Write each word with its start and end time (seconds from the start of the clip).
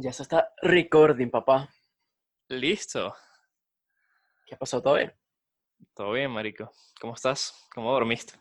Ya 0.00 0.12
se 0.12 0.22
está 0.22 0.52
recording, 0.62 1.28
papá. 1.28 1.68
Listo. 2.48 3.16
¿Qué 4.46 4.56
pasó? 4.56 4.80
¿Todo 4.80 4.94
bien? 4.94 5.12
Todo 5.92 6.12
bien, 6.12 6.30
marico. 6.30 6.70
¿Cómo 7.00 7.14
estás? 7.14 7.66
¿Cómo 7.74 7.92
dormiste? 7.92 8.34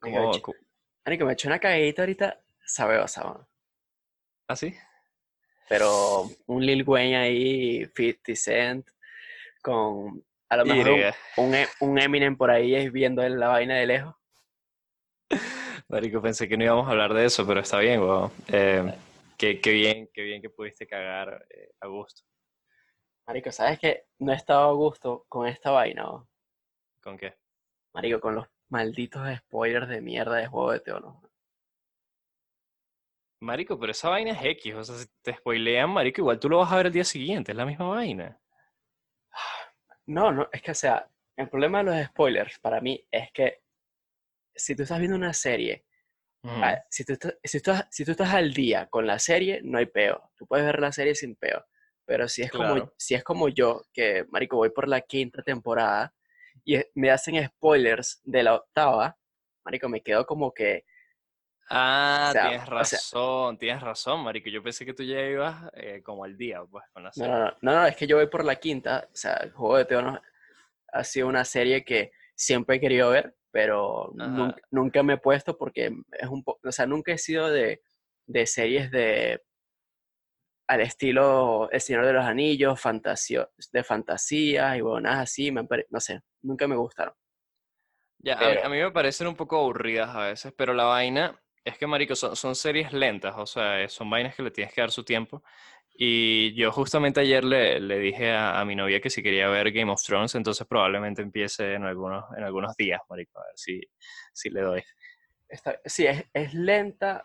Marico, 0.00 0.40
¿Cómo... 0.40 0.58
Marico, 1.04 1.26
me 1.26 1.34
eché 1.34 1.46
una 1.48 1.58
caguita 1.58 2.00
ahorita 2.00 2.40
sabrosa, 2.64 3.22
man. 3.24 3.46
¿Ah, 4.48 4.56
sí? 4.56 4.74
Pero 5.68 6.30
un 6.46 6.64
Lil 6.64 6.84
Wayne 6.88 7.16
ahí, 7.18 7.84
50 7.94 8.34
Cent, 8.34 8.88
con 9.60 10.24
a 10.48 10.56
lo 10.56 10.64
mejor 10.64 11.12
un, 11.36 11.54
E- 11.54 11.68
un 11.80 11.98
Eminem 11.98 12.34
por 12.34 12.50
ahí 12.50 12.74
es 12.74 12.90
viendo 12.90 13.26
la 13.28 13.48
vaina 13.48 13.74
de 13.74 13.86
lejos. 13.86 14.14
Marico, 15.88 16.22
pensé 16.22 16.48
que 16.48 16.56
no 16.56 16.64
íbamos 16.64 16.88
a 16.88 16.92
hablar 16.92 17.12
de 17.12 17.26
eso, 17.26 17.46
pero 17.46 17.60
está 17.60 17.78
bien, 17.80 18.00
weón. 18.00 18.32
Eh, 18.48 18.94
qué, 19.36 19.60
qué 19.60 19.72
bien, 19.72 20.10
qué 20.12 20.22
bien 20.22 20.42
que 20.42 20.50
pudiste 20.50 20.86
cagar 20.86 21.46
eh, 21.50 21.70
a 21.80 21.86
gusto. 21.86 22.22
Marico, 23.26 23.50
¿sabes 23.50 23.78
qué? 23.78 24.06
No 24.18 24.32
he 24.32 24.36
estado 24.36 24.68
a 24.68 24.72
gusto 24.74 25.24
con 25.28 25.46
esta 25.46 25.70
vaina, 25.70 26.04
man. 26.04 26.28
¿Con 27.02 27.16
qué? 27.16 27.34
Marico, 27.94 28.20
con 28.20 28.34
los 28.34 28.46
malditos 28.68 29.22
spoilers 29.38 29.88
de 29.88 30.00
mierda 30.00 30.36
de 30.36 30.46
Juego 30.46 30.72
de 30.72 30.80
Tronos. 30.80 31.16
Marico, 33.40 33.78
pero 33.78 33.92
esa 33.92 34.08
vaina 34.08 34.32
es 34.32 34.42
X, 34.42 34.74
o 34.74 34.84
sea, 34.84 34.96
si 34.96 35.06
te 35.20 35.34
spoilean, 35.34 35.90
marico, 35.90 36.22
igual 36.22 36.40
tú 36.40 36.48
lo 36.48 36.58
vas 36.58 36.72
a 36.72 36.76
ver 36.76 36.86
el 36.86 36.92
día 36.92 37.04
siguiente, 37.04 37.52
es 37.52 37.56
la 37.56 37.66
misma 37.66 37.88
vaina. 37.88 38.40
No, 40.06 40.32
no, 40.32 40.48
es 40.52 40.62
que, 40.62 40.70
o 40.70 40.74
sea, 40.74 41.08
el 41.36 41.48
problema 41.48 41.78
de 41.78 41.84
los 41.84 42.06
spoilers 42.06 42.58
para 42.58 42.80
mí 42.80 43.06
es 43.10 43.30
que 43.32 43.62
si 44.54 44.74
tú 44.74 44.84
estás 44.84 44.98
viendo 44.98 45.16
una 45.16 45.32
serie 45.32 45.84
Ah, 46.46 46.78
si, 46.90 47.04
tú 47.04 47.14
estás, 47.14 47.34
si, 47.42 47.60
tú 47.60 47.70
estás, 47.70 47.86
si 47.90 48.04
tú 48.04 48.10
estás 48.10 48.34
al 48.34 48.52
día 48.52 48.86
con 48.86 49.06
la 49.06 49.18
serie, 49.18 49.60
no 49.64 49.78
hay 49.78 49.86
peo. 49.86 50.30
Tú 50.36 50.46
puedes 50.46 50.66
ver 50.66 50.78
la 50.80 50.92
serie 50.92 51.14
sin 51.14 51.36
peo. 51.36 51.64
Pero 52.06 52.28
si 52.28 52.42
es 52.42 52.50
como, 52.50 52.74
Claro. 52.74 52.94
si 52.98 53.14
es 53.14 53.24
como 53.24 53.48
yo, 53.48 53.82
que, 53.92 54.26
marico, 54.30 54.56
voy 54.56 54.68
por 54.70 54.86
la 54.88 55.00
quinta 55.00 55.42
temporada 55.42 56.12
y 56.64 56.78
me 56.94 57.10
hacen 57.10 57.42
spoilers 57.46 58.20
de 58.24 58.42
la 58.42 58.54
octava, 58.56 59.16
marico, 59.64 59.88
me 59.88 60.02
quedo 60.02 60.26
como 60.26 60.52
que, 60.52 60.84
Ah, 61.70 62.26
o 62.28 62.32
sea, 62.32 62.42
tienes 62.42 62.62
o 62.62 62.66
sea- 62.66 62.78
razón, 62.98 63.58
tienes 63.58 63.82
razón, 63.82 64.20
marico. 64.22 64.50
Yo 64.50 64.62
pensé 64.62 64.84
que 64.84 64.92
tú 64.92 65.02
ya 65.02 65.18
ibas 65.22 65.64
eh, 65.72 66.02
como 66.02 66.24
al 66.24 66.36
día, 66.36 66.60
pues, 66.70 66.84
con 66.92 67.04
la 67.04 67.08
no, 67.08 67.12
serie. 67.14 67.30
no, 67.30 67.38
no, 67.38 67.54
no, 67.62 67.72
no, 67.72 67.86
es 67.86 67.96
que 67.96 68.06
yo 68.06 68.16
voy 68.18 68.26
por 68.26 68.44
la 68.44 68.56
quinta. 68.56 69.08
O 69.10 69.16
sea, 69.16 69.34
el 69.36 69.50
Juego 69.52 69.78
de 69.78 69.86
Tronos 69.86 70.20
ha 70.92 71.04
sido 71.04 71.26
una 71.26 71.44
serie 71.46 71.82
que 71.82 72.12
siempre 72.34 72.76
he 72.76 72.80
querido 72.80 73.08
ver, 73.10 73.34
pero 73.54 74.10
nunca, 74.14 74.56
nunca 74.72 75.02
me 75.04 75.12
he 75.12 75.18
puesto 75.18 75.56
porque 75.56 75.92
es 76.10 76.28
un 76.28 76.42
poco, 76.42 76.58
o 76.68 76.72
sea, 76.72 76.86
nunca 76.86 77.12
he 77.12 77.18
sido 77.18 77.48
de, 77.48 77.82
de 78.26 78.46
series 78.46 78.90
de 78.90 79.40
al 80.68 80.80
estilo 80.80 81.68
El 81.70 81.80
Señor 81.80 82.04
de 82.04 82.14
los 82.14 82.24
Anillos, 82.24 82.80
fantasio, 82.80 83.52
de 83.72 83.84
fantasía 83.84 84.76
y 84.76 84.80
buenas 84.80 85.20
así, 85.20 85.52
me 85.52 85.64
no 85.90 86.00
sé, 86.00 86.20
nunca 86.42 86.66
me 86.66 86.74
gustaron. 86.74 87.14
Ya, 88.18 88.34
a 88.34 88.38
Pero- 88.40 88.64
a 88.64 88.68
mí 88.68 88.78
me 88.78 88.90
parecen 88.90 89.28
un 89.28 89.36
poco 89.36 89.56
aburridas 89.58 90.08
a 90.16 90.26
veces, 90.26 90.52
pero 90.56 90.74
la 90.74 90.84
vaina 90.84 91.40
es 91.64 91.78
que, 91.78 91.86
marico, 91.86 92.16
son, 92.16 92.34
son 92.34 92.56
series 92.56 92.92
lentas, 92.92 93.34
o 93.36 93.46
sea, 93.46 93.88
son 93.88 94.10
vainas 94.10 94.34
que 94.34 94.42
le 94.42 94.50
tienes 94.50 94.74
que 94.74 94.80
dar 94.80 94.90
su 94.90 95.04
tiempo. 95.04 95.44
Y 95.96 96.54
yo 96.54 96.72
justamente 96.72 97.20
ayer 97.20 97.44
le, 97.44 97.78
le 97.80 97.98
dije 98.00 98.32
a, 98.32 98.60
a 98.60 98.64
mi 98.64 98.74
novia 98.74 99.00
que 99.00 99.10
si 99.10 99.22
quería 99.22 99.48
ver 99.48 99.70
Game 99.72 99.92
of 99.92 100.02
Thrones, 100.02 100.34
entonces 100.34 100.66
probablemente 100.66 101.22
empiece 101.22 101.74
en 101.74 101.84
algunos, 101.84 102.24
en 102.36 102.42
algunos 102.44 102.76
días, 102.76 103.00
marico, 103.08 103.38
a 103.38 103.44
ver 103.44 103.52
si, 103.56 103.80
si 104.32 104.50
le 104.50 104.60
doy. 104.62 104.82
Está- 105.48 105.80
sí, 105.84 106.06
es, 106.06 106.24
es 106.32 106.52
lenta, 106.54 107.24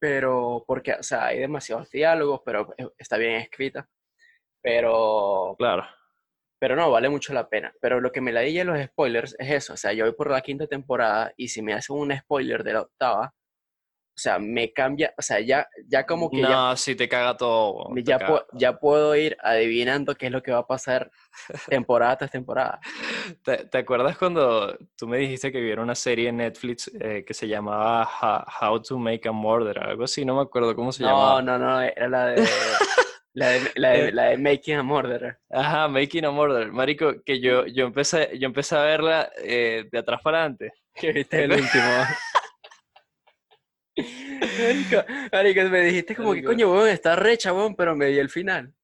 pero 0.00 0.64
porque, 0.66 0.94
o 0.94 1.02
sea, 1.04 1.26
hay 1.26 1.38
demasiados 1.38 1.88
diálogos, 1.90 2.40
pero 2.44 2.74
es- 2.76 2.88
está 2.98 3.16
bien 3.16 3.34
escrita. 3.34 3.88
Pero, 4.60 5.54
Claro. 5.58 5.84
pero 6.58 6.74
no, 6.74 6.90
vale 6.90 7.08
mucho 7.08 7.32
la 7.34 7.48
pena. 7.48 7.72
Pero 7.80 8.00
lo 8.00 8.10
que 8.10 8.20
me 8.20 8.32
la 8.32 8.40
di 8.40 8.62
los 8.64 8.82
spoilers 8.86 9.36
es 9.38 9.50
eso, 9.50 9.74
o 9.74 9.76
sea, 9.76 9.92
yo 9.92 10.04
voy 10.04 10.14
por 10.14 10.30
la 10.30 10.40
quinta 10.40 10.66
temporada 10.66 11.32
y 11.36 11.48
si 11.48 11.62
me 11.62 11.74
hacen 11.74 11.96
un 11.96 12.16
spoiler 12.16 12.64
de 12.64 12.72
la 12.72 12.80
octava, 12.82 13.34
o 14.16 14.16
sea, 14.16 14.38
me 14.38 14.72
cambia, 14.72 15.12
o 15.18 15.22
sea, 15.22 15.40
ya, 15.40 15.66
ya 15.88 16.06
como 16.06 16.30
que 16.30 16.40
ya 16.40 16.48
No, 16.48 16.76
si 16.76 16.94
te 16.94 17.08
caga 17.08 17.36
todo. 17.36 17.92
Te 17.94 18.04
Ya, 18.04 18.18
caga 18.18 18.46
ya 18.52 18.78
puedo 18.78 19.16
ir 19.16 19.36
adivinando 19.42 20.14
qué 20.14 20.26
es 20.26 20.32
lo 20.32 20.40
que 20.40 20.52
va 20.52 20.58
a 20.60 20.66
pasar 20.66 21.10
temporada 21.68 22.16
tras 22.18 22.30
temporada. 22.30 22.78
¿Te, 23.44 23.66
te 23.66 23.78
acuerdas 23.78 24.16
cuando 24.16 24.76
tú 24.96 25.08
me 25.08 25.18
dijiste 25.18 25.50
que 25.50 25.60
vieron 25.60 25.84
una 25.84 25.96
serie 25.96 26.28
en 26.28 26.36
Netflix 26.36 26.90
eh, 27.00 27.24
que 27.26 27.34
se 27.34 27.48
llamaba 27.48 28.02
Ha- 28.20 28.46
How 28.70 28.80
to 28.82 28.98
Make 28.98 29.28
a 29.28 29.32
Murder, 29.32 29.78
algo 29.80 30.04
así? 30.04 30.24
No 30.24 30.36
me 30.36 30.42
acuerdo 30.42 30.76
cómo 30.76 30.92
se 30.92 31.02
No, 31.02 31.08
llamaba. 31.10 31.42
no, 31.42 31.58
no, 31.58 31.80
era 31.80 32.08
la 32.08 32.26
de, 32.26 32.44
la 33.34 33.48
de, 33.48 33.60
la 33.74 33.88
de, 33.90 34.12
la 34.12 34.22
de 34.26 34.38
Making 34.38 34.76
a 34.76 34.82
Murderer. 34.84 35.38
Ajá, 35.50 35.88
Making 35.88 36.26
a 36.26 36.30
Murder. 36.30 36.70
Marico, 36.70 37.14
que 37.24 37.40
yo, 37.40 37.66
yo, 37.66 37.86
empecé, 37.86 38.30
yo 38.38 38.46
empecé 38.46 38.76
a 38.76 38.82
verla 38.82 39.30
eh, 39.42 39.88
de 39.90 39.98
atrás 39.98 40.20
para 40.22 40.38
adelante. 40.42 40.72
Que 40.94 41.10
viste 41.10 41.42
el 41.42 41.50
último. 41.50 42.04
Marico, 45.32 45.62
me 45.70 45.80
dijiste 45.82 46.16
como 46.16 46.32
que 46.34 46.42
coño, 46.42 46.72
weón, 46.72 46.88
está 46.88 47.16
recha, 47.16 47.52
weón, 47.52 47.74
pero 47.74 47.94
me 47.94 48.06
di 48.06 48.18
el 48.18 48.28
final. 48.28 48.74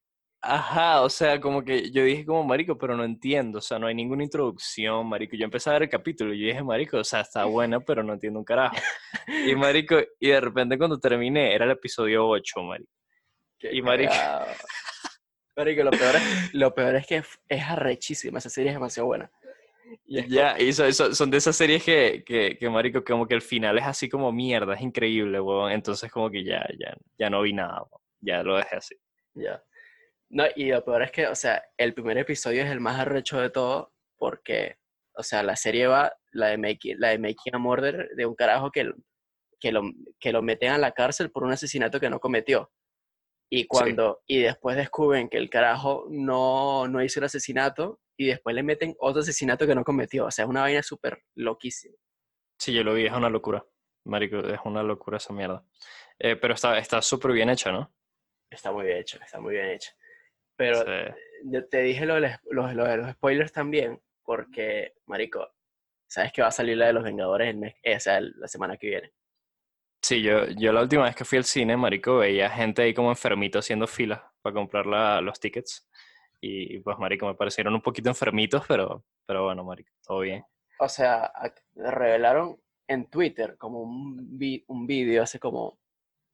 Ajá, 0.43 1.03
o 1.03 1.11
sea, 1.11 1.39
como 1.39 1.63
que 1.63 1.91
yo 1.91 2.03
dije 2.03 2.25
como, 2.25 2.43
marico, 2.45 2.79
pero 2.79 2.97
no 2.97 3.05
entiendo, 3.05 3.59
o 3.59 3.61
sea, 3.63 3.79
no 3.79 3.89
hay 3.89 3.95
ninguna 3.95 4.25
introducción, 4.25 5.07
marico. 5.07 5.37
Yo 5.37 5.45
empecé 5.45 5.69
a 5.69 5.75
ver 5.75 5.83
el 5.83 5.89
capítulo 5.91 6.33
y 6.33 6.41
yo 6.41 6.47
dije, 6.47 6.63
marico, 6.63 6.97
o 6.97 7.05
sea, 7.05 7.21
está 7.21 7.45
buena, 7.45 7.81
pero 7.81 8.03
no 8.03 8.15
entiendo 8.15 8.39
un 8.39 8.45
carajo. 8.45 8.77
Y 9.47 9.55
marico, 9.55 9.97
y 10.19 10.29
de 10.29 10.41
repente 10.41 10.79
cuando 10.79 10.99
terminé, 10.99 11.55
era 11.55 11.65
el 11.67 11.73
episodio 11.73 12.27
8, 12.27 12.63
marico. 12.63 12.91
Qué 13.59 13.75
Y 13.75 13.83
marico. 13.83 14.13
cagado. 14.13 14.47
Marico, 15.57 15.83
lo 15.85 15.91
peor 15.91 16.17
es, 16.17 16.55
lo 16.55 16.75
peor 16.75 16.95
es 16.97 17.07
que 17.07 17.17
es, 17.17 17.27
es 17.49 17.63
arrechísima, 17.63 18.39
esa 18.39 18.49
serie 18.49 18.71
es 18.71 18.77
demasiado 18.77 19.07
buena. 19.09 19.31
Y 20.07 20.29
Ya, 20.29 20.59
y 20.61 20.73
so- 20.73 20.91
so- 20.93 21.15
son 21.15 21.31
de 21.31 21.39
esas 21.39 21.57
series 21.57 21.83
que, 21.85 22.23
que, 22.25 22.57
que, 22.59 22.69
marico, 22.71 23.03
como 23.05 23.27
que 23.27 23.35
el 23.35 23.43
final 23.43 23.79
es 23.79 23.85
así 23.87 24.09
como 24.09 24.31
mierda, 24.33 24.75
es 24.75 24.81
increíble, 24.83 25.41
weón. 25.41 25.73
Entonces 25.73 26.11
como 26.11 26.31
que 26.31 26.45
ya, 26.45 26.67
ya, 26.79 26.95
ya 27.19 27.31
no 27.31 27.43
vi 27.43 27.53
nada, 27.53 27.83
weón. 27.83 28.03
Ya 28.21 28.43
lo 28.43 28.57
dejé 28.57 28.77
así. 28.77 28.95
Ya. 29.35 29.63
No, 30.29 30.45
y 30.55 30.67
lo 30.71 30.85
peor 30.85 31.03
es 31.03 31.11
que, 31.11 31.27
o 31.27 31.35
sea, 31.35 31.63
el 31.77 31.95
primer 31.95 32.19
episodio 32.19 32.63
es 32.63 32.71
el 32.71 32.81
más 32.81 33.01
arrecho 33.01 33.41
de 33.41 33.51
todo 33.51 33.93
porque, 34.17 34.77
o 35.15 35.23
sea, 35.23 35.43
la 35.43 35.57
serie 35.57 35.87
va, 35.87 36.13
la 36.33 36.49
de 36.49 36.59
Making, 36.59 36.97
la 37.01 37.09
de 37.09 37.19
Making 37.19 37.55
a 37.55 37.59
Murder, 37.59 38.11
de 38.15 38.27
un 38.27 38.35
carajo 38.35 38.71
que, 38.71 38.93
que, 39.59 39.73
lo, 39.73 39.83
que 40.21 40.31
lo 40.33 40.43
meten 40.43 40.71
a 40.71 40.79
la 40.79 40.93
cárcel 40.93 41.31
por 41.31 41.43
un 41.45 41.53
asesinato 41.53 41.99
que 41.99 42.11
no 42.11 42.21
cometió. 42.21 42.71
Y 43.53 43.67
cuando, 43.67 44.21
y 44.29 44.39
después 44.39 44.77
descubren 44.77 45.29
que 45.29 45.37
el 45.39 45.51
carajo 45.51 46.07
no, 46.11 46.87
no 46.87 47.03
hizo 47.03 47.19
el 47.19 47.25
asesinato 47.25 47.99
y 48.23 48.27
después 48.27 48.55
le 48.55 48.63
meten 48.63 48.95
otro 48.99 49.23
asesinato 49.23 49.67
que 49.67 49.75
no 49.75 49.83
cometió. 49.83 50.27
O 50.27 50.31
sea, 50.31 50.45
es 50.45 50.49
una 50.51 50.61
vaina 50.61 50.83
súper 50.83 51.23
loquísima. 51.37 51.97
Sí, 52.59 52.71
yo 52.75 52.85
lo 52.85 52.93
vi, 52.93 53.07
es 53.07 53.13
una 53.13 53.31
locura. 53.31 53.65
Marico, 54.05 54.41
es 54.41 54.61
una 54.67 54.83
locura 54.83 55.17
esa 55.17 55.33
mierda. 55.33 55.65
Eh, 56.19 56.37
pero 56.37 56.53
está 56.53 56.77
está 56.79 57.01
súper 57.01 57.33
bien 57.33 57.49
hecha, 57.49 57.73
¿no? 57.73 57.91
Está 58.51 58.73
muy 58.73 58.85
bien 58.85 58.99
hecho, 58.99 59.19
está 59.25 59.41
muy 59.41 59.55
bien 59.55 59.71
hecho. 59.71 59.93
Pero 60.55 60.81
Sí. 60.83 61.63
te 61.71 61.81
dije 61.81 62.05
lo 62.05 62.17
de, 62.17 62.21
los, 62.21 62.33
lo- 62.51 62.73
lo 62.75 62.85
de 62.85 62.97
los 62.99 63.11
spoilers 63.13 63.53
también, 63.53 64.03
porque, 64.23 64.93
marico, 65.07 65.49
sabes 66.07 66.31
que 66.35 66.43
va 66.43 66.49
a 66.49 66.53
salir 66.53 66.77
la 66.77 66.89
de 66.89 66.93
los 66.93 67.03
Vengadores 67.05 67.49
el 67.49 67.57
mes, 67.57 67.75
eh, 67.83 67.97
o 67.97 68.01
sea, 68.01 68.19
el- 68.19 68.35
la 68.37 68.49
semana 68.49 68.77
que 68.77 68.89
viene. 68.89 69.15
Sí, 70.03 70.21
yo, 70.21 70.45
yo 70.59 70.75
la 70.75 70.83
última 70.83 71.05
vez 71.05 71.17
que 71.17 71.25
fui 71.25 71.39
al 71.39 71.45
cine, 71.45 71.75
marico, 71.79 72.19
veía 72.19 72.51
gente 72.51 72.83
ahí 72.83 72.93
como 72.93 73.09
enfermito 73.11 73.61
haciendo 73.61 73.87
filas 73.87 74.21
para 74.43 74.53
comprar 74.53 74.85
la- 74.85 75.23
los 75.23 75.41
tickets. 75.41 75.89
Y, 76.41 76.79
pues, 76.81 76.99
marico, 76.99 77.27
me 77.27 77.35
parecieron 77.35 77.75
un 77.75 77.83
poquito 77.83 78.09
enfermitos, 78.09 78.65
pero, 78.67 79.05
pero 79.27 79.45
bueno, 79.45 79.63
marico, 79.65 79.93
todo 80.07 80.21
bien. 80.21 80.43
O 80.79 80.89
sea, 80.89 81.31
revelaron 81.75 82.59
en 82.89 83.11
Twitter 83.11 83.57
como 83.59 83.81
un, 83.83 84.39
vi- 84.39 84.65
un 84.69 84.87
vídeo 84.87 85.23
hace 85.23 85.39
como, 85.39 85.79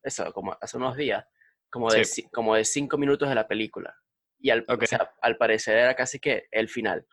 eso, 0.02 0.32
como 0.32 0.56
hace 0.60 0.76
unos 0.76 0.96
días, 0.96 1.26
como 1.70 1.90
de, 1.90 2.04
Sí. 2.04 2.22
como 2.32 2.54
de 2.54 2.64
cinco 2.64 2.96
minutos 2.98 3.28
de 3.28 3.34
la 3.34 3.48
película. 3.48 3.96
Y 4.38 4.50
al, 4.50 4.64
o 4.68 4.74
Ok. 4.74 4.84
sea, 4.84 5.12
al 5.20 5.36
parecer 5.36 5.76
era 5.78 5.94
casi 5.96 6.20
que 6.20 6.46
el 6.52 6.68
final. 6.68 7.04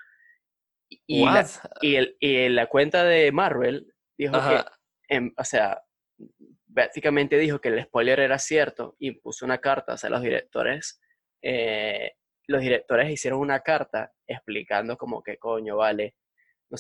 Y, 1.08 1.26
la, 1.26 1.48
y, 1.82 1.96
el, 1.96 2.16
y 2.20 2.50
la 2.50 2.68
cuenta 2.68 3.04
de 3.04 3.32
Marvel 3.32 3.92
dijo 4.16 4.34
que 4.34 4.38
Ajá. 4.38 4.80
em, 5.08 5.34
o 5.36 5.44
sea, 5.44 5.82
básicamente 6.68 7.38
dijo 7.40 7.60
que 7.60 7.70
el 7.70 7.84
spoiler 7.84 8.20
era 8.20 8.38
cierto 8.38 8.96
y 9.00 9.12
puso 9.12 9.44
una 9.46 9.58
carta, 9.58 9.94
o 9.94 9.98
sea, 9.98 10.12
los 10.12 10.22
directores, 10.22 11.02
eh, 11.42 12.12
los 12.48 12.62
directores 12.62 13.10
hicieron 13.12 13.40
una 13.40 13.60
carta 13.62 14.12
explicando 14.28 14.98
como 14.98 15.22
que 15.24 15.38
coño, 15.38 15.78
vale, 15.78 16.16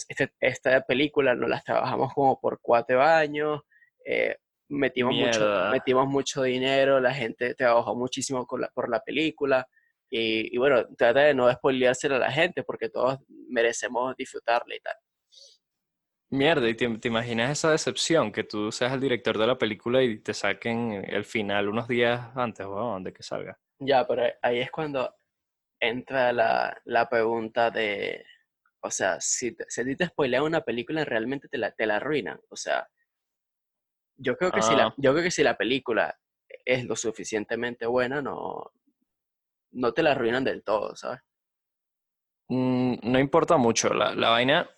este- 0.10 0.33
esta 0.39 0.81
película 0.81 1.36
nos 1.36 1.50
las 1.50 1.63
trabajamos 1.63 2.13
como 2.13 2.39
por 2.39 2.60
cuatro 2.62 3.01
años, 3.01 3.62
eh, 4.06 4.38
metimos, 4.69 5.13
mucho, 5.15 5.39
metimos 5.71 6.07
mucho 6.07 6.44
dinero, 6.44 7.00
la 7.00 7.13
gente 7.13 7.54
trabajó 7.56 7.95
muchísimo 7.95 8.45
con 8.48 8.62
la- 8.62 8.69
por 8.69 8.89
la 8.89 9.00
película. 9.01 9.68
Y, 10.10 10.54
y 10.56 10.57
bueno, 10.60 10.86
trata 10.95 11.21
de 11.21 11.33
no 11.33 11.51
spoileársela 11.51 12.18
a 12.18 12.19
la 12.19 12.31
gente 12.31 12.63
porque 12.63 12.89
todos 12.89 13.19
merecemos 13.50 14.15
disfrutarla 14.15 14.75
y 14.75 14.80
tal. 14.80 14.95
Mierda, 16.30 16.68
¿y 16.68 16.74
te, 16.75 16.88
te 16.98 17.07
imaginas 17.07 17.51
esa 17.51 17.71
decepción? 17.71 18.31
Que 18.31 18.44
tú 18.44 18.71
seas 18.71 18.94
el 18.94 19.00
director 19.01 19.38
de 19.38 19.45
la 19.48 19.57
película 19.57 20.01
y 20.01 20.19
te 20.19 20.33
saquen 20.33 21.06
el 21.07 21.25
final 21.25 21.69
unos 21.69 21.88
días 21.88 22.30
antes, 22.36 22.65
weón, 22.65 23.04
de 23.04 23.13
que 23.13 23.21
salga. 23.21 23.60
Ya, 23.80 24.06
pero 24.07 24.24
ahí 24.42 24.60
es 24.60 24.71
cuando 24.71 25.13
entra 25.88 26.31
la, 26.33 26.81
la 26.85 27.09
pregunta 27.09 27.69
de, 27.71 28.25
o 28.81 28.89
sea, 28.91 29.19
si, 29.21 29.56
te- 29.56 29.65
si 29.69 29.81
a 29.81 29.85
ti 29.85 29.95
te 29.95 30.07
spoilean 30.07 30.44
una 30.44 30.62
película, 30.62 31.03
realmente 31.06 31.47
te 31.47 31.57
la, 31.57 31.71
te 31.71 31.85
la 31.85 31.97
arruinan. 31.97 32.39
O 32.50 32.56
sea, 32.56 32.88
yo 34.18 34.38
creo 34.38 34.51
que 34.51 34.62
si 34.62 34.75
la, 34.75 34.85
Ah. 34.88 34.94
yo 34.97 35.12
creo 35.12 35.24
que 35.24 35.31
si 35.31 35.44
la 35.44 35.57
película 35.57 36.18
es 36.65 36.85
lo 36.85 36.95
suficientemente 36.95 37.85
buena, 37.85 38.21
no, 38.21 38.71
no 39.71 39.94
te 39.94 40.03
la 40.03 40.12
arruinan 40.12 40.44
del 40.44 40.63
todo, 40.63 40.95
¿sabes? 40.95 41.19
Mm, 42.50 42.95
no 43.03 43.19
importa 43.19 43.57
mucho. 43.57 43.94
La, 43.94 44.13
la 44.15 44.29
vaina, 44.29 44.69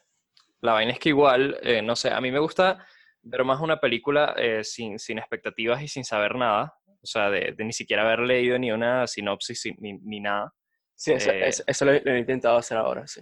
la 0.62 0.74
vaina 0.74 0.92
es 0.94 1.00
que 1.00 1.10
igual, 1.10 1.58
eh, 1.62 1.82
no 1.82 1.96
sé, 1.96 2.10
a 2.12 2.22
mí 2.22 2.32
me 2.32 2.40
gusta 2.40 2.86
ver 3.22 3.44
más 3.44 3.60
una 3.60 3.80
película 3.80 4.36
eh, 4.38 4.64
sin, 4.64 5.00
sin 5.00 5.18
expectativas 5.18 5.82
y 5.82 5.88
sin 5.88 6.04
saber 6.06 6.36
nada. 6.36 6.74
O 7.02 7.06
sea, 7.08 7.30
de, 7.30 7.54
de 7.58 7.64
ni 7.66 7.74
siquiera 7.74 8.04
haber 8.04 8.20
leído 8.20 8.58
ni 8.58 8.72
una 8.72 9.06
sinopsis 9.08 9.66
ni- 9.80 9.94
ni 10.00 10.20
nada. 10.20 10.54
Sí, 10.96 11.12
eso, 11.14 11.30
Eh, 11.32 11.48
eso, 11.48 11.64
eso 11.68 11.86
lo, 11.86 11.92
lo 11.94 12.12
he 12.14 12.20
intentado 12.20 12.58
hacer 12.58 12.78
ahora, 12.78 13.06
sí. 13.08 13.22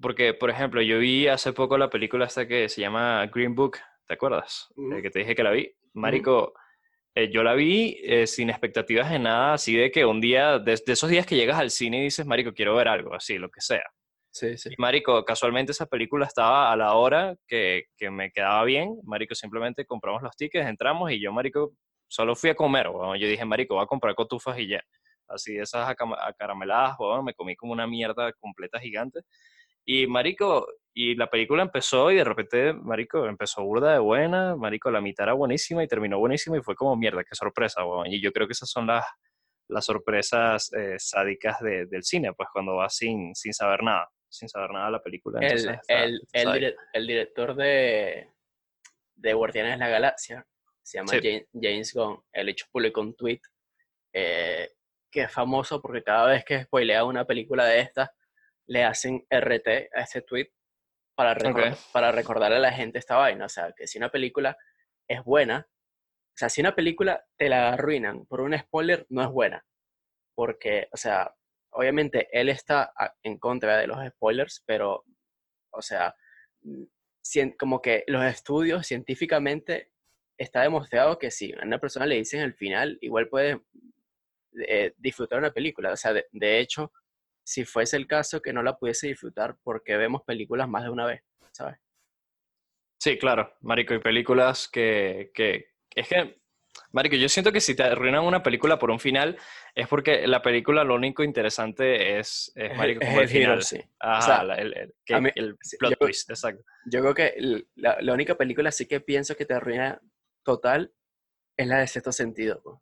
Porque, 0.00 0.34
por 0.34 0.50
ejemplo, 0.50 0.80
yo 0.82 0.98
vi 0.98 1.28
hace 1.28 1.52
poco 1.52 1.76
la 1.78 1.90
película 1.90 2.24
esta 2.26 2.46
que 2.48 2.68
se 2.68 2.80
llama 2.80 3.26
Green 3.32 3.54
Book, 3.54 3.78
¿te 4.06 4.14
acuerdas? 4.14 4.68
Eh, 4.70 4.80
Ujú. 4.80 5.02
que 5.02 5.10
te 5.10 5.18
dije 5.20 5.34
que 5.34 5.42
la 5.42 5.50
vi. 5.50 5.70
Marico, 5.92 6.54
eh, 7.14 7.30
yo 7.30 7.42
la 7.42 7.54
vi 7.54 7.96
sin 8.26 8.48
expectativas 8.48 9.10
de 9.10 9.18
nada, 9.18 9.54
así 9.54 9.76
de 9.76 9.90
que 9.90 10.04
un 10.04 10.20
día, 10.20 10.58
de, 10.58 10.80
de 10.84 10.92
esos 10.92 11.10
días 11.10 11.26
que 11.26 11.36
llegas 11.36 11.58
al 11.58 11.70
cine 11.70 11.98
y 11.98 12.04
dices, 12.04 12.24
Marico, 12.24 12.52
quiero 12.54 12.74
ver 12.76 12.88
algo, 12.88 13.14
así, 13.14 13.38
lo 13.38 13.50
que 13.50 13.60
sea. 13.60 13.84
Sí, 14.32 14.56
sí. 14.56 14.70
Y 14.70 14.80
Marico, 14.80 15.24
casualmente 15.24 15.72
esa 15.72 15.86
película 15.86 16.24
estaba 16.26 16.72
a 16.72 16.76
la 16.76 16.94
hora 16.94 17.34
que, 17.46 17.86
que 17.96 18.10
me 18.10 18.30
quedaba 18.30 18.62
bien. 18.64 19.00
Marico, 19.02 19.34
simplemente 19.34 19.84
compramos 19.84 20.22
los 20.22 20.36
tickets, 20.36 20.68
entramos 20.68 21.10
y 21.10 21.20
yo, 21.20 21.32
Marico, 21.32 21.72
solo 22.08 22.34
fui 22.36 22.50
a 22.50 22.54
comer, 22.54 22.88
weón. 22.88 23.18
Yo 23.18 23.26
dije, 23.26 23.44
Marico, 23.44 23.74
voy 23.74 23.82
a 23.82 23.86
comprar 23.86 24.14
cotufas 24.14 24.56
y 24.58 24.68
ya. 24.68 24.82
Así 25.30 25.54
de 25.54 25.62
esas 25.62 25.88
acarameladas, 25.88 26.96
weón, 26.98 27.24
me 27.24 27.34
comí 27.34 27.56
como 27.56 27.72
una 27.72 27.86
mierda 27.86 28.32
completa 28.34 28.78
gigante. 28.80 29.20
Y 29.84 30.06
Marico, 30.06 30.66
y 30.94 31.14
la 31.14 31.28
película 31.28 31.62
empezó 31.62 32.10
y 32.10 32.16
de 32.16 32.24
repente, 32.24 32.72
Marico, 32.74 33.26
empezó 33.26 33.62
burda 33.64 33.92
de 33.92 33.98
buena. 33.98 34.54
Marico, 34.56 34.90
la 34.90 35.00
mitad 35.00 35.24
era 35.24 35.32
buenísima 35.32 35.82
y 35.82 35.88
terminó 35.88 36.18
buenísima 36.18 36.58
y 36.58 36.62
fue 36.62 36.74
como 36.74 36.96
mierda, 36.96 37.24
qué 37.24 37.34
sorpresa, 37.34 37.84
weón. 37.84 38.06
Y 38.08 38.20
yo 38.20 38.30
creo 38.32 38.46
que 38.46 38.52
esas 38.52 38.68
son 38.70 38.86
las, 38.86 39.04
las 39.68 39.84
sorpresas 39.84 40.70
eh, 40.74 40.96
sádicas 40.98 41.60
de- 41.60 41.86
del 41.86 42.02
cine, 42.04 42.32
pues 42.34 42.48
cuando 42.52 42.76
vas 42.76 42.94
sin, 42.94 43.34
sin 43.34 43.54
saber 43.54 43.82
nada, 43.82 44.08
sin 44.28 44.48
saber 44.48 44.70
nada 44.72 44.86
de 44.86 44.92
la 44.92 45.02
película. 45.02 45.40
El, 45.40 45.56
está- 45.56 45.80
el, 46.04 46.20
el, 46.32 46.42
sádico. 46.42 46.66
dire- 46.66 46.76
el 46.92 47.06
director 47.06 47.54
de, 47.54 48.28
de 49.14 49.32
Guardianes 49.32 49.72
de 49.72 49.78
la 49.78 49.88
Galaxia 49.88 50.46
se 50.82 50.98
llama 50.98 51.12
Sí. 51.12 51.20
James, 51.22 51.46
James 51.54 51.94
Gunn. 51.94 52.20
Él 52.32 52.48
hecho 52.48 52.66
publicó 52.70 53.00
un 53.00 53.14
tweet 53.14 53.40
eh, 54.12 54.70
que 55.10 55.22
es 55.22 55.32
famoso 55.32 55.80
porque 55.82 56.02
cada 56.02 56.26
vez 56.28 56.44
que 56.44 56.62
spoilea 56.62 57.04
una 57.04 57.24
película 57.24 57.64
de 57.64 57.80
estas, 57.80 58.10
le 58.66 58.84
hacen 58.84 59.26
RT 59.28 59.68
a 59.94 60.00
este 60.02 60.22
tweet 60.22 60.50
para, 61.16 61.34
recor- 61.34 61.72
Ok. 61.72 61.92
para 61.92 62.12
recordarle 62.12 62.56
a 62.58 62.60
la 62.60 62.72
gente 62.72 62.98
esta 62.98 63.16
vaina. 63.16 63.46
O 63.46 63.48
sea, 63.48 63.72
que 63.76 63.86
si 63.86 63.98
una 63.98 64.10
película 64.10 64.56
es 65.08 65.22
buena, 65.24 65.66
o 65.68 66.36
sea, 66.36 66.48
si 66.48 66.60
una 66.60 66.74
película 66.74 67.24
te 67.36 67.48
la 67.48 67.70
arruinan 67.72 68.24
por 68.26 68.40
un 68.40 68.56
spoiler, 68.56 69.06
no 69.08 69.22
es 69.22 69.28
buena. 69.28 69.64
Porque, 70.36 70.88
o 70.92 70.96
sea, 70.96 71.34
obviamente 71.72 72.28
él 72.32 72.48
está 72.48 72.92
en 73.22 73.38
contra 73.38 73.76
de 73.78 73.86
los 73.88 73.98
spoilers, 74.08 74.62
pero, 74.66 75.04
o 75.72 75.82
sea, 75.82 76.14
como 77.58 77.82
que 77.82 78.04
los 78.06 78.24
estudios 78.24 78.86
científicamente 78.86 79.92
está 80.38 80.62
demostrado 80.62 81.18
que 81.18 81.30
si 81.30 81.52
a 81.52 81.64
una 81.64 81.78
persona 81.78 82.06
le 82.06 82.14
dicen 82.14 82.40
el 82.40 82.54
final, 82.54 82.96
igual 83.02 83.28
puede 83.28 83.60
eh, 84.66 84.92
disfrutar 84.96 85.38
una 85.38 85.52
película. 85.52 85.92
O 85.92 85.96
sea, 85.96 86.12
de, 86.12 86.26
de 86.32 86.58
hecho, 86.60 86.92
si 87.44 87.64
fuese 87.64 87.96
el 87.96 88.06
caso 88.06 88.40
que 88.40 88.52
no 88.52 88.62
la 88.62 88.76
pudiese 88.76 89.08
disfrutar, 89.08 89.56
porque 89.62 89.96
vemos 89.96 90.22
películas 90.24 90.68
más 90.68 90.84
de 90.84 90.90
una 90.90 91.06
vez, 91.06 91.22
¿sabes? 91.52 91.78
Sí, 92.98 93.16
claro, 93.18 93.54
Marico, 93.60 93.94
y 93.94 93.98
películas 93.98 94.68
que, 94.68 95.30
que... 95.34 95.70
Es 95.94 96.06
que, 96.06 96.38
Marico, 96.92 97.16
yo 97.16 97.28
siento 97.28 97.50
que 97.50 97.60
si 97.60 97.74
te 97.74 97.82
arruinan 97.82 98.24
una 98.24 98.42
película 98.42 98.78
por 98.78 98.90
un 98.90 99.00
final, 99.00 99.38
es 99.74 99.88
porque 99.88 100.26
la 100.26 100.42
película 100.42 100.84
lo 100.84 100.94
único 100.96 101.24
interesante 101.24 102.18
es, 102.18 102.52
es 102.54 102.76
Marico, 102.76 103.00
el- 103.00 103.06
como 103.06 103.20
el 103.20 103.24
el 103.24 103.30
giro, 103.30 103.42
final. 103.52 103.62
sí. 103.62 103.80
Ajá, 103.98 104.20
sea, 104.22 104.44
la- 104.44 104.54
el, 104.56 104.76
el- 104.76 104.94
que- 105.04 105.20
mí- 105.20 105.30
el 105.34 105.56
plot 105.78 105.92
yo- 105.92 105.96
twist, 105.96 106.30
exacto. 106.30 106.62
Yo 106.86 107.00
creo 107.00 107.14
que 107.14 107.26
el- 107.28 107.68
la, 107.76 107.96
la 108.00 108.12
única 108.12 108.34
película 108.36 108.70
sí 108.70 108.86
que 108.86 109.00
pienso 109.00 109.34
que 109.34 109.46
te 109.46 109.54
arruina 109.54 110.00
total 110.44 110.92
es 111.56 111.66
la 111.66 111.78
de 111.78 111.86
sexto 111.86 112.12
sentido. 112.12 112.60
pues. 112.62 112.76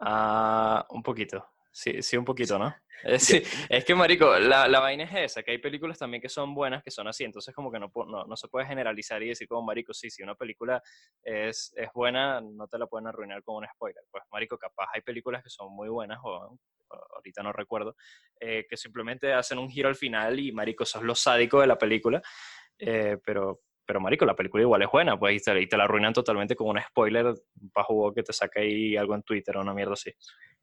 Ah, 0.00 0.86
un 0.90 1.02
poquito. 1.02 1.44
Sí, 1.72 2.02
sí, 2.02 2.16
un 2.16 2.24
poquito, 2.24 2.58
¿no? 2.58 2.74
Sí, 3.18 3.40
es 3.68 3.84
que, 3.84 3.94
marico, 3.94 4.36
la, 4.40 4.66
la 4.66 4.80
vaina 4.80 5.04
es 5.04 5.14
esa, 5.14 5.44
que 5.44 5.52
hay 5.52 5.58
películas 5.58 5.96
también 5.98 6.20
que 6.20 6.28
son 6.28 6.52
buenas, 6.52 6.82
que 6.82 6.90
son 6.90 7.06
así, 7.06 7.22
entonces 7.22 7.54
como 7.54 7.70
que 7.70 7.78
no, 7.78 7.92
no, 7.94 8.24
no 8.24 8.36
se 8.36 8.48
puede 8.48 8.66
generalizar 8.66 9.22
y 9.22 9.28
decir 9.28 9.46
como, 9.46 9.62
marico, 9.62 9.94
sí, 9.94 10.10
si 10.10 10.24
una 10.24 10.34
película 10.34 10.82
es, 11.22 11.72
es 11.76 11.88
buena, 11.94 12.40
no 12.40 12.66
te 12.66 12.76
la 12.76 12.88
pueden 12.88 13.06
arruinar 13.06 13.44
con 13.44 13.56
un 13.56 13.66
spoiler. 13.72 14.02
Pues, 14.10 14.24
marico, 14.32 14.58
capaz 14.58 14.88
hay 14.92 15.02
películas 15.02 15.44
que 15.44 15.50
son 15.50 15.72
muy 15.72 15.88
buenas, 15.88 16.18
o 16.24 16.58
ahorita 17.14 17.42
no 17.44 17.52
recuerdo, 17.52 17.94
eh, 18.40 18.66
que 18.68 18.76
simplemente 18.76 19.32
hacen 19.32 19.58
un 19.58 19.70
giro 19.70 19.88
al 19.88 19.96
final 19.96 20.40
y, 20.40 20.50
marico, 20.50 20.82
eso 20.82 20.98
es 20.98 21.04
lo 21.04 21.14
sádico 21.14 21.60
de 21.60 21.68
la 21.68 21.78
película, 21.78 22.20
eh, 22.78 23.16
pero... 23.24 23.60
Pero, 23.88 24.00
marico, 24.00 24.26
la 24.26 24.36
película 24.36 24.62
igual 24.64 24.82
es 24.82 24.90
buena, 24.92 25.18
pues, 25.18 25.36
y 25.40 25.42
te, 25.42 25.62
y 25.62 25.66
te 25.66 25.78
la 25.78 25.84
arruinan 25.84 26.12
totalmente 26.12 26.54
con 26.54 26.68
un 26.68 26.78
spoiler 26.78 27.32
para 27.72 27.84
jugo 27.86 28.12
que 28.12 28.22
te 28.22 28.34
saca 28.34 28.60
ahí 28.60 28.98
algo 28.98 29.14
en 29.14 29.22
Twitter 29.22 29.56
o 29.56 29.62
una 29.62 29.72
mierda 29.72 29.94
así. 29.94 30.12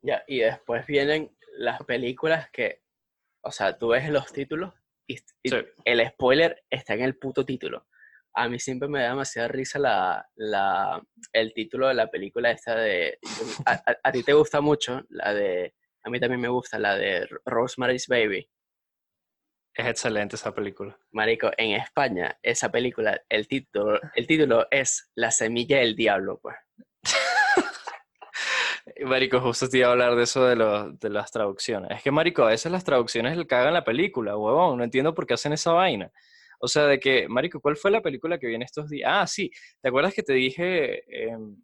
Ya, 0.03 0.23
y 0.27 0.41
después 0.41 0.85
vienen 0.85 1.35
las 1.57 1.81
películas 1.85 2.51
que, 2.51 2.83
o 3.41 3.49
sea, 3.49 3.75
tú 3.79 3.87
ves 3.89 4.07
los 4.09 4.31
títulos 4.31 4.75
y, 5.07 5.15
y 5.41 5.49
Sí. 5.49 5.57
el 5.85 6.07
spoiler 6.07 6.63
está 6.69 6.93
en 6.93 7.01
el 7.01 7.17
puto 7.17 7.43
título. 7.43 7.87
A 8.35 8.47
mí 8.47 8.59
siempre 8.59 8.87
me 8.89 9.01
da 9.01 9.09
demasiada 9.09 9.47
risa 9.47 9.79
la, 9.79 10.29
la, 10.35 11.01
el 11.33 11.51
título 11.55 11.87
de 11.87 11.95
la 11.95 12.05
película 12.11 12.51
esta 12.51 12.75
de... 12.75 13.17
A, 13.65 13.71
a- 13.73 13.97
a 14.03 14.11
ti 14.11 14.21
te 14.21 14.33
gusta 14.33 14.61
mucho 14.61 15.01
la 15.09 15.33
de... 15.33 15.73
A 16.03 16.11
mí 16.11 16.19
también 16.19 16.41
me 16.41 16.49
gusta 16.49 16.77
la 16.77 16.95
de 16.95 17.27
Rosemary's 17.43 18.07
Baby. 18.07 18.47
Es 19.75 19.85
excelente 19.87 20.37
esa 20.37 20.53
película. 20.55 20.97
Marico, 21.11 21.51
en 21.57 21.71
España, 21.71 22.37
esa 22.41 22.71
película, 22.71 23.21
el 23.27 23.47
título, 23.47 23.99
el 24.15 24.25
título 24.25 24.67
es 24.71 25.11
La 25.15 25.31
semilla 25.31 25.79
del 25.79 25.95
diablo, 25.95 26.39
pues. 26.41 26.55
Marico, 29.05 29.39
justo 29.41 29.67
te 29.67 29.79
iba 29.79 29.87
a 29.87 29.91
hablar 29.91 30.15
de 30.15 30.23
eso 30.23 30.45
de, 30.45 30.55
los- 30.55 30.99
de 30.99 31.09
las 31.09 31.31
traducciones. 31.31 31.91
Es 31.91 32.03
que, 32.03 32.11
Marico, 32.11 32.43
a 32.43 32.49
veces 32.49 32.71
las 32.71 32.83
traducciones 32.83 33.35
le 33.37 33.47
cagan 33.47 33.73
la 33.73 33.83
película, 33.83 34.37
huevón. 34.37 34.77
No 34.77 34.83
entiendo 34.83 35.13
por 35.13 35.25
qué 35.25 35.33
hacen 35.33 35.53
esa 35.53 35.71
vaina. 35.73 36.11
O 36.59 36.67
sea, 36.67 36.83
de 36.85 36.99
que, 36.99 37.27
Marico, 37.27 37.59
¿cuál 37.59 37.75
fue 37.75 37.91
la 37.91 38.01
película 38.01 38.37
que 38.37 38.47
vi 38.47 38.55
en 38.55 38.61
estos 38.61 38.89
días? 38.89 39.09
Ah, 39.11 39.27
sí. 39.27 39.51
¿Te 39.81 39.89
acuerdas 39.89 40.13
que 40.13 40.23
te 40.23 40.33
dije 40.33 41.29
em, 41.29 41.57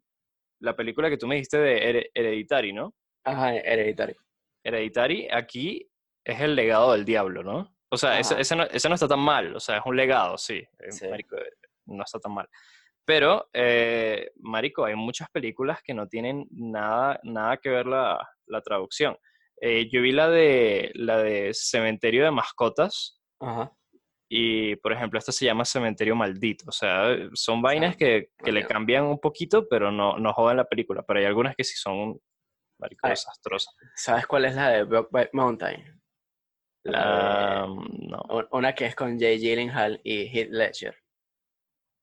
la 0.59 0.75
película 0.75 1.09
que 1.09 1.17
tú 1.17 1.27
me 1.27 1.35
dijiste 1.35 1.57
de 1.59 1.77
Here- 1.89 2.11
Hereditary, 2.13 2.73
¿no? 2.73 2.93
Ajá, 3.23 3.55
hereditario. 3.55 4.17
Hereditary, 4.63 5.27
aquí 5.31 5.87
es 6.25 6.39
el 6.41 6.55
legado 6.55 6.93
del 6.93 7.05
diablo, 7.05 7.43
¿no? 7.43 7.73
O 7.91 7.97
sea, 7.97 8.19
ese, 8.19 8.39
ese 8.39 8.55
no, 8.55 8.63
ese 8.63 8.87
no 8.87 8.95
está 8.95 9.07
tan 9.07 9.19
mal. 9.19 9.55
O 9.55 9.59
sea, 9.59 9.77
es 9.77 9.83
un 9.85 9.95
legado, 9.97 10.37
sí. 10.37 10.55
eh, 10.79 10.91
Sí. 10.91 11.07
Marico, 11.09 11.35
eh, 11.37 11.51
no 11.87 12.03
está 12.03 12.19
tan 12.19 12.33
mal. 12.33 12.47
Pero, 13.05 13.49
eh, 13.53 14.31
Marico, 14.37 14.85
hay 14.85 14.95
muchas 14.95 15.29
películas 15.29 15.79
que 15.83 15.93
no 15.93 16.07
tienen 16.07 16.47
nada, 16.51 17.19
nada 17.23 17.57
que 17.57 17.69
ver 17.69 17.85
la, 17.87 18.25
la 18.45 18.61
traducción. 18.61 19.17
Eh, 19.59 19.89
yo 19.91 20.01
vi 20.01 20.11
la 20.11 20.29
de, 20.29 20.91
la 20.95 21.17
de 21.17 21.51
Cementerio 21.53 22.23
de 22.23 22.31
Mascotas 22.31 23.21
Ajá. 23.39 23.71
y, 24.29 24.75
por 24.77 24.93
ejemplo, 24.93 25.19
esta 25.19 25.31
se 25.31 25.45
llama 25.45 25.65
Cementerio 25.65 26.15
Maldito. 26.15 26.65
O 26.67 26.71
sea, 26.71 27.15
son 27.33 27.61
vainas 27.61 27.95
Ah, 27.95 27.97
que, 27.97 28.29
que 28.43 28.51
le 28.51 28.65
cambian 28.65 29.03
un 29.05 29.19
poquito, 29.19 29.67
pero 29.67 29.91
no, 29.91 30.17
no 30.17 30.31
jodan 30.33 30.57
la 30.57 30.65
película. 30.65 31.03
Pero 31.05 31.19
hay 31.19 31.25
algunas 31.25 31.55
que 31.55 31.63
sí 31.63 31.75
son, 31.75 32.19
Marico, 32.79 33.01
Ay. 33.07 33.11
desastrosas. 33.11 33.75
¿Sabes 33.95 34.25
cuál 34.27 34.45
es 34.45 34.55
la 34.55 34.69
de 34.69 34.83
Brokeback 34.83 35.29
Mountain? 35.33 36.00
La 36.83 37.65
no. 37.67 38.21
Un- 38.29 38.47
Una 38.51 38.73
que 38.73 38.85
es 38.85 38.95
con 38.95 39.19
Jay 39.19 39.37
Gyllenhaal 39.39 40.01
y 40.03 40.27
Heath 40.27 40.49
Ledger. 40.49 40.95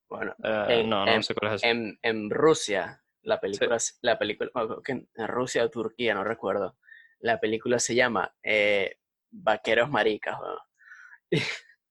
Bueno, 0.08 0.35
Eh, 0.42 0.80
en- 0.80 0.88
no, 0.88 1.04
no 1.04 1.12
en- 1.12 1.23
sé 1.23 1.35
cuál 1.35 1.54
es 1.54 1.64
en, 1.64 1.99
en 2.02 2.30
Rusia, 2.30 3.02
la 3.23 3.40
película, 3.40 3.76
la 4.02 4.18
película, 4.18 4.50
en 4.87 5.08
Rusia 5.28 5.64
o 5.64 5.70
Turquía, 5.70 6.14
no 6.14 6.25
recuerdo, 6.25 6.78
la 7.20 7.38
película 7.40 7.78
se 7.78 7.94
llama 7.94 8.35
eh, 8.42 8.99
Vaqueros 9.30 9.90
Maricas. 9.90 10.37
weón. 10.40 10.58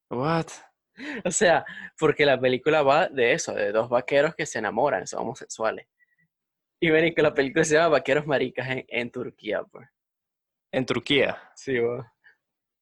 What? 0.10 0.48
O 1.26 1.30
sea, 1.30 1.64
porque 2.00 2.26
la 2.26 2.40
película 2.40 2.82
va 2.82 3.08
de 3.08 3.34
eso, 3.34 3.54
de 3.54 3.72
dos 3.72 3.88
vaqueros 3.88 4.34
que 4.34 4.48
se 4.48 4.58
enamoran, 4.58 5.06
son 5.06 5.20
homosexuales. 5.22 5.88
Y 6.82 6.90
ven 6.90 7.14
que 7.14 7.22
la 7.22 7.36
película 7.36 7.64
se 7.64 7.76
llama 7.76 7.90
Vaqueros 7.90 8.26
Maricas 8.26 8.68
en, 8.68 8.84
en 8.88 9.12
Turquía, 9.12 9.64
pues. 9.64 9.88
En 10.72 10.88
Turquía. 10.88 11.40
Sí, 11.56 11.80
weón. 11.80 12.04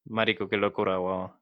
Marico, 0.05 0.47
qué 0.47 0.57
locura, 0.57 0.97
wow. 0.97 1.33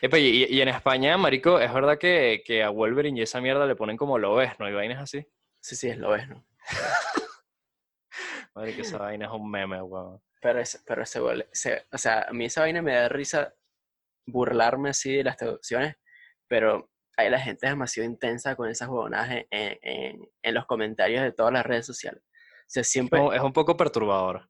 Epa, 0.00 0.18
y, 0.18 0.44
y 0.44 0.60
en 0.60 0.68
España, 0.68 1.16
marico, 1.16 1.58
es 1.58 1.72
verdad 1.72 1.98
que, 1.98 2.42
que 2.44 2.62
a 2.62 2.70
Wolverine 2.70 3.18
y 3.18 3.22
esa 3.22 3.40
mierda 3.40 3.66
le 3.66 3.74
ponen 3.76 3.96
como 3.96 4.18
lo 4.18 4.34
ves, 4.36 4.52
¿no? 4.60 4.68
Y 4.68 4.72
vainas 4.72 5.02
así. 5.02 5.26
Sí, 5.60 5.74
sí, 5.74 5.88
es 5.88 5.98
lo 5.98 6.14
es, 6.14 6.28
¿no? 6.28 6.44
Marico, 8.54 8.82
esa 8.82 8.98
vaina 8.98 9.26
es 9.26 9.32
un 9.32 9.50
meme, 9.50 9.82
weón. 9.82 10.20
Pero 10.40 10.60
ese, 10.60 10.78
pero 10.86 11.02
ese, 11.02 11.20
ese- 11.52 11.86
o 11.92 11.98
sea, 11.98 12.22
a 12.28 12.32
mí 12.32 12.44
esa 12.44 12.60
vaina 12.60 12.80
me 12.82 12.94
da 12.94 13.08
risa 13.08 13.54
burlarme 14.26 14.90
así 14.90 15.12
de 15.16 15.24
las 15.24 15.36
traducciones, 15.36 15.96
pero 16.46 16.90
ahí 17.16 17.28
la 17.30 17.40
gente 17.40 17.66
es 17.66 17.72
demasiado 17.72 18.08
intensa 18.08 18.54
con 18.54 18.68
esas 18.68 18.88
huevonadas 18.88 19.30
en, 19.30 19.46
en- 19.50 20.28
en- 20.42 20.54
los 20.54 20.66
comentarios 20.66 21.22
de 21.22 21.32
todas 21.32 21.52
las 21.52 21.66
redes 21.66 21.86
sociales. 21.86 22.22
O 22.22 22.64
sea, 22.70 22.84
siempre, 22.84 23.20
Es 23.34 23.40
un 23.42 23.52
poco 23.52 23.76
perturbador. 23.76 24.48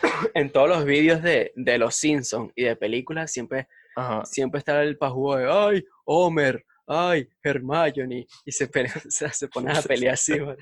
en 0.34 0.50
todos 0.50 0.68
los 0.68 0.84
vídeos 0.84 1.22
de, 1.22 1.52
de 1.56 1.78
los 1.78 1.94
Simpsons 1.94 2.52
y 2.54 2.64
de 2.64 2.76
películas, 2.76 3.30
siempre, 3.32 3.68
Ajá. 3.96 4.24
siempre 4.24 4.58
está 4.58 4.82
el 4.82 4.96
pajugo 4.96 5.36
de, 5.36 5.50
ay, 5.50 5.84
Homer, 6.04 6.64
ay, 6.86 7.28
Hermione, 7.42 8.26
y 8.44 8.52
se, 8.52 8.66
pelea, 8.68 8.92
o 9.06 9.10
sea, 9.10 9.32
se 9.32 9.48
ponen 9.48 9.76
a 9.76 9.82
pelear 9.82 10.14
así, 10.14 10.38
man. 10.40 10.56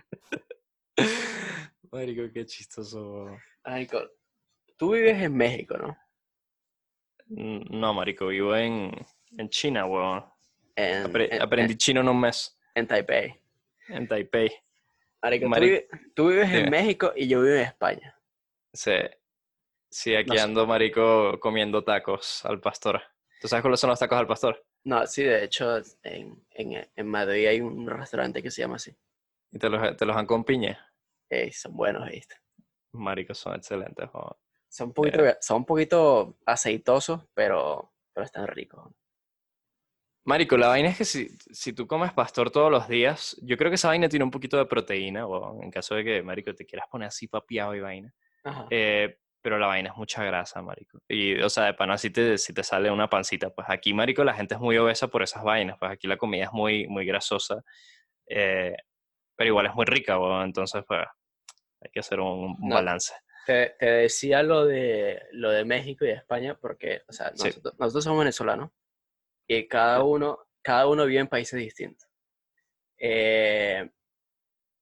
Marico, 1.93 2.23
qué 2.33 2.47
chistoso. 2.47 3.37
Ay, 3.65 3.89
tú 4.77 4.93
vives 4.93 5.21
en 5.23 5.35
México, 5.37 5.77
¿no? 5.77 5.97
Mm, 7.27 7.79
No, 7.81 7.95
marico, 7.95 8.29
vivo 8.29 8.55
en, 8.57 8.93
en 9.37 9.49
China, 9.49 9.87
weón. 9.87 10.25
En, 10.77 11.05
Apre- 11.05 11.29
en- 11.33 11.43
aprendí 11.43 11.77
chino 11.77 12.01
en 12.01 12.09
un 12.09 12.21
mes. 12.21 12.57
en 12.75 12.87
Taipei. 12.87 13.35
En 13.89 14.07
Taipei. 14.07 14.51
Marico, 15.23 15.45
tú, 15.47 15.51
Mari- 15.51 15.67
vive- 15.67 15.89
tú 16.15 16.29
vives 16.29 16.51
en 16.53 16.71
México 16.71 17.13
y 17.17 17.27
yo 17.29 17.43
vivo 17.43 17.55
en 17.57 17.63
España. 17.63 18.17
Sí. 18.73 18.93
Sí, 19.91 20.15
aquí 20.15 20.29
No 20.31 20.35
sé. 20.37 20.41
ando, 20.41 20.67
marico, 20.67 21.39
comiendo 21.41 21.83
tacos 21.83 22.45
al 22.45 22.61
pastor. 22.61 23.03
¿Tú 23.41 23.49
sabes 23.49 23.63
cuáles 23.63 23.81
son 23.81 23.91
los 23.91 23.99
tacos 23.99 24.19
al 24.19 24.27
pastor? 24.27 24.65
No, 24.85 25.07
sí, 25.07 25.25
de 25.25 25.45
hecho, 25.45 25.79
en, 26.03 26.47
en, 26.51 26.89
en 26.95 27.07
Madrid 27.07 27.47
hay 27.49 27.61
un 27.61 27.87
restaurante 27.89 28.43
que 28.43 28.51
se 28.51 28.63
llama 28.63 28.77
así. 28.77 28.97
Y 29.51 29.59
te 29.59 29.69
los, 29.69 29.97
te 29.97 30.07
los 30.07 30.15
dan 30.15 30.27
con 30.27 30.45
piña. 30.45 30.93
Ey, 31.29 31.51
son 31.53 31.77
buenos, 31.77 32.09
¿viste? 32.09 32.37
Marico, 32.93 33.35
son 33.35 33.57
excelentes. 33.57 34.09
Son 34.69 34.89
un 34.89 34.95
poquito, 34.95 35.23
son 35.41 35.57
un 35.59 35.65
poquito 35.67 36.39
aceitosos, 36.47 37.23
pero, 37.35 37.93
pero 38.13 38.25
están 38.25 38.47
ricos. 38.47 38.93
Marico, 40.25 40.57
la 40.57 40.69
vaina 40.69 40.91
es 40.91 40.99
que 40.99 41.05
si, 41.05 41.29
si 41.51 41.73
tú 41.73 41.87
comes 41.87 42.13
pastor 42.13 42.51
todos 42.51 42.71
los 42.71 42.87
días, 42.89 43.37
yo 43.43 43.57
creo 43.57 43.71
que 43.71 43.75
esa 43.77 43.89
vaina 43.89 44.09
tiene 44.09 44.25
un 44.25 44.31
poquito 44.31 44.57
de 44.59 44.67
proteína, 44.67 45.27
weón, 45.27 45.63
en 45.65 45.71
caso 45.71 45.95
de 45.95 46.05
que, 46.05 46.23
marico, 46.23 46.55
te 46.55 46.67
quieras 46.67 46.89
poner 46.91 47.09
así 47.09 47.27
papiado 47.27 47.75
y 47.75 47.81
vaina. 47.81 48.15
Eh, 48.71 49.19
pero 49.43 49.59
la 49.59 49.67
vaina 49.69 49.91
es 49.91 49.97
mucha 49.97 50.23
grasa, 50.25 50.61
marico. 50.63 50.99
Y, 51.09 51.41
o 51.41 51.49
sea, 51.49 51.65
de 51.65 51.75
pana 51.75 51.97
si 51.97 52.11
te, 52.11 52.37
si 52.39 52.53
te 52.53 52.63
sale 52.63 52.91
una 52.91 53.09
pancita. 53.09 53.51
Pues 53.51 53.67
aquí, 53.71 53.95
marico, 53.95 54.23
la 54.23 54.35
gente 54.35 54.55
es 54.55 54.61
muy 54.61 54.77
obesa 54.77 55.09
por 55.09 55.23
esas 55.23 55.43
vainas. 55.43 55.79
Pues 55.79 55.91
aquí 55.93 56.07
la 56.07 56.17
comida 56.19 56.45
es 56.45 56.53
muy, 56.53 56.87
muy 56.89 57.07
grasosa. 57.07 57.63
eh, 58.27 58.77
pero 59.37 59.49
igual 59.49 59.67
es 59.67 59.75
muy 59.75 59.87
rica, 59.87 60.19
weón. 60.19 60.45
Entonces, 60.45 60.85
pues, 60.87 61.01
hay 61.81 61.91
que 61.91 62.01
hacer 62.01 62.21
un, 62.21 62.57
un 62.61 62.69
No. 62.69 62.75
balance. 62.75 63.15
Te, 63.47 63.75
te 63.79 63.87
decía 63.87 64.43
lo 64.43 64.67
de, 64.67 65.23
lo 65.33 65.51
de 65.51 65.65
México 65.65 66.05
y 66.05 66.09
de 66.09 66.15
España 66.15 66.59
porque, 66.61 67.01
o 67.09 67.13
sea, 67.13 67.33
Sí. 67.35 67.45
nosotros, 67.49 67.75
nosotros 67.79 68.05
somos 68.05 68.19
venezolanos 68.19 68.71
y 69.49 69.67
cada 69.67 70.03
uno, 70.05 70.47
cada 70.63 70.87
uno 70.89 71.07
vive 71.07 71.21
en 71.21 71.29
países 71.29 71.59
distintos. 71.59 72.07
Eh, 72.99 73.91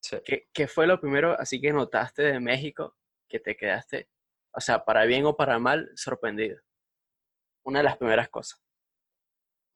Sí. 0.00 0.16
¿qué, 0.24 0.48
qué 0.52 0.66
fue 0.68 0.86
lo 0.86 1.00
primero 1.00 1.36
así 1.38 1.60
que 1.60 1.72
notaste 1.72 2.22
de 2.22 2.40
México 2.40 2.96
que 3.28 3.40
te 3.40 3.56
quedaste, 3.56 4.08
o 4.52 4.60
sea, 4.60 4.84
para 4.84 5.04
bien 5.04 5.24
o 5.26 5.36
para 5.36 5.58
mal, 5.58 5.90
sorprendido? 5.94 6.60
Una 7.64 7.80
de 7.80 7.84
las 7.84 7.96
primeras 7.96 8.28
cosas. 8.28 8.62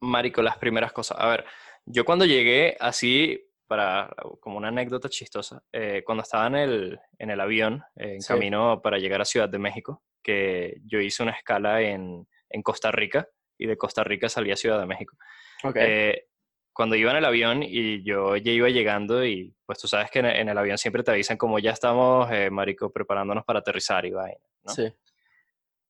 Marico, 0.01 0.41
las 0.41 0.57
primeras 0.57 0.91
cosas. 0.91 1.17
A 1.19 1.27
ver, 1.27 1.45
yo 1.85 2.03
cuando 2.03 2.25
llegué 2.25 2.75
así, 2.79 3.49
para 3.67 4.13
como 4.41 4.57
una 4.57 4.67
anécdota 4.67 5.07
chistosa, 5.09 5.63
eh, 5.71 6.03
cuando 6.05 6.23
estaba 6.23 6.47
en 6.47 6.55
el, 6.55 6.99
en 7.17 7.29
el 7.29 7.39
avión, 7.39 7.83
eh, 7.95 8.15
en 8.15 8.21
Sí. 8.21 8.27
camino 8.27 8.81
para 8.81 8.97
llegar 8.97 9.21
a 9.21 9.25
Ciudad 9.25 9.47
de 9.49 9.59
México, 9.59 10.03
que 10.21 10.81
yo 10.85 10.99
hice 10.99 11.23
una 11.23 11.31
escala 11.31 11.81
en, 11.81 12.27
en 12.49 12.61
Costa 12.61 12.91
Rica 12.91 13.27
y 13.57 13.67
de 13.67 13.77
Costa 13.77 14.03
Rica 14.03 14.27
salí 14.29 14.51
a 14.51 14.57
Ciudad 14.57 14.79
de 14.79 14.85
México. 14.85 15.15
Ok. 15.63 15.75
Eh, 15.79 16.27
cuando 16.73 16.95
iba 16.95 17.11
en 17.11 17.17
el 17.17 17.25
avión 17.25 17.61
y 17.63 18.03
yo 18.03 18.35
ya 18.35 18.51
iba 18.51 18.67
llegando 18.69 19.23
y 19.25 19.55
pues 19.65 19.79
tú 19.79 19.87
sabes 19.87 20.09
que 20.11 20.19
en, 20.19 20.25
en 20.25 20.49
el 20.49 20.57
avión 20.57 20.77
siempre 20.77 21.03
te 21.03 21.11
avisan 21.11 21.37
como 21.37 21.59
ya 21.59 21.71
estamos, 21.71 22.29
eh, 22.31 22.49
Marico, 22.49 22.91
preparándonos 22.91 23.45
para 23.45 23.59
aterrizar 23.59 24.05
y 24.05 24.11
vaina, 24.11 24.39
¿no? 24.63 24.73
Sí. 24.73 24.91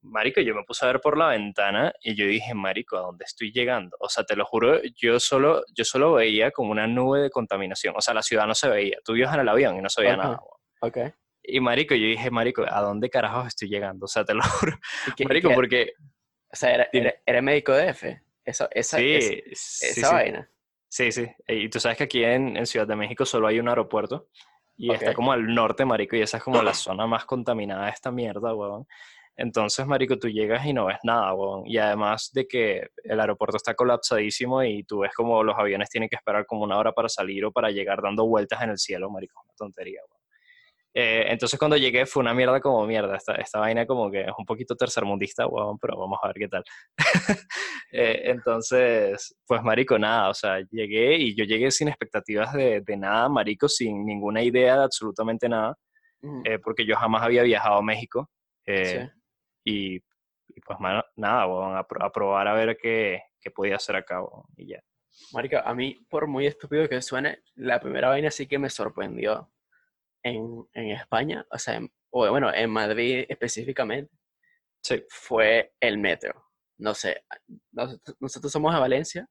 Marico, 0.02 0.42
yo 0.42 0.54
me 0.54 0.64
puse 0.66 0.84
a 0.84 0.90
ver 0.90 1.00
por 1.00 1.18
la 1.18 1.28
ventana 1.30 1.94
y 2.02 2.14
yo 2.16 2.26
dije, 2.28 2.54
Marico, 2.54 2.98
¿a 2.98 3.02
dónde 3.02 3.24
estoy 3.24 3.54
llegando? 3.54 3.96
O 4.02 4.10
sea, 4.10 4.26
te 4.26 4.36
lo 4.36 4.44
juro, 4.46 4.82
yo 4.98 5.18
solo, 5.22 5.64
yo 5.74 5.86
solo 5.86 6.14
veía 6.14 6.52
como 6.52 6.72
una 6.72 6.88
nube 6.88 7.22
de 7.22 7.30
contaminación. 7.30 7.94
O 7.98 8.02
sea, 8.02 8.14
la 8.14 8.22
ciudad 8.22 8.46
no 8.46 8.54
se 8.54 8.68
veía. 8.68 8.98
Tú 9.06 9.16
ibas 9.16 9.34
en 9.34 9.40
el 9.40 9.48
avión 9.48 9.78
y 9.78 9.82
no 9.82 9.90
se 9.90 10.02
veía 10.02 10.18
nada. 10.18 10.42
weón. 10.42 10.60
Ok. 10.82 11.14
Y 11.44 11.62
Marico, 11.62 11.96
yo 11.96 12.06
dije, 12.08 12.30
Marico, 12.30 12.66
¿a 12.68 12.82
dónde 12.82 13.10
carajos 13.10 13.48
estoy 13.48 13.70
llegando? 13.70 14.04
O 14.06 14.10
sea, 14.10 14.26
te 14.26 14.34
lo 14.34 14.42
juro. 14.60 14.78
¿Y 15.08 15.12
qué- 15.14 15.24
y 15.24 15.26
Marico, 15.26 15.48
qué- 15.50 15.56
porque... 15.56 15.94
o 16.52 16.56
sea, 16.56 16.74
era, 16.74 16.90
dime. 16.92 17.08
era, 17.08 17.22
era 17.26 17.42
médico 17.42 17.72
de 17.72 17.88
F. 17.90 18.22
Eso, 18.44 18.68
esa, 18.72 18.98
Sí, 18.98 19.14
esa, 19.14 19.30
sí, 19.56 19.86
esa 19.88 20.08
sí. 20.10 20.14
vaina. 20.14 20.50
Sí, 20.94 21.12
sí. 21.12 21.26
Y 21.48 21.70
tú 21.70 21.80
sabes 21.80 21.98
que 21.98 22.04
aquí 22.04 22.24
en, 22.24 22.56
en 22.56 22.68
Ciudad 22.68 22.86
de 22.86 22.96
México 22.96 23.26
solo 23.26 23.48
hay 23.48 23.60
un 23.60 23.68
aeropuerto 23.68 24.28
y 24.78 24.94
está 24.94 25.16
como 25.16 25.32
al 25.32 25.52
norte, 25.52 25.86
marico, 25.86 26.16
y 26.16 26.22
esa 26.22 26.38
es 26.38 26.44
como 26.44 26.62
la 26.62 26.74
zona 26.76 27.08
más 27.08 27.26
contaminada 27.26 27.86
de 27.86 27.90
esta 27.90 28.12
mierda, 28.12 28.54
weón. 28.54 28.86
Entonces, 29.36 29.88
marico, 29.88 30.20
tú 30.20 30.30
llegas 30.30 30.64
y 30.68 30.72
no 30.72 30.86
ves 30.86 31.00
nada, 31.02 31.34
weón. 31.34 31.64
Y 31.66 31.80
además 31.80 32.30
de 32.32 32.48
que 32.48 32.90
el 33.06 33.20
aeropuerto 33.20 33.58
está 33.58 33.74
colapsadísimo 33.74 34.62
y 34.62 34.84
tú 34.84 35.00
ves 35.00 35.12
como 35.16 35.42
los 35.42 35.58
aviones 35.58 35.90
tienen 35.90 36.10
que 36.10 36.16
esperar 36.16 36.46
como 36.46 36.62
una 36.62 36.78
hora 36.78 36.92
para 36.92 37.10
salir 37.10 37.44
o 37.44 37.52
para 37.52 37.72
llegar 37.72 38.00
dando 38.04 38.28
vueltas 38.28 38.62
en 38.62 38.70
el 38.70 38.78
cielo, 38.78 39.10
marico. 39.10 39.42
Una 39.44 39.56
tontería, 39.56 40.00
weón. 40.08 40.13
Eh, 40.96 41.26
entonces 41.30 41.58
cuando 41.58 41.76
llegué 41.76 42.06
fue 42.06 42.22
una 42.22 42.34
mierda 42.34 42.60
como 42.62 42.86
mierda. 42.86 43.16
Esta, 43.16 43.34
esta 43.36 43.60
vaina 43.60 43.86
como 43.88 44.12
que 44.12 44.22
es 44.22 44.32
un 44.38 44.46
poquito 44.46 44.76
tercermundista, 44.76 45.48
weón, 45.48 45.78
pero 45.80 45.98
vamos 45.98 46.20
a 46.22 46.28
ver 46.28 46.36
qué 46.38 46.48
tal. 46.48 46.64
Eh, 47.96 48.32
entonces, 48.32 49.36
pues 49.46 49.62
marico, 49.62 50.00
nada, 50.00 50.30
o 50.30 50.34
sea, 50.34 50.60
llegué 50.72 51.16
y 51.16 51.36
yo 51.36 51.46
llegué 51.46 51.70
sin 51.70 51.90
expectativas 51.90 52.52
de, 52.52 52.82
de 52.82 52.98
nada, 52.98 53.30
marico, 53.30 53.70
sin 53.70 54.04
ninguna 54.04 54.42
idea 54.42 54.78
de 54.80 54.84
absolutamente 54.86 55.48
nada, 55.48 55.78
Ujú. 56.24 56.42
eh, 56.44 56.58
porque 56.58 56.88
yo 56.88 56.96
jamás 56.96 57.22
había 57.22 57.44
viajado 57.44 57.76
a 57.78 57.82
México. 57.84 58.32
eh, 58.66 58.84
Sí. 58.84 59.22
y, 59.64 59.96
y, 60.56 60.62
pues 60.66 60.80
mano, 60.80 61.04
nada, 61.18 61.46
weón, 61.46 61.78
a, 61.78 61.84
pro- 61.84 62.04
a 62.04 62.12
probar 62.12 62.48
a 62.48 62.54
ver 62.56 62.76
qué, 62.82 63.22
qué 63.40 63.52
podía 63.52 63.76
hacer 63.76 63.96
acá, 63.96 64.24
weón, 64.24 64.46
y 64.58 64.70
ya. 64.70 64.80
Marica, 65.32 65.62
a 65.62 65.76
mí, 65.76 66.04
por 66.10 66.26
muy 66.26 66.48
estúpido 66.48 66.90
que 66.90 67.00
suene, 67.04 67.44
la 67.54 67.80
primera 67.80 68.10
vaina 68.10 68.32
sí 68.32 68.48
que 68.48 68.58
me 68.58 68.72
sorprendió 68.72 69.52
en, 70.24 70.66
en 70.74 70.92
España, 70.92 71.46
o 71.52 71.58
sea, 71.60 71.76
en- 71.76 71.92
o 72.12 72.30
bueno, 72.30 72.54
en 72.54 72.70
Madrid 72.70 73.26
específicamente, 73.28 74.12
Sí, 74.86 75.02
fue 75.10 75.74
el 75.80 75.98
metro. 75.98 76.34
No 76.78 76.94
sé, 76.94 77.24
nosotros, 77.72 78.18
nosotros 78.20 78.52
somos 78.52 78.74
de 78.74 78.80
Valencia, 78.82 79.30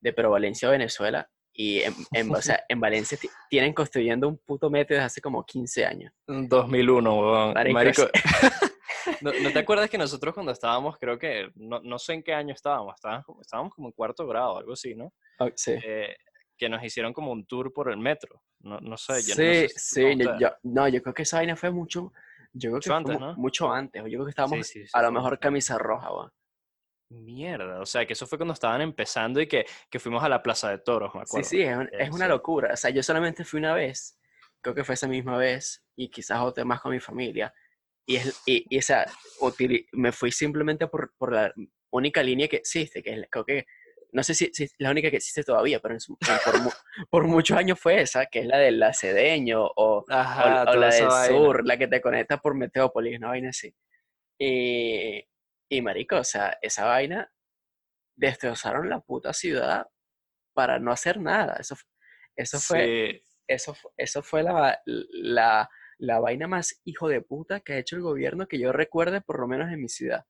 de 0.00 0.12
Pro 0.12 0.30
Valencia, 0.30 0.68
Venezuela, 0.70 1.28
y 1.52 1.80
en, 1.80 1.92
en- 2.12 2.32
o 2.34 2.40
sea, 2.40 2.64
en 2.68 2.78
Valencia 2.80 3.18
ti- 3.20 3.28
tienen 3.50 3.72
construyendo 3.72 4.28
un 4.28 4.38
puto 4.38 4.70
metro 4.70 4.94
desde 4.94 5.06
hace 5.06 5.20
como 5.20 5.44
15 5.44 5.84
años. 5.84 6.12
2001, 6.28 7.18
weón. 7.20 7.52
Marico, 7.54 7.74
Marico, 7.74 8.02
¿no, 9.20 9.32
no 9.42 9.52
te 9.52 9.58
acuerdas 9.58 9.90
que 9.90 9.98
nosotros 9.98 10.32
cuando 10.32 10.52
estábamos, 10.52 10.96
creo 10.98 11.18
que, 11.18 11.50
no, 11.56 11.80
no 11.80 11.98
sé 11.98 12.12
en 12.14 12.22
qué 12.22 12.32
año 12.32 12.54
estábamos, 12.54 12.94
estábamos 12.94 13.24
como, 13.26 13.40
estábamos 13.40 13.74
como 13.74 13.88
en 13.88 13.92
cuarto 13.92 14.26
grado, 14.28 14.56
algo 14.58 14.72
así, 14.74 14.94
¿no? 14.94 15.12
Oh, 15.40 15.48
sí. 15.56 15.72
Eh, 15.84 16.16
que 16.62 16.68
nos 16.68 16.84
hicieron 16.84 17.12
como 17.12 17.32
un 17.32 17.44
tour 17.44 17.72
por 17.72 17.90
el 17.90 17.96
metro. 17.98 18.40
No, 18.60 18.78
no 18.80 18.96
sé, 18.96 19.14
yo 19.24 19.34
no 19.34 19.52
sé 19.52 19.68
si 19.68 19.78
sí, 19.80 20.16
yo, 20.40 20.50
no, 20.62 20.88
yo 20.88 21.02
creo 21.02 21.12
que 21.14 21.22
esa 21.22 21.38
vaina 21.38 21.56
fue 21.56 21.72
mucho, 21.72 22.12
yo 22.52 22.70
creo 22.70 22.80
que 22.80 22.88
Mucho 22.88 22.94
antes, 22.94 23.18
¿no? 23.18 23.34
mucho 23.34 23.72
antes, 23.72 24.00
o 24.02 24.06
yo 24.06 24.18
creo 24.18 24.26
que 24.26 24.30
estábamos 24.30 24.68
Sí, 24.68 24.84
a 24.92 25.02
lo 25.02 25.10
mejor 25.10 25.38
camisa 25.40 25.76
roja, 25.76 26.12
weón. 26.12 26.30
Mierda, 27.10 27.80
o 27.80 27.84
sea, 27.86 28.06
que 28.06 28.12
eso 28.12 28.26
fue 28.28 28.38
cuando 28.38 28.54
estaban 28.54 28.80
empezando 28.80 29.40
y 29.40 29.46
que, 29.48 29.66
que 29.90 29.98
fuimos 29.98 30.22
a 30.22 30.28
la 30.28 30.40
Plaza 30.42 30.70
de 30.70 30.78
Toros, 30.78 31.12
me 31.14 31.20
Sí, 31.22 31.26
acuerdo. 31.26 31.48
sí, 31.48 31.62
es, 31.62 31.76
un- 31.76 31.90
es 31.98 32.10
una 32.10 32.28
locura. 32.28 32.72
O 32.72 32.76
sea, 32.76 32.90
yo 32.90 33.02
solamente 33.02 33.44
fui 33.44 33.58
una 33.58 33.74
vez, 33.74 34.18
creo 34.62 34.74
que 34.74 34.84
fue 34.84 34.94
esa 34.94 35.08
misma 35.08 35.36
vez, 35.36 35.84
y 35.96 36.08
quizás 36.10 36.40
otra 36.40 36.64
más 36.64 36.80
con 36.80 36.92
mi 36.92 37.00
familia. 37.00 37.52
Y, 38.06 38.16
es, 38.16 38.40
y, 38.46 38.64
y, 38.70 38.78
utili- 39.40 39.86
me 39.92 40.12
fui 40.12 40.30
simplemente 40.32 40.86
por, 40.86 41.12
por 41.18 41.32
la 41.32 41.52
única 41.90 42.22
línea 42.22 42.46
que 42.48 42.56
existe, 42.56 43.02
que 43.02 43.10
es, 43.10 43.26
creo 43.30 43.44
que, 43.44 43.66
no 44.12 44.22
sé 44.22 44.34
si, 44.34 44.50
si 44.52 44.64
es 44.64 44.74
la 44.78 44.90
única 44.90 45.10
que 45.10 45.16
existe 45.16 45.42
todavía, 45.42 45.80
pero 45.80 45.98
su- 45.98 46.16
por, 46.44 46.60
mu- 46.62 46.70
por 47.10 47.26
muchos 47.26 47.56
años 47.56 47.80
fue 47.80 48.00
esa, 48.02 48.26
que 48.26 48.40
es 48.40 48.46
la 48.46 48.58
del 48.58 48.78
Lacedeño 48.78 49.64
o, 49.64 49.72
o, 49.76 50.04
Ajá, 50.08 50.62
o 50.62 50.64
toda 50.66 50.76
la 50.76 50.90
del 50.94 51.08
vaina. 51.08 51.26
sur, 51.38 51.66
la 51.66 51.76
que 51.78 51.88
te 51.88 52.00
conecta 52.00 52.38
por 52.38 52.54
Meteópolis, 52.54 53.18
una 53.18 53.28
vaina 53.28 53.48
así. 53.50 53.74
Y, 54.38 55.24
y 55.68 55.82
marico, 55.82 56.16
o 56.16 56.24
sea, 56.24 56.58
esa 56.62 56.84
vaina 56.86 57.32
destrozaron 58.16 58.88
la 58.88 59.00
puta 59.00 59.32
ciudad 59.32 59.86
para 60.54 60.78
no 60.78 60.92
hacer 60.92 61.18
nada. 61.20 61.56
Eso, 61.58 61.76
eso 62.36 62.58
fue, 62.60 62.84
Sí, 62.86 63.22
eso, 63.46 63.76
eso 63.96 64.22
fue 64.22 64.42
la, 64.42 64.80
la, 64.84 65.68
la 65.98 66.20
vaina 66.20 66.46
más 66.48 66.80
hijo 66.84 67.08
de 67.08 67.20
puta 67.22 67.60
que 67.60 67.74
ha 67.74 67.78
hecho 67.78 67.96
el 67.96 68.02
gobierno 68.02 68.46
que 68.46 68.58
yo 68.58 68.72
recuerde, 68.72 69.20
por 69.20 69.40
lo 69.40 69.46
menos 69.48 69.70
en 69.72 69.80
mi 69.80 69.88
ciudad. 69.88 70.24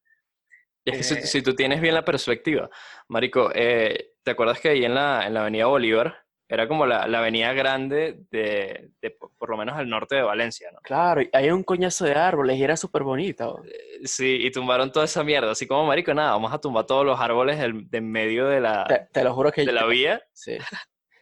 Y 0.84 0.90
es 0.90 0.96
que 0.98 1.02
si, 1.04 1.14
Eh, 1.14 1.22
si 1.26 1.42
tú 1.42 1.54
tienes 1.54 1.80
bien 1.80 1.94
la 1.94 2.04
perspectiva, 2.04 2.68
Marico, 3.08 3.50
eh, 3.54 4.12
¿te 4.22 4.30
acuerdas 4.32 4.60
que 4.60 4.70
ahí 4.70 4.84
en 4.84 4.94
la, 4.94 5.26
en 5.26 5.34
la 5.34 5.42
Avenida 5.42 5.66
Bolívar 5.66 6.16
era 6.48 6.68
como 6.68 6.84
la, 6.84 7.06
la 7.06 7.20
avenida 7.20 7.52
grande 7.54 8.18
de, 8.30 8.90
de 9.00 9.10
por 9.38 9.48
lo 9.48 9.56
menos 9.56 9.74
al 9.74 9.88
norte 9.88 10.16
de 10.16 10.22
Valencia, 10.22 10.70
¿no? 10.70 10.80
Claro, 10.80 11.22
y 11.22 11.30
hay 11.32 11.50
un 11.50 11.62
coñazo 11.62 12.04
de 12.04 12.12
árboles 12.14 12.58
y 12.58 12.64
era 12.64 12.76
súper 12.76 13.04
bonito. 13.04 13.62
Eh, 13.64 14.00
Sí, 14.04 14.38
y 14.40 14.50
tumbaron 14.50 14.90
toda 14.92 15.04
esa 15.06 15.22
mierda, 15.24 15.52
así 15.52 15.66
como 15.66 15.86
Marico, 15.86 16.12
nada, 16.12 16.32
vamos 16.32 16.52
a 16.52 16.58
tumbar 16.60 16.84
todos 16.84 17.06
los 17.06 17.18
árboles 17.20 17.58
del, 17.58 17.88
de 17.88 17.98
en 17.98 18.10
medio 18.10 18.48
de 18.48 18.60
la, 18.60 18.84
Te, 18.84 19.06
te 19.12 19.24
lo 19.24 19.32
juro 19.32 19.50
que 19.52 19.64
de 19.64 19.72
la 19.72 19.86
vía. 19.86 20.20
Sí. 20.32 20.58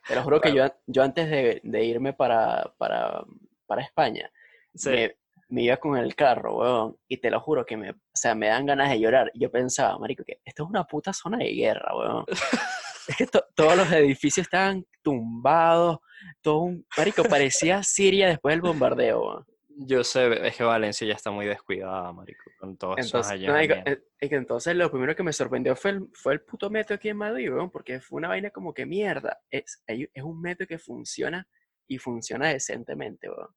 Te 0.08 0.14
lo 0.16 0.22
juro 0.22 0.40
que 0.40 0.52
yo, 0.52 0.64
yo 0.86 1.02
antes 1.04 1.30
de, 1.30 1.60
de 1.62 1.84
irme 1.84 2.12
para, 2.12 2.72
para, 2.78 3.22
para 3.66 3.82
España, 3.82 4.32
Sí. 4.74 4.88
me, 4.90 5.16
me 5.50 5.62
iba 5.62 5.76
con 5.76 5.96
el 5.96 6.14
carro, 6.14 6.58
weón, 6.58 6.96
y 7.08 7.18
te 7.18 7.30
lo 7.30 7.40
juro 7.40 7.66
que 7.66 7.76
me, 7.76 7.90
o 7.90 7.94
sea, 8.14 8.34
me 8.34 8.48
dan 8.48 8.66
ganas 8.66 8.90
de 8.90 9.00
llorar. 9.00 9.30
Y 9.34 9.40
yo 9.40 9.50
pensaba, 9.50 9.98
marico, 9.98 10.24
que 10.24 10.40
esto 10.44 10.64
es 10.64 10.70
una 10.70 10.84
puta 10.84 11.12
zona 11.12 11.38
de 11.38 11.52
guerra, 11.52 11.94
weón. 11.96 12.24
Es 13.08 13.16
que 13.16 13.26
to- 13.26 13.44
todos 13.56 13.76
los 13.76 13.90
edificios 13.90 14.46
estaban 14.46 14.86
tumbados, 15.02 15.98
todo 16.42 16.60
un, 16.60 16.86
marico, 16.96 17.24
parecía 17.24 17.82
Siria 17.82 18.28
después 18.28 18.52
del 18.52 18.60
bombardeo, 18.62 19.20
weón. 19.20 19.44
Yo 19.82 20.04
sé, 20.04 20.46
es 20.46 20.56
que 20.56 20.62
Valencia 20.62 21.06
ya 21.08 21.14
está 21.14 21.30
muy 21.30 21.46
descuidada, 21.46 22.12
Marico, 22.12 22.50
con 22.58 22.76
todos 22.76 22.98
esos 22.98 23.12
Entonces, 23.14 23.40
no, 23.46 23.52
marico, 23.54 23.74
eh, 23.86 24.02
es 24.18 24.28
que 24.28 24.36
entonces 24.36 24.76
lo 24.76 24.90
primero 24.90 25.16
que 25.16 25.22
me 25.22 25.32
sorprendió 25.32 25.74
fue 25.74 25.92
el, 25.92 26.08
fue 26.12 26.34
el 26.34 26.42
puto 26.42 26.68
metro 26.68 26.96
aquí 26.96 27.08
en 27.08 27.16
Madrid, 27.16 27.50
weón, 27.50 27.70
porque 27.70 27.98
fue 28.00 28.18
una 28.18 28.28
vaina 28.28 28.50
como 28.50 28.74
que 28.74 28.84
mierda. 28.84 29.40
Es, 29.50 29.82
es 29.86 30.22
un 30.22 30.40
metro 30.40 30.66
que 30.66 30.78
funciona 30.78 31.48
y 31.88 31.96
funciona 31.98 32.48
decentemente, 32.48 33.28
weón. 33.30 33.48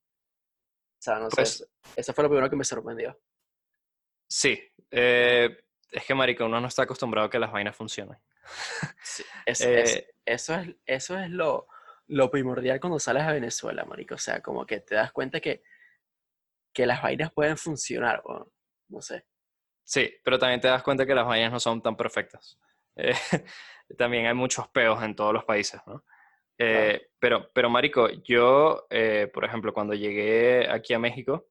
O 1.03 1.05
sea, 1.05 1.19
no 1.19 1.29
sé, 1.29 1.35
Pues- 1.35 1.55
eso, 1.55 1.65
eso 1.97 2.13
fue 2.13 2.23
lo 2.23 2.29
primero 2.29 2.49
que 2.49 2.55
me 2.55 2.63
sorprendió. 2.63 3.19
Sí, 4.25 4.57
eh, 4.89 5.65
es 5.91 6.05
que, 6.05 6.15
Marico, 6.15 6.45
uno 6.45 6.61
no 6.61 6.67
está 6.69 6.83
acostumbrado 6.83 7.27
a 7.27 7.29
que 7.29 7.39
las 7.39 7.51
vainas 7.51 7.75
funcionen. 7.75 8.17
Sí, 9.03 9.23
es- 9.45 9.61
Eh, 9.61 10.15
eso 10.25 10.55
es, 10.55 10.69
eso 10.85 11.19
es 11.19 11.29
lo, 11.29 11.67
lo 12.07 12.31
primordial 12.31 12.79
cuando 12.79 12.99
sales 12.99 13.23
a 13.23 13.33
Venezuela, 13.33 13.83
marico. 13.83 14.15
O 14.15 14.17
sea, 14.17 14.41
como 14.41 14.65
que 14.65 14.79
te 14.79 14.95
das 14.95 15.11
cuenta 15.11 15.41
que, 15.41 15.61
que 16.73 16.85
las 16.85 17.01
vainas 17.01 17.33
pueden 17.33 17.57
funcionar. 17.57 18.23
No 18.87 19.01
sé. 19.01 19.25
Sí, 19.83 20.09
pero 20.23 20.39
también 20.39 20.61
te 20.61 20.69
das 20.69 20.83
cuenta 20.83 21.05
que 21.05 21.13
las 21.15 21.27
vainas 21.27 21.51
no 21.51 21.59
son 21.59 21.81
tan 21.81 21.97
perfectas. 21.97 22.57
Eh, 22.95 23.15
también 23.97 24.27
hay 24.27 24.35
muchos 24.35 24.67
peos 24.69 25.01
en 25.03 25.15
todos 25.15 25.33
los 25.33 25.43
países, 25.45 25.81
¿no? 25.87 26.05
Eh, 26.57 27.07
pero, 27.19 27.49
pero, 27.53 27.69
Marico, 27.69 28.09
yo, 28.23 28.85
eh, 28.89 29.29
por 29.33 29.45
ejemplo, 29.45 29.73
cuando 29.73 29.93
llegué 29.93 30.69
aquí 30.69 30.93
a 30.93 30.99
México, 30.99 31.47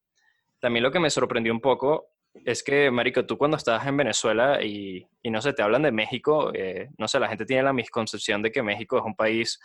también 0.60 0.82
lo 0.82 0.92
que 0.92 1.00
me 1.00 1.10
sorprendió 1.10 1.52
un 1.52 1.60
poco 1.60 2.12
es 2.44 2.62
que, 2.62 2.90
Marico, 2.90 3.26
tú 3.26 3.36
cuando 3.36 3.56
estás 3.56 3.86
en 3.86 3.96
Venezuela 3.96 4.62
y, 4.62 5.06
y 5.22 5.30
no 5.30 5.40
sé, 5.42 5.52
te 5.52 5.62
hablan 5.62 5.82
de 5.82 5.92
México, 5.92 6.50
eh, 6.54 6.88
no 6.98 7.08
sé, 7.08 7.20
la 7.20 7.28
gente 7.28 7.44
tiene 7.44 7.62
la 7.62 7.72
misconcepción 7.72 8.42
de 8.42 8.50
que 8.50 8.62
México 8.62 8.96
es 8.98 9.04
un 9.04 9.14
país 9.14 9.60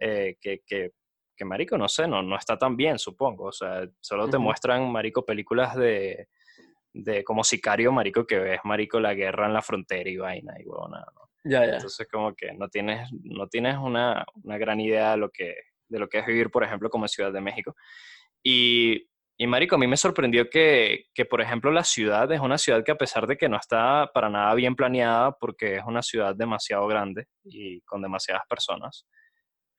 eh, 0.00 0.36
que, 0.40 0.60
que, 0.64 0.90
que, 1.36 1.44
Marico, 1.44 1.76
no 1.76 1.88
sé, 1.88 2.06
no, 2.06 2.22
no 2.22 2.36
está 2.36 2.56
tan 2.58 2.76
bien, 2.76 2.98
supongo. 2.98 3.46
O 3.46 3.52
sea, 3.52 3.88
solo 4.00 4.28
te 4.28 4.38
muestran, 4.38 4.90
Marico, 4.90 5.24
películas 5.24 5.74
de, 5.74 6.28
de 6.92 7.24
como 7.24 7.42
sicario, 7.42 7.90
Marico, 7.90 8.26
que 8.26 8.38
ves, 8.38 8.60
Marico, 8.64 9.00
la 9.00 9.14
guerra 9.14 9.46
en 9.46 9.54
la 9.54 9.62
frontera 9.62 10.08
y 10.08 10.16
vaina 10.16 10.54
y 10.60 10.66
huevona, 10.66 11.04
¿no? 11.14 11.31
Ya, 11.44 11.66
ya. 11.66 11.74
Entonces, 11.74 12.06
como 12.10 12.34
que 12.34 12.52
no 12.52 12.68
tienes, 12.68 13.08
no 13.24 13.48
tienes 13.48 13.76
una, 13.76 14.24
una 14.42 14.58
gran 14.58 14.80
idea 14.80 15.12
de 15.12 15.16
lo, 15.16 15.30
que, 15.30 15.54
de 15.88 15.98
lo 15.98 16.08
que 16.08 16.18
es 16.18 16.26
vivir, 16.26 16.50
por 16.50 16.64
ejemplo, 16.64 16.88
como 16.88 17.04
en 17.04 17.08
Ciudad 17.08 17.32
de 17.32 17.40
México. 17.40 17.74
Y, 18.42 19.08
y 19.36 19.46
Marico, 19.46 19.74
a 19.74 19.78
mí 19.78 19.86
me 19.86 19.96
sorprendió 19.96 20.48
que, 20.48 21.06
que, 21.14 21.24
por 21.24 21.40
ejemplo, 21.40 21.72
la 21.72 21.84
ciudad 21.84 22.30
es 22.30 22.40
una 22.40 22.58
ciudad 22.58 22.84
que 22.84 22.92
a 22.92 22.98
pesar 22.98 23.26
de 23.26 23.36
que 23.36 23.48
no 23.48 23.56
está 23.56 24.10
para 24.14 24.28
nada 24.30 24.54
bien 24.54 24.76
planeada, 24.76 25.32
porque 25.32 25.76
es 25.76 25.84
una 25.84 26.02
ciudad 26.02 26.34
demasiado 26.34 26.86
grande 26.86 27.26
y 27.44 27.80
con 27.82 28.02
demasiadas 28.02 28.42
personas, 28.48 29.06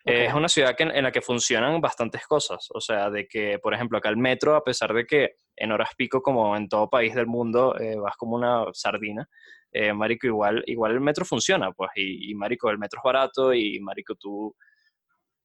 eh, 0.05 0.25
es 0.25 0.33
una 0.33 0.49
ciudad 0.49 0.75
que, 0.75 0.83
en 0.83 1.03
la 1.03 1.11
que 1.11 1.21
funcionan 1.21 1.79
bastantes 1.79 2.25
cosas. 2.27 2.67
O 2.73 2.81
sea, 2.81 3.09
de 3.09 3.25
que, 3.27 3.57
por 3.59 3.73
ejemplo, 3.73 3.97
acá 3.97 4.09
el 4.09 4.17
metro, 4.17 4.55
a 4.55 4.63
pesar 4.63 4.93
de 4.93 5.05
que 5.05 5.35
en 5.55 5.71
horas 5.71 5.91
pico, 5.95 6.21
como 6.21 6.57
en 6.57 6.67
todo 6.67 6.89
país 6.89 7.15
del 7.15 7.27
mundo, 7.27 7.79
eh, 7.79 7.95
vas 7.95 8.17
como 8.17 8.35
una 8.35 8.65
sardina, 8.73 9.29
eh, 9.73 9.91
marico, 9.93 10.27
igual, 10.27 10.63
igual 10.67 10.91
el 10.93 11.01
metro 11.01 11.25
funciona, 11.25 11.71
pues, 11.71 11.89
y, 11.95 12.31
y, 12.31 12.35
marico, 12.35 12.69
el 12.69 12.77
metro 12.77 12.99
es 12.99 13.03
barato 13.03 13.53
y, 13.53 13.79
marico, 13.79 14.15
tú, 14.15 14.55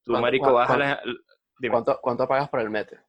tú 0.05 0.13
¿Cuánto- 0.13 0.21
marico, 0.23 0.45
cuán- 0.45 0.55
vas 0.55 0.71
a 0.71 0.75
cuán- 0.75 0.79
la... 0.81 1.03
dime. 1.59 1.73
¿Cuánto, 1.73 1.99
cuánto 2.01 2.29
pagas 2.29 2.49
por 2.49 2.61
el 2.61 2.71
metro? 2.71 3.01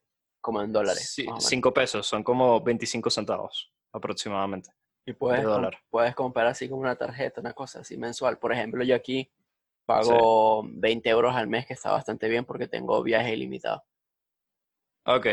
Como 0.41 0.61
en 0.61 0.71
dólares. 0.71 1.11
Sí, 1.13 1.27
cinco 1.39 1.73
pesos, 1.73 2.07
son 2.07 2.23
como 2.23 2.61
25 2.61 3.09
centavos 3.09 3.71
aproximadamente. 3.91 4.69
Y 5.05 5.13
puedes, 5.13 5.43
com- 5.45 5.69
puedes 5.89 6.15
comprar 6.15 6.47
así 6.47 6.69
como 6.69 6.81
una 6.81 6.95
tarjeta, 6.95 7.41
una 7.41 7.53
cosa 7.53 7.79
así 7.81 7.97
mensual. 7.97 8.37
Por 8.37 8.53
ejemplo, 8.53 8.83
yo 8.83 8.95
aquí 8.95 9.29
pago 9.85 10.63
20 10.65 11.09
euros 11.09 11.35
al 11.35 11.47
mes, 11.47 11.65
que 11.65 11.73
está 11.73 11.91
bastante 11.91 12.29
bien 12.29 12.45
porque 12.45 12.67
tengo 12.67 13.01
viaje 13.03 13.33
ilimitado. 13.33 13.83
Ok. 15.05 15.25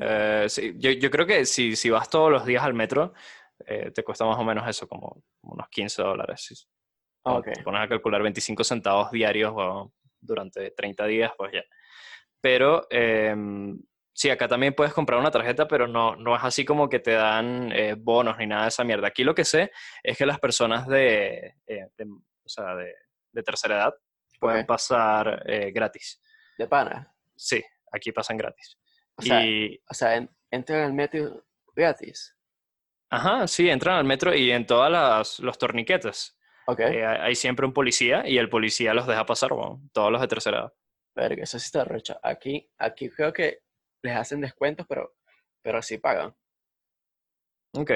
Eh, 0.00 0.46
sí, 0.48 0.74
yo, 0.78 0.90
yo 0.92 1.10
creo 1.10 1.26
que 1.26 1.44
si, 1.44 1.76
si 1.76 1.90
vas 1.90 2.08
todos 2.08 2.30
los 2.30 2.46
días 2.46 2.62
al 2.64 2.72
metro, 2.74 3.12
eh, 3.66 3.90
te 3.90 4.02
cuesta 4.02 4.24
más 4.24 4.38
o 4.38 4.44
menos 4.44 4.66
eso, 4.68 4.86
como 4.88 5.22
unos 5.42 5.68
15 5.68 6.02
dólares. 6.02 6.42
Si 6.44 6.54
Ok. 7.24 7.48
te 7.52 7.62
pones 7.62 7.82
a 7.82 7.88
calcular 7.88 8.22
25 8.22 8.64
centavos 8.64 9.10
diarios 9.10 9.52
bueno, 9.52 9.92
durante 10.20 10.70
30 10.70 11.06
días, 11.06 11.32
pues 11.36 11.52
ya. 11.52 11.62
Pero 12.40 12.86
em, 12.90 13.78
sí, 14.12 14.30
acá 14.30 14.46
también 14.48 14.74
puedes 14.74 14.92
comprar 14.94 15.18
una 15.18 15.30
tarjeta, 15.30 15.66
pero 15.66 15.86
no, 15.88 16.14
no 16.16 16.36
es 16.36 16.42
así 16.44 16.64
como 16.64 16.88
que 16.88 17.00
te 17.00 17.12
dan 17.12 17.72
eh, 17.72 17.94
bonos 17.98 18.38
ni 18.38 18.46
nada 18.46 18.62
de 18.62 18.68
esa 18.68 18.84
mierda. 18.84 19.08
Aquí 19.08 19.24
lo 19.24 19.34
que 19.34 19.44
sé 19.44 19.70
es 20.02 20.16
que 20.16 20.24
las 20.26 20.38
personas 20.38 20.86
de, 20.86 21.54
eh, 21.66 21.88
de- 21.96 22.04
o 22.04 22.48
sea, 22.48 22.74
de, 22.76 22.94
de 23.32 23.42
tercera 23.42 23.76
edad 23.76 23.94
pueden 24.40 24.60
Ok. 24.62 24.68
pasar 24.68 25.42
eh, 25.46 25.70
gratis. 25.72 26.22
De 26.56 26.66
pana. 26.68 27.12
Sí, 27.36 27.62
aquí 27.92 28.12
pasan 28.12 28.36
gratis. 28.36 28.78
O 29.16 29.22
sea, 29.22 29.44
y, 29.44 29.78
o 29.90 29.94
sea 29.94 30.16
en- 30.16 30.30
entran 30.50 30.80
al 30.82 30.92
metro 30.94 31.44
gratis. 31.74 32.36
Ajá, 33.10 33.46
sí, 33.46 33.68
entran 33.68 33.96
al 33.96 34.04
metro 34.04 34.34
y 34.34 34.50
en 34.50 34.66
todos 34.66 35.38
los 35.40 35.58
torniquetes 35.58 36.36
Ok. 36.66 36.80
eh, 36.80 37.04
hay 37.06 37.34
siempre 37.34 37.64
un 37.66 37.72
policía 37.72 38.28
y 38.28 38.38
el 38.38 38.48
policía 38.50 38.92
los 38.94 39.06
deja 39.06 39.24
pasar, 39.24 39.50
bueno, 39.54 39.80
todos 39.92 40.12
los 40.12 40.20
de 40.20 40.28
tercera 40.28 40.58
edad. 40.58 40.72
Verga, 41.14 41.42
eso 41.42 41.58
sí 41.58 41.64
está 41.66 41.84
recho. 41.84 42.18
Aquí, 42.22 42.70
aquí 42.78 43.08
creo 43.10 43.32
que 43.32 43.60
les 44.02 44.14
hacen 44.16 44.40
descuentos, 44.40 44.86
pero, 44.88 45.14
pero 45.62 45.80
sí 45.82 45.98
pagan. 45.98 46.34
Ok, 47.74 47.90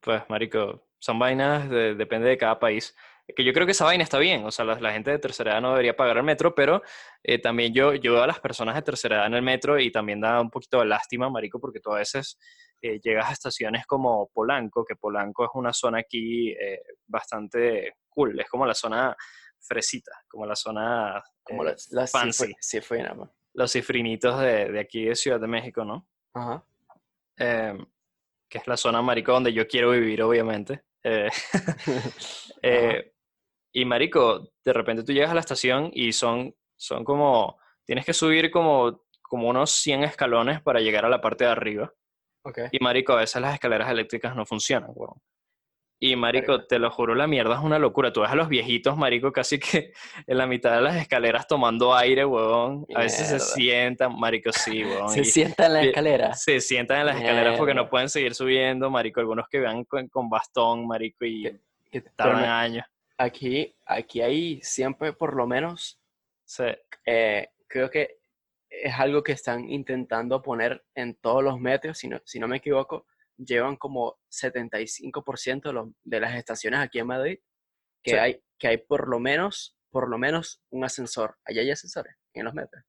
pues 0.00 0.22
marico, 0.28 0.88
son 0.98 1.18
vainas, 1.18 1.68
de- 1.70 1.94
depende 1.94 2.28
de 2.28 2.36
cada 2.38 2.58
país. 2.58 2.96
Que 3.34 3.42
yo 3.44 3.52
creo 3.54 3.64
que 3.64 3.72
esa 3.72 3.84
vaina 3.86 4.04
está 4.04 4.18
bien, 4.18 4.44
o 4.44 4.50
sea, 4.50 4.64
la, 4.66 4.78
la 4.80 4.92
gente 4.92 5.10
de 5.10 5.18
tercera 5.18 5.52
edad 5.52 5.60
no 5.62 5.70
debería 5.70 5.96
pagar 5.96 6.18
el 6.18 6.24
metro, 6.24 6.54
pero 6.54 6.82
eh, 7.22 7.38
también 7.38 7.72
yo, 7.72 7.94
yo 7.94 8.12
veo 8.12 8.22
a 8.22 8.26
las 8.26 8.40
personas 8.40 8.74
de 8.74 8.82
tercera 8.82 9.16
edad 9.16 9.26
en 9.26 9.34
el 9.34 9.42
metro 9.42 9.78
y 9.78 9.90
también 9.90 10.20
da 10.20 10.40
un 10.40 10.50
poquito 10.50 10.80
de 10.80 10.86
lástima, 10.86 11.30
marico, 11.30 11.58
porque 11.58 11.80
tú 11.80 11.90
a 11.92 11.98
veces 11.98 12.38
eh, 12.84 13.00
llegas 13.02 13.30
a 13.30 13.32
estaciones 13.32 13.86
como 13.86 14.28
Polanco, 14.28 14.84
que 14.84 14.94
Polanco 14.94 15.44
es 15.44 15.50
una 15.54 15.72
zona 15.72 16.00
aquí 16.00 16.50
eh, 16.50 16.82
bastante 17.06 17.94
cool, 18.10 18.38
es 18.38 18.46
como 18.50 18.66
la 18.66 18.74
zona 18.74 19.16
fresita, 19.58 20.12
como 20.28 20.44
la 20.44 20.54
zona, 20.54 21.22
Como 21.42 21.62
eh, 21.62 21.70
las, 21.70 21.88
las 21.92 22.10
fancy. 22.10 22.52
los 23.54 23.72
cifrinitos 23.72 24.38
de, 24.38 24.70
de 24.70 24.80
aquí 24.80 25.06
de 25.06 25.14
Ciudad 25.14 25.40
de 25.40 25.46
México, 25.46 25.82
¿no? 25.82 26.06
Ajá. 26.34 26.62
Eh, 27.38 27.78
que 28.50 28.58
es 28.58 28.66
la 28.66 28.76
zona, 28.76 29.00
marico, 29.00 29.32
donde 29.32 29.54
yo 29.54 29.66
quiero 29.66 29.90
vivir, 29.90 30.22
obviamente. 30.22 30.82
Eh, 32.66 33.12
y 33.74 33.84
marico, 33.84 34.52
de 34.64 34.72
repente 34.72 35.02
tú 35.04 35.12
llegas 35.12 35.30
a 35.30 35.34
la 35.34 35.40
estación 35.40 35.90
y 35.92 36.12
son, 36.12 36.54
son 36.76 37.04
como, 37.04 37.58
tienes 37.84 38.06
que 38.06 38.14
subir 38.14 38.50
como, 38.50 39.04
como 39.20 39.48
unos 39.48 39.70
100 39.70 40.04
escalones 40.04 40.62
para 40.62 40.80
llegar 40.80 41.04
a 41.04 41.10
la 41.10 41.20
parte 41.20 41.44
de 41.44 41.50
arriba. 41.50 41.92
Ok. 42.44 42.58
Y 42.72 42.78
marico, 42.80 43.12
a 43.14 43.16
veces 43.16 43.40
las 43.42 43.54
escaleras 43.54 43.90
eléctricas 43.90 44.34
no 44.36 44.46
funcionan, 44.46 44.90
weón. 44.94 45.20
Y 46.00 46.16
marico, 46.16 46.66
te 46.66 46.78
lo 46.78 46.90
juro, 46.90 47.14
la 47.14 47.26
mierda 47.26 47.54
es 47.54 47.60
una 47.62 47.78
locura. 47.78 48.12
Tú 48.12 48.20
ves 48.20 48.30
a 48.30 48.34
los 48.34 48.48
viejitos, 48.48 48.94
marico, 48.96 49.32
casi 49.32 49.58
que 49.58 49.92
en 50.26 50.36
la 50.36 50.46
mitad 50.46 50.74
de 50.76 50.82
las 50.82 50.96
escaleras 50.96 51.46
tomando 51.46 51.94
aire, 51.94 52.26
weón. 52.26 52.84
A 52.94 53.00
veces 53.00 53.28
se 53.28 53.38
sientan, 53.40 54.18
marico, 54.18 54.52
sí, 54.52 54.84
weón. 54.84 55.08
Se 55.08 55.20
y- 55.22 55.24
sienta 55.24 55.66
en 55.66 55.72
la 55.72 55.84
y- 55.84 55.88
escalera. 55.88 56.34
se 56.34 56.60
sientan 56.60 57.00
en 57.00 57.06
las 57.06 57.16
escaleras 57.16 57.56
porque 57.56 57.72
no 57.74 57.88
pueden 57.88 58.10
seguir 58.10 58.34
subiendo, 58.34 58.90
marico. 58.90 59.20
Algunos 59.20 59.48
que 59.48 59.60
van 59.60 59.84
con, 59.84 60.08
con 60.08 60.28
bastón, 60.28 60.86
marico, 60.86 61.24
y 61.24 61.58
Que- 61.90 62.02
tardan 62.16 62.44
años. 62.44 62.84
aquí, 63.16 63.74
aquí 63.86 64.20
hay 64.20 64.60
siempre 64.62 65.12
por 65.14 65.34
lo 65.34 65.46
menos 65.46 65.98
Sí, 66.44 66.64
eh, 67.06 67.48
creo 67.66 67.88
que 67.88 68.18
es 68.82 68.94
algo 68.98 69.22
que 69.22 69.32
están 69.32 69.68
intentando 69.70 70.42
poner 70.42 70.84
en 70.94 71.14
todos 71.16 71.42
los 71.42 71.58
metros, 71.60 71.98
si 71.98 72.08
no, 72.08 72.20
si 72.24 72.38
no 72.38 72.48
me 72.48 72.56
equivoco, 72.58 73.06
llevan 73.36 73.76
como 73.76 74.18
75% 74.30 75.68
de, 75.68 75.72
los- 75.72 75.88
de 76.02 76.20
las 76.20 76.34
estaciones 76.36 76.80
aquí 76.80 76.98
en 76.98 77.06
Madrid, 77.06 77.38
que, 78.02 78.10
Sí. 78.12 78.16
hay, 78.16 78.42
que 78.58 78.68
hay 78.68 78.76
por 78.78 79.08
lo 79.08 79.18
menos, 79.18 79.76
por 79.90 80.08
lo 80.08 80.18
menos 80.18 80.62
un 80.70 80.84
ascensor. 80.84 81.36
Allá 81.44 81.62
hay 81.62 81.70
ascensores 81.70 82.14
en 82.34 82.44
los 82.44 82.54
metros. 82.54 82.84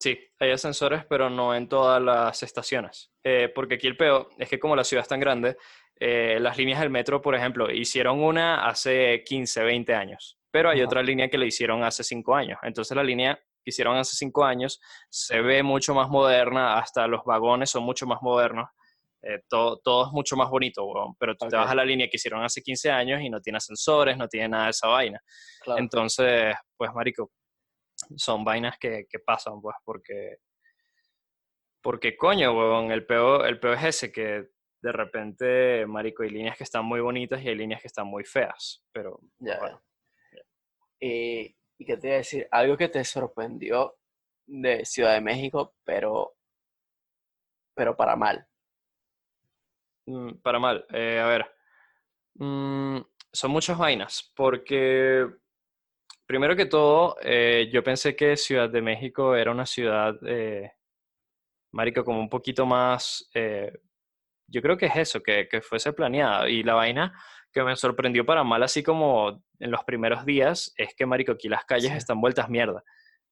Sí, 0.00 0.16
hay 0.38 0.52
ascensores, 0.52 1.04
pero 1.06 1.28
no 1.28 1.54
en 1.54 1.68
todas 1.68 2.00
las 2.00 2.42
estaciones. 2.42 3.10
Eh, 3.24 3.48
porque 3.52 3.74
aquí 3.74 3.86
el 3.88 3.96
peor 3.96 4.28
es 4.38 4.48
que 4.48 4.58
como 4.58 4.76
la 4.76 4.84
ciudad 4.84 5.02
es 5.02 5.08
tan 5.08 5.18
grande, 5.20 5.56
eh, 5.98 6.38
las 6.40 6.56
líneas 6.56 6.78
del 6.80 6.90
metro, 6.90 7.20
por 7.20 7.34
ejemplo, 7.34 7.68
hicieron 7.70 8.22
una 8.22 8.68
hace 8.68 9.24
15, 9.24 9.64
20 9.64 9.94
años, 9.94 10.38
pero 10.52 10.70
hay 10.70 10.78
Ajá. 10.78 10.86
otra 10.86 11.02
línea 11.02 11.28
que 11.28 11.36
la 11.38 11.46
hicieron 11.46 11.82
hace 11.82 12.04
5 12.04 12.36
años. 12.36 12.58
Entonces 12.62 12.96
la 12.96 13.02
línea 13.02 13.40
que 13.68 13.70
hicieron 13.70 13.96
hace 13.98 14.16
5 14.16 14.44
años 14.44 14.80
se 15.10 15.40
ve 15.42 15.62
mucho 15.62 15.94
más 15.94 16.08
moderna, 16.08 16.78
hasta 16.78 17.06
los 17.06 17.22
vagones 17.24 17.68
son 17.70 17.82
mucho 17.84 18.06
más 18.06 18.20
modernos. 18.22 18.68
eh, 19.20 19.40
todo, 19.48 19.78
todo 19.82 20.06
es 20.06 20.12
mucho 20.12 20.36
más 20.36 20.48
bonito, 20.48 20.84
weón. 20.84 21.14
pero 21.18 21.34
tú 21.34 21.48
te 21.48 21.56
Ok. 21.56 21.62
vas 21.62 21.70
a 21.72 21.74
la 21.74 21.84
línea 21.84 22.06
que 22.08 22.16
hicieron 22.16 22.42
hace 22.44 22.62
15 22.62 22.88
años 22.90 23.20
y 23.20 23.28
no 23.28 23.40
tiene 23.40 23.56
ascensores, 23.56 24.16
no 24.16 24.28
tiene 24.28 24.48
nada 24.50 24.64
de 24.66 24.70
esa 24.70 24.86
vaina. 24.86 25.20
Claro. 25.60 25.80
Entonces, 25.80 26.54
pues, 26.76 26.92
marico, 26.94 27.32
son 28.16 28.44
vainas 28.44 28.78
que, 28.78 29.06
que 29.10 29.18
pasan, 29.18 29.60
pues, 29.60 29.74
porque, 29.84 30.36
porque 31.82 32.16
coño, 32.16 32.52
huevón, 32.56 32.92
el 32.92 33.06
peor, 33.06 33.46
el 33.46 33.58
peor 33.58 33.74
es 33.78 33.84
ese, 33.84 34.12
que 34.12 34.50
de 34.80 34.92
repente, 34.92 35.84
marico, 35.86 36.22
hay 36.22 36.30
líneas 36.30 36.56
que 36.56 36.62
están 36.64 36.84
muy 36.84 37.00
bonitas 37.00 37.42
y 37.42 37.48
hay 37.48 37.56
líneas 37.56 37.80
que 37.80 37.88
están 37.88 38.06
muy 38.06 38.24
feas, 38.24 38.84
pero 38.92 39.18
Ya, 39.40 39.58
bueno, 39.58 39.82
y 41.78 41.84
qué 41.84 41.96
te 41.96 42.08
iba 42.08 42.14
a 42.16 42.18
decir, 42.18 42.48
algo 42.50 42.76
que 42.76 42.88
te 42.88 43.04
sorprendió 43.04 43.96
de 44.46 44.84
Ciudad 44.84 45.14
de 45.14 45.20
México, 45.20 45.74
pero, 45.84 46.36
pero 47.74 47.96
para 47.96 48.16
mal. 48.16 48.46
mm, 50.06 50.40
para 50.42 50.58
mal, 50.58 50.86
eh, 50.92 51.20
a 51.20 51.26
ver, 51.26 51.46
mm, 52.34 52.98
son 53.32 53.50
muchas 53.50 53.78
vainas, 53.78 54.32
porque 54.34 55.26
primero 56.26 56.56
que 56.56 56.66
todo, 56.66 57.16
eh, 57.22 57.68
yo 57.72 57.82
pensé 57.82 58.16
que 58.16 58.36
Ciudad 58.36 58.70
de 58.70 58.82
México 58.82 59.34
era 59.36 59.50
una 59.50 59.66
ciudad, 59.66 60.14
eh, 60.26 60.72
marico, 61.72 62.04
como 62.04 62.20
un 62.20 62.28
poquito 62.28 62.66
más, 62.66 63.28
eh, 63.34 63.72
yo 64.48 64.62
creo 64.62 64.76
que 64.76 64.86
es 64.86 64.96
eso, 64.96 65.22
que, 65.22 65.48
que 65.48 65.60
fuese 65.62 65.92
planeada. 65.92 66.48
Y 66.48 66.62
la 66.62 66.74
vaina 66.74 67.14
que 67.52 67.62
me 67.62 67.74
sorprendió 67.76 68.24
para 68.26 68.44
mal, 68.44 68.62
así 68.62 68.82
como 68.82 69.42
en 69.58 69.70
los 69.70 69.82
primeros 69.84 70.24
días, 70.24 70.72
es 70.76 70.94
que, 70.94 71.06
marico, 71.06 71.32
aquí 71.32 71.48
las 71.48 71.64
calles 71.64 71.90
Sí. 71.92 71.96
están 71.98 72.20
vueltas 72.20 72.48
mierda. 72.48 72.82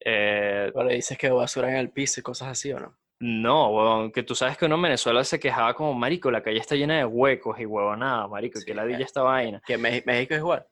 Eh, 0.04 0.70
Pero 0.74 0.88
dices 0.88 1.16
que 1.18 1.30
basura 1.30 1.70
en 1.70 1.76
el 1.76 1.90
piso 1.90 2.20
y 2.20 2.22
cosas 2.22 2.48
así, 2.48 2.72
¿o 2.72 2.80
no? 2.80 2.96
no, 3.18 3.68
huevón, 3.70 4.12
que 4.12 4.22
tú 4.22 4.34
sabes 4.34 4.58
que 4.58 4.66
uno 4.66 4.74
en 4.74 4.82
Venezuela 4.82 5.24
se 5.24 5.40
quejaba 5.40 5.72
como, 5.74 5.94
marico, 5.94 6.30
la 6.30 6.42
calle 6.42 6.58
está 6.58 6.74
llena 6.74 6.98
de 6.98 7.04
huecos 7.06 7.58
y 7.58 7.64
huevonada, 7.64 8.28
marico, 8.28 8.58
Sí, 8.58 8.66
que 8.66 8.74
ladilla 8.74 8.98
eh. 8.98 9.04
esta 9.04 9.22
vaina. 9.22 9.62
Que 9.66 9.78
México 9.78 10.34
es 10.34 10.38
igual. 10.38 10.66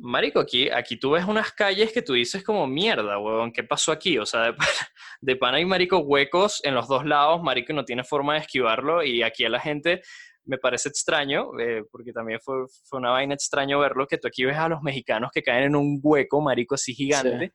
Marico, 0.00 0.38
aquí, 0.40 0.68
aquí 0.70 0.96
tú 0.96 1.10
ves 1.12 1.24
unas 1.24 1.52
calles 1.52 1.92
que 1.92 2.02
tú 2.02 2.12
dices 2.14 2.42
como 2.44 2.66
mierda, 2.66 3.18
huevón, 3.18 3.52
¿qué 3.52 3.62
pasó 3.64 3.90
aquí? 3.92 4.18
O 4.18 4.26
sea, 4.26 4.42
de 4.52 4.54
de 5.20 5.36
pana 5.36 5.58
hay, 5.58 5.64
marico, 5.64 5.98
huecos 5.98 6.60
en 6.64 6.74
los 6.74 6.86
dos 6.88 7.04
lados, 7.04 7.42
marico, 7.42 7.72
no 7.72 7.84
tiene 7.84 8.02
forma 8.04 8.34
de 8.34 8.40
esquivarlo, 8.40 9.02
y 9.04 9.22
aquí 9.22 9.44
a 9.44 9.48
la 9.48 9.58
gente 9.60 10.02
me 10.48 10.58
parece 10.58 10.88
extraño, 10.88 11.50
eh, 11.60 11.84
porque 11.92 12.12
también 12.12 12.40
fue, 12.40 12.64
fue 12.84 12.98
una 12.98 13.10
vaina 13.10 13.34
extraño 13.34 13.78
verlo, 13.78 14.06
que 14.06 14.16
tú 14.18 14.28
aquí 14.28 14.44
ves 14.44 14.56
a 14.56 14.68
los 14.68 14.80
mexicanos 14.82 15.30
que 15.32 15.42
caen 15.42 15.64
en 15.64 15.76
un 15.76 16.00
hueco, 16.02 16.40
marico, 16.40 16.74
así 16.74 16.94
gigante, 16.94 17.52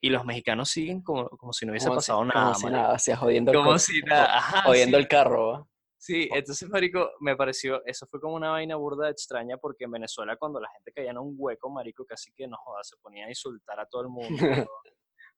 y 0.00 0.08
los 0.10 0.24
mexicanos 0.24 0.70
siguen 0.70 1.02
como, 1.02 1.28
como 1.28 1.52
si 1.52 1.66
no 1.66 1.72
hubiese 1.72 1.88
Como 1.88 2.00
si- 2.00 2.06
pasado 2.06 2.18
como 2.20 2.32
nada, 2.32 2.54
si 2.54 2.66
nada, 2.66 2.94
o 2.94 2.98
sea, 2.98 3.16
jodiendo 3.16 3.52
el, 3.52 3.56
Como 3.58 3.72
co- 3.72 3.78
si 3.78 4.00
nada, 4.02 4.36
ajá, 4.38 4.62
jodiendo 4.62 4.96
sí. 4.96 5.02
el 5.02 5.08
carro. 5.08 5.68
Sí, 5.98 6.28
entonces, 6.32 6.68
marico, 6.68 7.10
me 7.20 7.36
pareció, 7.36 7.80
eso 7.86 8.06
fue 8.06 8.20
como 8.20 8.34
una 8.34 8.50
vaina 8.50 8.74
burda 8.74 9.08
extraña 9.08 9.56
porque 9.58 9.84
en 9.84 9.92
Venezuela 9.92 10.36
cuando 10.36 10.58
la 10.58 10.68
gente 10.70 10.92
caía 10.92 11.10
en 11.12 11.18
un 11.18 11.34
hueco, 11.38 11.70
marico, 11.70 12.04
casi 12.04 12.32
que 12.32 12.48
no 12.48 12.56
joda, 12.56 12.82
se 12.82 12.96
ponía 12.96 13.26
a 13.26 13.28
insultar 13.28 13.78
a 13.78 13.86
todo 13.86 14.02
el 14.02 14.08
mundo. 14.08 14.34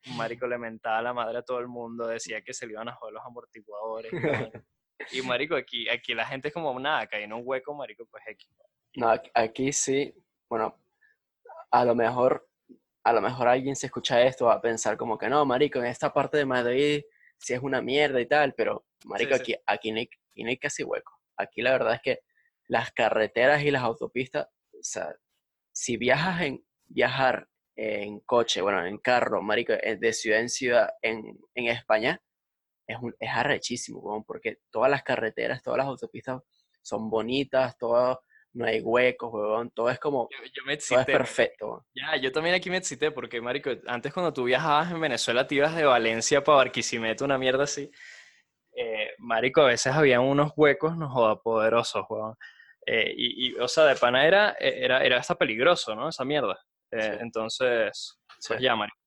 marico 0.07 0.47
le 0.47 0.57
mentaba 0.57 0.99
a 0.99 1.03
la 1.03 1.12
madre 1.12 1.38
a 1.38 1.43
todo 1.43 1.59
el 1.59 1.69
mundo, 1.69 2.07
decía 2.07 2.40
que 2.43 2.55
se 2.55 2.67
le 2.67 2.73
iban 2.75 2.88
a 2.88 2.95
joder 2.95 3.12
los 3.14 3.25
amortiguadores. 3.27 4.12
Y 5.11 5.22
marico, 5.22 5.57
aquí, 5.57 5.88
aquí 5.88 6.14
la 6.14 6.26
gente 6.26 6.48
es 6.48 6.54
como, 6.54 6.78
nada, 6.78 7.07
cae 7.07 7.24
en 7.24 7.33
un 7.33 7.42
hueco, 7.44 7.74
marico, 7.74 8.07
pues 8.07 8.22
X. 8.26 8.48
No, 8.96 9.09
aquí, 9.09 9.30
aquí 9.35 9.72
sí, 9.72 10.14
bueno, 10.48 10.78
a 11.70 11.85
lo 11.85 11.94
mejor, 11.94 12.48
a 13.02 13.12
lo 13.12 13.20
mejor 13.20 13.48
alguien 13.48 13.76
se 13.76 13.87
escucha 13.87 14.22
esto 14.22 14.46
va 14.46 14.54
a 14.54 14.61
pensar 14.61 14.96
como 14.96 15.18
que 15.18 15.28
no, 15.28 15.44
marico, 15.44 15.80
en 15.80 15.87
esta 15.87 16.12
parte 16.12 16.38
de 16.38 16.46
Madrid 16.46 17.02
sí 17.38 17.52
es 17.52 17.61
una 17.61 17.83
mierda 17.83 18.20
y 18.20 18.26
tal, 18.26 18.54
pero 18.54 18.87
marico, 19.04 19.35
sí. 19.35 19.40
aquí, 19.40 19.57
aquí, 19.66 19.92
no 19.92 19.98
hay, 19.98 20.09
aquí 20.30 20.44
no 20.44 20.50
hay 20.50 20.59
casi 20.59 20.85
hueco. 20.85 21.12
Aquí 21.37 21.62
la 21.62 21.72
verdad 21.72 21.94
es 21.94 22.00
que 22.00 22.20
las 22.68 22.92
carreteras 22.92 23.62
y 23.62 23.70
las 23.70 23.83
autopistas, 23.83 24.46
o 24.72 24.83
sea, 24.83 25.14
si 25.72 25.96
viajas 25.96 26.42
en, 26.42 26.64
viajar 26.87 27.48
en 27.76 28.20
coche, 28.20 28.61
bueno, 28.62 28.87
en 28.87 28.98
carro, 28.98 29.42
marico, 29.42 29.72
eh, 29.72 29.96
de 29.96 30.12
ciudad 30.12 30.40
en 30.40 30.48
ciudad 30.48 30.90
en, 31.02 31.38
en 31.54 31.66
España, 31.66 32.22
es, 32.87 32.97
un, 33.01 33.14
es 33.18 33.31
arrechísimo, 33.31 34.01
weón, 34.01 34.25
porque 34.25 34.59
todas 34.70 34.90
las 34.90 35.03
carreteras, 35.03 35.62
todas 35.62 35.79
las 35.79 35.87
autopistas 35.87 36.42
son 36.83 37.09
bonitas, 37.11 37.77
todo, 37.79 38.23
no 38.53 38.66
hay 38.66 38.81
huecos, 38.81 39.31
weón, 39.33 39.70
todo 39.70 39.90
es 39.90 39.99
como, 39.99 40.29
Yo, 40.31 40.38
yo 40.44 40.62
me 40.66 40.77
todo 40.77 40.85
es 40.85 40.90
excité. 40.92 41.12
perfecto. 41.12 41.66
weón. 41.66 41.83
Ya, 41.94 42.16
yo 42.16 42.31
también 42.33 42.55
aquí 42.55 42.70
me 42.70 42.77
excité 42.77 43.11
porque, 43.11 43.40
marico, 43.40 43.70
antes 43.87 44.12
cuando 44.12 44.33
tú 44.33 44.44
viajabas 44.44 44.90
en 44.92 45.01
Venezuela 45.01 45.47
te 45.47 45.57
ibas 45.57 45.75
de 45.75 45.85
Valencia 45.85 46.44
para 46.44 46.59
Barquisimeto, 46.59 47.25
una 47.25 47.38
mierda 47.38 47.64
así. 47.64 47.90
Eh, 48.77 49.11
marico, 49.18 49.62
a 49.62 49.66
veces 49.66 49.92
había 49.94 50.20
unos 50.20 50.53
huecos, 50.57 50.97
no 50.97 51.09
joda, 51.09 51.37
poderosos, 51.40 52.05
weón. 52.09 52.35
Eh, 52.87 53.14
y, 53.16 53.49
y, 53.49 53.55
o 53.59 53.66
sea, 53.68 53.85
de 53.87 53.97
pana 53.97 54.27
era, 54.27 54.57
era, 54.61 55.03
era 55.03 55.18
hasta 55.18 55.37
peligroso, 55.37 55.94
¿no? 55.94 56.09
Esa 56.09 56.25
mierda. 56.25 56.59
Eh, 56.90 57.01
Sí. 57.01 57.18
Entonces, 57.23 58.18
pues 58.29 58.59
Sí. 58.59 58.62
ya, 58.62 58.77
marico. 58.77 58.99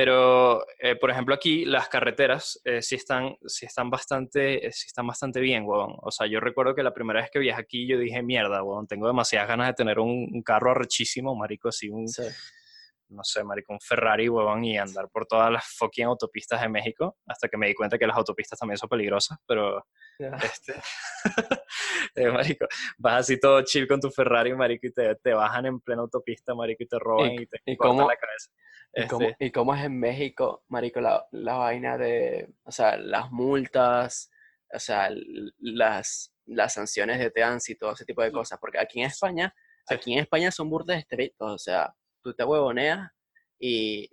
Pero, 0.00 0.64
eh, 0.78 0.94
por 0.94 1.10
ejemplo, 1.10 1.34
aquí 1.34 1.64
las 1.64 1.88
carreteras 1.88 2.60
eh, 2.64 2.82
sí, 2.82 2.94
están, 2.94 3.36
sí, 3.46 3.66
están 3.66 3.90
bastante, 3.90 4.64
eh, 4.64 4.70
sí 4.72 4.86
están 4.86 5.08
bastante 5.08 5.40
bien, 5.40 5.64
weón. 5.66 5.96
O 6.02 6.12
sea, 6.12 6.28
yo 6.28 6.38
recuerdo 6.38 6.72
que 6.76 6.84
la 6.84 6.94
primera 6.94 7.20
vez 7.20 7.30
que 7.32 7.40
viajé 7.40 7.60
aquí 7.62 7.84
yo 7.88 7.98
dije, 7.98 8.22
mierda, 8.22 8.62
weón, 8.62 8.86
tengo 8.86 9.08
demasiadas 9.08 9.48
ganas 9.48 9.66
de 9.66 9.74
tener 9.74 9.98
un, 9.98 10.28
un 10.32 10.42
carro 10.44 10.70
arrechísimo, 10.70 11.34
marico, 11.34 11.70
así 11.70 11.88
un, 11.88 12.06
Sí. 12.06 12.22
no 13.08 13.24
sé, 13.24 13.42
marico, 13.42 13.72
un 13.72 13.80
Ferrari, 13.80 14.28
huevón, 14.28 14.62
y 14.64 14.78
andar 14.78 15.08
por 15.08 15.26
todas 15.26 15.50
las 15.50 15.64
fucking 15.76 16.04
autopistas 16.04 16.60
de 16.62 16.68
México, 16.68 17.16
hasta 17.26 17.48
que 17.48 17.56
me 17.56 17.66
di 17.66 17.74
cuenta 17.74 17.98
que 17.98 18.06
las 18.06 18.16
autopistas 18.16 18.56
también 18.56 18.78
son 18.78 18.88
peligrosas, 18.88 19.36
pero, 19.48 19.84
Ya. 20.20 20.28
este, 20.44 20.74
eh, 22.14 22.30
marico, 22.30 22.66
vas 22.98 23.20
así 23.22 23.40
todo 23.40 23.62
chill 23.62 23.88
con 23.88 24.00
tu 24.00 24.10
Ferrari, 24.12 24.54
marico, 24.54 24.86
y 24.86 24.92
te, 24.92 25.16
te 25.16 25.32
bajan 25.34 25.66
en 25.66 25.80
plena 25.80 26.02
autopista, 26.02 26.54
marico, 26.54 26.84
y 26.84 26.86
te 26.86 26.98
roban 27.00 27.32
y, 27.32 27.42
¿Y- 27.42 27.46
te 27.46 27.60
y 27.66 27.76
cortan 27.76 27.96
cómo- 27.96 28.08
la 28.08 28.16
cabeza. 28.16 28.50
¿Y 29.04 29.06
cómo, 29.06 29.28
Este, 29.28 29.46
y 29.46 29.50
cómo 29.52 29.74
es 29.74 29.84
en 29.84 29.98
México, 29.98 30.64
marico, 30.68 31.00
la, 31.00 31.26
la 31.32 31.54
vaina 31.54 31.96
de, 31.98 32.48
o 32.64 32.70
sea, 32.72 32.96
las 32.96 33.30
multas, 33.30 34.30
o 34.72 34.78
sea, 34.78 35.10
las, 35.58 36.32
las 36.46 36.74
sanciones 36.74 37.18
de 37.18 37.30
tránsito, 37.30 37.92
ese 37.92 38.04
tipo 38.04 38.22
de 38.22 38.32
cosas? 38.32 38.58
Porque 38.60 38.78
aquí 38.78 39.00
en 39.00 39.06
España, 39.06 39.54
Sí. 39.86 39.94
aquí 39.94 40.12
en 40.12 40.18
España 40.20 40.50
son 40.50 40.68
burdes 40.68 40.98
estrictos, 40.98 41.50
o 41.50 41.58
sea, 41.58 41.94
tú 42.22 42.34
te 42.34 42.44
huevoneas 42.44 43.10
y 43.58 44.08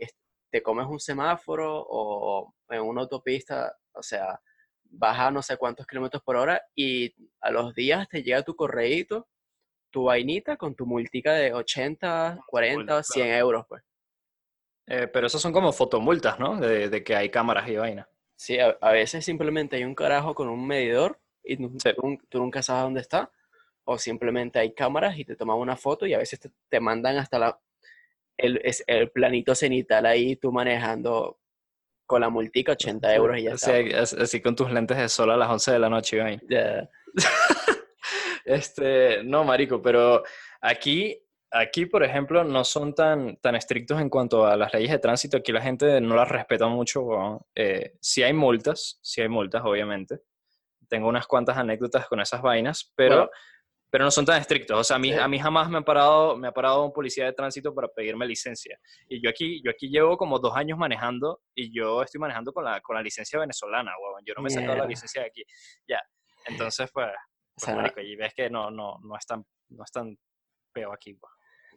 te 0.49 0.63
comes 0.63 0.85
un 0.87 0.99
semáforo 0.99 1.85
o 1.85 2.55
en 2.69 2.81
una 2.81 3.01
autopista, 3.01 3.75
o 3.93 4.01
sea, 4.01 4.39
baja 4.83 5.31
no 5.31 5.41
sé 5.41 5.57
cuántos 5.57 5.85
kilómetros 5.85 6.23
por 6.23 6.37
hora 6.37 6.61
y 6.75 7.13
a 7.41 7.51
los 7.51 7.73
días 7.75 8.07
te 8.07 8.23
llega 8.23 8.43
tu 8.43 8.55
correíto, 8.55 9.27
tu 9.91 10.05
vainita 10.05 10.55
con 10.57 10.75
tu 10.75 10.85
multica 10.85 11.33
de 11.33 11.53
80, 11.53 12.39
40, 12.47 12.85
claro. 12.85 13.03
100 13.03 13.27
euros, 13.35 13.65
pues. 13.67 13.83
Eh, 14.87 15.07
pero 15.07 15.27
esos 15.27 15.41
son 15.41 15.51
como 15.53 15.71
fotomultas, 15.73 16.39
¿no? 16.39 16.57
De, 16.59 16.89
de 16.89 17.03
que 17.03 17.15
hay 17.15 17.29
cámaras 17.29 17.67
y 17.69 17.75
vaina. 17.75 18.07
Sí, 18.35 18.59
a, 18.59 18.77
a 18.81 18.91
veces 18.91 19.23
simplemente 19.25 19.75
hay 19.77 19.83
un 19.83 19.95
carajo 19.95 20.35
con 20.35 20.49
un 20.49 20.65
medidor 20.67 21.19
y 21.43 21.57
tú, 21.57 21.71
Sí. 21.81 21.89
tú 21.95 22.17
tú 22.29 22.39
nunca 22.39 22.61
sabes 22.61 22.83
dónde 22.83 23.01
está, 23.01 23.31
o 23.85 23.97
simplemente 23.97 24.59
hay 24.59 24.73
cámaras 24.73 25.17
y 25.17 25.25
te 25.25 25.35
toman 25.35 25.57
una 25.57 25.77
foto 25.77 26.05
y 26.05 26.13
a 26.13 26.17
veces 26.17 26.39
te, 26.39 26.49
te 26.69 26.79
mandan 26.79 27.17
hasta 27.17 27.39
la, 27.39 27.59
el, 28.37 28.59
es- 28.63 28.83
el 28.87 29.09
planito 29.11 29.55
cenital 29.55 30.05
ahí 30.05 30.35
tú 30.35 30.51
manejando 30.51 31.39
con 32.07 32.21
la 32.21 32.29
multica 32.29 32.73
80 32.73 33.15
euros 33.15 33.37
y 33.39 33.43
ya 33.43 33.53
Así, 33.53 33.71
está. 33.71 34.21
así- 34.23 34.41
con 34.41 34.55
tus 34.55 34.71
lentes 34.71 34.97
de 34.97 35.07
sol 35.09 35.31
a 35.31 35.37
las 35.37 35.49
11 35.49 35.71
de 35.71 35.79
la 35.79 35.89
noche 35.89 36.19
vaina. 36.21 36.41
Este, 38.43 39.23
no, 39.23 39.43
marico, 39.43 39.81
pero 39.81 40.23
aquí, 40.61 41.19
aquí, 41.59 41.85
por 41.85 42.03
ejemplo, 42.03 42.43
no 42.43 42.63
son 42.63 42.93
tan, 42.93 43.37
tan 43.37 43.55
estrictos 43.55 43.99
en 44.01 44.09
cuanto 44.09 44.45
a 44.45 44.55
las 44.55 44.73
leyes 44.73 44.91
de 44.91 44.99
tránsito. 44.99 45.37
Aquí 45.37 45.51
la 45.51 45.61
gente 45.61 45.99
no 46.01 46.15
las 46.15 46.29
respeta 46.29 46.67
mucho. 46.67 47.01
weón. 47.01 47.39
Eh, 47.55 47.93
sí 48.01 48.23
hay 48.23 48.33
multas, 48.33 48.99
sí 49.01 49.21
hay 49.21 49.29
multas, 49.29 49.61
obviamente. 49.65 50.19
Tengo 50.87 51.07
unas 51.07 51.25
cuantas 51.27 51.57
anécdotas 51.57 52.07
con 52.07 52.19
esas 52.19 52.41
vainas, 52.41 52.91
pero, 52.95 53.15
Bueno. 53.15 53.29
pero 53.89 54.03
no 54.05 54.11
son 54.11 54.25
tan 54.25 54.39
estrictos. 54.39 54.77
O 54.79 54.83
sea, 54.83 54.97
a 54.97 54.99
mí, 54.99 55.11
Sí. 55.11 55.17
a 55.19 55.27
mí 55.27 55.39
jamás 55.39 55.69
me 55.69 55.79
ha 55.79 55.81
parado, 55.81 56.37
me 56.37 56.47
ha 56.47 56.51
parado 56.51 56.83
un 56.85 56.91
policía 56.93 57.25
de 57.25 57.33
tránsito 57.33 57.73
para 57.73 57.87
pedirme 57.87 58.25
licencia. 58.27 58.77
Y 59.09 59.21
yo 59.23 59.29
aquí, 59.29 59.61
yo 59.63 59.71
aquí 59.71 59.89
llevo 59.89 60.17
como 60.17 60.37
dos 60.39 60.55
años 60.55 60.77
manejando 60.77 61.41
y 61.55 61.75
yo 61.75 62.03
estoy 62.03 62.19
manejando 62.19 62.53
con 62.53 62.63
la, 62.65 62.81
con 62.81 62.95
la 62.95 63.01
licencia 63.01 63.39
venezolana, 63.39 63.91
weón. 64.01 64.21
Yo 64.25 64.33
no 64.35 64.43
me 64.43 64.49
he 64.49 64.51
sacado 64.51 64.77
la 64.77 64.85
licencia 64.85 65.21
de 65.21 65.27
aquí. 65.27 65.43
Ya. 65.87 65.99
Entonces, 66.45 66.89
pues, 66.93 67.07
o 67.07 67.11
pues, 67.55 67.63
sea, 67.65 67.73
no- 67.75 67.81
marico, 67.81 68.01
y 68.01 68.15
ves 68.15 68.33
que 68.35 68.49
no, 68.49 68.69
no, 68.69 68.99
no 69.01 69.15
es 69.17 69.25
tan, 69.25 69.43
no 69.69 69.83
es 69.83 69.91
tan 69.91 70.15
feo 70.73 70.91
aquí. 70.93 71.13
pues. 71.15 71.31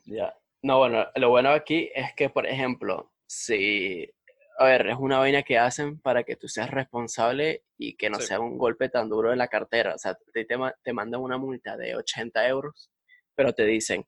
Ya. 0.08 0.34
No, 0.62 0.78
bueno, 0.78 1.06
lo 1.14 1.28
bueno 1.30 1.50
aquí 1.50 1.90
es 1.94 2.14
que, 2.16 2.30
por 2.30 2.46
ejemplo, 2.46 3.12
si, 3.26 4.10
a 4.58 4.64
ver, 4.64 4.88
es 4.88 4.96
una 4.98 5.18
vaina 5.18 5.42
que 5.44 5.56
hacen 5.58 6.00
para 6.00 6.24
que 6.24 6.34
tú 6.36 6.48
seas 6.48 6.70
responsable 6.70 7.64
y 7.76 7.96
que 7.96 8.10
no 8.10 8.18
Sí. 8.18 8.26
sea 8.26 8.40
un 8.40 8.58
golpe 8.58 8.88
tan 8.88 9.08
duro 9.08 9.30
en 9.32 9.38
la 9.38 9.46
cartera. 9.48 9.94
O 9.94 9.98
sea, 9.98 10.18
te, 10.32 10.44
te, 10.44 10.56
ma- 10.56 10.74
te 10.82 10.92
mandan 10.92 11.20
una 11.20 11.38
multa 11.38 11.76
de 11.76 11.94
80 11.94 12.46
euros, 12.48 12.90
pero 13.36 13.52
te 13.52 13.64
dicen, 13.64 14.04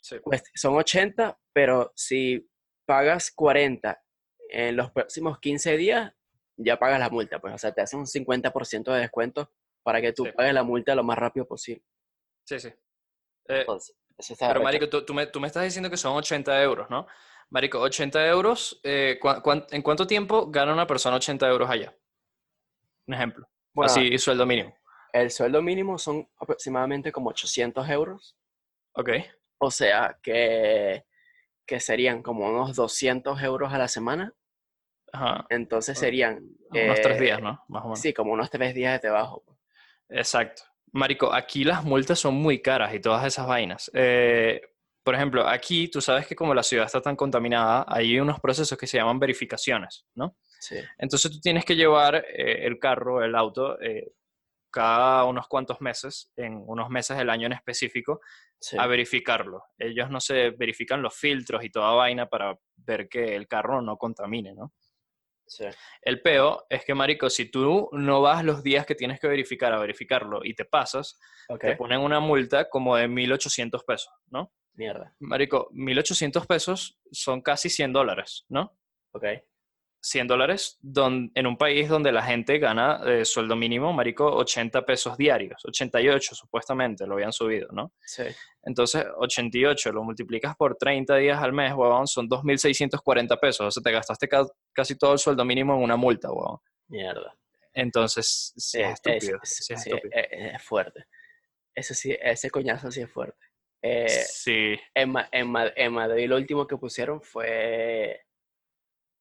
Sí. 0.00 0.16
pues 0.24 0.42
son 0.54 0.76
80, 0.76 1.38
pero 1.52 1.92
si 1.94 2.48
pagas 2.86 3.30
40 3.30 4.02
en 4.48 4.76
los 4.76 4.90
próximos 4.90 5.38
15 5.38 5.76
días, 5.76 6.12
ya 6.56 6.78
pagas 6.78 6.98
la 6.98 7.10
multa. 7.10 7.38
Pues, 7.40 7.54
o 7.54 7.58
sea, 7.58 7.72
te 7.72 7.82
hacen 7.82 8.00
un 8.00 8.06
50% 8.06 8.92
de 8.92 9.00
descuento 9.00 9.52
para 9.82 10.00
que 10.00 10.12
tú 10.14 10.24
Sí. 10.24 10.32
pagues 10.32 10.54
la 10.54 10.62
multa 10.62 10.94
lo 10.94 11.04
más 11.04 11.18
rápido 11.18 11.46
posible. 11.46 11.82
Sí, 12.46 12.58
sí. 12.58 12.68
Eh, 12.68 13.60
Entonces, 13.60 13.94
eso 14.20 14.32
está 14.34 14.48
pero. 14.48 14.62
Marico, 14.62 14.88
tú, 14.88 15.04
tú 15.04 15.12
me, 15.14 15.26
tú 15.26 15.40
me 15.40 15.46
estás 15.48 15.64
diciendo 15.64 15.90
que 15.90 15.96
son 15.96 16.14
80 16.16 16.62
euros, 16.62 16.88
¿no? 16.88 17.06
Marico, 17.50 17.80
80 17.80 18.26
euros, 18.28 18.80
eh, 18.84 19.18
¿cuán- 19.20 19.40
cuán- 19.40 19.66
¿en 19.70 19.82
cuánto 19.82 20.06
tiempo 20.06 20.50
gana 20.50 20.72
una 20.72 20.86
persona 20.86 21.16
80 21.16 21.48
euros 21.48 21.68
allá? 21.68 21.94
Un 23.06 23.14
ejemplo. 23.14 23.48
Bueno, 23.72 23.90
Así, 23.90 24.16
sueldo 24.18 24.46
mínimo. 24.46 24.72
el 25.12 25.30
sueldo 25.30 25.60
mínimo 25.62 25.98
son 25.98 26.28
aproximadamente 26.38 27.10
como 27.10 27.30
800 27.30 27.88
euros. 27.88 28.36
Ok. 28.92 29.10
O 29.58 29.70
sea, 29.70 30.16
que, 30.22 31.04
que 31.66 31.80
serían 31.80 32.22
como 32.22 32.48
unos 32.48 32.76
200 32.76 33.42
euros 33.42 33.72
a 33.72 33.78
la 33.78 33.88
semana. 33.88 34.32
Ajá. 35.12 35.44
Entonces 35.50 35.98
serían... 35.98 36.40
Unos 36.70 37.00
tres 37.00 37.16
eh, 37.18 37.20
días, 37.20 37.40
¿no? 37.42 37.64
Más 37.68 37.82
o 37.82 37.86
menos. 37.86 38.00
Sí, 38.00 38.14
como 38.14 38.32
unos 38.32 38.48
tres 38.50 38.74
días 38.74 38.92
de 38.92 39.00
trabajo. 39.00 39.42
Exacto. 40.08 40.62
Marico, 40.92 41.32
aquí 41.32 41.64
las 41.64 41.84
multas 41.84 42.18
son 42.18 42.34
muy 42.34 42.60
caras 42.60 42.94
y 42.94 43.00
todas 43.00 43.24
esas 43.24 43.46
vainas. 43.46 43.90
Eh, 43.94 44.60
por 45.02 45.14
ejemplo, 45.14 45.46
aquí 45.46 45.88
tú 45.88 46.00
sabes 46.00 46.26
que 46.26 46.36
como 46.36 46.54
la 46.54 46.62
ciudad 46.62 46.86
está 46.86 47.00
tan 47.00 47.16
contaminada, 47.16 47.84
hay 47.88 48.18
unos 48.18 48.40
procesos 48.40 48.76
que 48.76 48.86
se 48.86 48.98
llaman 48.98 49.18
verificaciones, 49.18 50.06
¿no? 50.14 50.36
Sí. 50.60 50.76
Entonces 50.98 51.30
tú 51.30 51.40
tienes 51.40 51.64
que 51.64 51.76
llevar 51.76 52.16
eh, 52.16 52.66
el 52.66 52.78
carro, 52.78 53.24
el 53.24 53.34
auto, 53.34 53.80
eh, 53.80 54.12
cada 54.70 55.24
unos 55.24 55.48
cuantos 55.48 55.80
meses, 55.80 56.30
en 56.36 56.62
unos 56.66 56.90
meses 56.90 57.16
del 57.16 57.30
año 57.30 57.46
en 57.46 57.52
específico, 57.52 58.20
sí. 58.60 58.76
a 58.78 58.86
verificarlo. 58.86 59.64
Ellos 59.78 60.10
no 60.10 60.20
se 60.20 60.50
verifican 60.50 61.02
los 61.02 61.14
filtros 61.16 61.64
y 61.64 61.70
toda 61.70 61.92
vaina 61.94 62.26
para 62.26 62.56
ver 62.76 63.08
que 63.08 63.34
el 63.34 63.48
carro 63.48 63.80
no 63.80 63.96
contamine, 63.96 64.54
¿no? 64.54 64.72
Sí. 65.50 65.64
El 66.02 66.22
peo 66.22 66.66
es 66.70 66.84
que, 66.84 66.94
marico, 66.94 67.28
si 67.28 67.50
tú 67.50 67.88
no 67.92 68.22
vas 68.22 68.44
los 68.44 68.62
días 68.62 68.86
que 68.86 68.94
tienes 68.94 69.18
que 69.20 69.28
verificar 69.28 69.72
a 69.72 69.78
verificarlo 69.78 70.40
y 70.44 70.54
te 70.54 70.64
pasas, 70.64 71.18
te 71.60 71.76
ponen 71.76 72.00
una 72.00 72.20
multa 72.20 72.68
como 72.68 72.96
de 72.96 73.08
1.800 73.08 73.84
pesos, 73.84 74.12
¿no? 74.28 74.52
Mierda. 74.74 75.14
Marico, 75.18 75.68
1.800 75.72 76.46
pesos 76.46 77.00
son 77.10 77.42
casi 77.42 77.68
100 77.68 77.92
dólares, 77.92 78.46
¿no? 78.48 78.78
Ok. 79.12 79.24
100 80.02 80.26
dólares 80.26 80.78
don- 80.80 81.30
en 81.34 81.46
un 81.46 81.56
país 81.56 81.88
donde 81.88 82.10
la 82.12 82.22
gente 82.22 82.58
gana 82.58 83.00
eh, 83.06 83.24
sueldo 83.24 83.54
mínimo, 83.56 83.92
marico, 83.92 84.24
80 84.34 84.84
pesos 84.86 85.16
diarios, 85.18 85.62
88 85.64 86.34
supuestamente, 86.34 87.06
lo 87.06 87.14
habían 87.14 87.32
subido, 87.32 87.68
¿no? 87.72 87.92
Sí. 88.04 88.24
Entonces, 88.62 89.04
88 89.16 89.92
lo 89.92 90.02
multiplicas 90.02 90.56
por 90.56 90.76
30 90.76 91.16
días 91.16 91.42
al 91.42 91.52
mes, 91.52 91.72
huevón, 91.74 92.06
son 92.06 92.28
2.640 92.28 93.38
pesos, 93.38 93.66
o 93.66 93.70
sea, 93.70 93.82
te 93.82 93.92
gastaste 93.92 94.28
ca- 94.28 94.46
casi 94.72 94.96
todo 94.96 95.12
el 95.12 95.18
sueldo 95.18 95.44
mínimo 95.44 95.74
en 95.74 95.82
una 95.82 95.96
multa, 95.96 96.30
huevón. 96.30 96.58
Mierda. 96.88 97.34
Entonces, 97.72 98.52
sí 98.56 98.78
Eh, 98.80 98.86
es 98.86 98.92
estúpido, 98.94 99.38
es, 99.42 99.56
sí 99.64 99.72
es 99.74 99.82
sí, 99.82 99.90
estúpido. 99.90 100.12
eh, 100.18 100.28
eh, 100.30 100.52
es 100.56 100.62
fuerte. 100.62 101.04
Eso 101.74 101.94
sí, 101.94 102.16
ese 102.20 102.50
coñazo 102.50 102.90
sí 102.90 103.00
es 103.02 103.10
fuerte. 103.10 103.38
Eh, 103.82 104.08
Sí, 104.08 104.78
en, 104.94 105.14
en, 105.32 105.54
en 105.76 105.92
Madrid 105.92 106.28
lo 106.28 106.36
último 106.36 106.66
que 106.66 106.76
pusieron 106.76 107.22
fue 107.22 108.20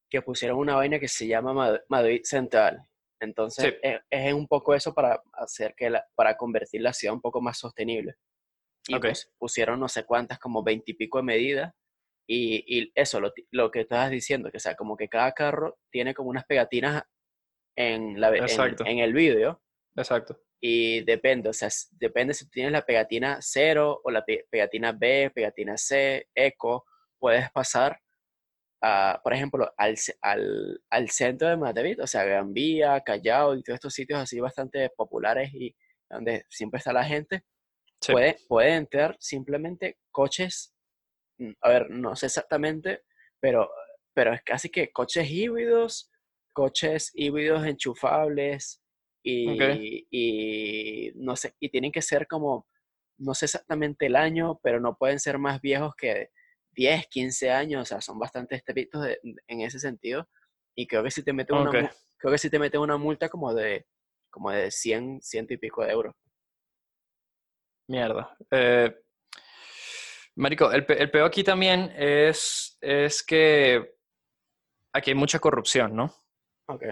que 0.09 0.21
pusieron 0.21 0.57
una 0.57 0.75
vaina 0.75 0.99
que 0.99 1.07
se 1.07 1.27
llama 1.27 1.53
Mad- 1.53 1.81
Madrid 1.89 2.21
Central. 2.23 2.83
Entonces, 3.21 3.65
Sí. 3.65 3.75
es, 3.83 3.99
es 4.09 4.33
un 4.33 4.47
poco 4.47 4.73
eso 4.73 4.93
para 4.93 5.21
hacer 5.33 5.75
que 5.75 5.89
la, 5.89 6.07
para 6.15 6.37
convertir 6.37 6.81
la 6.81 6.93
ciudad 6.93 7.13
un 7.13 7.21
poco 7.21 7.41
más 7.41 7.57
sostenible. 7.57 8.15
Y 8.87 8.93
pues, 8.99 9.31
pusieron 9.37 9.79
no 9.79 9.87
sé 9.87 10.05
cuántas, 10.05 10.39
como 10.39 10.63
veintipico 10.63 11.17
de 11.19 11.23
medidas. 11.23 11.73
Y, 12.27 12.63
y 12.67 12.91
eso, 12.95 13.19
lo, 13.19 13.33
lo 13.51 13.71
que 13.71 13.81
estabas 13.81 14.09
diciendo, 14.11 14.51
que 14.51 14.57
o 14.57 14.59
sea, 14.59 14.75
como 14.75 14.95
que 14.95 15.09
cada 15.09 15.31
carro 15.33 15.79
tiene 15.91 16.13
como 16.13 16.29
unas 16.29 16.45
pegatinas 16.45 17.03
en, 17.75 18.19
la, 18.21 18.29
en- 18.35 18.75
en 18.85 18.99
el 18.99 19.13
vídeo 19.13 19.61
exacto. 19.95 20.39
y 20.61 21.01
depende, 21.05 21.49
o 21.49 21.53
sea, 21.53 21.69
depende 21.91 22.33
si 22.33 22.49
tienes 22.49 22.71
la 22.71 22.85
pegatina 22.85 23.37
0 23.41 24.01
o 24.03 24.11
la 24.11 24.23
pe- 24.25 24.45
pegatina 24.49 24.91
B, 24.91 25.31
pegatina 25.33 25.77
C, 25.77 26.29
eco, 26.35 26.85
puedes 27.17 27.49
pasar, 27.51 27.99
a, 28.81 29.19
por 29.23 29.33
ejemplo, 29.33 29.71
al, 29.77 29.95
al, 30.21 30.81
al 30.89 31.09
centro 31.09 31.49
de 31.49 31.57
Madrid, 31.57 32.01
o 32.01 32.07
sea, 32.07 32.23
Gran 32.23 32.53
Vía, 32.53 33.01
Callao 33.01 33.55
y 33.55 33.63
todos 33.63 33.75
estos 33.75 33.93
sitios 33.93 34.19
así 34.19 34.39
bastante 34.39 34.89
populares 34.95 35.53
y 35.53 35.75
donde 36.09 36.45
siempre 36.49 36.77
está 36.79 36.93
la 36.93 37.03
gente, 37.05 37.43
Sí. 38.01 38.13
puede, 38.13 38.37
pueden 38.47 38.73
entrar 38.75 39.17
simplemente 39.19 39.97
coches, 40.11 40.73
mm, 41.37 41.51
a 41.61 41.69
ver, 41.69 41.89
no 41.89 42.15
sé 42.15 42.27
exactamente, 42.27 43.03
pero, 43.41 43.69
pero 44.13 44.33
es 44.33 44.41
casi 44.43 44.69
que 44.69 44.91
coches 44.93 45.29
híbridos, 45.29 46.09
coches 46.53 47.11
híbridos 47.13 47.65
enchufables 47.65 48.81
y, 49.21 50.07
y 50.09 51.11
no 51.15 51.35
sé, 51.35 51.55
y 51.59 51.67
tienen 51.69 51.91
que 51.91 52.01
ser 52.01 52.25
como, 52.25 52.67
no 53.17 53.33
sé 53.33 53.45
exactamente 53.45 54.05
el 54.05 54.15
año, 54.15 54.61
pero 54.63 54.79
no 54.79 54.95
pueden 54.97 55.19
ser 55.19 55.37
más 55.37 55.59
viejos 55.59 55.93
que 55.97 56.29
10, 56.71 57.07
15 57.07 57.51
años, 57.51 57.81
o 57.81 57.85
sea, 57.85 58.01
son 58.01 58.19
bastante 58.19 58.55
estrictos 58.55 59.03
de- 59.03 59.19
en 59.47 59.61
ese 59.61 59.79
sentido. 59.79 60.27
Y 60.75 60.87
creo 60.87 61.03
que 61.03 61.11
si 61.11 61.23
te 61.23 61.33
meten 61.33 61.57
una, 61.57 61.71
creo 62.17 62.31
que 62.31 62.37
si 62.37 62.49
te 62.49 62.59
meten 62.59 62.81
una 62.81 62.97
multa 62.97 63.27
como 63.29 63.53
de, 63.53 63.85
como 64.29 64.51
de 64.51 64.71
100, 64.71 65.21
ciento 65.21 65.53
y 65.53 65.57
pico 65.57 65.83
de 65.83 65.91
euros. 65.91 66.15
Mierda. 67.87 68.35
Eh, 68.51 68.95
marico, 70.35 70.71
el, 70.71 70.85
el 70.87 71.11
peor 71.11 71.27
aquí 71.27 71.43
también 71.43 71.91
es, 71.97 72.77
es 72.81 73.23
que 73.23 73.95
aquí 74.93 75.11
hay 75.11 75.15
mucha 75.15 75.39
corrupción, 75.39 75.95
¿no? 75.95 76.13
Ok. 76.67 76.83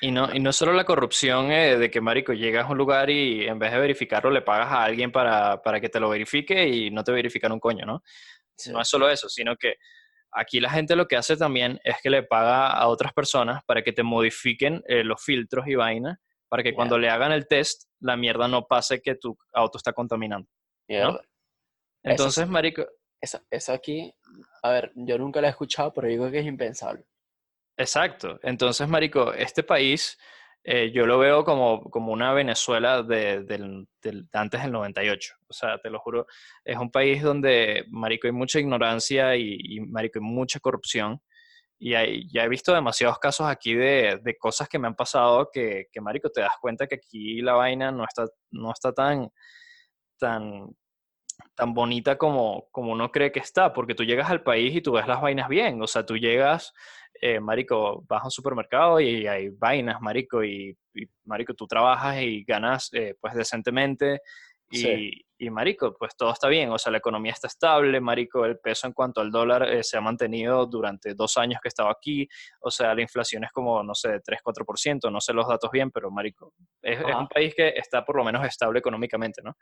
Y 0.00 0.10
no, 0.10 0.34
y 0.34 0.40
no 0.40 0.52
solo 0.52 0.72
la 0.72 0.84
corrupción 0.84 1.52
eh, 1.52 1.76
de 1.78 1.90
que, 1.90 2.00
marico, 2.00 2.32
llegas 2.32 2.66
a 2.66 2.70
un 2.72 2.78
lugar 2.78 3.08
y 3.08 3.46
en 3.46 3.58
vez 3.58 3.70
de 3.70 3.78
verificarlo 3.78 4.30
le 4.30 4.42
pagas 4.42 4.68
a 4.72 4.82
alguien 4.82 5.12
para, 5.12 5.62
para 5.62 5.80
que 5.80 5.88
te 5.88 6.00
lo 6.00 6.08
verifique 6.08 6.66
y 6.68 6.90
no 6.90 7.04
te 7.04 7.12
verifican 7.12 7.52
un 7.52 7.60
coño, 7.60 7.86
¿no? 7.86 8.02
Sí. 8.56 8.72
No 8.72 8.80
es 8.80 8.88
solo 8.88 9.08
eso, 9.08 9.28
sino 9.28 9.56
que 9.56 9.76
aquí 10.32 10.60
la 10.60 10.70
gente 10.70 10.96
lo 10.96 11.06
que 11.06 11.16
hace 11.16 11.36
también 11.36 11.80
es 11.84 11.96
que 12.02 12.10
le 12.10 12.22
paga 12.22 12.68
a 12.68 12.88
otras 12.88 13.12
personas 13.12 13.62
para 13.64 13.82
que 13.82 13.92
te 13.92 14.02
modifiquen 14.02 14.82
eh, 14.86 15.04
los 15.04 15.22
filtros 15.22 15.66
y 15.66 15.74
vainas, 15.74 16.18
para 16.48 16.62
que 16.62 16.74
cuando 16.74 16.98
le 16.98 17.08
hagan 17.08 17.32
el 17.32 17.46
test, 17.48 17.84
la 18.00 18.16
mierda 18.16 18.46
no 18.46 18.66
pase 18.66 19.00
que 19.00 19.14
tu 19.14 19.36
auto 19.52 19.78
está 19.78 19.92
contaminando. 19.92 20.48
Entonces, 22.04 22.46
marico, 22.48 22.86
Eso, 23.20 23.40
eso 23.50 23.72
aquí, 23.72 24.12
a 24.62 24.70
ver, 24.70 24.92
yo 24.94 25.16
nunca 25.16 25.40
lo 25.40 25.46
he 25.46 25.50
escuchado, 25.50 25.92
pero 25.92 26.08
digo 26.08 26.30
que 26.30 26.40
es 26.40 26.46
impensable. 26.46 27.04
Exacto. 27.76 28.38
Entonces, 28.42 28.86
Marico, 28.88 29.32
este 29.32 29.62
país 29.62 30.18
eh, 30.64 30.92
yo 30.92 31.06
lo 31.06 31.18
veo 31.18 31.44
como, 31.44 31.82
como 31.90 32.12
una 32.12 32.32
Venezuela 32.32 33.02
de, 33.02 33.42
del- 33.44 33.88
de 34.02 34.24
antes 34.32 34.62
del 34.62 34.72
98. 34.72 35.34
O 35.48 35.52
sea, 35.52 35.78
te 35.78 35.90
lo 35.90 35.98
juro, 36.00 36.26
es 36.64 36.76
un 36.78 36.90
país 36.90 37.22
donde, 37.22 37.84
Marico, 37.90 38.26
hay 38.28 38.32
mucha 38.32 38.60
ignorancia 38.60 39.36
y, 39.36 39.56
y, 39.60 39.80
Marico, 39.80 40.18
hay 40.20 40.24
mucha 40.24 40.60
corrupción. 40.60 41.20
Y 41.78 41.94
hay- 41.94 42.28
ya 42.32 42.44
he 42.44 42.48
visto 42.48 42.72
demasiados 42.74 43.18
casos 43.18 43.48
aquí 43.48 43.74
de, 43.74 44.20
de 44.22 44.36
cosas 44.38 44.68
que 44.68 44.78
me 44.78 44.86
han 44.88 44.94
pasado 44.96 45.50
que, 45.52 45.86
que, 45.92 46.00
Marico, 46.00 46.30
te 46.30 46.40
das 46.42 46.52
cuenta 46.60 46.86
que 46.86 46.96
aquí 46.96 47.42
la 47.42 47.54
vaina 47.54 47.90
no 47.92 48.04
está, 48.04 48.26
no 48.52 48.72
está 48.72 48.92
tan, 48.92 49.30
tan, 50.18 50.68
tan 51.54 51.74
bonita 51.74 52.16
como, 52.18 52.68
como 52.70 52.92
uno 52.92 53.10
cree 53.10 53.32
que 53.32 53.40
está, 53.40 53.72
porque 53.72 53.94
tú 53.94 54.04
llegas 54.04 54.30
al 54.30 54.42
país 54.42 54.74
y 54.74 54.80
tú 54.82 54.92
ves 54.92 55.06
las 55.06 55.20
vainas 55.20 55.48
bien, 55.48 55.80
o 55.82 55.86
sea, 55.86 56.06
tú 56.06 56.16
llegas, 56.16 56.72
eh, 57.24 57.38
marico, 57.38 58.02
vas 58.08 58.22
a 58.22 58.24
un 58.24 58.30
supermercado 58.32 58.98
y 58.98 59.28
hay 59.28 59.48
vainas, 59.50 60.00
marico, 60.00 60.42
y, 60.42 60.76
y, 60.92 61.04
marico, 61.24 61.54
tú 61.54 61.68
trabajas 61.68 62.20
y 62.20 62.42
ganas 62.42 62.90
eh, 62.92 63.14
pues 63.20 63.32
decentemente 63.34 64.20
y, 64.68 64.78
Sí. 64.78 65.24
y, 65.38 65.50
marico, 65.50 65.94
pues 65.96 66.16
todo 66.16 66.32
está 66.32 66.48
bien, 66.48 66.70
o 66.70 66.78
sea, 66.78 66.90
la 66.90 66.98
economía 66.98 67.30
está 67.30 67.46
estable, 67.46 68.00
marico, 68.00 68.44
el 68.44 68.58
peso 68.58 68.88
en 68.88 68.92
cuanto 68.92 69.20
al 69.20 69.30
dólar 69.30 69.62
eh, 69.68 69.84
se 69.84 69.96
ha 69.96 70.00
mantenido 70.00 70.66
durante 70.66 71.14
dos 71.14 71.36
años 71.36 71.60
que 71.62 71.68
he 71.68 71.70
estado 71.70 71.90
aquí, 71.90 72.26
o 72.60 72.72
sea, 72.72 72.92
la 72.92 73.02
inflación 73.02 73.44
es 73.44 73.52
como, 73.52 73.84
no 73.84 73.94
sé, 73.94 74.20
3-4%, 74.20 75.08
no 75.12 75.20
sé 75.20 75.32
los 75.32 75.46
datos 75.46 75.70
bien, 75.70 75.92
pero 75.92 76.10
marico, 76.10 76.54
es, 76.80 76.98
es 76.98 77.14
un 77.14 77.28
país 77.28 77.54
que 77.54 77.68
está 77.68 78.04
por 78.04 78.16
lo 78.16 78.24
menos 78.24 78.44
estable 78.44 78.80
económicamente, 78.80 79.42
¿no? 79.44 79.56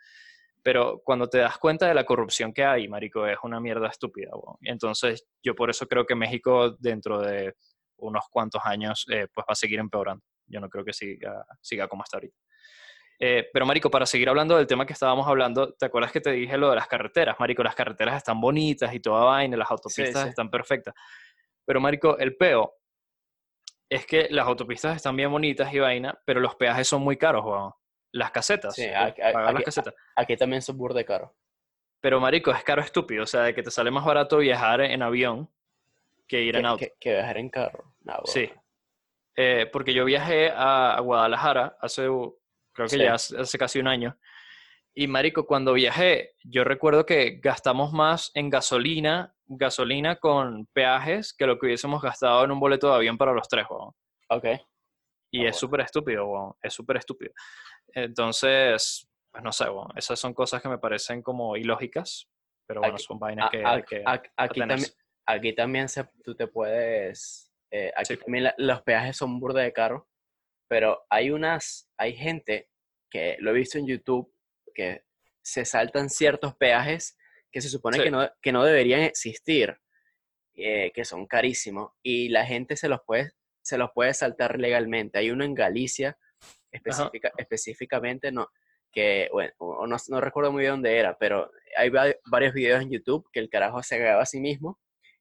Pero 0.62 1.00
cuando 1.04 1.28
te 1.28 1.38
das 1.38 1.58
cuenta 1.58 1.86
de 1.88 1.94
la 1.94 2.04
corrupción 2.04 2.52
que 2.52 2.64
hay, 2.64 2.88
marico, 2.88 3.26
es 3.26 3.38
una 3.42 3.60
mierda 3.60 3.88
estúpida. 3.88 4.30
Entonces, 4.62 5.26
yo 5.42 5.54
por 5.54 5.70
eso 5.70 5.86
creo 5.86 6.04
que 6.04 6.14
México 6.14 6.76
dentro 6.78 7.20
de 7.20 7.54
unos 7.98 8.24
cuantos 8.30 8.62
años 8.64 9.06
eh, 9.10 9.26
pues 9.32 9.44
va 9.48 9.52
a 9.52 9.54
seguir 9.54 9.78
empeorando. 9.78 10.24
Yo 10.46 10.60
no 10.60 10.68
creo 10.68 10.84
que 10.84 10.92
siga, 10.92 11.44
siga 11.60 11.88
como 11.88 12.02
hasta 12.02 12.16
ahorita. 12.16 12.36
Eh, 13.22 13.48
pero, 13.52 13.66
Marico, 13.66 13.90
para 13.90 14.06
seguir 14.06 14.30
hablando 14.30 14.56
del 14.56 14.66
tema 14.66 14.86
que 14.86 14.94
estábamos 14.94 15.26
hablando, 15.28 15.74
¿te 15.74 15.86
acuerdas 15.86 16.10
que 16.10 16.22
te 16.22 16.32
dije 16.32 16.56
lo 16.56 16.70
de 16.70 16.76
las 16.76 16.88
carreteras? 16.88 17.38
Marico, 17.38 17.62
las 17.62 17.74
carreteras 17.74 18.16
están 18.16 18.40
bonitas 18.40 18.94
y 18.94 19.00
toda 19.00 19.24
vaina, 19.24 19.58
las 19.58 19.70
autopistas 19.70 20.22
sí. 20.22 20.28
están 20.30 20.50
perfectas. 20.50 20.94
Pero, 21.66 21.80
marico, 21.80 22.18
el 22.18 22.36
peo 22.36 22.72
es 23.90 24.06
que 24.06 24.28
las 24.30 24.46
autopistas 24.46 24.96
están 24.96 25.16
bien 25.16 25.30
bonitas 25.30 25.72
y 25.74 25.78
vaina, 25.78 26.18
pero 26.24 26.40
los 26.40 26.54
peajes 26.54 26.88
son 26.88 27.02
muy 27.02 27.18
caros, 27.18 27.44
weón. 27.44 27.72
Las 28.12 28.30
casetas. 28.32 28.74
Sí, 28.74 28.86
aquí, 28.86 29.20
pagar 29.20 29.54
las 29.54 29.62
casetas. 29.64 29.94
aquí 30.16 30.36
también 30.36 30.62
son 30.62 30.76
burda 30.76 30.98
de 30.98 31.04
caro. 31.04 31.34
Pero, 32.00 32.18
marico, 32.20 32.50
es 32.50 32.64
caro 32.64 32.82
estúpido. 32.82 33.24
O 33.24 33.26
sea, 33.26 33.42
de 33.42 33.54
que 33.54 33.62
te 33.62 33.70
sale 33.70 33.90
más 33.90 34.04
barato 34.04 34.38
viajar 34.38 34.80
en 34.80 35.02
avión 35.02 35.48
que 36.26 36.42
ir 36.42 36.56
en 36.56 36.66
auto. 36.66 36.78
que- 36.80 36.94
que 36.98 37.12
viajar 37.12 37.36
en 37.38 37.50
carro. 37.50 37.94
Sí. 38.24 38.50
Eh, 39.36 39.68
porque 39.72 39.92
yo 39.94 40.04
viajé 40.04 40.50
a, 40.50 40.94
a 40.96 41.00
Guadalajara 41.00 41.76
hace, 41.80 42.02
creo 42.02 42.86
que 42.86 42.88
Sí. 42.88 42.98
ya 42.98 43.14
hace, 43.14 43.38
hace 43.40 43.58
casi 43.58 43.78
un 43.78 43.86
año. 43.88 44.16
Y 44.94 45.06
marico, 45.06 45.46
cuando 45.46 45.72
viajé, 45.72 46.34
yo 46.42 46.64
recuerdo 46.64 47.06
que 47.06 47.38
gastamos 47.40 47.92
más 47.92 48.32
en 48.34 48.50
gasolina, 48.50 49.34
gasolina 49.46 50.16
con 50.16 50.66
peajes 50.72 51.32
que 51.32 51.46
lo 51.46 51.58
que 51.58 51.66
hubiésemos 51.66 52.02
gastado 52.02 52.44
en 52.44 52.50
un 52.50 52.58
boleto 52.60 52.88
de 52.88 52.96
avión 52.96 53.16
para 53.16 53.32
los 53.32 53.46
tres, 53.48 53.66
weón. 53.70 53.94
Ok. 54.30 54.46
Y 55.32 55.38
Ah, 55.38 55.42
es 55.42 55.44
bueno. 55.50 55.52
súper 55.58 55.80
estúpido, 55.82 56.26
weón. 56.26 56.52
Es 56.62 56.74
súper 56.74 56.96
estúpido. 56.96 57.32
Entonces, 57.94 59.08
pues 59.30 59.44
no 59.44 59.52
sé, 59.52 59.64
weón. 59.70 59.88
Esas 59.96 60.18
son 60.18 60.34
cosas 60.34 60.60
que 60.62 60.68
me 60.68 60.78
parecen 60.78 61.22
como 61.22 61.56
ilógicas, 61.56 62.28
pero 62.66 62.80
bueno, 62.80 62.94
Aquí- 62.94 63.04
son 63.04 63.18
vainas 63.18 63.46
A- 63.46 63.50
que, 63.50 63.62
a- 63.64 63.82
que 63.82 64.02
a- 64.04 64.22
aquí, 64.36 64.60
también, 64.60 64.90
aquí 65.26 65.52
también 65.54 65.88
se, 65.88 66.04
tú 66.24 66.34
te 66.34 66.46
puedes. 66.46 67.46
eh, 67.72 67.92
aquí 67.96 68.14
Sí. 68.14 68.20
también 68.20 68.44
la- 68.44 68.54
los 68.58 68.82
peajes 68.82 69.16
son 69.16 69.38
burda 69.38 69.60
de 69.62 69.72
caro. 69.72 70.08
Pero 70.68 71.04
hay 71.08 71.30
unas. 71.30 71.88
Hay 71.98 72.14
gente 72.16 72.68
que 73.08 73.36
lo 73.38 73.50
he 73.50 73.54
visto 73.54 73.78
en 73.78 73.86
YouTube 73.86 74.32
que 74.74 75.04
se 75.42 75.64
saltan 75.64 76.10
ciertos 76.10 76.56
peajes 76.56 77.16
que 77.52 77.60
se 77.60 77.68
supone 77.68 77.96
Sí. 77.98 78.02
que, 78.04 78.10
no, 78.10 78.28
que 78.42 78.52
no 78.52 78.64
deberían 78.64 79.02
existir. 79.02 79.76
eh, 80.62 80.90
que 80.92 81.04
son 81.06 81.26
carísimos. 81.26 81.92
Y 82.02 82.28
la 82.28 82.44
gente 82.44 82.76
se 82.76 82.88
los 82.88 83.00
puede, 83.06 83.32
se 83.62 83.78
los 83.78 83.90
puede 83.94 84.14
saltar 84.14 84.58
legalmente. 84.58 85.18
Hay 85.18 85.30
uno 85.30 85.44
en 85.44 85.54
Galicia 85.54 86.16
específica, 86.70 87.32
específicamente, 87.36 88.30
no, 88.32 88.48
que, 88.92 89.28
bueno, 89.32 89.52
o 89.58 89.86
no, 89.86 89.96
no 90.08 90.20
recuerdo 90.20 90.52
muy 90.52 90.60
bien 90.62 90.72
dónde 90.74 90.96
era, 90.98 91.16
pero 91.18 91.50
hay 91.76 91.90
va- 91.90 92.14
varios 92.26 92.54
videos 92.54 92.82
en 92.82 92.90
YouTube 92.90 93.28
que 93.32 93.40
el 93.40 93.48
carajo 93.48 93.82
se 93.82 93.98
graba 93.98 94.22
a 94.22 94.26
sí 94.26 94.40
mismo 94.40 94.78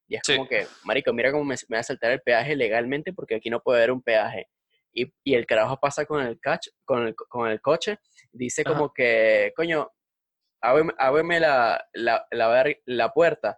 y 0.08 0.16
es 0.16 0.22
Sí. 0.24 0.36
como 0.36 0.48
que, 0.48 0.66
marico, 0.84 1.14
mira 1.14 1.32
cómo 1.32 1.44
me, 1.44 1.56
me 1.68 1.78
va 1.78 1.82
a 1.82 1.84
saltar 1.84 2.12
el 2.12 2.22
peaje 2.22 2.56
legalmente 2.56 3.14
porque 3.14 3.36
aquí 3.36 3.50
no 3.50 3.62
puede 3.62 3.80
haber 3.80 3.92
un 3.92 4.02
peaje. 4.02 4.48
Y, 4.92 5.14
y 5.24 5.36
el 5.36 5.46
carajo 5.46 5.80
pasa 5.80 6.06
con 6.06 6.26
el, 6.26 6.40
cach, 6.40 6.68
con 6.84 7.08
el, 7.08 7.16
con 7.16 7.48
el 7.48 7.62
coche, 7.62 8.00
dice 8.32 8.64
Ajá. 8.66 8.74
como 8.76 8.92
que, 8.92 9.54
coño, 9.56 9.92
ábreme, 10.62 10.94
ábreme 10.98 11.40
la, 11.40 11.88
la, 11.94 12.26
la, 12.32 12.76
la 12.86 13.14
puerta, 13.14 13.58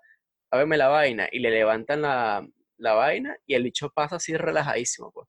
ábreme 0.51 0.75
la 0.77 0.89
vaina, 0.89 1.29
y 1.31 1.39
le 1.39 1.51
levantan 1.51 2.01
la, 2.01 2.45
la 2.81 2.93
vaina 2.93 3.37
y 3.45 3.53
el 3.55 3.63
bicho 3.63 3.89
pasa 3.91 4.17
así 4.17 4.35
relajadísimo, 4.35 5.11
pues. 5.11 5.27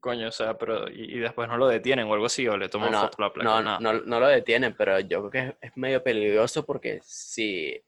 Coño, 0.00 0.28
o 0.28 0.32
sea, 0.32 0.56
pero 0.56 0.88
y, 0.88 1.16
y 1.16 1.18
después 1.18 1.46
no 1.48 1.58
lo 1.58 1.66
detienen 1.68 2.06
o 2.06 2.14
algo 2.14 2.26
así, 2.26 2.48
o 2.48 2.56
le 2.56 2.70
toman 2.70 2.90
no, 2.92 3.02
foto 3.02 3.16
a 3.18 3.26
la 3.26 3.32
placa. 3.32 3.60
no, 3.60 3.80
no, 3.80 3.92
no 4.00 4.20
lo 4.20 4.28
detienen, 4.28 4.74
pero 4.74 4.98
yo 5.00 5.28
creo 5.28 5.30
que 5.30 5.38
es, 5.50 5.54
es 5.70 5.76
medio 5.76 6.02
peligroso 6.02 6.64
porque 6.64 7.00
si, 7.02 7.78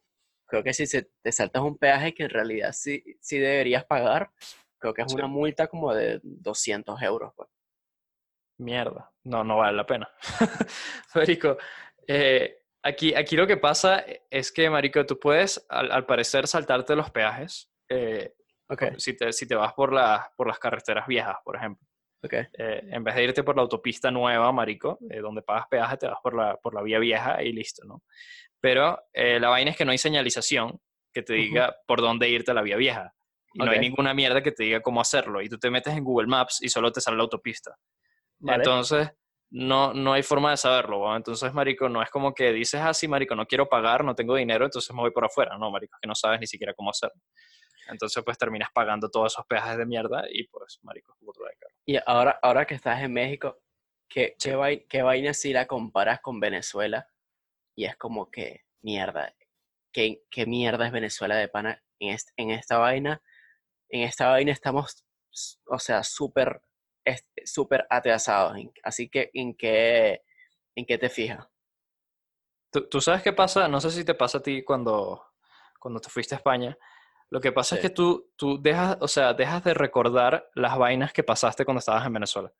creo 0.47 0.63
que 0.63 0.75
si 0.75 0.87
se, 0.87 1.11
te 1.23 1.33
saltas 1.33 1.63
un 1.63 1.79
peaje 1.79 2.13
que 2.13 2.25
en 2.25 2.31
realidad 2.31 2.73
sí, 2.75 3.03
sí 3.21 3.39
deberías 3.39 3.85
pagar, 3.87 4.31
creo 4.79 4.93
que 4.93 5.03
es 5.03 5.09
Sí. 5.11 5.15
una 5.17 5.27
multa 5.27 5.69
como 5.69 5.95
de 5.95 6.21
200 6.23 7.01
euros, 7.01 7.33
pues. 7.35 7.49
Mierda, 8.59 9.11
no, 9.25 9.45
no 9.45 9.59
vale 9.59 9.77
la 9.77 9.87
pena. 9.87 10.09
Marico, 11.15 11.57
eh, 12.07 12.63
aquí, 12.83 13.15
aquí 13.15 13.37
lo 13.37 13.47
que 13.47 13.57
pasa 13.57 14.05
es 14.31 14.53
que, 14.53 14.69
Marico, 14.69 15.05
tú 15.07 15.19
puedes, 15.19 15.65
al, 15.71 15.91
al 15.93 16.05
parecer, 16.05 16.47
saltarte 16.47 16.95
los 16.95 17.11
peajes 17.11 17.71
eh, 17.89 18.33
Ok, 18.69 18.83
si, 18.99 19.17
te, 19.17 19.33
si 19.33 19.47
te 19.47 19.55
vas 19.55 19.73
por, 19.75 19.93
las 19.93 20.29
por 20.37 20.49
las 20.49 20.59
carreteras 20.59 21.07
viejas, 21.07 21.37
por 21.45 21.57
ejemplo. 21.57 21.87
ok, 22.23 22.33
Eh, 22.33 22.83
en 22.91 23.05
vez 23.05 23.15
de 23.15 23.25
irte 23.25 23.43
por 23.45 23.55
la 23.57 23.63
autopista 23.63 24.11
nueva, 24.11 24.51
Marico, 24.51 24.99
eh, 25.09 25.21
donde 25.21 25.43
pagas 25.43 25.67
peaje, 25.71 25.97
te 25.97 26.09
vas 26.09 26.19
por 26.23 26.35
la, 26.35 26.57
por 26.57 26.75
la 26.75 26.83
vía 26.83 26.99
vieja 26.99 27.43
y 27.43 27.53
listo, 27.53 27.85
¿no? 27.87 28.03
Pero 28.61 28.99
eh, 29.13 29.39
la 29.39 29.51
vaina 29.51 29.71
es 29.71 29.77
que 29.77 29.85
no 29.85 29.93
hay 29.93 29.99
señalización 29.99 30.81
que 31.13 31.23
te 31.23 31.35
diga 31.35 31.77
por 31.87 32.01
dónde 32.01 32.29
irte 32.29 32.51
a 32.51 32.55
la 32.55 32.63
vía 32.63 32.77
vieja. 32.77 33.15
Y 33.55 33.59
no 33.61 33.71
hay 33.71 33.79
ninguna 33.79 34.13
mierda 34.13 34.43
que 34.43 34.53
te 34.53 34.65
diga 34.65 34.83
cómo 34.83 35.01
hacerlo. 35.01 35.41
Y 35.41 35.49
tú 35.49 35.57
te 35.59 35.71
metes 35.71 35.97
en 35.97 36.05
Google 36.05 36.27
Maps 36.27 36.59
y 36.61 36.69
solo 36.69 36.93
te 36.93 37.01
sale 37.01 37.17
la 37.17 37.23
autopista. 37.23 37.75
vale. 38.39 38.59
Entonces, 38.59 39.11
no, 39.51 39.95
no 39.95 40.13
hay 40.13 40.23
forma 40.23 40.51
de 40.51 40.57
saberlo. 40.59 41.01
¿va? 41.01 41.17
Entonces, 41.17 41.55
marico, 41.55 41.89
no 41.89 42.03
es 42.03 42.11
como 42.11 42.35
que 42.35 42.53
dices 42.53 42.81
así, 42.81 43.09
marico, 43.09 43.35
no 43.35 43.47
quiero 43.47 43.67
pagar, 43.69 44.05
no 44.05 44.15
tengo 44.15 44.35
dinero, 44.35 44.67
entonces 44.67 44.95
me 44.95 45.01
voy 45.01 45.11
por 45.11 45.25
afuera. 45.25 45.57
No, 45.57 45.71
marico, 45.71 45.97
que 46.03 46.09
no 46.09 46.15
sabes 46.15 46.41
ni 46.41 46.47
siquiera 46.47 46.75
cómo 46.75 46.91
hacerlo. 46.91 47.21
Entonces, 47.89 48.23
pues 48.25 48.37
terminas 48.39 48.69
pagando 48.73 49.09
todos 49.11 49.33
esos 49.33 49.47
peajes 49.47 49.77
de 49.79 49.87
mierda 49.87 50.25
y 50.31 50.47
pues, 50.49 50.79
marico, 50.83 51.15
es 51.15 51.21
burda 51.25 51.49
de 51.49 51.57
caro. 51.57 51.75
Y 51.87 51.97
ahora, 52.07 52.39
ahora 52.43 52.67
que 52.67 52.75
estás 52.75 53.03
en 53.03 53.13
México, 53.13 53.59
¿qué, 54.09 54.35
Sí. 54.39 54.51
qué, 54.51 54.57
vai- 54.57 54.87
qué 54.89 55.03
vaina 55.03 55.33
si 55.35 55.53
la 55.53 55.67
comparas 55.67 56.21
con 56.21 56.41
Venezuela? 56.41 57.09
Y 57.75 57.85
es 57.85 57.97
como 57.97 58.31
que, 58.31 58.65
mierda, 58.83 59.35
¿qué, 59.93 60.23
qué 60.31 60.47
mierda 60.47 60.87
es 60.87 60.93
Venezuela 60.93 61.37
de 61.37 61.49
pana 61.49 61.83
en, 61.99 62.11
est- 62.15 62.31
en 62.37 62.51
esta 62.51 62.79
vaina? 62.79 63.23
En 63.89 64.03
esta 64.03 64.29
vaina 64.29 64.53
estamos, 64.53 65.05
o 65.67 65.79
sea, 65.79 66.03
súper, 66.03 66.61
súper 67.45 67.87
atrasados. 67.91 68.57
Así 68.83 69.09
que, 69.09 69.31
¿en 69.35 69.55
qué, 69.55 70.23
en 70.75 70.87
qué 70.87 70.99
te 70.99 71.09
fijas? 71.09 71.47
¿Tú, 72.71 72.89
tú 72.89 73.01
sabes 73.01 73.23
qué 73.23 73.33
pasa? 73.33 73.69
No 73.69 73.81
sé 73.81 73.91
si 73.91 74.05
te 74.05 74.15
pasa 74.15 74.39
a 74.39 74.43
ti 74.43 74.63
cuando, 74.65 75.23
cuando 75.79 76.01
te 76.01 76.09
fuiste 76.11 76.35
a 76.35 76.39
España. 76.39 76.77
Lo 77.31 77.41
que 77.41 77.53
pasa 77.53 77.75
es 77.77 77.81
que 77.83 77.91
tú, 77.91 78.31
tú 78.37 78.61
dejas, 78.63 78.99
o 79.01 79.09
sea, 79.09 79.35
dejas 79.35 79.65
de 79.65 79.75
recordar 79.75 80.49
las 80.55 80.79
vainas 80.79 81.13
que 81.13 81.25
pasaste 81.25 81.65
cuando 81.65 81.81
estabas 81.81 82.07
en 82.07 82.13
Venezuela. 82.13 82.53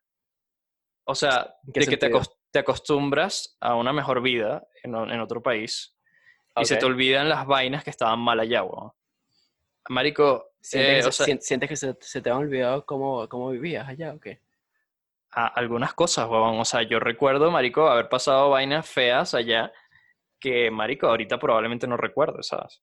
O 1.05 1.15
sea, 1.15 1.55
¿En 1.65 1.73
qué 1.73 1.79
de 1.81 1.85
que 1.87 1.97
te, 1.97 2.11
te 2.51 2.59
acostumbras 2.59 3.57
a 3.61 3.75
una 3.75 3.93
mejor 3.93 4.21
vida 4.21 4.67
en, 4.83 4.93
en 4.95 5.19
otro 5.21 5.41
país 5.41 5.95
y 6.57 6.65
se 6.65 6.75
te 6.75 6.85
olvidan 6.85 7.29
las 7.29 7.45
vainas 7.45 7.83
que 7.83 7.91
estaban 7.91 8.19
mal 8.19 8.39
allá, 8.39 8.63
weón. 8.63 8.91
Marico, 9.89 10.51
¿Sientes, 10.59 10.89
eh, 10.91 10.99
que, 11.01 11.07
o 11.07 11.11
se, 11.11 11.17
sea, 11.17 11.25
sien- 11.27 11.41
sientes 11.41 11.69
que 11.69 11.75
se, 11.77 11.95
se 12.01 12.21
te 12.21 12.29
han 12.29 12.37
olvidado 12.37 12.85
cómo, 12.85 13.29
cómo 13.29 13.51
vivías 13.51 13.87
allá 13.87 14.13
o 14.13 14.19
qué? 14.19 14.41
a- 15.31 15.47
algunas 15.47 15.93
cosas, 15.93 16.27
weón. 16.27 16.59
O 16.59 16.65
sea, 16.65 16.81
yo 16.83 16.99
recuerdo, 16.99 17.51
marico, 17.51 17.87
haber 17.87 18.09
pasado 18.09 18.49
vainas 18.49 18.89
feas 18.89 19.33
allá 19.33 19.71
que, 20.39 20.69
marico, 20.71 21.07
ahorita 21.07 21.37
probablemente 21.39 21.87
no 21.87 21.95
recuerdo, 21.95 22.41
¿sabes? 22.43 22.81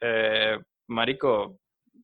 Eh, 0.00 0.58
marico, 0.90 1.58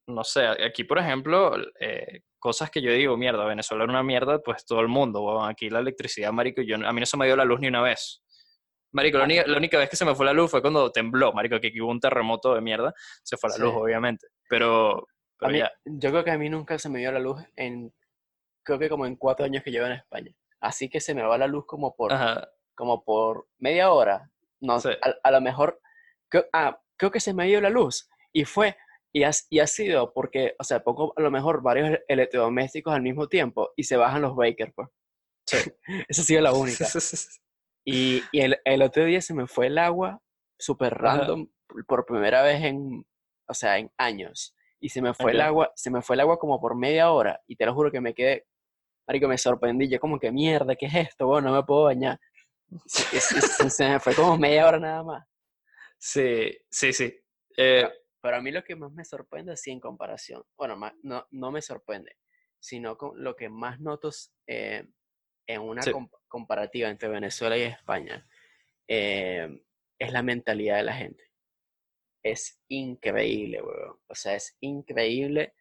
no 0.07 0.25
sé, 0.25 0.47
aquí, 0.47 0.85
por 0.85 0.99
ejemplo, 0.99 1.55
eh, 1.81 2.21
cosas 2.39 2.71
que 2.71 2.81
yo 2.81 2.93
digo, 2.93 3.17
mierda, 3.17 3.45
Venezuela 3.45 3.85
era 3.85 3.93
una 3.93 4.03
mierda, 4.03 4.39
pues 4.41 4.65
todo 4.65 4.81
el 4.81 4.89
mundo, 4.89 5.21
weón. 5.23 5.49
Aquí 5.51 5.69
la 5.69 5.81
electricidad, 5.81 6.33
marico, 6.33 6.63
yo, 6.63 6.77
a 6.77 6.93
mí 6.93 7.01
no 7.01 7.07
se 7.07 7.17
me 7.17 7.27
dio 7.27 7.37
la 7.37 7.45
luz 7.45 7.61
ni 7.61 7.69
una 7.69 7.83
vez. 7.83 8.23
Marico, 8.93 9.19
la 9.19 9.25
única, 9.25 9.45
la 9.47 9.57
única 9.59 9.79
vez 9.79 9.91
que 9.91 9.97
se 9.97 10.05
me 10.05 10.15
fue 10.15 10.25
la 10.25 10.33
luz 10.33 10.51
fue 10.51 10.63
cuando 10.63 10.91
tembló, 10.93 11.33
marico, 11.33 11.61
que 11.61 11.69
aquí 11.69 11.81
hubo 11.81 11.91
un 11.91 12.01
terremoto 12.01 12.55
de 12.55 12.61
mierda, 12.61 12.95
se 13.23 13.37
fue 13.37 13.51
la 13.51 13.57
Sí. 13.57 13.63
luz, 13.63 13.75
obviamente. 13.75 14.29
Pero, 14.49 15.07
A 15.41 15.49
mí- 15.49 15.59
ya, 15.59 15.71
yo 15.85 16.11
creo 16.11 16.25
que 16.25 16.31
a 16.31 16.39
mí 16.39 16.49
nunca 16.49 16.79
se 16.79 16.89
me 16.89 17.01
dio 17.01 17.11
la 17.13 17.19
luz 17.19 17.43
en, 17.57 17.93
creo 18.63 18.79
que 18.79 18.89
como 18.89 19.05
en 19.07 19.17
cuatro 19.17 19.45
años 19.45 19.63
que 19.65 19.71
llevo 19.73 19.87
en 19.87 19.93
España. 19.93 20.33
Así 20.61 20.89
que 20.89 21.01
se 21.01 21.15
me 21.15 21.23
va 21.23 21.37
la 21.37 21.47
luz 21.49 21.67
como 21.67 21.95
por, 21.95 22.13
ajá, 22.13 22.49
como 22.75 23.05
por 23.05 23.49
media 23.59 23.91
hora. 23.91 24.31
No, 24.61 24.79
Sí. 24.81 24.91
a, 25.03 25.15
a 25.23 25.31
lo 25.33 25.41
mejor, 25.41 25.81
creo, 26.29 26.47
ah, 26.53 26.81
creo 26.97 27.11
que 27.11 27.21
se 27.21 27.35
me 27.35 27.45
dio 27.47 27.61
la 27.61 27.69
luz. 27.71 28.09
Y 28.37 28.45
fue, 28.45 28.77
y 29.15 29.23
ha, 29.25 29.31
y 29.49 29.61
ha 29.61 29.67
sido 29.67 30.13
porque, 30.13 30.55
o 30.59 30.65
sea, 30.65 30.85
pongo 30.85 31.15
a 31.17 31.23
lo 31.23 31.31
mejor 31.31 31.63
varios 31.63 31.89
ele- 31.89 32.05
electrodomésticos 32.07 32.95
al 32.95 33.01
mismo 33.01 33.29
tiempo 33.29 33.71
y 33.77 33.85
se 33.85 33.97
bajan 33.97 34.21
los 34.21 34.37
breakers, 34.37 34.75
pues. 34.75 34.89
Sí. 35.47 35.57
Esa 36.09 36.21
ha 36.21 36.25
sido 36.27 36.43
la 36.43 36.53
única. 36.53 36.87
Y, 37.85 38.23
y 38.33 38.41
el, 38.41 38.59
el 38.65 38.83
otro 38.83 39.07
día 39.07 39.23
se 39.23 39.33
me 39.33 39.47
fue 39.47 39.69
el 39.69 39.79
agua 39.79 40.21
súper 40.59 40.93
Ajá. 40.95 41.19
random 41.19 41.49
por 41.87 42.05
primera 42.05 42.43
vez 42.43 42.63
en, 42.63 43.07
o 43.49 43.55
sea, 43.55 43.79
en 43.79 43.91
años. 43.97 44.55
Y 44.81 44.91
se 44.91 45.01
me 45.01 45.15
fue 45.15 45.31
el 45.33 45.41
agua, 45.41 45.73
se 45.75 45.91
me 45.91 46.03
fue 46.03 46.17
el 46.17 46.21
agua 46.21 46.39
como 46.39 46.61
por 46.61 46.77
media 46.77 47.11
hora. 47.11 47.41
Y 47.47 47.57
te 47.57 47.65
lo 47.65 47.73
juro 47.75 47.91
que 47.91 48.03
me 48.03 48.13
quedé, 48.13 48.47
marico, 49.09 49.29
me 49.29 49.39
sorprendí. 49.39 49.89
Yo 49.89 49.99
como 49.99 50.19
que 50.21 50.31
mierda, 50.31 50.77
¿qué 50.77 50.87
es 50.87 50.95
esto? 50.95 51.27
Bueno, 51.27 51.49
no 51.49 51.57
me 51.57 51.63
puedo 51.63 51.85
bañar. 51.85 52.21
Se, 52.85 53.19
se- 53.19 53.41
se- 53.41 53.71
se 53.71 53.89
me 53.89 53.99
fue 53.99 54.15
como 54.15 54.37
media 54.37 54.67
hora 54.69 54.79
nada 54.79 55.03
más. 55.03 55.27
Sí, 55.97 56.55
sí, 56.69 56.93
sí. 56.93 57.19
Eh, 57.57 57.89
Pero 58.23 58.37
a 58.37 58.41
mí 58.41 58.51
lo 58.51 58.65
que 58.65 58.77
más 58.77 58.93
me 58.93 59.05
sorprende, 59.05 59.57
sí, 59.57 59.71
en 59.71 59.81
comparación, 59.81 60.43
bueno, 60.57 60.79
no, 61.03 61.27
no 61.31 61.51
me 61.53 61.63
sorprende, 61.63 62.17
sino 62.59 62.97
con 62.97 63.23
lo 63.23 63.37
que 63.37 63.49
más 63.49 63.79
noto 63.81 64.09
es, 64.09 64.35
eh, 64.47 64.89
en 65.47 65.61
una 65.63 65.83
Sí. 65.83 65.93
comparativa 66.29 66.89
entre 66.89 67.09
Venezuela 67.09 67.57
y 67.57 67.63
España, 67.63 68.27
eh, 68.89 69.63
es 69.99 70.13
la 70.13 70.23
mentalidad 70.23 70.77
de 70.77 70.83
la 70.83 70.95
gente. 70.95 71.25
Es 72.25 72.61
increíble, 72.69 73.63
weón. 73.63 74.01
O 74.09 74.15
sea, 74.15 74.35
es 74.35 74.57
increíble 74.61 75.55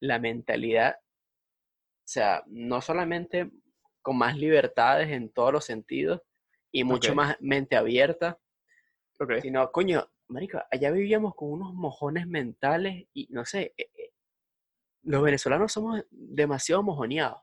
la 0.00 0.18
mentalidad. 0.18 0.96
O 1.00 2.08
sea, 2.12 2.42
no 2.46 2.80
solamente 2.82 3.50
con 4.02 4.18
más 4.18 4.36
libertades 4.36 5.10
en 5.10 5.32
todos 5.32 5.52
los 5.52 5.64
sentidos 5.64 6.20
y 6.72 6.84
mucho 6.84 7.14
más 7.14 7.36
mente 7.40 7.76
abierta, 7.76 8.38
sino, 9.40 9.70
coño, 9.72 10.10
marico, 10.30 10.60
allá 10.70 10.90
vivíamos 10.90 11.34
con 11.34 11.52
unos 11.52 11.74
mojones 11.74 12.26
mentales 12.26 13.06
y 13.12 13.28
no 13.30 13.44
sé, 13.44 13.74
e- 13.76 13.90
e- 13.94 14.12
los 15.02 15.22
venezolanos 15.22 15.72
somos 15.72 16.04
demasiado 16.10 16.82
mojoneados. 16.82 17.40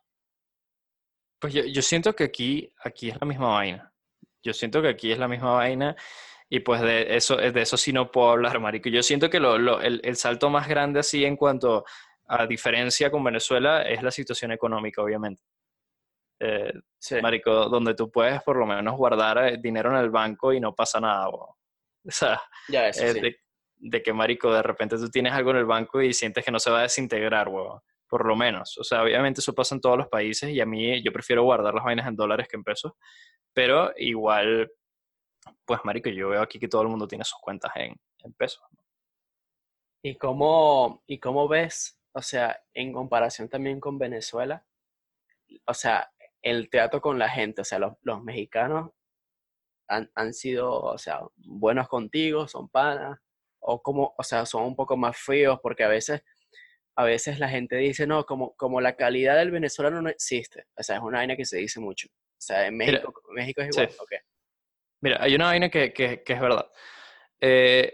Pues 1.40 1.54
yo, 1.54 1.64
yo 1.66 1.82
siento 1.82 2.14
que 2.14 2.26
aquí, 2.26 2.72
aquí 2.84 3.10
es 3.10 3.18
la 3.20 3.28
misma 3.28 3.50
vaina. 3.50 3.94
Yo 4.44 4.54
siento 4.54 4.82
que 4.82 4.90
aquí 4.90 5.12
es 5.12 5.20
la 5.20 5.28
misma 5.28 5.54
vaina 5.54 5.96
y 6.50 6.60
pues 6.62 6.82
de 6.82 7.16
eso, 7.16 7.36
de 7.38 7.62
eso 7.62 7.78
sí 7.78 7.92
no 7.92 8.12
puedo 8.12 8.32
hablar, 8.32 8.60
marico. 8.60 8.90
Yo 8.90 9.04
siento 9.04 9.30
que 9.30 9.40
lo, 9.40 9.58
lo, 9.58 9.82
el, 9.82 10.02
el, 10.04 10.16
salto 10.16 10.50
más 10.50 10.68
grande 10.68 11.00
así 11.00 11.26
en 11.26 11.36
cuanto 11.36 11.84
a 12.28 12.48
diferencia 12.48 13.12
con 13.12 13.24
Venezuela 13.24 13.84
es 13.84 14.02
la 14.02 14.12
situación 14.12 14.52
económica, 14.52 15.02
obviamente. 15.02 15.44
Eh, 16.40 16.74
Sí. 17.00 17.22
Marico, 17.22 17.70
donde 17.70 17.94
tú 17.94 18.10
puedes 18.12 18.42
por 18.42 18.58
lo 18.58 18.66
menos 18.66 18.98
guardar 18.98 19.38
eh, 19.38 19.58
dinero 19.62 19.92
en 19.92 19.98
el 19.98 20.10
banco 20.10 20.52
y 20.52 20.60
no 20.60 20.74
pasa 20.74 21.00
nada. 21.00 21.30
O 22.10 22.12
sea, 22.12 22.42
Ya, 22.70 22.88
eso 22.88 23.04
eh, 23.04 23.14
sí. 23.14 23.20
de, 23.20 23.38
de 23.76 24.02
que, 24.02 24.14
marico, 24.14 24.54
de 24.54 24.64
repente 24.64 24.98
tú 24.98 25.10
tienes 25.10 25.34
algo 25.34 25.52
en 25.52 25.58
el 25.58 25.66
banco 25.66 26.02
y 26.02 26.14
sientes 26.14 26.44
que 26.46 26.52
no 26.52 26.60
se 26.60 26.72
va 26.72 26.80
a 26.80 26.84
desintegrar, 26.84 27.50
weón. 27.50 27.82
Por 28.10 28.26
lo 28.26 28.38
menos. 28.38 28.78
O 28.78 28.84
sea, 28.86 29.04
obviamente 29.04 29.42
eso 29.42 29.54
pasa 29.54 29.76
en 29.76 29.82
todos 29.82 29.98
los 29.98 30.08
países 30.08 30.50
y 30.50 30.62
a 30.62 30.66
mí 30.66 31.04
yo 31.04 31.12
prefiero 31.12 31.44
guardar 31.44 31.74
las 31.74 31.84
vainas 31.84 32.08
en 32.08 32.16
dólares 32.16 32.48
que 32.48 32.56
en 32.56 32.64
pesos. 32.64 32.94
Pero 33.54 33.92
igual, 33.98 34.72
pues, 35.66 35.82
marico, 35.84 36.10
yo 36.10 36.30
veo 36.30 36.42
aquí 36.42 36.58
que 36.58 36.70
todo 36.70 36.84
el 36.84 36.88
mundo 36.88 37.08
tiene 37.08 37.26
sus 37.26 37.40
cuentas 37.42 37.72
en, 37.76 37.94
en 38.20 38.34
pesos. 38.34 38.64
¿Y 40.02 40.16
cómo, 40.16 41.04
¿Y 41.06 41.20
cómo 41.20 41.50
ves, 41.50 42.00
o 42.14 42.22
sea, 42.22 42.58
en 42.74 42.94
comparación 42.94 43.50
también 43.50 43.82
con 43.82 43.98
Venezuela, 43.98 44.66
o 45.66 45.74
sea, 45.74 46.10
el 46.42 46.70
trato 46.70 47.02
con 47.02 47.20
la 47.20 47.28
gente, 47.30 47.62
o 47.62 47.66
sea, 47.66 47.80
los, 47.80 47.94
los 48.04 48.24
mexicanos 48.24 48.92
han, 49.88 50.10
han 50.16 50.34
sido, 50.34 50.80
o 50.80 50.98
sea, 50.98 51.22
buenos 51.36 51.88
contigo, 51.88 52.48
son 52.48 52.70
panas, 52.70 53.20
o 53.60 53.82
como, 53.82 54.14
o 54.18 54.24
sea, 54.24 54.46
son 54.46 54.64
un 54.64 54.76
poco 54.76 54.98
más 54.98 55.18
fríos, 55.18 55.60
porque 55.62 55.84
a 55.84 55.88
veces, 55.88 56.22
a 56.96 57.04
veces 57.04 57.40
la 57.40 57.50
gente 57.50 57.76
dice, 57.78 58.08
no, 58.08 58.26
como, 58.26 58.56
como 58.56 58.82
la 58.82 58.96
calidad 58.96 59.38
del 59.38 59.52
venezolano 59.52 60.02
no 60.02 60.10
existe, 60.10 60.66
o 60.76 60.84
sea, 60.84 60.98
es 60.98 61.02
una 61.02 61.20
vaina 61.20 61.36
que 61.36 61.46
se 61.46 61.58
dice 61.58 61.80
mucho. 61.80 62.08
O 62.10 62.40
sea, 62.42 62.68
en 62.68 62.78
Mira, 62.78 62.92
México, 62.92 63.22
México 63.34 63.62
es 63.62 63.76
sí. 63.76 63.82
igual, 63.82 63.98
ok. 64.00 64.12
Mira, 65.02 65.18
hay 65.22 65.36
una 65.36 65.46
vaina 65.46 65.70
que, 65.70 65.94
que, 65.94 66.24
que 66.24 66.34
es 66.34 66.40
verdad. 66.40 66.70
Eh, 67.40 67.94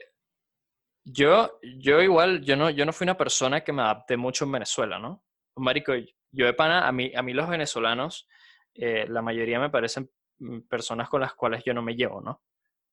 yo, 1.05 1.59
yo 1.61 2.01
igual, 2.01 2.41
yo 2.41 2.55
no, 2.55 2.69
yo 2.69 2.85
no 2.85 2.93
fui 2.93 3.05
una 3.05 3.17
persona 3.17 3.61
que 3.61 3.73
me 3.73 3.81
adapté 3.81 4.15
mucho 4.15 4.45
en 4.45 4.53
Venezuela, 4.53 4.99
¿no? 4.99 5.25
Marico, 5.57 5.93
yo 6.31 6.45
de 6.45 6.53
pana, 6.53 6.87
a 6.87 6.91
mí, 6.91 7.11
a 7.15 7.21
mí 7.21 7.33
los 7.33 7.47
venezolanos, 7.47 8.27
eh, 8.73 9.05
la 9.07 9.21
mayoría 9.21 9.59
me 9.59 9.69
parecen 9.69 10.09
personas 10.69 11.09
con 11.09 11.21
las 11.21 11.33
cuales 11.33 11.63
yo 11.65 11.73
no 11.73 11.81
me 11.81 11.95
llevo, 11.95 12.21
¿no? 12.21 12.41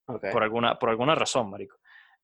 Por 0.07 0.43
alguna, 0.43 0.79
por 0.79 0.91
alguna 0.91 1.15
razón, 1.15 1.51
marico. 1.51 1.77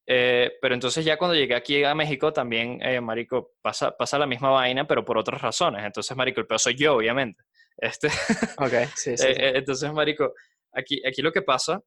Eh, 0.09 0.53
pero 0.61 0.75
entonces 0.75 1.05
ya 1.05 1.17
cuando 1.17 1.35
llegué 1.35 1.55
aquí 1.55 1.83
a 1.85 1.95
México 1.95 2.33
también, 2.33 2.81
eh, 2.83 3.01
marico, 3.01 3.53
pasa, 3.61 3.97
pasa 3.97 4.19
la 4.19 4.27
misma 4.27 4.51
vaina, 4.51 4.87
pero 4.87 5.05
por 5.05 5.19
otras 5.19 5.41
razones. 5.41 5.85
Entonces, 5.85 6.17
marico, 6.17 6.41
el 6.41 6.47
peor 6.47 6.61
soy 6.61 6.77
yo, 6.77 6.95
obviamente. 6.97 7.43
Este, 7.79 8.09
Ok, 8.57 8.73
sí, 8.95 9.15
sí. 9.19 9.27
eh, 9.27 9.35
sí. 9.35 9.41
eh, 9.41 9.53
entonces, 9.59 9.93
marico, 9.93 10.33
aquí, 10.73 11.03
aquí 11.07 11.21
lo 11.21 11.31
que 11.31 11.43
pasa 11.43 11.83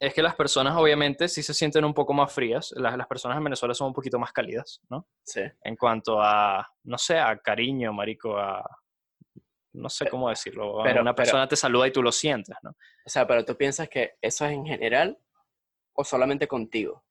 es 0.00 0.12
que 0.14 0.20
las 0.22 0.34
personas 0.34 0.76
obviamente 0.76 1.28
sí 1.28 1.42
se 1.44 1.54
sienten 1.54 1.84
un 1.84 1.94
poco 1.94 2.12
más 2.12 2.32
frías. 2.32 2.72
Las, 2.74 2.96
las 2.96 3.06
personas 3.06 3.38
en 3.38 3.44
Venezuela 3.44 3.72
son 3.72 3.88
un 3.88 3.92
poquito 3.92 4.18
más 4.18 4.32
cálidas, 4.32 4.80
¿no? 4.88 5.06
sí. 5.22 5.42
En 5.62 5.76
cuanto 5.76 6.20
a, 6.20 6.66
no 6.84 6.98
sé, 6.98 7.18
a 7.18 7.36
cariño, 7.38 7.92
marico, 7.92 8.36
a... 8.36 8.64
No 9.72 9.88
sé 9.88 10.08
cómo 10.08 10.28
decirlo. 10.28 10.80
pero- 10.82 11.00
una 11.02 11.14
pero- 11.14 11.24
persona 11.24 11.46
te 11.48 11.56
saluda 11.56 11.86
y 11.86 11.92
tú 11.92 12.02
lo 12.02 12.12
sientes, 12.12 12.56
¿no? 12.62 12.70
O 12.70 13.08
sea, 13.08 13.26
pero 13.26 13.44
tú 13.44 13.56
piensas 13.56 13.88
que 13.88 14.16
eso 14.20 14.44
es 14.46 14.52
en 14.52 14.66
general 14.66 15.18
o 15.92 16.04
solamente 16.04 16.48
contigo. 16.48 17.04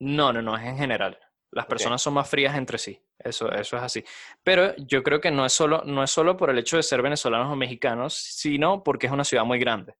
No, 0.00 0.32
no, 0.32 0.42
no, 0.42 0.56
es 0.56 0.64
en 0.64 0.76
general. 0.76 1.18
Las 1.52 1.66
personas 1.66 2.02
son 2.02 2.14
más 2.14 2.28
frías 2.28 2.54
entre 2.56 2.76
sí. 2.76 3.00
Eso, 3.18 3.50
eso 3.50 3.76
es 3.78 3.82
así. 3.82 4.04
Pero 4.42 4.76
yo 4.76 5.02
creo 5.02 5.20
que 5.20 5.30
no 5.30 5.46
es 5.46 5.52
solo, 5.54 5.82
no 5.86 6.02
es 6.02 6.10
solo 6.10 6.36
por 6.36 6.50
el 6.50 6.58
hecho 6.58 6.76
de 6.76 6.82
ser 6.82 7.00
venezolanos 7.00 7.50
o 7.50 7.56
mexicanos, 7.56 8.14
sino 8.14 8.82
porque 8.82 9.06
es 9.06 9.12
una 9.12 9.24
ciudad 9.24 9.44
muy 9.44 9.58
grande. 9.58 9.94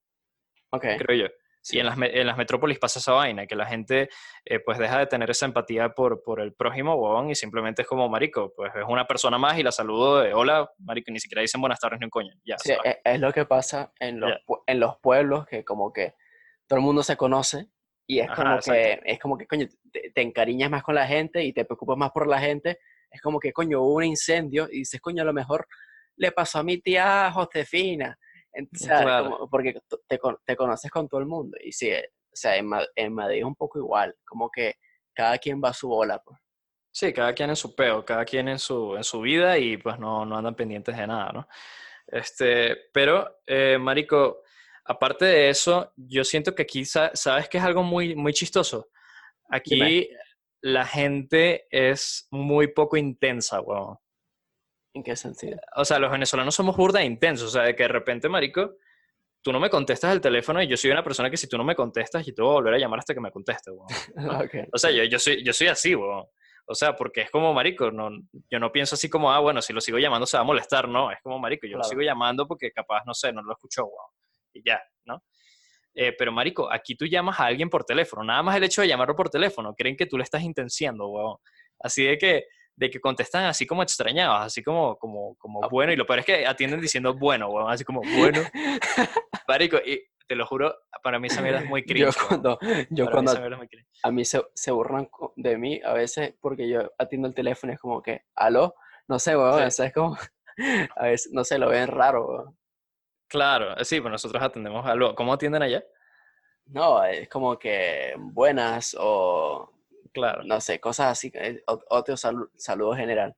Ok. 0.70 0.84
creo 0.98 1.28
yo. 1.28 1.34
Sí. 1.66 1.78
Y 1.78 1.80
en 1.80 1.86
las, 1.86 1.98
en 2.00 2.26
las 2.28 2.36
metrópolis 2.36 2.78
pasa 2.78 3.00
esa 3.00 3.10
vaina, 3.10 3.44
que 3.48 3.56
la 3.56 3.66
gente 3.66 4.08
eh, 4.44 4.60
pues 4.60 4.78
deja 4.78 5.00
de 5.00 5.06
tener 5.08 5.28
esa 5.30 5.46
empatía 5.46 5.88
por, 5.88 6.22
por 6.22 6.40
el 6.40 6.54
prójimo, 6.54 6.94
huevón, 6.94 7.28
y 7.30 7.34
simplemente 7.34 7.82
es 7.82 7.88
como, 7.88 8.08
marico, 8.08 8.52
pues 8.54 8.72
es 8.76 8.84
una 8.86 9.04
persona 9.04 9.36
más 9.36 9.58
y 9.58 9.64
la 9.64 9.72
saludo 9.72 10.20
de 10.20 10.32
hola, 10.32 10.70
marico, 10.78 11.10
y 11.10 11.14
ni 11.14 11.18
siquiera 11.18 11.42
dicen 11.42 11.60
buenas 11.60 11.80
tardes 11.80 11.98
ni 11.98 12.04
un 12.04 12.10
coño. 12.10 12.32
Ya, 12.44 12.56
Sí, 12.58 12.68
se 12.68 12.76
va. 12.76 12.82
es, 12.84 12.98
es 13.02 13.18
lo 13.20 13.32
que 13.32 13.46
pasa 13.46 13.92
en 13.98 14.20
los, 14.20 14.30
pue- 14.46 14.62
en 14.68 14.78
los 14.78 14.96
pueblos 15.00 15.44
que 15.46 15.64
como 15.64 15.92
que 15.92 16.14
todo 16.68 16.78
el 16.78 16.84
mundo 16.84 17.02
se 17.02 17.16
conoce 17.16 17.66
y 18.06 18.20
es 18.20 18.28
Ajá, 18.30 18.36
como 18.36 18.58
que, 18.60 18.82
exacto. 18.82 19.02
es 19.06 19.18
como 19.18 19.36
que, 19.38 19.46
coño, 19.48 19.66
te, 19.90 20.12
te 20.14 20.22
encariñas 20.22 20.70
más 20.70 20.84
con 20.84 20.94
la 20.94 21.08
gente 21.08 21.42
y 21.42 21.52
te 21.52 21.64
preocupas 21.64 21.96
más 21.96 22.12
por 22.12 22.28
la 22.28 22.38
gente. 22.38 22.78
Es 23.10 23.20
como 23.20 23.40
que, 23.40 23.52
coño, 23.52 23.80
hubo 23.82 23.94
un 23.94 24.04
incendio 24.04 24.68
y 24.70 24.78
dices, 24.78 25.00
coño, 25.00 25.22
a 25.22 25.26
lo 25.26 25.32
mejor 25.32 25.66
le 26.14 26.30
pasó 26.30 26.60
a 26.60 26.62
mi 26.62 26.78
tía 26.78 27.32
Josefina. 27.32 28.16
Ent- 28.56 28.70
O 28.74 28.78
sea, 28.78 29.02
Claro. 29.02 29.30
como- 29.30 29.50
porque 29.50 29.74
te, 30.08 30.18
te 30.46 30.56
conoces 30.56 30.90
con 30.90 31.08
todo 31.08 31.20
el 31.20 31.26
mundo. 31.26 31.56
Y 31.62 31.72
sí, 31.72 31.88
eh, 31.90 32.08
o 32.32 32.36
sea, 32.36 32.56
en, 32.56 32.70
en 32.94 33.12
Madrid 33.14 33.38
es 33.38 33.44
un 33.44 33.54
poco 33.54 33.78
igual, 33.78 34.14
como 34.24 34.50
que 34.50 34.74
cada 35.14 35.38
quien 35.38 35.60
va 35.62 35.70
a 35.70 35.74
su 35.74 35.88
bola, 35.88 36.18
pues. 36.24 36.38
Sí, 36.92 37.12
cada 37.12 37.34
quien 37.34 37.50
en 37.50 37.56
su 37.56 37.74
peo, 37.74 38.04
cada 38.04 38.24
quien 38.24 38.48
en 38.48 38.58
su, 38.58 38.96
en 38.96 39.04
su 39.04 39.20
vida 39.20 39.58
y 39.58 39.76
pues 39.76 39.98
no, 39.98 40.24
no 40.24 40.36
andan 40.38 40.54
pendientes 40.54 40.96
de 40.96 41.06
nada, 41.06 41.30
¿no? 41.32 41.48
Este, 42.06 42.76
pero, 42.92 43.40
eh, 43.46 43.76
marico, 43.78 44.42
aparte 44.84 45.24
de 45.26 45.50
eso, 45.50 45.92
yo 45.96 46.24
siento 46.24 46.54
que 46.54 46.62
aquí, 46.62 46.84
sa- 46.86 47.10
¿sabes 47.14 47.48
que 47.48 47.58
es 47.58 47.64
algo 47.64 47.82
muy, 47.82 48.14
muy 48.14 48.32
chistoso? 48.32 48.88
Aquí 49.50 49.74
Dime. 49.74 50.08
la 50.62 50.86
gente 50.86 51.66
es 51.70 52.28
muy 52.30 52.68
poco 52.68 52.96
intensa, 52.96 53.60
weón. 53.60 53.98
¿En 54.96 55.02
qué 55.02 55.14
sentido? 55.14 55.58
O 55.76 55.84
sea, 55.84 55.98
los 55.98 56.10
venezolanos 56.10 56.54
somos 56.54 56.74
burda 56.74 57.02
e 57.02 57.04
intensos, 57.04 57.48
o 57.48 57.50
sea, 57.50 57.64
de 57.64 57.76
que 57.76 57.82
de 57.82 57.88
repente, 57.88 58.30
marico, 58.30 58.76
tú 59.42 59.52
no 59.52 59.60
me 59.60 59.68
contestas 59.68 60.10
el 60.14 60.22
teléfono 60.22 60.62
y 60.62 60.66
yo 60.66 60.76
soy 60.78 60.90
una 60.90 61.04
persona 61.04 61.28
que 61.28 61.36
si 61.36 61.46
tú 61.48 61.58
no 61.58 61.64
me 61.64 61.74
contestas, 61.76 62.24
yo 62.24 62.32
te 62.32 62.40
voy 62.40 62.50
a 62.50 62.54
volver 62.54 62.74
a 62.74 62.78
llamar 62.78 63.00
hasta 63.00 63.12
que 63.12 63.20
me 63.20 63.30
contestes, 63.30 63.74
weón. 63.76 63.86
Ok. 64.46 64.54
O 64.72 64.78
sea, 64.78 64.90
yo, 64.90 65.04
yo, 65.04 65.18
soy, 65.18 65.44
yo 65.44 65.52
soy 65.52 65.66
así, 65.68 65.94
weón. 65.94 66.24
O 66.64 66.74
sea, 66.74 66.96
porque 66.96 67.20
es 67.20 67.30
como, 67.30 67.52
marico, 67.52 67.90
no, 67.90 68.08
yo 68.50 68.58
no 68.58 68.72
pienso 68.72 68.94
así 68.94 69.10
como, 69.10 69.30
ah, 69.30 69.38
bueno, 69.40 69.60
si 69.60 69.74
lo 69.74 69.82
sigo 69.82 69.98
llamando 69.98 70.24
se 70.24 70.38
va 70.38 70.40
a 70.40 70.44
molestar, 70.46 70.88
no. 70.88 71.10
Es 71.12 71.18
como, 71.22 71.38
marico, 71.38 71.66
yo 71.66 71.72
lo 71.76 71.80
Claro. 71.82 71.90
sigo 71.90 72.00
llamando 72.00 72.48
porque 72.48 72.72
capaz, 72.72 73.02
no 73.04 73.12
sé, 73.12 73.34
no 73.34 73.42
lo 73.42 73.52
escuchó, 73.52 73.84
weón. 73.84 74.10
Y 74.54 74.62
ya, 74.64 74.82
¿no? 75.04 75.22
Eh, 75.94 76.14
pero, 76.16 76.32
marico, 76.32 76.72
aquí 76.72 76.94
tú 76.96 77.04
llamas 77.04 77.38
a 77.38 77.44
alguien 77.44 77.68
por 77.68 77.84
teléfono. 77.84 78.24
Nada 78.24 78.42
más 78.42 78.56
el 78.56 78.64
hecho 78.64 78.80
de 78.80 78.88
llamarlo 78.88 79.14
por 79.14 79.28
teléfono. 79.28 79.74
Creen 79.76 79.96
que 79.96 80.06
tú 80.06 80.16
le 80.16 80.24
estás 80.24 80.42
intenciando, 80.42 81.06
weón. 81.08 81.36
Así 81.80 82.02
de 82.04 82.16
que, 82.16 82.44
de 82.76 82.90
que 82.90 83.00
contestan 83.00 83.44
así 83.46 83.66
como 83.66 83.82
extrañados, 83.82 84.38
así 84.40 84.62
como, 84.62 84.96
como, 84.98 85.34
como 85.36 85.64
Ah. 85.64 85.68
bueno. 85.70 85.92
Y 85.92 85.96
lo 85.96 86.06
peor 86.06 86.20
es 86.20 86.26
que 86.26 86.46
atienden 86.46 86.80
diciendo 86.80 87.14
bueno, 87.14 87.48
weón. 87.48 87.70
Así 87.70 87.84
como 87.84 88.02
bueno. 88.02 88.40
Marico, 89.48 89.78
y 89.84 90.02
te 90.26 90.34
lo 90.36 90.44
juro, 90.46 90.74
para 91.02 91.18
mí 91.18 91.28
esa 91.28 91.40
mierda 91.40 91.60
es 91.60 91.66
muy 91.66 91.80
Yo 91.86 91.86
cringe. 91.86 92.16
weón. 92.16 92.28
cuando, 92.28 92.58
yo 92.90 93.04
mí 93.06 93.10
cuando 93.10 93.32
cringe. 93.68 93.86
a 94.02 94.10
mí 94.10 94.24
se, 94.24 94.42
se 94.54 94.70
burlan 94.72 95.08
de 95.36 95.56
mí 95.56 95.80
a 95.84 95.92
veces 95.92 96.34
porque 96.40 96.68
yo 96.68 96.92
atiendo 96.98 97.28
el 97.28 97.34
teléfono 97.34 97.72
y 97.72 97.74
es 97.76 97.80
como 97.80 98.02
que, 98.02 98.22
aló, 98.34 98.74
no 99.08 99.18
sé, 99.18 99.36
weón, 99.36 99.58
Sí. 99.60 99.64
o 99.66 99.70
sea, 99.70 99.86
es 99.86 99.94
como, 99.94 100.16
a 100.96 101.04
veces, 101.04 101.32
no 101.32 101.44
sé, 101.44 101.58
lo 101.58 101.68
ven 101.68 101.86
raro, 101.88 102.26
weón. 102.26 102.58
Claro, 103.28 103.82
sí, 103.84 104.00
pues 104.00 104.12
nosotros 104.12 104.40
atendemos 104.42 104.86
algo. 104.86 105.14
¿Cómo 105.14 105.32
atienden 105.32 105.62
allá? 105.62 105.82
No, 106.66 107.02
es 107.04 107.28
como 107.28 107.58
que 107.58 108.14
buenas 108.18 108.96
o, 108.98 109.68
Claro, 110.16 110.42
no 110.44 110.60
sé, 110.60 110.80
cosas 110.80 111.08
así, 111.12 111.30
eh, 111.34 111.62
o- 111.66 111.84
otro 111.90 112.14
salu- 112.16 112.50
saludo 112.56 112.94
general. 112.94 113.36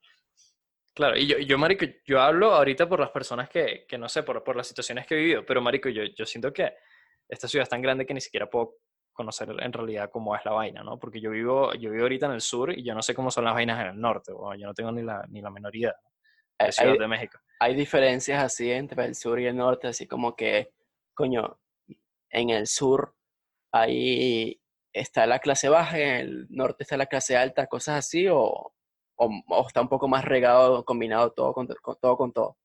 claro. 0.95 1.16
Y 1.16 1.26
yo, 1.26 1.39
yo, 1.39 1.59
marico, 1.59 1.85
yo 2.07 2.20
hablo 2.20 2.55
ahorita 2.55 2.89
por 2.89 3.01
las 3.01 3.11
personas 3.11 3.49
que, 3.49 3.85
que 3.89 3.99
no 3.99 4.09
sé, 4.09 4.22
por, 4.22 4.43
por 4.45 4.55
las 4.57 4.66
situaciones 4.68 5.07
que 5.07 5.14
he 5.14 5.18
vivido, 5.18 5.45
pero, 5.45 5.61
marico, 5.61 5.89
yo, 5.89 6.05
yo 6.05 6.24
siento 6.24 6.53
que 6.53 6.72
esta 7.29 7.47
ciudad 7.49 7.64
es 7.64 7.68
tan 7.68 7.83
grande 7.83 8.07
que 8.07 8.14
ni 8.14 8.20
siquiera 8.20 8.49
puedo 8.49 8.76
conocer 9.12 9.49
en 9.61 9.72
realidad 9.72 10.09
cómo 10.11 10.37
es 10.37 10.45
la 10.45 10.53
vaina, 10.53 10.83
¿no? 10.85 10.99
Porque 10.99 11.20
yo 11.20 11.31
vivo, 11.31 11.74
yo 11.74 11.91
vivo 11.91 12.05
ahorita 12.05 12.26
en 12.26 12.33
el 12.33 12.41
sur 12.41 12.72
y 12.72 12.85
yo 12.85 12.95
no 12.95 13.03
sé 13.03 13.14
cómo 13.14 13.31
son 13.33 13.45
las 13.45 13.55
vainas 13.55 13.81
en 13.81 13.87
el 13.89 14.01
norte, 14.01 14.33
weón. 14.33 14.57
yo 14.59 14.66
no 14.68 14.74
tengo 14.74 14.93
ni 14.93 15.03
la, 15.03 15.24
ni 15.29 15.41
la 15.43 15.51
menor 15.51 15.74
idea 15.74 15.97
Hay, 16.59 16.66
de 16.68 16.72
Ciudad 16.72 16.93
hay- 16.93 16.99
de 16.99 17.09
México. 17.09 17.39
hay 17.59 17.74
diferencias 17.74 18.43
así 18.43 18.70
entre 18.70 19.05
el 19.05 19.14
sur 19.16 19.41
y 19.41 19.47
el 19.47 19.57
norte, 19.57 19.89
así 19.89 20.07
como 20.07 20.37
que, 20.37 20.70
coño, 21.14 21.59
en 22.31 22.51
el 22.51 22.66
sur 22.68 23.14
ahí 23.72 24.61
está 25.01 25.26
la 25.26 25.38
clase 25.38 25.68
baja, 25.68 25.99
en 25.99 26.09
el 26.16 26.46
norte 26.51 26.82
está 26.82 26.96
la 26.96 27.07
clase 27.07 27.36
alta, 27.36 27.66
cosas 27.66 27.96
así, 27.99 28.26
o, 28.28 28.38
o, 29.16 29.42
o 29.49 29.66
está 29.66 29.80
un 29.80 29.88
poco 29.88 30.09
más 30.09 30.24
regado, 30.24 30.84
combinado 30.84 31.32
todo 31.32 31.53
con, 31.53 31.66
con- 31.82 31.96
todo 32.01 32.16
con 32.16 32.32
todo. 32.32 32.57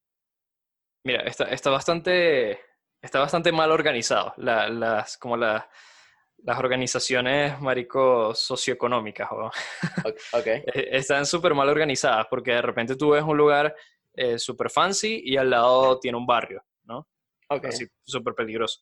Mira, 1.05 1.21
está, 1.23 1.45
está 1.45 1.69
bastante, 1.69 2.59
está 3.01 3.19
bastante 3.19 3.51
mal 3.51 3.71
organizado, 3.71 4.33
la- 4.37 4.69
las, 4.69 5.17
como 5.17 5.35
la- 5.37 5.69
las 6.37 6.59
organizaciones, 6.59 7.59
marico, 7.61 8.33
socioeconómicas, 8.35 9.29
Eh, 10.03 10.15
están 10.91 11.25
súper 11.25 11.53
mal 11.53 11.69
organizadas 11.69 12.27
porque 12.29 12.51
de 12.51 12.61
repente 12.61 12.95
tú 12.95 13.11
ves 13.11 13.23
un 13.23 13.37
lugar 13.37 13.75
eh, 14.13 14.37
súper 14.37 14.69
fancy 14.69 15.21
y 15.23 15.37
al 15.37 15.49
lado 15.49 15.99
tiene 15.99 16.17
un 16.17 16.25
barrio, 16.25 16.63
¿no? 16.83 17.07
ok. 17.49 17.65
Así 17.65 17.85
súper 18.03 18.33
peligroso. 18.35 18.81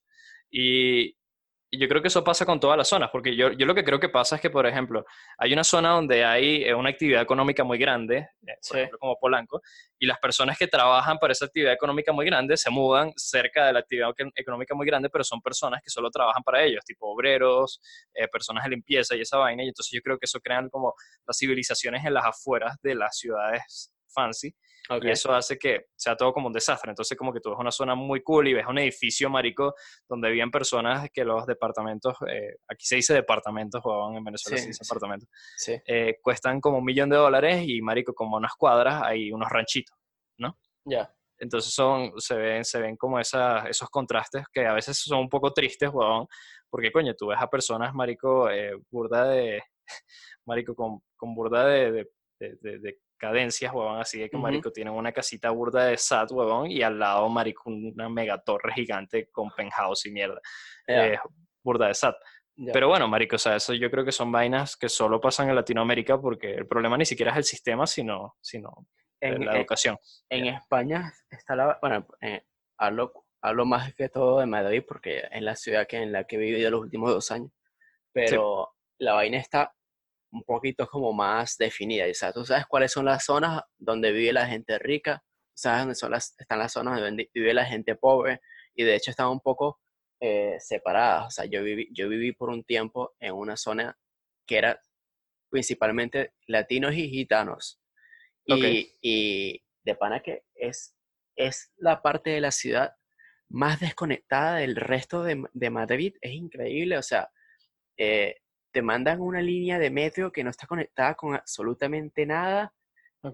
Y, 0.50 1.16
Y 1.74 1.80
yo 1.80 1.88
creo 1.88 2.02
que 2.02 2.10
eso 2.10 2.22
pasa 2.22 2.46
con 2.46 2.60
todas 2.60 2.78
las 2.78 2.90
zonas, 2.90 3.10
porque 3.14 3.34
yo, 3.34 3.54
yo 3.54 3.66
lo 3.66 3.74
que 3.74 3.86
creo 3.86 3.98
que 3.98 4.10
pasa 4.10 4.36
es 4.36 4.42
que, 4.42 4.50
por 4.50 4.68
ejemplo, 4.68 5.06
hay 5.38 5.54
una 5.54 5.64
zona 5.64 5.92
donde 5.92 6.26
hay 6.26 6.66
eh, 6.66 6.76
una 6.76 6.90
actividad 6.90 7.22
económica 7.22 7.64
muy 7.64 7.78
grande, 7.78 8.28
eh, 8.46 8.58
por 8.68 8.78
ejemplo, 8.78 9.00
como 9.00 9.18
Polanco, 9.18 9.62
y 9.98 10.06
las 10.06 10.20
personas 10.20 10.58
que 10.58 10.68
trabajan 10.68 11.18
para 11.18 11.32
esa 11.32 11.46
actividad 11.46 11.72
económica 11.72 12.12
muy 12.12 12.26
grande 12.26 12.58
se 12.58 12.70
mudan 12.70 13.14
cerca 13.16 13.68
de 13.68 13.72
la 13.72 13.80
actividad 13.80 14.10
económica 14.36 14.76
muy 14.76 14.86
grande, 14.86 15.10
pero 15.10 15.24
son 15.24 15.42
personas 15.42 15.82
que 15.82 15.90
solo 15.90 16.12
trabajan 16.12 16.44
para 16.44 16.62
ellos, 16.62 16.84
tipo 16.84 17.08
obreros, 17.08 17.80
eh, 18.14 18.28
personas 18.28 18.66
de 18.66 18.72
limpieza 18.72 19.16
y 19.16 19.22
esa 19.22 19.38
vaina, 19.38 19.64
y 19.64 19.70
entonces 19.70 19.94
yo 19.94 20.02
creo 20.02 20.18
que 20.18 20.26
eso 20.26 20.42
crean 20.42 20.70
como 20.70 20.94
las 21.26 21.38
civilizaciones 21.38 22.04
en 22.04 22.14
las 22.14 22.26
afueras 22.26 22.76
de 22.84 22.96
las 22.96 23.18
ciudades 23.18 23.94
fancy, 24.14 24.56
y 25.00 25.10
eso 25.10 25.34
hace 25.34 25.58
que 25.58 25.88
sea 25.96 26.16
todo 26.16 26.34
como 26.34 26.48
un 26.48 26.54
desastre. 26.54 26.92
Entonces, 26.92 27.18
como 27.18 27.32
que 27.32 27.40
tú 27.40 27.50
ves 27.52 27.60
una 27.60 27.72
zona 27.72 27.96
muy 27.96 28.22
cool 28.24 28.48
y 28.48 28.54
ves 28.54 28.66
un 28.68 28.78
edificio, 28.80 29.30
marico, 29.30 29.74
donde 30.08 30.30
viven 30.30 30.52
personas 30.52 31.08
que 31.14 31.24
los 31.24 31.46
departamentos, 31.46 32.16
eh, 32.28 32.58
aquí 32.68 32.86
se 32.86 32.96
dice 32.96 33.14
departamentos, 33.14 33.82
o 33.84 34.14
en 34.16 34.24
Venezuela 34.24 34.58
se 34.58 34.68
dice 34.68 34.84
apartamentos, 34.86 35.30
eh, 35.88 36.18
cuestan 36.22 36.60
como 36.60 36.80
un 36.80 36.86
millón 36.86 37.10
de 37.10 37.18
dólares 37.18 37.64
y, 37.66 37.82
marico, 37.82 38.14
como 38.14 38.38
unas 38.38 38.54
cuadras 38.56 39.02
hay 39.04 39.32
unos 39.32 39.50
ranchitos, 39.50 39.96
¿no? 40.38 40.58
Ya. 40.86 41.14
Entonces 41.38 41.74
son, 41.74 42.12
se 42.18 42.36
ven, 42.36 42.64
se 42.64 42.80
ven 42.80 42.96
como 42.98 43.20
esa, 43.20 43.68
esos 43.68 43.90
contrastes 43.90 44.46
que 44.54 44.66
a 44.66 44.74
veces 44.74 44.98
son 44.98 45.20
un 45.20 45.30
poco 45.30 45.52
tristes, 45.52 45.90
huevón, 45.92 46.28
porque 46.70 46.92
coño, 46.92 47.16
tú 47.16 47.28
ves 47.28 47.40
a 47.42 47.48
personas, 47.48 47.94
marico, 47.96 48.50
eh, 48.50 48.74
burda 48.92 49.28
de, 49.28 49.62
marico, 50.46 50.76
con, 50.76 51.00
con 51.16 51.34
burda 51.34 51.66
de, 51.66 52.08
de, 52.40 52.80
de 52.80 53.00
cadencias, 53.22 53.72
huevón, 53.72 54.02
así 54.02 54.20
de 54.20 54.30
que, 54.30 54.38
marico, 54.38 54.72
tienen 54.72 54.94
una 54.94 55.12
casita 55.12 55.52
burda 55.52 55.86
de 55.86 55.98
SAT, 55.98 56.32
huevón, 56.32 56.72
y 56.72 56.82
al 56.82 56.98
lado, 56.98 57.30
marico, 57.30 57.70
una 57.70 58.10
mega 58.10 58.42
torre 58.42 58.74
gigante 58.74 59.30
con 59.30 59.52
penthouse 59.52 60.08
y 60.08 60.12
mierda. 60.12 60.42
Eh, 60.88 61.20
burda 61.64 61.88
de 61.88 61.94
SAT. 61.94 62.16
Pero 62.74 62.88
bueno, 62.88 63.08
marico, 63.08 63.36
o 63.36 63.40
sea, 63.40 63.56
eso 63.56 63.74
yo 63.74 63.92
creo 63.92 64.04
que 64.04 64.12
son 64.12 64.32
vainas 64.32 64.76
que 64.76 64.90
solo 64.90 65.22
pasan 65.22 65.50
en 65.50 65.56
Latinoamérica 65.56 66.20
porque 66.20 66.54
el 66.56 66.68
problema 66.68 66.98
ni 66.98 67.06
siquiera 67.06 67.32
es 67.32 67.38
el 67.38 67.44
sistema, 67.44 67.86
sino, 67.88 68.36
sino 68.42 68.88
en, 69.20 69.46
la 69.46 69.58
educación. 69.58 69.98
En, 70.30 70.48
España 70.48 71.14
está 71.30 71.56
la... 71.56 71.78
Bueno, 71.80 72.08
eh, 72.22 72.44
hablo, 72.78 73.14
hablo 73.42 73.66
más 73.66 73.94
que 73.94 74.10
todo 74.10 74.40
de 74.40 74.48
Madrid 74.48 74.84
porque 74.88 75.24
es 75.32 75.42
la 75.42 75.56
ciudad 75.56 75.88
que, 75.88 75.98
en 75.98 76.12
la 76.12 76.26
que 76.26 76.36
he 76.36 76.40
vivido 76.40 76.70
los 76.72 76.82
últimos 76.82 77.12
dos 77.12 77.32
años. 77.32 77.52
Pero 78.12 78.76
la 78.98 79.14
vaina 79.14 79.38
está 79.38 79.74
un 80.32 80.44
poquito 80.44 80.88
como 80.88 81.14
más 81.14 81.58
definida. 81.58 82.06
O 82.10 82.14
sea, 82.14 82.32
tú 82.32 82.46
sabes 82.46 82.66
cuáles 82.68 82.92
son 82.92 83.06
las 83.06 83.26
zonas 83.26 83.62
donde 83.78 84.12
vive 84.12 84.34
la 84.34 84.48
gente 84.48 84.80
rica, 84.80 85.24
sabes 85.54 85.82
dónde 85.82 85.96
son 85.96 86.12
las, 86.12 86.36
están 86.40 86.60
las 86.60 86.74
zonas 86.74 87.00
donde 87.00 87.30
vive 87.34 87.54
la 87.54 87.66
gente 87.66 87.96
pobre, 87.96 88.42
y 88.74 88.84
de 88.84 88.96
hecho 88.96 89.12
están 89.12 89.28
un 89.28 89.42
poco 89.42 89.80
eh, 90.20 90.56
separadas. 90.60 91.28
O 91.28 91.30
sea, 91.32 91.46
yo 91.46 91.64
viví, 91.64 91.90
yo 91.92 92.10
viví 92.10 92.32
por 92.32 92.50
un 92.50 92.64
tiempo 92.64 93.14
en 93.20 93.34
una 93.34 93.58
zona 93.58 93.98
que 94.46 94.58
era 94.58 94.82
principalmente 95.50 96.34
latinos 96.48 96.94
y 96.96 97.10
gitanos. 97.10 97.80
Y, 98.46 99.64
de 99.84 99.96
pana 99.96 100.22
que 100.22 100.44
es, 100.54 100.96
es 101.36 101.74
la 101.78 102.04
parte 102.04 102.30
de 102.30 102.42
la 102.42 102.52
ciudad 102.52 102.94
más 103.50 103.80
desconectada 103.80 104.58
del 104.58 104.76
resto 104.76 105.24
de, 105.24 105.44
de 105.54 105.70
Madrid. 105.70 106.16
Es 106.22 106.34
increíble, 106.34 106.98
o 106.98 107.02
sea, 107.02 107.32
eh, 107.98 108.41
te 108.72 108.82
mandan 108.82 109.22
una 109.22 109.42
línea 109.42 109.80
de 109.80 109.90
metro 109.90 110.32
que 110.32 110.44
no 110.44 110.50
está 110.50 110.68
conectada 110.68 111.16
con 111.16 111.36
absolutamente 111.36 112.26
nada. 112.26 112.74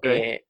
Eh, 0.02 0.46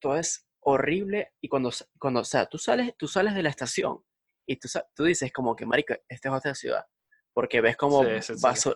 todo 0.00 0.16
es 0.16 0.46
horrible 0.60 1.32
y 1.40 1.48
cuando, 1.48 1.70
cuando 1.98 2.20
o 2.20 2.24
sea, 2.24 2.46
tú 2.46 2.58
sales, 2.58 2.94
tú 2.96 3.06
sales 3.08 3.34
de 3.34 3.42
la 3.42 3.50
estación 3.50 4.02
y 4.46 4.56
tú, 4.56 4.68
tú 4.94 5.04
dices 5.04 5.32
como 5.32 5.54
que, 5.56 5.66
marico, 5.66 5.94
esta 6.08 6.28
es 6.28 6.34
otra 6.34 6.54
ciudad. 6.54 6.84
Porque 7.34 7.60
ves 7.60 7.76
como 7.76 8.04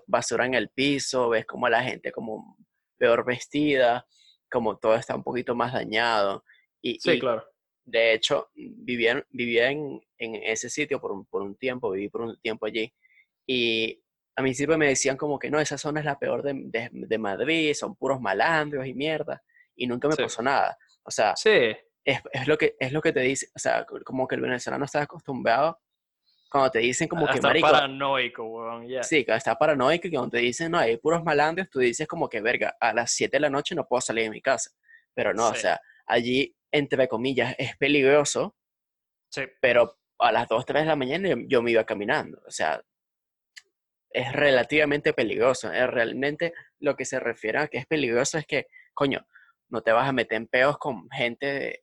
basura, 0.07 0.47
en 0.47 0.55
el 0.55 0.69
piso, 0.69 1.31
ves 1.31 1.47
como 1.47 1.69
la 1.69 1.83
gente 1.83 2.13
como 2.13 2.57
peor 2.97 3.25
vestida, 3.25 4.07
como 4.51 4.79
todo 4.79 4.95
está 4.95 5.17
un 5.17 5.25
poquito 5.25 5.55
más 5.55 5.73
dañado. 5.73 6.45
Y, 6.81 7.01
sí, 7.01 7.19
claro. 7.19 7.45
De 7.85 8.13
hecho, 8.13 8.51
vivía, 8.55 9.27
vivía 9.31 9.71
en, 9.71 10.01
en, 10.19 10.37
ese 10.37 10.71
sitio 10.71 11.01
por 11.01 11.11
un, 11.11 11.27
por 11.27 11.43
un 11.43 11.57
tiempo, 11.57 11.91
viví 11.91 12.09
por 12.09 12.21
un 12.21 12.41
tiempo 12.41 12.67
allí. 12.67 12.95
Y 13.47 14.02
a 14.37 14.43
mí 14.43 14.55
siempre 14.55 14.77
me 14.77 14.89
decían 14.89 15.17
como 15.17 15.39
que 15.39 15.51
no, 15.51 15.61
esa 15.61 15.79
zona 15.79 16.01
es 16.01 16.07
la 16.07 16.19
peor 16.19 16.43
de, 16.43 16.89
de, 16.91 17.19
Madrid, 17.19 17.75
son 17.75 17.97
puros 17.97 18.21
malandros 18.21 18.87
y 18.87 18.95
mierda, 18.95 19.43
y 19.75 19.87
nunca 19.87 20.09
me 20.09 20.17
pasó 20.17 20.43
nada. 20.43 20.77
O 21.03 21.11
sea, 21.11 21.35
sí. 21.37 21.51
es, 22.05 22.21
es, 22.33 22.47
lo 22.47 22.57
que, 22.57 22.77
es 22.79 22.93
lo 22.93 23.03
que 23.03 23.13
te 23.13 23.21
dice, 23.21 23.49
o 23.55 23.59
sea, 23.59 23.85
como 24.05 24.27
que 24.27 24.37
el 24.37 24.41
venezolano 24.41 24.85
está 24.85 25.03
acostumbrado 25.03 25.79
cuando 26.53 26.71
te 26.71 26.81
dicen 26.81 27.09
como 27.09 27.27
que 27.27 27.41
marico... 27.41 27.67
paranoico, 27.67 28.45
weón, 28.45 28.87
Sí, 29.03 29.25
cuando 29.25 29.39
está 29.39 29.57
paranoico 29.57 30.07
y 30.07 30.11
cuando 30.11 30.31
te 30.31 30.39
dicen, 30.39 30.71
no, 30.71 30.79
hay 30.79 30.99
puros 30.99 31.25
malandros, 31.25 31.71
tú 31.71 31.79
dices 31.81 32.07
como 32.07 32.29
que, 32.29 32.43
verga, 32.43 32.77
a 32.79 32.93
las 32.93 33.11
7 33.13 33.37
de 33.37 33.41
la 33.41 33.49
noche 33.49 33.75
no 33.75 33.89
puedo 33.89 34.03
salir 34.03 34.25
de 34.25 34.31
mi 34.31 34.43
casa. 34.43 34.71
Pero 35.15 35.33
no, 35.33 35.49
o 35.49 35.55
sea, 35.55 35.81
allí, 36.07 36.55
entre 36.71 37.09
comillas, 37.09 37.55
es 37.59 37.75
peligroso, 37.79 38.55
sí. 39.31 39.45
pero 39.63 39.99
a 40.19 40.31
las 40.31 40.47
2, 40.47 40.67
3 40.67 40.83
de 40.83 40.89
la 40.89 40.97
mañana 40.97 41.29
yo 41.49 41.63
me 41.63 41.71
iba 41.71 41.85
caminando. 41.85 42.43
O 42.47 42.51
sea, 42.51 42.83
es 44.13 44.33
relativamente 44.33 45.13
peligroso. 45.13 45.73
Es 45.73 45.87
realmente 45.89 46.53
lo 46.81 46.97
que 46.97 47.05
se 47.05 47.21
refiere 47.21 47.59
a 47.59 47.69
que 47.69 47.79
es 47.79 47.87
peligroso 47.87 48.39
es 48.39 48.47
que, 48.47 48.67
coño, 48.95 49.27
no 49.69 49.83
te 49.83 49.93
vas 49.93 50.09
a 50.09 50.13
meter 50.13 50.37
en 50.37 50.47
peos 50.47 50.79
con 50.79 51.09
gente 51.11 51.83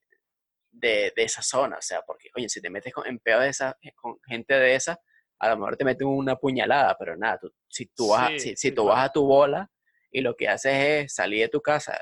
de, 0.72 1.12
de, 1.16 1.24
esa 1.24 1.42
zona. 1.42 1.78
O 1.78 1.82
sea, 1.82 2.02
porque, 2.04 2.30
coño, 2.30 2.48
si 2.48 2.62
te 2.62 2.70
metes 2.70 2.94
con, 2.94 3.08
en 3.08 3.20
peos 3.20 3.42
de 3.42 3.50
esa, 3.50 3.78
eh, 3.82 3.94
con 3.96 4.20
gente 4.28 4.54
de 4.54 4.76
esa, 4.76 5.00
a 5.40 5.50
lo 5.50 5.58
mejor 5.58 5.78
te 5.78 5.86
meten 5.86 6.08
una 6.08 6.36
puñalada, 6.36 6.96
pero 6.98 7.16
nada, 7.16 7.40
tú, 7.40 7.52
si 7.68 7.88
tú, 7.88 8.10
vas, 8.10 8.32
si, 8.42 8.72
tú 8.72 8.86
vas 8.86 9.06
a 9.06 9.12
tu 9.12 9.26
bola 9.26 9.72
y 10.12 10.22
lo 10.22 10.36
que 10.36 10.48
haces 10.48 10.74
es 10.74 11.14
salir 11.14 11.44
de 11.44 11.50
tu 11.50 11.62
casa 11.62 12.00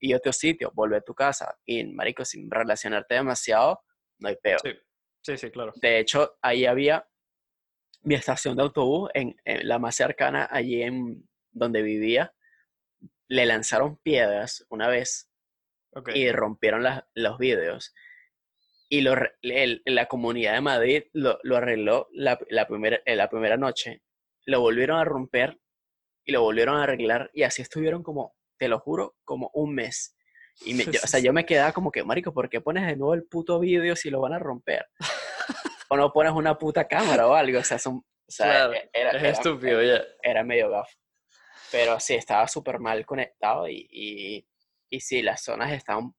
y 0.00 0.14
otro 0.14 0.32
sitio, 0.32 0.72
volver 0.74 0.98
a 0.98 1.02
tu 1.02 1.14
casa 1.14 1.56
y, 1.64 1.84
marico, 1.84 2.24
sin 2.24 2.50
relacionarte 2.50 3.14
demasiado, 3.14 3.82
no 4.18 4.28
hay 4.28 4.36
peo. 4.36 4.58
Sí, 4.62 4.70
sí, 5.22 5.36
sí 5.36 5.50
claro. 5.50 5.72
De 5.76 5.98
hecho, 5.98 6.38
ahí 6.42 6.66
había 6.66 7.06
mi 8.02 8.14
estación 8.14 8.56
de 8.56 8.62
autobús, 8.62 9.10
en, 9.14 9.36
la 9.44 9.78
más 9.78 9.96
cercana, 9.96 10.48
allí 10.50 10.82
en 10.82 11.28
donde 11.52 11.82
vivía, 11.82 12.34
le 13.28 13.46
lanzaron 13.46 13.96
piedras 13.96 14.64
una 14.68 14.88
vez 14.88 15.30
y 16.14 16.30
rompieron 16.32 16.84
los 17.14 17.38
vidrios. 17.38 17.94
Y 18.88 19.02
lo, 19.02 19.14
la 19.42 20.06
comunidad 20.06 20.54
de 20.54 20.60
Madrid 20.60 21.02
lo, 21.12 21.38
arregló 21.56 22.08
la, 22.12 22.38
primera, 22.66 23.00
la 23.06 23.28
primera 23.28 23.56
noche, 23.56 24.02
lo 24.46 24.60
volvieron 24.60 24.98
a 24.98 25.04
romper 25.04 25.60
y 26.24 26.32
lo 26.32 26.42
volvieron 26.42 26.76
a 26.76 26.84
arreglar 26.84 27.30
y 27.32 27.44
así 27.44 27.62
estuvieron 27.62 28.02
como, 28.02 28.34
te 28.58 28.68
lo 28.68 28.80
juro, 28.80 29.16
como 29.24 29.50
un 29.54 29.74
mes. 29.74 30.16
Y 30.64 30.74
me, 30.74 30.84
o 31.04 31.06
sea, 31.06 31.20
yo 31.20 31.32
me 31.32 31.46
quedaba 31.46 31.72
como 31.72 31.92
que, 31.92 32.02
marico, 32.02 32.32
¿por 32.32 32.48
qué 32.48 32.60
pones 32.60 32.86
de 32.86 32.96
nuevo 32.96 33.14
el 33.14 33.24
puto 33.24 33.60
vídeo 33.60 33.94
si 33.94 34.10
lo 34.10 34.20
van 34.20 34.32
a 34.32 34.38
romper? 34.38 34.86
O 35.90 35.96
no 35.96 36.12
pones 36.12 36.32
una 36.32 36.56
puta 36.56 36.86
cámara 36.86 37.26
o 37.26 37.34
algo, 37.34 37.58
o 37.58 37.64
sea, 37.64 37.78
son, 37.78 38.04
e, 38.38 38.90
era, 38.92 39.10
es 39.10 39.38
estúpido, 39.38 39.82
ya. 39.82 40.02
Era 40.22 40.44
medio 40.44 40.70
gafo. 40.70 40.96
Pero 41.72 41.98
sí, 41.98 42.14
estaba 42.14 42.46
súper 42.46 42.78
mal 42.78 43.04
conectado 43.04 43.68
y, 43.68 43.88
y, 43.90 44.46
y, 44.88 45.00
sí, 45.00 45.20
las 45.20 45.42
zonas 45.42 45.72
están, 45.72 46.14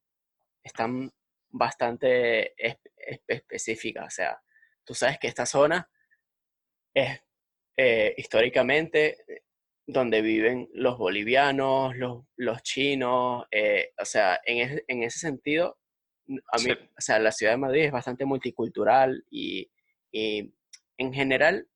están 0.62 1.12
bastante 1.50 2.54
específicas, 3.28 4.08
o 4.08 4.10
sea, 4.10 4.42
tú 4.84 4.94
sabes 4.94 5.20
que 5.20 5.28
esta 5.28 5.46
zona 5.46 5.90
es 6.94 7.22
eh, 7.78 8.14
históricamente 8.18 9.18
donde 9.88 10.22
viven 10.22 10.70
los 10.74 10.98
bolivianos, 10.98 11.96
los, 11.96 12.26
los 12.36 12.62
chinos, 12.64 13.46
eh, 13.52 13.94
o 13.98 14.06
sea, 14.06 14.40
en, 14.46 14.84
en 14.88 15.04
ese 15.04 15.20
sentido 15.20 15.81
a 16.52 16.58
mí, 16.60 16.72
o 16.72 17.02
sea, 17.02 17.20
la 17.20 17.32
ciudad 17.32 17.54
de 17.54 17.58
Madrid 17.58 17.86
es 17.86 17.92
bastante 17.92 18.26
multicultural 18.26 19.26
y, 19.30 19.72
en 20.12 21.14
general, 21.14 21.68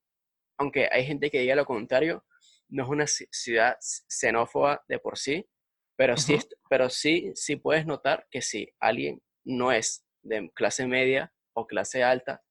aunque 0.58 0.88
hay 0.90 1.04
gente 1.04 1.30
que 1.30 1.40
diga 1.40 1.54
lo 1.54 1.64
contrario, 1.64 2.24
no 2.68 2.84
es 2.84 2.88
una 2.88 3.06
ciudad 3.06 3.76
xenófoba 3.80 4.84
de 4.88 4.98
por 4.98 5.18
sí, 5.18 5.48
pero 5.96 6.16
sí, 6.16 6.38
pero 6.68 6.90
sí, 6.90 7.32
sí 7.34 7.56
puedes 7.56 7.86
notar 7.86 8.26
que 8.30 8.42
si 8.42 8.68
alguien 8.80 9.22
no 9.44 9.72
es 9.72 10.04
de 10.22 10.50
clase 10.54 10.86
media 10.86 11.32
o 11.54 11.66
clase 11.66 12.02
alta, 12.02 12.42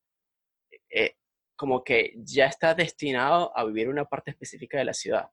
eh, 0.89 1.17
como 1.55 1.83
que 1.83 2.13
ya 2.17 2.47
está 2.47 2.73
destinado 2.73 3.57
a 3.57 3.63
vivir 3.65 3.89
una 3.89 4.05
parte 4.05 4.31
específica 4.31 4.77
de 4.77 4.85
la 4.85 4.93
ciudad. 4.93 5.29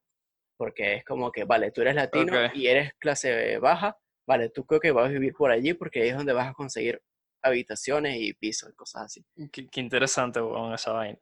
Porque 0.56 0.94
es 0.96 1.04
como 1.04 1.32
que, 1.32 1.44
vale, 1.44 1.72
tú 1.72 1.80
eres 1.80 1.94
latino 1.94 2.32
y 2.54 2.66
eres 2.66 2.92
clase 2.98 3.58
baja, 3.58 3.96
vale, 4.26 4.50
tú 4.50 4.64
creo 4.64 4.80
que 4.80 4.92
vas 4.92 5.06
a 5.06 5.12
vivir 5.12 5.32
por 5.32 5.50
allí 5.50 5.74
porque 5.74 6.02
ahí 6.02 6.08
es 6.10 6.16
donde 6.16 6.32
vas 6.32 6.48
a 6.48 6.54
conseguir 6.54 7.02
habitaciones 7.42 8.16
y 8.20 8.32
pisos 8.34 8.70
y 8.70 8.74
cosas 8.74 9.02
así. 9.02 9.24
Qué, 9.50 9.80
interesante, 9.80 10.40
esa 10.74 10.92
vaina. 10.92 11.18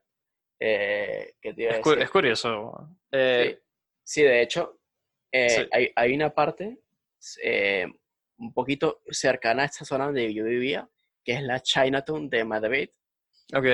Eh, 0.58 1.34
es, 1.40 2.10
curioso. 2.10 2.88
Eh, 3.10 3.62
sí. 4.04 4.22
de 4.22 4.42
hecho, 4.42 4.78
eh, 5.32 5.66
hay, 5.72 5.90
hay, 5.96 6.14
una 6.14 6.34
parte 6.34 6.78
un 8.36 8.52
poquito 8.52 9.00
cercana 9.10 9.62
a 9.62 9.66
esta 9.66 9.86
zona 9.86 10.06
donde 10.06 10.32
yo 10.34 10.44
vivía, 10.44 10.88
que 11.24 11.32
es 11.32 11.42
la 11.42 11.60
Chinatown 11.60 12.28
de 12.28 12.44
Madrid. 12.44 12.90
Ok. 13.54 13.66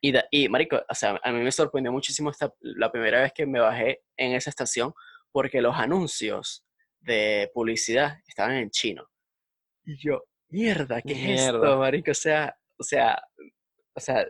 Y, 0.00 0.12
y, 0.30 0.48
marico, 0.48 0.82
o 0.88 0.94
sea, 0.94 1.20
a 1.22 1.32
mí 1.32 1.40
me 1.40 1.52
sorprendió 1.52 1.92
muchísimo 1.92 2.30
esta, 2.30 2.52
la 2.60 2.90
primera 2.90 3.22
vez 3.22 3.32
que 3.32 3.46
me 3.46 3.60
bajé 3.60 4.02
en 4.16 4.32
esa 4.32 4.50
estación 4.50 4.92
porque 5.30 5.60
los 5.60 5.76
anuncios 5.76 6.65
de 7.06 7.50
publicidad 7.54 8.18
estaban 8.26 8.56
en 8.56 8.70
chino. 8.70 9.08
Y 9.84 9.96
yo, 9.96 10.24
mierda, 10.48 11.00
¿qué 11.00 11.12
es 11.12 11.18
Mierda. 11.18 11.58
esto, 11.58 11.78
marico? 11.78 12.10
O 12.10 12.14
sea, 12.14 12.56
o 12.78 12.82
sea, 12.82 13.22
o 13.94 14.00
sea, 14.00 14.26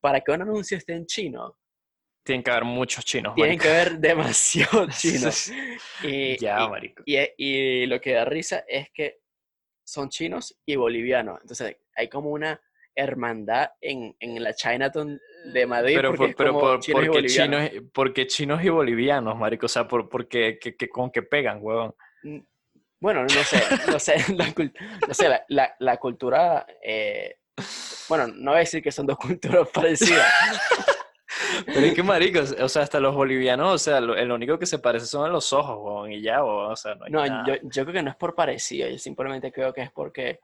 para 0.00 0.20
que 0.20 0.30
un 0.30 0.42
anuncio 0.42 0.76
esté 0.78 0.92
en 0.94 1.06
chino, 1.06 1.56
Tienen 2.24 2.42
que 2.44 2.50
haber 2.50 2.64
muchos 2.64 3.04
chinos, 3.04 3.34
tienen 3.34 3.56
marico. 3.56 3.62
que 3.64 3.68
ver 3.70 3.98
demasiado 3.98 4.86
chino. 4.90 5.30
Sí, 5.32 5.54
Y, 6.04 6.36
Ya, 6.38 6.62
y- 6.64 6.68
marico. 6.68 7.02
y, 7.06 7.16
y 7.38 7.86
lo 7.86 8.00
que 8.00 8.12
da 8.12 8.24
risa 8.26 8.64
es 8.68 8.90
que 8.92 9.20
son 9.84 10.10
chinos 10.10 10.56
y 10.66 10.76
bolivianos. 10.76 11.40
Entonces 11.40 11.76
hay 11.96 12.08
como 12.08 12.30
una 12.30 12.60
hermandad 12.94 13.70
en, 13.80 14.14
en 14.20 14.42
la 14.42 14.52
Chinatown 14.52 15.18
de 15.54 15.66
Madrid. 15.66 15.94
Pero, 15.96 16.08
porque 16.14 16.18
por, 16.18 16.28
es 16.30 16.36
pero 16.36 16.52
como 16.52 16.60
por, 16.66 16.80
chinos 16.80 17.06
porque, 17.06 17.26
chinos, 17.28 17.70
porque 17.94 18.26
chinos 18.26 18.62
y 18.62 18.68
bolivianos, 18.68 19.36
marico. 19.36 19.64
O 19.66 19.68
sea, 19.70 19.88
por, 19.88 20.08
porque 20.10 20.58
que, 20.60 20.76
que- 20.76 20.88
con 20.90 21.10
que 21.10 21.22
pegan, 21.22 21.58
huevón. 21.62 21.94
Mm, 22.22 22.38
Bueno, 23.00 23.24
no 23.24 23.44
sé, 23.44 23.62
no 23.90 23.98
sé, 23.98 24.14
la, 24.36 24.46
cul- 24.54 24.72
no 25.06 25.14
sé, 25.14 25.28
la, 25.28 25.44
la- 25.48 25.76
la 25.78 25.96
cultura, 25.98 26.66
eh, 26.82 27.36
bueno, 28.08 28.26
no 28.26 28.50
voy 28.52 28.56
a 28.56 28.60
decir 28.60 28.82
que 28.82 28.90
son 28.92 29.06
dos 29.06 29.16
culturas 29.18 29.68
parecidas. 29.74 30.26
Pero 31.66 31.86
es 31.86 31.94
que, 31.94 32.02
marico, 32.02 32.40
o 32.40 32.68
sea, 32.68 32.82
hasta 32.82 32.98
los 33.00 33.14
bolivianos, 33.14 33.72
o 33.74 33.78
sea, 33.78 34.00
lo, 34.00 34.16
el 34.16 34.30
único 34.32 34.58
que 34.58 34.66
se 34.66 34.78
parece 34.78 35.06
son 35.06 35.30
los 35.32 35.52
ojos, 35.52 36.08
y 36.10 36.20
ya, 36.22 36.42
o 36.42 36.74
sea, 36.74 36.94
no 36.96 37.04
hay 37.04 37.10
No, 37.12 37.24
nada. 37.26 37.44
yo, 37.46 37.54
yo 37.62 37.84
creo 37.84 37.92
que 37.94 38.02
no 38.02 38.10
es 38.10 38.16
por 38.16 38.34
parecido, 38.34 38.88
yo 38.88 38.98
simplemente 38.98 39.52
creo 39.52 39.72
que 39.72 39.82
es 39.82 39.92
porque 39.92 40.40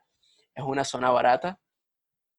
es 0.54 0.64
una 0.64 0.84
zona 0.84 1.10
barata 1.10 1.58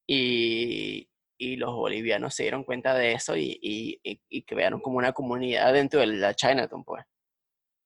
y, 0.08 1.10
y 1.38 1.56
los 1.58 1.74
bolivianos 1.74 2.34
se 2.34 2.44
dieron 2.44 2.64
cuenta 2.64 2.94
de 2.94 3.14
eso 3.14 3.36
y, 3.36 3.58
y, 3.62 4.00
y- 4.04 4.22
y 4.30 4.44
crearon 4.44 4.80
como 4.80 4.98
una 4.98 5.12
comunidad 5.14 5.74
dentro 5.74 6.00
de 6.00 6.08
la 6.08 6.34
Chinatown, 6.34 6.84
pues. 6.84 7.04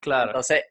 Claro. 0.01 0.29
Entonces, 0.31 0.63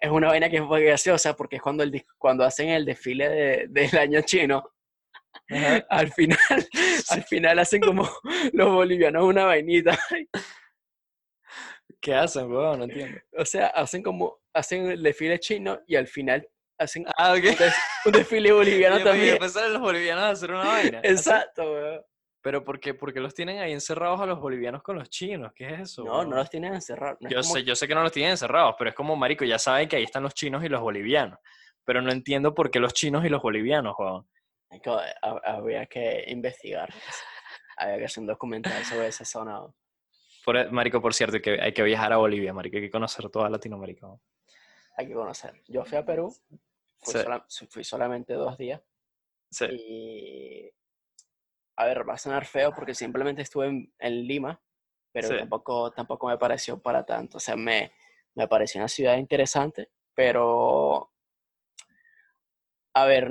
es 0.00 0.10
una 0.10 0.28
vaina 0.28 0.48
que 0.48 0.56
es 0.56 0.62
muy 0.62 0.82
graciosa 0.84 1.34
porque 1.36 1.56
es 1.56 1.62
cuando, 1.62 1.82
el, 1.82 2.04
cuando 2.18 2.44
hacen 2.44 2.68
el 2.70 2.84
desfile 2.84 3.28
de- 3.28 3.66
del 3.68 3.98
año 3.98 4.20
chino, 4.22 4.70
Ajá. 5.50 5.86
al 5.90 6.12
final, 6.12 6.38
al 7.10 7.22
final 7.24 7.58
hacen 7.58 7.80
como 7.80 8.08
los 8.52 8.70
bolivianos 8.72 9.24
una 9.24 9.44
vainita. 9.46 9.98
¿Qué 12.00 12.14
hacen, 12.14 12.50
huevón? 12.50 12.78
No 12.78 12.84
entiendo. 12.84 13.20
O 13.36 13.44
sea, 13.44 13.68
hacen 13.68 14.02
como, 14.02 14.38
hacen 14.54 14.90
el 14.90 15.02
desfile 15.02 15.38
chino 15.40 15.80
y 15.86 15.96
al 15.96 16.06
final 16.06 16.48
hacen 16.78 17.04
Ah, 17.16 17.32
un, 17.32 17.38
ok. 17.38 17.58
des- 17.58 17.74
un 18.04 18.12
desfile 18.12 18.52
boliviano 18.52 19.00
Y 19.00 19.04
también. 19.04 19.28
empezaron 19.34 19.72
los 19.72 19.82
bolivianos 19.82 20.24
a 20.24 20.30
hacer 20.30 20.50
una 20.50 20.64
vaina. 20.64 21.00
Exacto, 21.02 21.62
weón. 21.72 22.02
Pero 22.40 22.62
¿por 22.64 22.78
qué? 22.78 22.94
Porque 22.94 23.18
los 23.20 23.34
tienen 23.34 23.58
ahí 23.58 23.72
encerrados 23.72 24.20
a 24.20 24.26
los 24.26 24.38
bolivianos 24.40 24.82
con 24.82 24.96
los 24.96 25.10
chinos. 25.10 25.52
¿Qué 25.54 25.66
es 25.74 25.80
eso? 25.80 26.04
No, 26.04 26.24
no 26.24 26.36
los 26.36 26.48
tienen 26.48 26.72
encerrados. 26.74 27.18
no 27.20 27.28
Yo 27.28 27.40
como 27.40 27.54
sé, 27.54 27.64
yo 27.64 27.74
sé 27.74 27.88
que 27.88 27.94
no 27.94 28.02
los 28.02 28.12
tienen 28.12 28.30
encerrados, 28.32 28.76
pero 28.78 28.90
es 28.90 28.96
como, 28.96 29.16
marico, 29.16 29.44
ya 29.44 29.58
saben 29.58 29.88
que 29.88 29.96
ahí 29.96 30.04
están 30.04 30.22
los 30.22 30.34
chinos 30.34 30.62
y 30.64 30.68
los 30.68 30.80
bolivianos. 30.80 31.38
Pero 31.84 32.00
no 32.00 32.12
entiendo 32.12 32.54
por 32.54 32.70
qué 32.70 32.78
los 32.78 32.94
chinos 32.94 33.24
y 33.24 33.28
los 33.28 33.42
bolivianos, 33.42 33.96
que- 34.82 34.90
ha- 34.90 35.40
Habría 35.44 35.86
que 35.86 36.24
investigar. 36.28 36.92
Habría 37.76 37.98
que 37.98 38.04
hacer 38.04 38.20
un 38.20 38.26
documental 38.26 38.84
sobre 38.84 39.08
esa 39.08 39.24
zona. 39.24 39.60
weón. 39.60 39.74
Por, 40.44 40.56
e, 40.56 40.70
marico, 40.70 41.00
por 41.02 41.14
cierto, 41.14 41.40
que 41.40 41.60
hay 41.60 41.72
que 41.72 41.82
viajar 41.82 42.12
a 42.12 42.16
Bolivia, 42.18 42.52
marico, 42.52 42.76
hay 42.76 42.82
que 42.82 42.90
conocer 42.90 43.28
toda 43.30 43.50
Latinoamérica. 43.50 44.06
Hay 44.96 45.06
que 45.08 45.14
conocer. 45.14 45.60
Yo 45.68 45.84
fui 45.84 45.98
a 45.98 46.04
Perú, 46.04 46.34
fui, 47.00 47.12
Sí. 47.14 47.20
sola- 47.22 47.46
fui 47.70 47.84
solamente 47.84 48.34
dos 48.34 48.56
días 48.58 48.80
Sí. 49.50 49.66
y... 49.66 50.70
A 51.80 51.84
ver, 51.86 52.08
va 52.08 52.14
a 52.14 52.18
sonar 52.18 52.44
feo 52.44 52.72
porque 52.74 52.94
simplemente 52.94 53.42
estuve 53.42 53.66
en, 53.68 53.94
en 53.98 54.26
Lima, 54.26 54.60
pero 55.12 55.28
Sí. 55.28 55.36
tampoco, 55.38 55.92
tampoco 55.92 56.26
me 56.28 56.36
pareció 56.36 56.80
para 56.82 57.04
tanto. 57.06 57.36
O 57.36 57.40
sea, 57.40 57.54
me, 57.56 57.92
me 58.34 58.48
pareció 58.48 58.80
una 58.80 58.88
ciudad 58.88 59.16
interesante, 59.16 59.90
pero... 60.14 61.12
A 62.94 63.04
ver, 63.06 63.30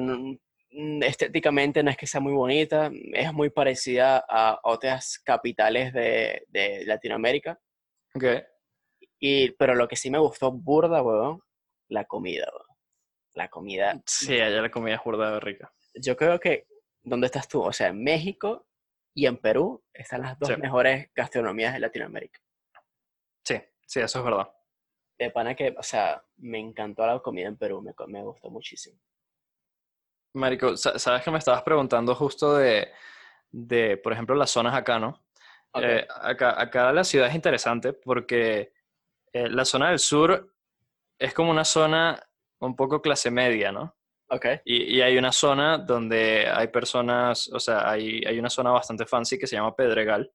estéticamente 1.02 1.84
no 1.84 1.89
es 1.91 1.98
que 1.98 2.08
sea 2.08 2.22
muy 2.22 2.34
bonita, 2.34 2.89
es 3.14 3.34
muy 3.34 3.50
parecida 3.50 4.24
a 4.30 4.60
otras 4.64 5.20
capitales 5.20 5.91
de, 5.93 6.43
de 6.48 6.86
Latinoamérica, 6.86 7.60
Ok. 8.16 8.24
y, 9.20 9.52
pero 9.52 9.76
lo 9.76 9.88
que 9.89 9.95
sí 9.98 10.10
me 10.10 10.20
gustó 10.20 10.52
burda, 10.52 11.02
weón, 11.02 11.41
la 11.89 12.06
comida, 12.06 12.48
weón. 12.54 12.78
La 13.34 13.50
comida, 13.50 14.02
Sí, 14.06 14.39
allá 14.39 14.62
la 14.62 14.72
comida 14.72 14.95
es 14.95 15.04
burda 15.04 15.32
de 15.34 15.39
rica. 15.41 15.72
yo 15.95 16.16
creo 16.16 16.39
que, 16.39 16.66
¿dónde 17.08 17.28
estás 17.28 17.47
tú? 17.47 17.62
O 17.64 17.72
sea, 17.74 17.88
en 17.88 18.03
México 18.03 18.68
y 19.14 19.26
en 19.26 19.38
Perú 19.38 19.84
están 19.93 20.22
las 20.22 20.38
dos 20.38 20.49
Sí. 20.49 20.58
mejores 20.58 21.10
gastronomías 21.16 21.74
de 21.74 21.80
Latinoamérica. 21.80 22.39
Sí, 23.43 23.62
sí, 23.86 23.99
eso 24.01 24.20
es 24.20 24.26
verdad. 24.26 24.49
De 25.18 25.32
pana 25.32 25.55
que, 25.55 25.74
o 25.78 25.84
sea, 25.84 26.24
me 26.38 26.60
encantó 26.60 27.05
la 27.08 27.20
comida 27.20 27.47
en 27.47 27.58
Perú, 27.58 27.82
me, 27.82 27.93
me 28.08 28.24
gustó 28.24 28.49
muchísimo. 28.51 28.99
Marico, 30.34 30.78
sa- 30.78 30.99
sabes 30.99 31.24
que 31.24 31.32
me 31.32 31.39
estabas 31.39 31.64
preguntando 31.64 32.14
justo 32.14 32.55
de, 32.58 32.91
de, 33.49 33.97
por 33.97 34.14
ejemplo, 34.14 34.36
las 34.36 34.51
zonas 34.51 34.76
acá, 34.76 34.99
¿no? 34.99 35.24
Eh, 35.76 36.05
acá, 36.22 36.60
acá 36.62 36.91
la 36.91 37.03
ciudad 37.03 37.28
es 37.28 37.36
interesante 37.36 37.93
porque 37.93 38.74
eh, 39.34 39.49
la 39.49 39.66
zona 39.66 39.89
del 39.89 39.99
sur 39.99 40.53
es 41.20 41.34
como 41.34 41.51
una 41.51 41.66
zona 41.66 42.22
un 42.60 42.76
poco 42.76 43.01
clase 43.01 43.32
media, 43.32 43.72
¿no? 43.72 43.97
Ok, 44.30 44.45
Y, 44.65 44.97
y 44.97 45.01
hay 45.01 45.17
una 45.17 45.32
zona 45.32 45.78
donde 45.78 46.47
hay 46.47 46.67
personas, 46.67 47.49
o 47.51 47.59
sea, 47.59 47.89
hay, 47.89 48.21
hay 48.25 48.39
una 48.39 48.49
zona 48.49 48.71
bastante 48.71 49.05
fancy 49.05 49.38
que 49.38 49.47
se 49.47 49.55
llama 49.55 49.75
Pedregal. 49.75 50.32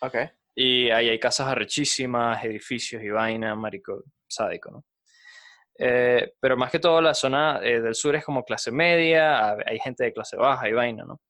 ok, 0.00 0.16
Y 0.54 0.90
ahí 0.90 1.08
hay 1.08 1.18
casas 1.18 1.48
arrechísimas, 1.48 2.44
edificios 2.44 3.02
y 3.02 3.10
vaina, 3.10 3.54
marico, 3.54 4.04
sádico, 4.28 4.70
¿no? 4.70 4.84
Eh, 5.78 6.34
pero 6.38 6.56
más 6.56 6.70
que 6.70 6.78
todo 6.78 7.00
la 7.00 7.14
zona 7.14 7.60
eh, 7.62 7.80
del 7.80 7.94
sur 7.94 8.14
es 8.14 8.24
como 8.24 8.44
clase 8.44 8.70
media, 8.70 9.56
hay 9.66 9.78
gente 9.80 10.04
de 10.04 10.12
clase 10.12 10.36
baja 10.36 10.68
y 10.68 10.72
vaina, 10.72 11.04
¿no? 11.04 11.20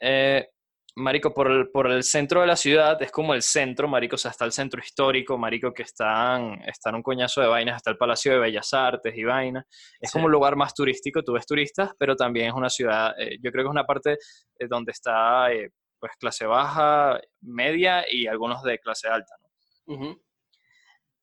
Eh, 0.00 0.48
marico, 0.94 1.32
por 1.32 1.50
el, 1.50 1.70
por 1.70 1.90
el 1.90 2.02
centro 2.02 2.40
de 2.42 2.46
la 2.46 2.56
ciudad, 2.56 3.00
es 3.02 3.10
como 3.10 3.34
el 3.34 3.42
centro, 3.42 3.88
marico, 3.88 4.16
o 4.16 4.18
sea, 4.18 4.30
está 4.30 4.44
el 4.44 4.52
centro 4.52 4.80
histórico, 4.80 5.38
marico, 5.38 5.72
que 5.72 5.82
están, 5.82 6.60
están 6.66 6.94
un 6.94 7.02
coñazo 7.02 7.40
de 7.40 7.46
vainas, 7.46 7.76
está 7.76 7.90
el 7.90 7.96
Palacio 7.96 8.32
de 8.32 8.38
Bellas 8.38 8.72
Artes 8.74 9.16
y 9.16 9.24
vaina. 9.24 9.64
Es 10.00 10.10
Sí. 10.10 10.12
como 10.14 10.26
un 10.26 10.32
lugar 10.32 10.56
más 10.56 10.74
turístico, 10.74 11.22
tú 11.22 11.32
ves 11.32 11.46
turistas, 11.46 11.92
pero 11.98 12.14
también 12.16 12.48
es 12.48 12.52
una 12.54 12.68
ciudad, 12.68 13.14
eh, 13.18 13.38
yo 13.42 13.50
creo 13.50 13.64
que 13.64 13.68
es 13.68 13.72
una 13.72 13.84
parte 13.86 14.12
eh, 14.58 14.66
donde 14.68 14.92
está, 14.92 15.52
eh, 15.52 15.70
pues, 15.98 16.12
clase 16.18 16.44
baja, 16.46 17.18
media 17.40 18.04
y 18.10 18.26
algunos 18.26 18.62
de 18.62 18.78
clase 18.78 19.08
alta, 19.08 19.34
¿no? 19.40 19.48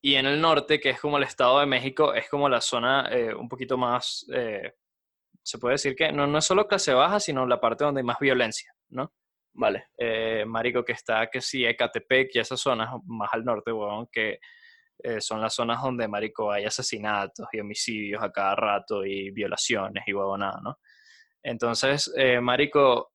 Y 0.01 0.15
en 0.15 0.25
el 0.25 0.39
norte, 0.39 0.79
que 0.79 0.89
es 0.91 0.99
como 1.01 1.17
el 1.17 1.23
Estado 1.23 1.59
de 1.59 1.65
México, 1.65 2.13
es 2.13 2.29
como 2.29 2.47
la 2.47 2.61
zona 2.61 3.09
un 3.37 3.49
poquito 3.49 3.77
más, 3.77 4.25
se 5.43 5.57
puede 5.59 5.73
decir 5.73 5.93
que 5.95 6.11
no, 6.13 6.25
no 6.25 6.37
es 6.37 6.45
solo 6.45 6.67
clase 6.67 6.93
baja, 6.93 7.19
sino 7.19 7.45
la 7.45 7.59
parte 7.59 7.83
donde 7.83 7.99
hay 7.99 8.05
más 8.05 8.19
violencia, 8.19 8.71
¿no? 8.89 9.11
Vale, 9.53 9.87
eh, 9.97 10.45
marico, 10.45 10.83
que 10.83 10.93
está, 10.93 11.27
que 11.27 11.41
sí, 11.41 11.65
Ecatepec 11.65 12.29
y 12.33 12.39
esas 12.39 12.59
zonas 12.59 12.89
más 13.05 13.29
al 13.33 13.43
norte, 13.43 13.71
huevón, 13.71 14.07
que 14.11 14.39
eh, 15.01 15.21
son 15.21 15.41
las 15.41 15.53
zonas 15.53 15.81
donde, 15.81 16.07
marico, 16.07 16.51
hay 16.51 16.65
asesinatos 16.65 17.47
y 17.51 17.59
homicidios 17.59 18.21
a 18.21 18.31
cada 18.31 18.55
rato 18.55 19.05
y 19.05 19.31
violaciones 19.31 20.03
y 20.05 20.13
huevonada, 20.13 20.59
¿no? 20.61 20.79
Entonces, 21.41 22.11
eh, 22.15 22.39
marico, 22.39 23.13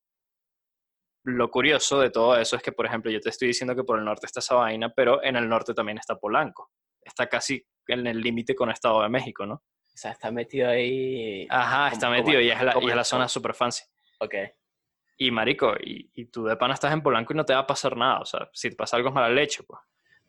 lo 1.24 1.50
curioso 1.50 2.00
de 2.00 2.10
todo 2.10 2.36
eso 2.38 2.56
es 2.56 2.62
que, 2.62 2.72
por 2.72 2.86
ejemplo, 2.86 3.10
yo 3.10 3.20
te 3.20 3.30
estoy 3.30 3.48
diciendo 3.48 3.74
que 3.74 3.84
por 3.84 3.98
el 3.98 4.04
norte 4.04 4.26
está 4.26 4.40
esa 4.40 4.56
vaina, 4.56 4.90
pero 4.90 5.22
en 5.22 5.36
el 5.36 5.48
norte 5.48 5.72
también 5.74 5.98
está 5.98 6.16
Polanco. 6.16 6.70
Está 7.02 7.28
casi 7.28 7.64
en 7.86 8.06
el 8.06 8.20
límite 8.20 8.54
con 8.54 8.70
Estado 8.70 9.02
de 9.02 9.08
México, 9.08 9.46
¿no? 9.46 9.62
o 9.94 9.96
sea, 9.96 10.10
está 10.10 10.30
metido 10.32 10.68
ahí. 10.68 11.46
Ajá, 11.48 11.88
está 11.88 12.10
metido 12.10 12.40
y 12.40 12.50
es 12.50 12.60
la, 12.60 12.76
y 12.80 12.88
es 12.88 12.96
la 12.96 13.04
zona 13.04 13.28
super 13.28 13.54
fancy. 13.54 13.84
Ok, 14.18 14.34
Y 15.16 15.30
marico, 15.30 15.74
y, 15.80 16.10
y 16.14 16.26
tú 16.26 16.44
de 16.44 16.56
pana 16.56 16.74
estás 16.74 16.92
en 16.92 17.02
Polanco 17.02 17.32
y 17.32 17.36
no 17.36 17.44
te 17.44 17.54
va 17.54 17.60
a 17.60 17.66
pasar 17.66 17.96
nada. 17.96 18.20
O 18.20 18.24
sea, 18.24 18.48
si 18.52 18.70
te 18.70 18.76
pasa 18.76 18.96
algo 18.96 19.08
es 19.10 19.14
mala 19.14 19.28
leche, 19.28 19.62
pues. 19.62 19.80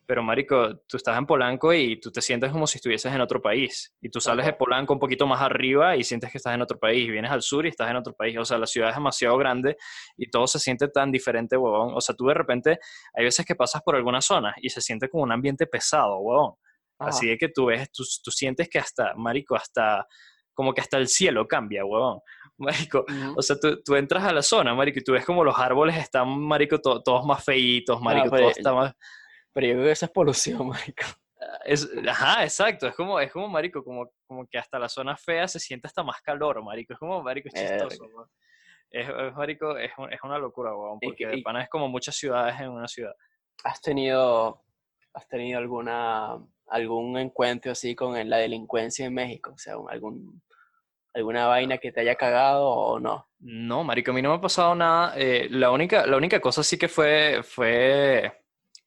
Pero 0.07 0.21
marico, 0.21 0.77
tú 0.87 0.97
estás 0.97 1.17
en 1.17 1.25
Polanco 1.25 1.73
y 1.73 1.99
tú 1.99 2.11
te 2.11 2.21
sientes 2.21 2.51
como 2.51 2.67
si 2.67 2.77
estuvieses 2.77 3.11
en 3.11 3.21
otro 3.21 3.41
país. 3.41 3.95
Y 4.01 4.09
tú 4.09 4.19
sales 4.21 4.45
de. 4.45 4.53
Polanco 4.53 4.93
un 4.93 4.99
poquito 4.99 5.25
más 5.25 5.41
arriba 5.41 5.95
y 5.95 6.03
sientes 6.03 6.31
que 6.31 6.37
estás 6.37 6.53
en 6.53 6.61
otro 6.61 6.77
país. 6.77 7.07
Y 7.07 7.11
vienes 7.11 7.31
al 7.31 7.41
sur 7.41 7.65
y 7.65 7.69
estás 7.69 7.89
en 7.89 7.95
otro 7.95 8.13
país. 8.13 8.37
O 8.37 8.45
sea, 8.45 8.59
la 8.59 8.67
ciudad 8.67 8.89
es 8.89 8.95
demasiado 8.95 9.35
grande 9.37 9.77
y 10.15 10.29
todo 10.29 10.45
se 10.45 10.59
siente 10.59 10.87
tan 10.89 11.11
diferente, 11.11 11.57
huevón. 11.57 11.93
O 11.95 12.01
sea, 12.01 12.15
tú 12.15 12.27
de 12.27 12.35
repente, 12.35 12.77
hay 13.15 13.23
veces 13.23 13.45
que 13.45 13.55
pasas 13.55 13.81
por 13.81 13.95
algunas 13.95 14.23
zonas 14.23 14.53
y 14.61 14.69
se 14.69 14.79
siente 14.79 15.09
como 15.09 15.23
un 15.23 15.31
ambiente 15.31 15.65
pesado, 15.65 16.19
huevón. 16.19 16.53
Ajá. 16.99 17.09
Así 17.09 17.27
de 17.27 17.37
que 17.37 17.49
tú 17.49 17.65
ves, 17.65 17.91
tú, 17.91 18.03
tú 18.23 18.29
sientes 18.29 18.69
que 18.69 18.77
hasta, 18.77 19.15
marico, 19.15 19.55
hasta, 19.55 20.05
como 20.53 20.73
que 20.73 20.81
hasta 20.81 20.97
el 20.97 21.07
cielo 21.07 21.47
cambia, 21.47 21.83
huevón. 21.83 22.19
Marico, 22.97 23.05
o 23.35 23.41
sea, 23.41 23.57
tú, 23.59 23.81
tú 23.83 23.95
entras 23.95 24.23
a 24.23 24.31
la 24.33 24.41
zona, 24.41 24.73
marico, 24.73 24.99
y 24.99 25.03
tú 25.03 25.11
ves 25.13 25.25
como 25.25 25.43
los 25.43 25.57
árboles 25.59 25.97
están, 25.97 26.27
marico, 26.39 26.79
to- 26.79 27.01
todos 27.03 27.25
más 27.25 27.43
feitos, 27.43 27.99
marico, 28.01 28.29
pero- 28.29 28.43
todo 28.43 28.49
está 28.51 28.73
más... 28.73 28.93
Pero 29.51 29.67
yo 29.67 29.73
creo 29.73 29.85
que 29.85 29.91
eso 29.91 30.05
es 30.05 30.11
polución, 30.11 30.67
marico. 30.67 31.03
Es, 31.65 31.87
ajá, 32.07 32.43
exacto, 32.43 32.87
es 32.87 32.95
como, 32.95 33.19
es 33.19 33.31
como, 33.31 33.47
marico, 33.49 33.83
como, 33.83 34.09
como 34.25 34.47
que 34.47 34.57
hasta 34.57 34.79
la 34.79 34.87
zona 34.89 35.15
fea 35.17 35.47
se 35.47 35.59
siente 35.59 35.87
hasta 35.87 36.01
más 36.03 36.21
calor, 36.21 36.63
marico, 36.63 36.93
es 36.93 36.99
como, 36.99 37.21
marico, 37.21 37.49
es 37.49 37.53
chistoso, 37.53 38.07
¿no? 38.07 38.29
Es, 38.89 39.07
es, 39.09 39.33
marico, 39.35 39.77
es, 39.77 39.91
es 40.11 40.19
una 40.23 40.37
locura, 40.39 40.73
weón, 40.75 40.97
Y 41.01 41.07
porque 41.07 41.23
que- 41.25 41.27
de 41.27 41.37
y- 41.39 41.41
pana 41.41 41.61
es 41.63 41.69
como 41.69 41.87
muchas 41.89 42.15
ciudades 42.15 42.59
en 42.61 42.69
una 42.69 42.87
ciudad. 42.87 43.13
¿Has 43.63 43.81
tenido, 43.81 44.63
has 45.13 45.27
tenido 45.27 45.59
alguna, 45.59 46.37
algún 46.67 47.17
encuentro 47.17 47.71
así 47.73 47.95
con 47.95 48.29
la 48.29 48.37
delincuencia 48.37 49.05
en 49.05 49.13
México? 49.13 49.51
O 49.53 49.57
sea, 49.57 49.75
algún, 49.89 50.41
alguna 51.15 51.47
vaina 51.47 51.77
que 51.77 51.91
te 51.91 52.01
haya 52.01 52.15
cagado 52.15 52.67
o 52.67 52.99
no. 52.99 53.29
No, 53.39 53.83
marico, 53.83 54.11
a 54.11 54.13
mí 54.13 54.21
no 54.21 54.29
me 54.29 54.35
ha 54.35 54.41
pasado 54.41 54.75
nada. 54.75 55.13
eh, 55.17 55.47
la 55.49 55.71
única, 55.71 56.05
la 56.05 56.17
única 56.17 56.39
cosa 56.39 56.61
sí 56.63 56.77
que 56.77 56.87
fue, 56.87 57.41
fue, 57.43 58.31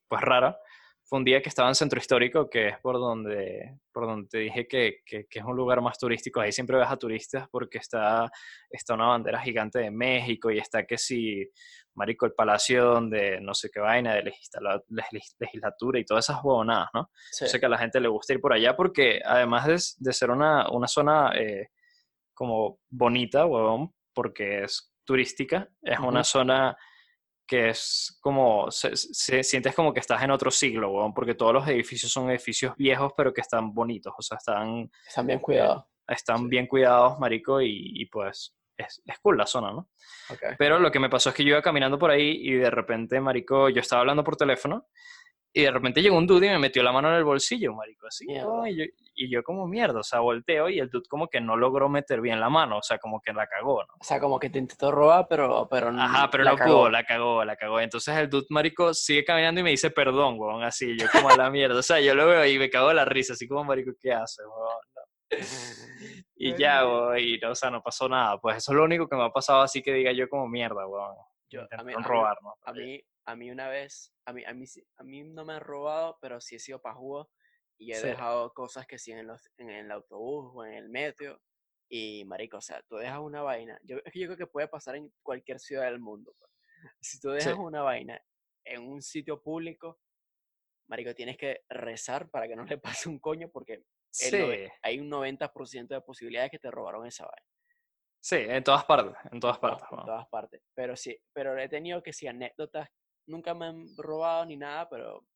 pues 0.08 0.20
rara, 0.22 0.58
fue 1.04 1.18
un 1.20 1.24
día 1.24 1.40
que 1.40 1.48
estaba 1.48 1.68
en 1.70 1.74
Centro 1.74 1.98
Histórico, 1.98 2.50
que 2.50 2.68
es 2.68 2.78
por 2.80 2.96
donde, 2.96 3.78
por 3.92 4.06
donde 4.06 4.28
te 4.28 4.38
dije 4.38 4.68
que, 4.68 4.98
que, 5.06 5.26
que 5.26 5.38
es 5.38 5.44
un 5.44 5.56
lugar 5.56 5.80
más 5.80 5.98
turístico. 5.98 6.40
Ahí 6.40 6.52
siempre 6.52 6.76
ves 6.76 6.88
a 6.90 6.98
turistas 6.98 7.48
porque 7.50 7.78
está, 7.78 8.30
está 8.68 8.92
una 8.94 9.06
bandera 9.06 9.40
gigante 9.40 9.78
de 9.78 9.90
México 9.90 10.50
y 10.50 10.58
está 10.58 10.84
que 10.84 10.98
si, 10.98 11.48
marico, 11.94 12.26
el 12.26 12.32
palacio 12.34 12.84
donde 12.84 13.40
no 13.40 13.54
sé 13.54 13.70
qué 13.72 13.80
vaina, 13.80 14.14
de 14.16 14.24
legisla- 14.24 14.82
legis- 14.90 15.34
legislatura 15.38 15.98
y 15.98 16.04
todas 16.04 16.28
esas 16.28 16.44
huevonadas, 16.44 16.88
¿no? 16.92 17.10
Sí. 17.30 17.46
Yo 17.46 17.48
sé 17.52 17.58
que 17.58 17.66
a 17.66 17.70
la 17.70 17.78
gente 17.78 18.00
le 18.00 18.08
gusta 18.08 18.34
ir 18.34 18.40
por 18.42 18.52
allá 18.52 18.76
porque 18.76 19.20
además 19.24 19.66
de, 19.66 19.78
de 20.06 20.12
ser 20.12 20.30
una, 20.30 20.68
una 20.70 20.88
zona 20.88 21.32
eh, 21.34 21.70
como 22.38 22.78
bonita, 22.88 23.46
huevón, 23.46 23.92
porque 24.14 24.62
es 24.62 24.94
turística, 25.04 25.68
es 25.82 25.98
una 25.98 26.20
Ujú. 26.20 26.24
zona 26.24 26.76
que 27.44 27.70
es 27.70 28.16
como, 28.20 28.70
se, 28.70 28.94
se- 28.94 29.42
sientes 29.42 29.74
como 29.74 29.92
que 29.92 29.98
estás 30.00 30.22
en 30.22 30.30
otro 30.30 30.50
siglo, 30.52 30.90
huevón, 30.90 31.12
porque 31.14 31.34
todos 31.34 31.52
los 31.52 31.66
edificios 31.66 32.12
son 32.12 32.30
edificios 32.30 32.76
viejos, 32.76 33.12
pero 33.16 33.32
que 33.34 33.40
están 33.40 33.74
bonitos, 33.74 34.12
o 34.16 34.22
sea, 34.22 34.36
están, 34.36 34.88
Están 35.06 35.26
bien 35.26 35.40
cuidados. 35.40 35.84
están 36.06 36.38
Sí. 36.38 36.46
bien 36.48 36.66
cuidados, 36.68 37.18
marico, 37.18 37.60
y, 37.60 37.72
y 37.94 38.06
pues 38.06 38.54
es, 38.76 39.02
es 39.04 39.18
cool 39.18 39.36
la 39.38 39.46
zona, 39.46 39.72
¿no? 39.72 39.88
Ok. 40.30 40.54
Pero 40.58 40.78
lo 40.78 40.92
que 40.92 41.00
me 41.00 41.08
pasó 41.08 41.30
es 41.30 41.34
que 41.34 41.42
yo 41.42 41.50
iba 41.50 41.62
caminando 41.62 41.98
por 41.98 42.10
ahí 42.12 42.38
y 42.40 42.52
de 42.52 42.70
repente, 42.70 43.18
marico, 43.20 43.68
yo 43.70 43.80
estaba 43.80 44.00
hablando 44.00 44.22
por 44.22 44.36
teléfono 44.36 44.86
y 45.52 45.62
de 45.62 45.70
repente 45.70 46.02
llegó 46.02 46.16
un 46.16 46.26
dude 46.26 46.46
y 46.46 46.50
me 46.50 46.58
metió 46.58 46.82
la 46.82 46.92
mano 46.92 47.08
en 47.08 47.14
el 47.16 47.24
bolsillo, 47.24 47.74
marico, 47.74 48.06
así. 48.06 48.26
¿no? 48.26 48.66
Y, 48.66 48.76
yo, 48.76 48.84
y 49.14 49.30
yo 49.30 49.42
como 49.42 49.66
mierda, 49.66 50.00
o 50.00 50.02
sea, 50.04 50.20
volteo 50.20 50.68
y 50.68 50.78
el 50.78 50.88
dude 50.90 51.08
como 51.08 51.26
que 51.28 51.40
no 51.40 51.56
logró 51.56 51.88
meter 51.88 52.20
bien 52.20 52.38
la 52.38 52.48
mano, 52.50 52.78
o 52.78 52.82
sea, 52.82 52.98
como 52.98 53.20
que 53.20 53.32
la 53.32 53.46
cagó, 53.46 53.82
¿no? 53.82 53.94
O 54.00 54.04
sea, 54.04 54.20
como 54.20 54.38
que 54.38 54.50
te 54.50 54.58
intentó 54.58 54.90
robar, 54.92 55.26
pero, 55.28 55.66
pero 55.70 55.88
n- 55.88 56.00
Ajá, 56.02 56.28
pero 56.30 56.44
la 56.44 56.50
no 56.52 56.56
cagó. 56.56 56.70
pudo, 56.80 56.90
la 56.90 57.04
cagó, 57.04 57.44
la 57.44 57.56
cagó. 57.56 57.80
Entonces 57.80 58.16
el 58.16 58.28
dude, 58.30 58.46
marico, 58.50 58.92
sigue 58.94 59.24
caminando 59.24 59.60
y 59.60 59.64
me 59.64 59.70
dice 59.70 59.90
perdón, 59.90 60.36
weón, 60.38 60.62
así, 60.62 60.96
yo 60.98 61.06
como 61.10 61.30
a 61.30 61.36
la 61.36 61.50
mierda. 61.50 61.78
O 61.78 61.82
sea, 61.82 61.98
yo 62.00 62.14
lo 62.14 62.26
veo 62.26 62.44
y 62.46 62.58
me 62.58 62.70
cago 62.70 62.88
de 62.88 62.94
la 62.94 63.04
risa, 63.04 63.32
así 63.32 63.48
como, 63.48 63.64
marico, 63.64 63.92
¿qué 64.00 64.12
haces, 64.12 64.44
weón? 64.46 64.76
No. 64.94 65.02
Y 66.40 66.54
ya, 66.56 66.86
weón, 66.86 67.18
y 67.18 67.36
no, 67.38 67.50
o 67.50 67.54
sea, 67.56 67.68
no 67.70 67.82
pasó 67.82 68.08
nada. 68.08 68.38
Pues 68.38 68.58
eso 68.58 68.70
es 68.72 68.76
lo 68.78 68.84
único 68.84 69.08
que 69.08 69.16
me 69.16 69.24
ha 69.24 69.30
pasado 69.30 69.60
así 69.62 69.82
que 69.82 69.92
diga 69.92 70.12
yo 70.12 70.28
como 70.28 70.46
mierda, 70.46 70.86
weón. 70.86 71.16
Yo- 71.50 71.62
a 71.76 71.82
mí- 71.82 71.94
robar, 71.94 72.36
¿no? 72.42 72.54
A 72.62 72.72
mí, 72.72 73.00
a 73.28 73.36
mí 73.36 73.50
una 73.50 73.68
vez, 73.68 74.14
a 74.26 74.32
mí, 74.32 74.44
a 74.44 74.54
mí, 74.54 74.64
a 74.96 75.04
mí 75.04 75.24
no 75.24 75.44
me 75.44 75.54
han 75.54 75.60
robado, 75.60 76.18
pero 76.20 76.40
sí 76.40 76.56
he 76.56 76.58
sido 76.58 76.80
pajudo 76.80 77.30
y 77.78 77.92
he 77.92 78.00
Sí. 78.00 78.08
dejado 78.08 78.52
cosas 78.54 78.86
que 78.86 78.98
sí 78.98 79.12
en, 79.12 79.26
los, 79.26 79.50
en 79.58 79.70
el 79.70 79.90
autobús 79.92 80.52
o 80.54 80.64
en 80.64 80.74
el 80.74 80.88
metro. 80.88 81.40
Y 81.90 82.24
marico, 82.24 82.58
o 82.58 82.60
sea, 82.60 82.82
tú 82.88 82.96
dejas 82.96 83.20
una 83.20 83.42
vaina. 83.42 83.78
Yo, 83.84 83.98
yo 84.14 84.26
creo 84.26 84.36
que 84.36 84.46
puede 84.46 84.68
pasar 84.68 84.96
en 84.96 85.12
cualquier 85.22 85.60
ciudad 85.60 85.84
del 85.84 86.00
mundo. 86.00 86.34
pues. 86.38 86.50
Si 87.00 87.20
tú 87.20 87.30
dejas 87.30 87.54
Sí. 87.54 87.60
una 87.60 87.82
vaina 87.82 88.20
en 88.64 88.82
un 88.88 89.02
sitio 89.02 89.42
público, 89.42 90.00
marico, 90.88 91.14
tienes 91.14 91.36
que 91.38 91.62
rezar 91.68 92.30
para 92.30 92.48
que 92.48 92.56
no 92.56 92.64
le 92.64 92.78
pase 92.78 93.08
un 93.10 93.18
coño 93.20 93.50
porque 93.50 93.84
Sí, 94.10 94.36
hay 94.82 94.98
un 95.00 95.08
90% 95.10 95.94
de 95.94 96.00
posibilidades 96.02 96.50
que 96.50 96.58
te 96.58 96.70
robaron 96.70 97.06
esa 97.06 97.24
vaina. 97.26 97.46
sí, 98.20 98.36
en 98.36 98.62
todas 98.64 98.84
partes, 98.84 99.14
en 99.32 99.40
todas 99.40 99.58
partes, 99.58 99.86
en 99.90 100.04
todas 100.04 100.28
partes. 100.28 100.62
Pero 100.74 100.96
sí, 100.96 101.18
pero 101.32 101.56
he 101.58 101.68
tenido 101.68 102.02
que 102.02 102.12
sí 102.12 102.26
anécdotas, 102.26 102.88
nunca 103.28 103.54
me 103.54 103.66
han 103.66 103.86
robado 103.96 104.44
ni 104.46 104.56
nada, 104.56 104.88
pero 104.88 105.26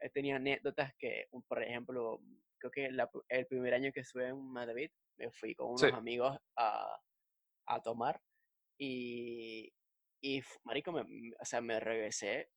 he 0.00 0.10
tenido 0.10 0.36
anécdotas 0.36 0.94
que, 0.98 1.26
por 1.48 1.62
ejemplo, 1.62 2.20
creo 2.58 2.70
que 2.70 2.90
la 2.92 3.10
el 3.28 3.46
primer 3.46 3.74
año 3.74 3.92
que 3.92 4.00
estuve 4.00 4.28
en 4.28 4.40
Madrid, 4.52 4.90
me 5.18 5.30
fui 5.32 5.54
con 5.54 5.68
unos 5.72 5.80
Sí. 5.80 5.86
amigos 5.92 6.38
a, 6.56 6.96
a 7.66 7.82
tomar 7.82 8.20
y, 8.78 9.72
y 10.22 10.42
marico, 10.64 10.92
me, 10.92 11.02
o 11.40 11.44
sea, 11.44 11.60
me 11.60 11.80
regresé. 11.80 12.50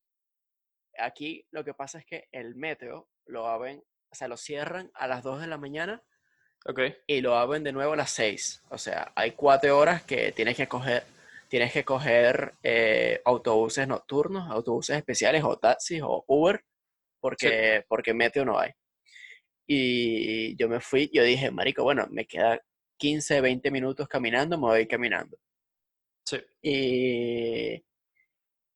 Aquí 0.98 1.46
lo 1.50 1.64
que 1.64 1.74
pasa 1.74 1.98
es 1.98 2.06
que 2.06 2.28
el 2.32 2.54
metro 2.54 3.08
lo 3.26 3.46
abren, 3.48 3.82
o 4.10 4.14
sea, 4.14 4.28
lo 4.28 4.36
cierran 4.36 4.90
a 4.94 5.06
las 5.06 5.22
2 5.22 5.40
de 5.40 5.46
la 5.46 5.58
mañana 5.58 6.02
Ok, 6.64 6.78
y 7.08 7.20
lo 7.22 7.36
abren 7.36 7.64
de 7.64 7.72
nuevo 7.72 7.94
a 7.94 7.96
las 7.96 8.10
6. 8.10 8.62
O 8.70 8.78
sea, 8.78 9.10
hay 9.16 9.32
cuatro 9.32 9.76
horas 9.76 10.04
que 10.04 10.30
tienes 10.30 10.56
que 10.56 10.68
coger, 10.68 11.02
tienes 11.52 11.70
que 11.70 11.84
coger 11.84 12.54
eh, 12.62 13.20
autobuses 13.26 13.86
nocturnos, 13.86 14.50
autobuses 14.50 14.96
especiales 14.96 15.44
o 15.44 15.58
taxis 15.58 16.00
o 16.02 16.24
Uber, 16.26 16.64
porque, 17.20 17.84
porque 17.88 18.14
metro 18.14 18.46
no 18.46 18.58
hay. 18.58 18.70
Y 19.68 20.56
yo 20.56 20.66
me 20.70 20.80
fui, 20.80 21.10
yo 21.12 21.22
dije, 21.22 21.50
marico, 21.50 21.82
bueno, 21.82 22.06
me 22.10 22.24
queda 22.24 22.58
15, 22.98 23.42
20 23.42 23.70
minutos 23.70 24.08
caminando, 24.08 24.56
me 24.56 24.68
voy 24.68 24.86
caminando. 24.88 25.36
sí, 26.26 26.38
Y, 26.62 27.84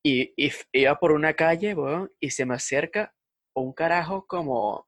y, 0.05 0.35
y 0.37 0.53
iba 0.73 0.99
por 0.99 1.13
una 1.13 1.33
calle, 1.33 1.73
weón, 1.73 2.13
y 2.21 2.29
se 2.29 2.45
me 2.45 2.57
acerca 2.57 3.15
un 3.55 3.73
carajo 3.73 4.27
como, 4.27 4.87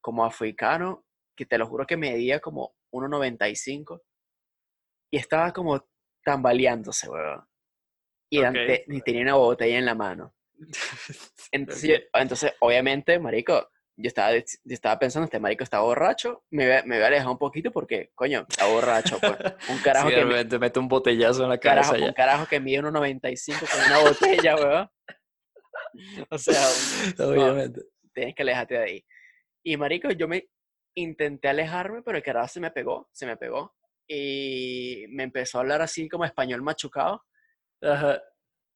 como 0.00 0.24
africano, 0.24 1.04
que 1.36 1.44
te 1.44 1.58
lo 1.58 1.66
juro 1.66 1.86
que 1.86 1.98
medía 1.98 2.40
como 2.40 2.74
1,95 2.94 4.00
y 5.10 5.18
estaba 5.18 5.52
como 5.52 5.86
tambaleándose, 6.26 7.08
weón. 7.08 7.46
Y, 8.28 8.40
Ok. 8.40 8.44
ante- 8.46 8.84
y 8.88 9.00
tenía 9.02 9.22
una 9.22 9.34
botella 9.36 9.78
en 9.78 9.86
la 9.86 9.94
mano. 9.94 10.34
Entonces, 11.52 11.88
yo- 11.90 12.20
entonces, 12.20 12.52
obviamente, 12.60 13.18
marico, 13.20 13.70
yo 13.96 14.08
estaba, 14.08 14.32
yo 14.36 14.42
estaba 14.64 14.98
pensando, 14.98 15.24
este 15.26 15.38
marico 15.38 15.62
está 15.62 15.78
borracho, 15.80 16.44
me 16.50 16.66
voy, 16.66 16.76
a- 16.76 16.82
me 16.82 16.96
voy 16.96 17.04
a 17.04 17.06
alejar 17.06 17.28
un 17.28 17.38
poquito 17.38 17.70
porque, 17.70 18.10
coño, 18.14 18.44
está 18.48 18.66
borracho, 18.66 19.18
pues. 19.20 19.32
Un 19.70 19.78
carajo 19.84 20.08
Sí, 20.08 20.14
que 20.16 20.24
me- 20.24 20.30
repente 20.32 20.58
mete 20.58 20.78
un 20.80 20.88
botellazo 20.88 21.44
en 21.44 21.50
la 21.50 21.58
carajo, 21.58 21.90
cabeza 21.92 22.04
un 22.04 22.10
ya. 22.10 22.14
carajo 22.14 22.46
que 22.46 22.60
mide 22.60 22.80
1,95 22.82 23.60
con 23.70 23.80
una 23.86 23.98
botella, 24.00 24.56
weón. 24.56 24.90
O 26.30 26.38
sea, 26.38 26.60
un- 26.60 27.14
no, 27.18 27.24
Obviamente. 27.44 27.82
tienes 28.12 28.34
que 28.34 28.42
alejarte 28.42 28.74
de 28.74 28.82
ahí. 28.82 29.04
Y 29.64 29.76
marico, 29.76 30.10
yo 30.10 30.26
me 30.26 30.48
intenté 30.96 31.48
alejarme, 31.48 32.02
pero 32.02 32.16
el 32.18 32.24
carajo 32.24 32.48
se 32.48 32.60
me 32.60 32.70
pegó, 32.72 33.08
se 33.12 33.24
me 33.26 33.36
pegó. 33.36 33.74
Y 34.08 35.06
me 35.08 35.24
empezó 35.24 35.58
a 35.58 35.60
hablar 35.62 35.82
así 35.82 36.08
como 36.08 36.24
español 36.24 36.62
machucado. 36.62 37.24
Ajá. 37.82 38.20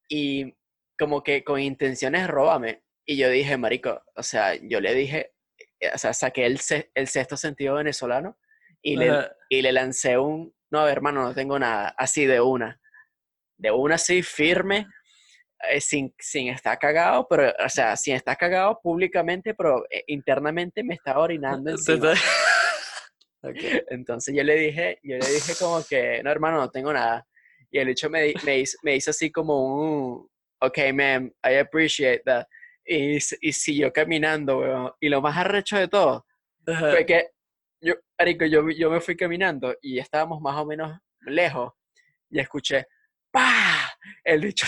Y 0.08 0.54
como 0.98 1.22
que 1.22 1.44
con 1.44 1.60
intenciones 1.60 2.26
róbame. 2.28 2.82
Y 3.06 3.16
yo 3.16 3.28
dije, 3.28 3.56
marico, 3.56 4.02
o 4.14 4.22
sea, 4.22 4.54
yo 4.54 4.80
le 4.80 4.94
dije, 4.94 5.32
eh, 5.80 5.90
o 5.94 5.98
sea, 5.98 6.12
saqué 6.12 6.46
el, 6.46 6.58
se- 6.58 6.90
el 6.94 7.08
sexto 7.08 7.36
sentido 7.36 7.76
venezolano 7.76 8.38
y 8.82 8.96
le, 8.96 9.08
y 9.48 9.62
le 9.62 9.72
lancé 9.72 10.18
un, 10.18 10.54
no, 10.70 10.86
hermano, 10.86 11.22
no 11.22 11.34
tengo 11.34 11.58
nada, 11.58 11.94
así 11.96 12.26
de 12.26 12.40
una. 12.40 12.80
De 13.58 13.70
una 13.70 13.96
así, 13.96 14.22
firme, 14.22 14.86
eh, 15.70 15.80
sin, 15.80 16.14
sin 16.18 16.48
estar 16.48 16.78
cagado, 16.78 17.26
pero, 17.28 17.52
o 17.64 17.68
sea, 17.68 17.96
sin 17.96 18.14
estar 18.14 18.36
cagado 18.36 18.78
públicamente, 18.82 19.54
pero 19.54 19.84
eh, 19.90 20.04
internamente 20.06 20.82
me 20.84 20.94
estaba 20.94 21.20
orinando 21.20 21.70
encima. 21.70 21.96
Está- 23.42 23.48
Ok. 23.48 23.84
Entonces 23.88 24.34
yo 24.34 24.42
le 24.44 24.54
dije, 24.54 24.98
yo 25.02 25.16
le 25.16 25.26
dije 25.26 25.52
como 25.58 25.82
que, 25.84 26.22
no, 26.22 26.30
hermano, 26.30 26.58
no 26.58 26.70
tengo 26.70 26.92
nada. 26.92 27.26
Y 27.70 27.78
el 27.78 27.88
hecho 27.88 28.10
me, 28.10 28.34
me, 28.44 28.58
hizo, 28.58 28.76
me 28.82 28.96
hizo 28.96 29.10
así 29.10 29.30
como 29.30 29.74
un, 29.76 30.28
ok, 30.60 30.78
man, 30.92 31.32
I 31.44 31.56
appreciate 31.56 32.22
that. 32.24 32.46
Y, 32.84 33.16
y 33.16 33.52
siguió 33.52 33.92
caminando, 33.92 34.58
weón. 34.58 34.92
Y 35.00 35.08
lo 35.08 35.20
más 35.22 35.36
arrecho 35.36 35.76
de 35.78 35.88
todo 35.88 36.26
fue 36.64 37.06
que 37.06 37.30
yo, 37.80 37.94
marico, 38.18 38.44
yo, 38.44 38.68
yo 38.70 38.90
me 38.90 39.00
fui 39.00 39.16
caminando 39.16 39.74
y 39.80 39.98
estábamos 39.98 40.40
más 40.40 40.56
o 40.56 40.66
menos 40.66 40.98
lejos 41.20 41.72
y 42.28 42.38
escuché, 42.40 42.86
¡pah! 43.30 43.90
El 44.24 44.40
bicho, 44.42 44.66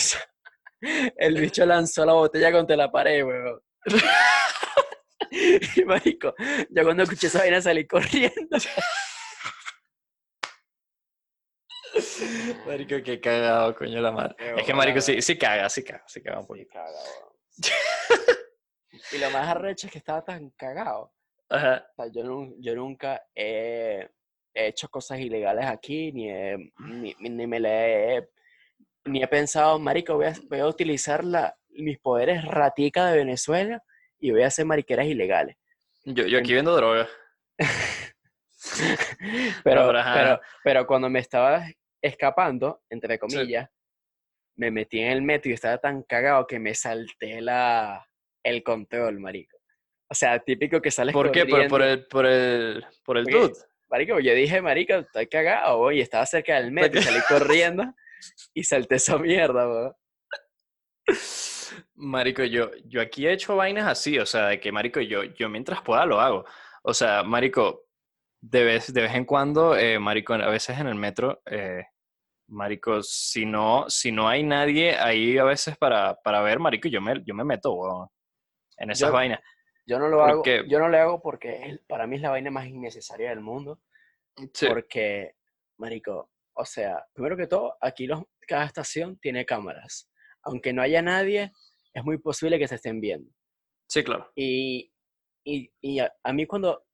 el 1.16 1.40
bicho 1.40 1.66
lanzó 1.66 2.04
la 2.04 2.14
botella 2.14 2.50
contra 2.52 2.76
la 2.76 2.90
pared, 2.90 3.24
weón. 3.24 3.60
Y 5.76 5.84
marico, 5.84 6.34
yo 6.70 6.82
cuando 6.84 7.02
escuché 7.04 7.28
esa 7.28 7.38
vaina 7.40 7.60
salí 7.60 7.86
corriendo. 7.86 8.58
Marico, 12.66 12.96
qué 13.04 13.20
cagado, 13.20 13.74
coño 13.76 14.00
la 14.00 14.12
madre. 14.12 14.34
Qué 14.38 14.54
Es 14.60 14.66
que 14.66 14.74
marico 14.74 15.00
sí, 15.00 15.20
sí 15.20 15.36
caga, 15.36 15.68
sí 15.68 15.82
caga, 15.84 16.04
sí 16.06 16.22
caga 16.22 16.38
un 16.38 16.44
Sí, 16.44 16.48
poquito. 16.48 16.70
caga. 16.72 16.98
Y 19.12 19.18
lo 19.18 19.30
más 19.30 19.48
arrecho 19.48 19.86
es 19.86 19.92
que 19.92 19.98
estaba 19.98 20.22
tan 20.24 20.50
cagado. 20.50 21.12
Ajá. 21.50 21.86
O 21.96 22.02
sea, 22.02 22.12
yo, 22.12 22.22
nun- 22.24 22.54
yo 22.60 22.74
nunca 22.74 23.22
he, 23.34 24.08
he 24.54 24.66
hecho 24.68 24.88
cosas 24.88 25.18
ilegales 25.18 25.66
aquí, 25.66 26.12
ni, 26.12 26.30
he- 26.30 26.72
ni, 26.78 27.14
ni 27.18 27.46
me 27.46 27.58
le 27.60 28.16
he, 28.18 28.28
ni 29.04 29.22
he 29.22 29.28
pensado, 29.28 29.78
marico, 29.78 30.14
voy 30.16 30.26
a, 30.26 30.34
voy 30.48 30.60
a 30.60 30.66
utilizar 30.66 31.24
la, 31.24 31.54
mis 31.70 31.98
poderes 31.98 32.44
ratica 32.44 33.06
de 33.10 33.18
Venezuela 33.18 33.82
y 34.22 34.30
voy 34.30 34.42
a 34.42 34.46
hacer 34.46 34.64
mariqueras 34.64 35.06
ilegales. 35.06 35.56
Yo, 36.04 36.24
yo 36.26 36.38
aquí 36.38 36.54
vendo 36.54 36.74
droga. 36.74 37.08
Pero, 39.64 39.86
pero 39.86 39.98
ajá. 39.98 40.14
pero, 40.14 40.40
pero 40.64 40.86
cuando 40.86 41.10
me 41.10 41.18
estaba 41.18 41.64
escapando, 42.00 42.80
entre 42.88 43.18
comillas, 43.18 43.68
me 44.56 44.70
metí 44.70 45.00
en 45.00 45.12
el 45.12 45.22
metro 45.22 45.50
y 45.50 45.54
estaba 45.54 45.78
tan 45.78 46.02
cagado 46.04 46.46
que 46.46 46.58
me 46.58 46.74
salté 46.74 47.40
la, 47.40 48.06
el 48.42 48.62
control, 48.62 49.18
marico. 49.18 49.58
O 50.08 50.14
sea, 50.14 50.38
típico 50.38 50.80
que 50.80 50.90
sales 50.90 51.12
¿Por 51.12 51.32
qué? 51.32 51.44
¿Por, 51.44 51.68
por 51.68 51.82
el, 51.82 52.06
por 52.06 52.26
el, 52.26 52.84
por 53.04 53.18
el 53.18 53.24
dude? 53.24 53.52
Marico, 53.90 54.20
yo 54.20 54.32
dije, 54.32 54.62
marico, 54.62 54.94
estoy 54.94 55.26
cagado, 55.26 55.90
y 55.92 56.00
estaba 56.00 56.24
cerca 56.24 56.60
del 56.60 56.72
metro 56.72 57.00
y 57.00 57.02
salí 57.02 57.20
corriendo 57.28 57.84
y 58.54 58.64
salté 58.64 58.94
esa 58.94 59.18
mierda, 59.18 59.66
güey. 59.66 59.90
Marico, 61.94 62.44
yo, 62.44 62.70
yo 62.84 63.00
aquí 63.00 63.26
he 63.26 63.32
hecho 63.32 63.57
vainas 63.57 63.86
así, 63.86 64.18
o 64.18 64.26
sea, 64.26 64.48
de 64.48 64.61
que, 64.61 64.72
marico, 64.72 65.00
yo, 65.00 65.22
yo 65.24 65.48
mientras 65.48 65.80
pueda 65.82 66.05
lo 66.07 66.20
hago. 66.20 66.44
O 66.82 66.92
sea, 66.94 67.22
marico, 67.22 67.86
de 68.40 68.64
vez, 68.64 68.92
de 68.92 69.03
vez 69.03 69.14
en 69.14 69.24
cuando, 69.24 69.76
eh, 69.76 69.98
marico, 69.98 70.34
a 70.34 70.48
veces 70.48 70.78
en 70.78 70.86
el 70.88 70.94
metro, 70.94 71.42
eh, 71.46 71.84
marico, 72.48 73.03
si 73.03 73.46
no, 73.46 73.86
si 73.88 74.12
no 74.12 74.28
hay 74.28 74.42
nadie 74.42 74.96
ahí 74.96 75.38
a 75.38 75.44
veces 75.44 75.76
para, 75.78 76.14
para 76.22 76.42
ver, 76.42 76.59
marico, 76.59 76.88
yo 76.88 77.00
me, 77.00 77.22
yo 77.24 77.34
me 77.34 77.44
meto, 77.44 77.72
weón, 77.72 78.09
en 78.78 78.90
esas 78.90 79.09
Yo- 79.09 79.12
vainas. 79.12 79.40
Yo 79.84 79.98
no 79.98 80.07
lo 80.09 80.22
hago, 80.22 80.36
Porque- 80.42 80.64
yo 80.68 80.78
no 80.78 80.88
lo 80.88 80.96
hago 80.96 81.20
porque 81.20 81.80
para 81.88 82.07
mí 82.07 82.14
es 82.16 82.22
la 82.22 82.30
vaina 82.30 82.53
más 82.53 82.66
innecesaria 82.66 83.30
del 83.30 83.40
mundo. 83.40 83.80
Sí, 84.55 84.66
Porque, 84.68 85.34
marico, 85.78 86.30
o 86.55 86.64
sea, 86.64 87.05
primero 87.12 87.36
que 87.36 87.48
todo, 87.48 87.76
aquí 87.80 88.07
los, 88.07 88.22
cada 88.46 88.64
estación 88.64 89.18
tiene 89.18 89.44
cámaras. 89.44 90.09
Aunque 90.45 90.72
no 90.72 90.82
haya 90.82 91.03
nadie, 91.03 91.53
es 91.93 92.05
muy 92.05 92.18
posible 92.18 92.59
que 92.59 92.68
se 92.68 92.76
estén 92.76 93.01
viendo. 93.01 93.30
sí, 93.88 94.03
claro. 94.03 94.30
Y, 94.34 94.93
y, 95.45 95.70
y 95.80 95.99
a, 95.99 96.12
a 96.22 96.32
mí 96.32 96.47
cuando, 96.47 96.84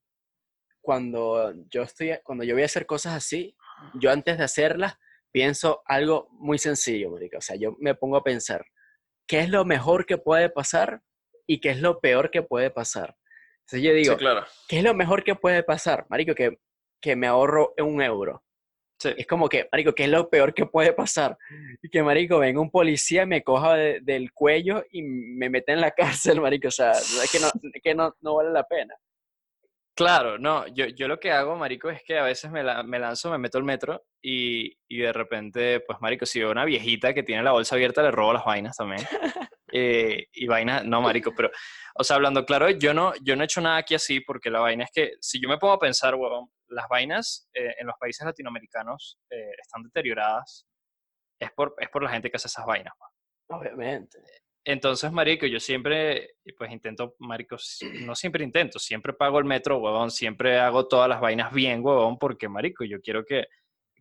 cuando 0.81 1.53
yo 1.71 1.83
estoy, 1.83 2.19
cuando 2.25 2.45
yo 2.45 2.55
voy 2.55 2.63
a 2.63 2.67
hacer 2.67 2.87
cosas 2.87 3.15
así, 3.15 3.57
yo 3.95 4.11
antes 4.11 4.39
de 4.39 4.45
hacerlas 4.45 4.97
pienso 5.31 5.83
algo 5.87 6.29
muy 6.33 6.59
sencillo, 6.59 7.11
marico. 7.11 7.39
O 7.39 7.41
sea, 7.41 7.57
yo 7.57 7.77
me 7.79 7.95
pongo 7.95 8.17
a 8.17 8.25
pensar, 8.25 8.65
¿qué 9.27 9.41
es 9.41 9.51
lo 9.51 9.65
mejor 9.65 10.07
que 10.07 10.19
puede 10.19 10.51
pasar 10.51 11.03
y 11.47 11.61
qué 11.61 11.71
es 11.71 11.81
lo 11.81 12.01
peor 12.01 12.31
que 12.31 12.43
puede 12.43 12.71
pasar? 12.71 13.17
Entonces 13.61 13.83
yo 13.83 13.95
digo, 13.95 14.15
sí, 14.15 14.19
claro. 14.19 14.47
¿qué 14.69 14.79
es 14.79 14.83
lo 14.83 14.95
mejor 14.95 15.25
que 15.25 15.35
puede 15.35 15.63
pasar? 15.63 16.07
Marico, 16.09 16.35
que, 16.35 16.59
que 17.01 17.17
me 17.17 17.27
ahorro 17.27 17.75
un 17.79 18.03
euro. 18.03 18.43
Sí. 19.01 19.11
Es 19.17 19.27
como 19.27 19.49
que, 19.49 19.69
marico, 19.71 19.93
¿qué 19.95 20.05
es 20.05 20.11
lo 20.11 20.29
peor 20.29 20.53
que 20.53 20.67
puede 20.67 20.93
pasar? 20.93 21.37
Y 21.83 21.89
que, 21.89 22.03
marico, 22.03 22.39
venga 22.41 22.61
un 22.61 22.71
policía, 22.71 23.27
me 23.27 23.43
coja 23.45 23.75
de- 23.75 24.01
del 24.01 24.33
cuello 24.33 24.85
y 24.91 25.03
me 25.03 25.49
mete 25.49 25.73
en 25.73 25.81
la 25.81 25.91
cárcel, 26.37 26.41
marico. 26.41 26.69
O 26.69 26.73
sea, 26.73 26.93
es 26.93 27.29
que 27.31 27.39
no, 27.39 27.47
es 27.73 27.83
que 27.83 27.95
no, 27.95 28.17
no 28.21 28.35
vale 28.37 28.51
la 28.51 28.65
pena. 28.65 28.95
Claro, 29.95 30.39
no, 30.39 30.65
yo, 30.69 30.87
yo 30.87 31.09
lo 31.09 31.19
que 31.19 31.33
hago, 31.33 31.57
marico, 31.57 31.91
es 31.91 32.03
que 32.05 32.17
a 32.19 32.23
veces 32.23 32.53
me, 32.53 32.63
la- 32.63 32.85
me 32.85 33.01
lanzo, 33.01 33.31
me 33.33 33.39
meto 33.39 33.59
al 33.59 33.65
metro 33.65 34.05
y, 34.23 34.77
y 34.89 34.99
de 34.99 35.13
repente, 35.13 35.81
pues, 35.81 36.01
marico, 36.01 36.25
si 36.25 36.39
veo 36.39 36.53
una 36.53 36.65
viejita 36.65 37.13
que 37.15 37.25
tiene 37.25 37.43
la 37.43 37.51
bolsa 37.51 37.75
abierta, 37.75 38.01
le 38.03 38.13
robo 38.13 38.33
las 38.33 38.45
vainas 38.45 38.77
también. 38.77 39.03
Eh, 39.73 40.27
y 40.33 40.47
vainas, 40.47 40.85
no, 40.87 41.03
marico, 41.03 41.35
pero, 41.37 41.51
o 41.95 42.03
sea, 42.05 42.17
hablando 42.17 42.47
claro, 42.47 42.71
yo 42.71 42.95
no, 42.95 43.13
yo 43.23 43.37
no 43.37 43.43
he 43.43 43.45
hecho 43.45 43.61
nada 43.61 43.77
aquí 43.79 43.95
así 43.95 44.21
porque 44.21 44.51
la 44.51 44.61
vaina 44.61 44.85
es 44.85 44.91
que, 44.93 45.13
si 45.21 45.41
yo 45.43 45.49
me 45.49 45.59
pongo 45.59 45.75
a 45.75 45.79
pensar, 45.79 46.15
huevón, 46.15 46.49
las 46.69 46.87
vainas 46.89 47.49
eh, 47.55 47.75
en 47.79 47.87
los 47.87 47.97
países 47.99 48.25
latinoamericanos 48.25 49.19
eh, 49.31 49.53
están 49.61 49.83
deterioradas, 49.83 50.67
es 51.41 51.51
por, 51.53 51.75
es 51.79 51.89
por 51.89 52.03
la 52.03 52.11
gente 52.11 52.31
que 52.31 52.37
hace 52.37 52.49
esas 52.49 52.67
vainas. 52.67 52.95
Obviamente. 53.49 54.19
Entonces, 54.65 55.11
marico, 55.11 55.47
yo 55.47 55.61
siempre, 55.61 56.35
pues 56.59 56.71
intento, 56.71 57.15
marico, 57.21 57.57
no 58.01 58.15
siempre 58.15 58.45
intento, 58.45 58.79
siempre 58.79 59.15
pago 59.15 59.39
el 59.39 59.47
metro, 59.47 59.79
huevón, 59.79 60.11
siempre 60.11 60.59
hago 60.59 60.87
todas 60.87 61.09
las 61.09 61.21
vainas 61.21 61.53
bien, 61.53 61.81
huevón, 61.83 62.19
porque, 62.19 62.49
marico, 62.49 62.85
yo 62.85 63.01
quiero 63.01 63.25
que, 63.25 63.47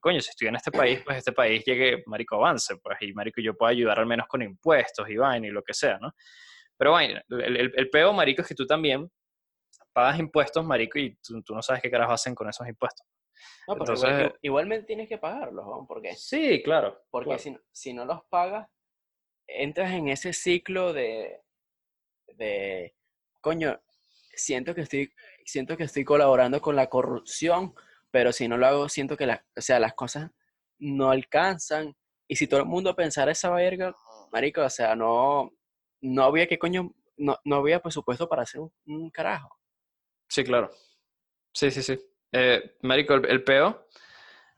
coño, 0.01 0.19
si 0.19 0.29
estoy 0.29 0.49
en 0.49 0.55
este 0.55 0.71
país, 0.71 1.01
pues 1.05 1.19
este 1.19 1.31
país 1.31 1.63
llegue, 1.63 2.03
marico, 2.05 2.35
avance, 2.35 2.75
pues, 2.83 2.97
y, 3.01 3.13
marico, 3.13 3.39
yo 3.39 3.55
puedo 3.55 3.69
ayudar 3.69 3.99
al 3.99 4.07
menos 4.07 4.27
con 4.27 4.41
impuestos 4.41 5.09
y 5.09 5.15
vaina 5.15 5.47
y 5.47 5.51
lo 5.51 5.63
que 5.63 5.73
sea, 5.73 5.99
¿no? 5.99 6.11
Pero, 6.75 6.91
vaina, 6.91 7.23
el, 7.29 7.55
el, 7.55 7.73
el 7.73 7.89
peo, 7.89 8.11
marico, 8.11 8.41
es 8.41 8.47
que 8.49 8.55
tú 8.55 8.65
también 8.65 9.09
pagas 9.97 10.19
impuestos, 10.19 10.63
marico, 10.63 10.99
y 10.99 11.15
tú, 11.15 11.41
tú 11.41 11.55
no 11.55 11.61
sabes 11.63 11.81
qué 11.81 11.89
carajo 11.89 12.11
hacen 12.13 12.35
con 12.35 12.47
esos 12.47 12.67
impuestos. 12.67 13.03
No, 13.67 13.73
pero 13.73 13.93
Entonces- 13.95 14.09
igual- 14.11 14.39
igualmente 14.43 14.85
tienes 14.85 15.09
que 15.09 15.17
pagarlos, 15.17 15.65
¿no? 15.65 15.85
Porque, 15.87 16.13
Sí, 16.15 16.61
claro. 16.63 17.01
porque 17.09 17.29
claro. 17.29 17.39
si, 17.41 17.51
no- 17.51 17.59
si 17.71 17.93
no 17.93 18.05
los 18.05 18.23
pagas, 18.29 18.67
entras 19.47 19.91
en 19.93 20.09
ese 20.09 20.33
ciclo 20.33 20.93
de, 20.93 21.41
de, 22.35 22.95
coño, 23.41 23.81
siento 24.35 24.75
que 24.75 24.81
estoy, 24.81 25.11
siento 25.45 25.75
que 25.77 25.85
estoy 25.85 26.03
colaborando 26.03 26.61
con 26.61 26.75
la 26.75 26.87
corrupción, 26.89 27.73
pero 28.11 28.31
si 28.31 28.47
no 28.47 28.55
lo 28.57 28.67
hago, 28.67 28.89
siento 28.89 29.17
que 29.17 29.25
las, 29.25 29.39
o 29.55 29.61
sea, 29.61 29.79
las 29.79 29.95
cosas 29.95 30.29
no 30.77 31.09
alcanzan. 31.09 31.95
Y 32.27 32.35
si 32.35 32.45
todo 32.47 32.59
el 32.59 32.67
mundo 32.67 32.95
pensara 32.95 33.31
esa 33.31 33.49
verga, 33.49 33.95
marico, 34.31 34.61
o 34.61 34.69
sea, 34.69 34.95
no, 34.95 35.51
no 36.01 36.23
había 36.23 36.45
que 36.47 36.59
coño, 36.59 36.93
no, 37.17 37.37
no 37.45 37.55
había 37.55 37.81
presupuesto 37.81 38.29
para 38.29 38.43
hacer 38.43 38.61
un, 38.61 38.71
un 38.85 39.09
carajo. 39.09 39.56
Sí, 40.27 40.43
claro. 40.43 40.69
Sí, 41.53 41.71
sí, 41.71 41.81
sí. 41.81 41.99
Eh, 42.31 42.75
Marico, 42.81 43.13
el, 43.15 43.25
el 43.25 43.43
peo, 43.43 43.87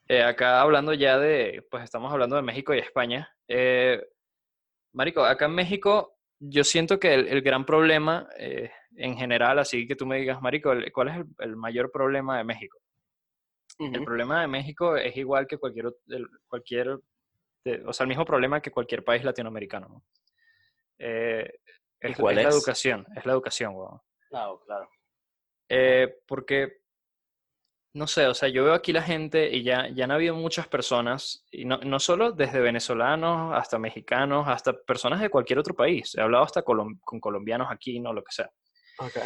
eh, 0.08 0.24
acá 0.24 0.62
hablando 0.62 0.94
ya 0.94 1.18
de, 1.18 1.66
pues 1.70 1.84
estamos 1.84 2.12
hablando 2.12 2.36
de 2.36 2.42
México 2.42 2.74
y 2.74 2.80
España. 2.80 3.34
Eh, 3.48 4.02
Marico, 4.94 5.24
acá 5.24 5.46
en 5.46 5.54
México 5.56 6.18
yo 6.40 6.64
siento 6.64 7.00
que 7.00 7.14
el, 7.14 7.28
el 7.28 7.42
gran 7.42 7.66
problema 7.66 8.28
eh, 8.38 8.72
en 8.96 9.18
general, 9.18 9.60
así 9.60 9.88
que 9.88 9.96
tú 9.96 10.06
me 10.06 10.18
digas, 10.18 10.42
Marico, 10.42 10.72
el- 10.72 10.92
¿cuál 10.92 11.10
es 11.10 11.16
el, 11.18 11.26
el 11.40 11.56
mayor 11.56 11.92
problema 11.92 12.38
de 12.38 12.44
México? 12.44 12.80
El 13.78 14.04
problema 14.04 14.42
de 14.42 14.48
México 14.48 14.98
es 14.98 15.16
igual 15.16 15.48
que 15.48 15.58
cualquier, 15.58 15.94
el- 16.08 16.28
cualquier 16.48 17.00
o 17.86 17.94
sea, 17.94 18.04
el 18.04 18.08
mismo 18.08 18.26
problema 18.26 18.62
que 18.62 18.72
cualquier 18.72 19.04
país 19.04 19.24
latinoamericano, 19.24 19.88
¿no? 19.90 20.04
Eh, 20.98 21.50
¿Y 22.02 22.12
es, 22.12 22.18
cuál 22.18 22.38
es 22.40 22.44
la 22.44 22.50
educación, 22.50 23.06
es 23.16 23.26
la 23.26 23.34
educación, 23.34 23.76
weón. 23.76 24.02
Claro, 24.30 24.60
claro. 24.66 24.90
Eh, 25.70 26.18
porque, 26.28 26.80
no 27.94 28.08
sé, 28.08 28.28
o 28.28 28.34
sea, 28.34 28.50
yo 28.50 28.64
veo 28.64 28.74
aquí 28.74 28.92
la 28.92 29.02
gente 29.04 29.50
y 29.50 29.64
ya, 29.64 29.88
ya 29.90 30.04
han 30.06 30.12
habido 30.12 30.36
muchas 30.36 30.68
personas, 30.68 31.46
y 31.52 31.66
no, 31.66 31.78
no 31.78 32.00
solo 32.00 32.32
desde 32.32 32.60
venezolanos 32.60 33.56
hasta 33.56 33.80
mexicanos, 33.80 34.48
hasta 34.48 34.74
personas 34.74 35.22
de 35.22 35.30
cualquier 35.30 35.60
otro 35.60 35.76
país. 35.76 36.16
He 36.16 36.22
hablado 36.22 36.44
hasta 36.44 36.64
colom- 36.64 37.00
con 37.02 37.20
colombianos 37.20 37.68
aquí, 37.72 38.00
no 38.00 38.14
lo 38.14 38.24
que 38.24 38.32
sea. 38.32 38.50
Ok. 39.00 39.18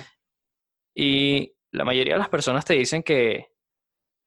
Y 0.96 1.54
la 1.72 1.86
mayoría 1.86 2.14
de 2.14 2.20
las 2.20 2.30
personas 2.30 2.64
te 2.66 2.74
dicen 2.74 3.04
que, 3.04 3.48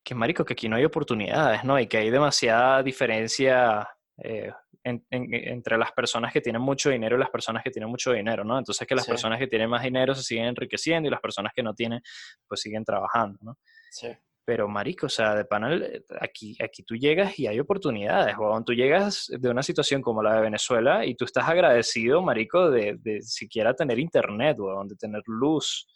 que 0.04 0.14
marico, 0.14 0.44
que 0.44 0.52
aquí 0.54 0.68
no 0.68 0.76
hay 0.76 0.84
oportunidades, 0.84 1.64
¿no? 1.64 1.78
Y 1.78 1.86
que 1.86 1.98
hay 1.98 2.10
demasiada 2.10 2.82
diferencia 2.82 3.88
eh, 4.18 4.52
en- 4.86 5.04
en- 5.10 5.34
entre 5.34 5.76
las 5.76 5.92
personas 5.92 6.32
que 6.32 6.40
tienen 6.40 6.62
mucho 6.62 6.90
dinero 6.90 7.16
y 7.16 7.18
las 7.20 7.30
personas 7.30 7.62
que 7.62 7.70
tienen 7.70 7.90
mucho 7.90 8.12
dinero, 8.12 8.44
¿no? 8.44 8.58
Entonces 8.58 8.86
que 8.86 8.94
las 8.94 9.04
Sí. 9.04 9.10
personas 9.10 9.38
que 9.38 9.46
tienen 9.46 9.68
más 9.68 9.82
dinero 9.82 10.14
se 10.14 10.22
siguen 10.22 10.44
enriqueciendo 10.46 11.08
y 11.08 11.10
las 11.10 11.20
personas 11.20 11.52
que 11.54 11.62
no 11.62 11.74
tienen, 11.74 12.00
pues 12.48 12.60
siguen 12.60 12.84
trabajando, 12.84 13.38
¿no? 13.42 13.58
Sí. 13.90 14.08
Pero, 14.44 14.68
marico, 14.68 15.06
o 15.06 15.08
sea, 15.08 15.34
de 15.34 15.44
panel, 15.44 16.04
aquí, 16.20 16.56
aquí 16.62 16.84
tú 16.84 16.94
llegas 16.94 17.36
y 17.36 17.48
hay 17.48 17.58
oportunidades, 17.58 18.38
huevón. 18.38 18.64
Tú 18.64 18.74
llegas 18.74 19.26
de 19.28 19.48
una 19.50 19.62
situación 19.64 20.00
como 20.00 20.22
la 20.22 20.36
de 20.36 20.40
Venezuela 20.42 21.04
y 21.04 21.16
tú 21.16 21.24
estás 21.24 21.48
agradecido, 21.48 22.22
marico, 22.22 22.70
de, 22.70 22.96
de 23.00 23.20
siquiera 23.22 23.74
tener 23.74 23.98
internet, 23.98 24.56
huevón, 24.60 24.86
de 24.86 24.94
tener 24.94 25.22
luz, 25.26 25.88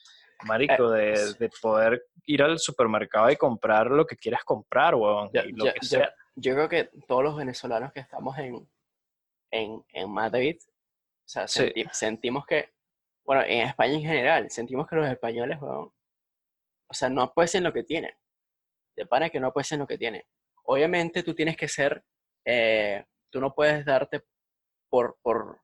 marico, 0.47 0.91
de, 0.91 1.35
de 1.39 1.49
poder 1.63 2.03
ir 2.27 2.43
al 2.43 2.59
supermercado 2.59 3.31
y 3.31 3.37
comprar 3.37 3.89
lo 3.89 4.05
que 4.05 4.17
quieras 4.17 4.43
comprar, 4.45 4.97
huevón, 4.97 5.31
Ya- 5.33 5.45
y 5.45 5.53
lo 5.53 5.67
que 5.67 5.87
sea. 5.87 6.13
yo 6.35 6.55
creo 6.55 6.69
que 6.69 6.91
todos 7.07 7.23
los 7.23 7.37
venezolanos 7.37 7.93
que 7.93 8.01
estamos 8.01 8.37
en, 8.39 8.67
en, 9.51 9.85
en 9.93 10.11
Madrid, 10.11 10.59
o 10.63 11.29
sea, 11.29 11.47
Sí. 11.49 11.61
senti- 11.61 11.89
sentimos 11.93 12.47
que, 12.47 12.71
bueno, 13.25 13.43
en 13.43 13.67
España 13.69 13.95
en 13.95 14.03
general, 14.03 14.51
sentimos 14.51 14.87
que 14.89 14.97
los 14.97 15.09
españoles, 15.09 15.59
weón, 15.61 15.93
o 16.89 16.95
sea, 16.95 17.09
no 17.09 17.23
aprecian 17.23 17.63
lo 17.65 17.73
que 17.73 17.85
tienen. 17.85 18.13
De 18.97 19.07
pana 19.07 19.31
que 19.31 19.39
no 19.41 19.49
aprecian 19.49 19.81
lo 19.81 19.87
que 19.87 19.97
tienen. 19.99 20.23
Obviamente 20.65 21.23
tú 21.23 21.35
tienes 21.35 21.57
que 21.57 21.69
ser, 21.69 22.05
eh, 22.45 23.05
tú 23.31 23.41
no 23.41 23.55
puedes 23.55 23.85
darte 23.85 24.25
por, 24.89 25.19
por, 25.23 25.61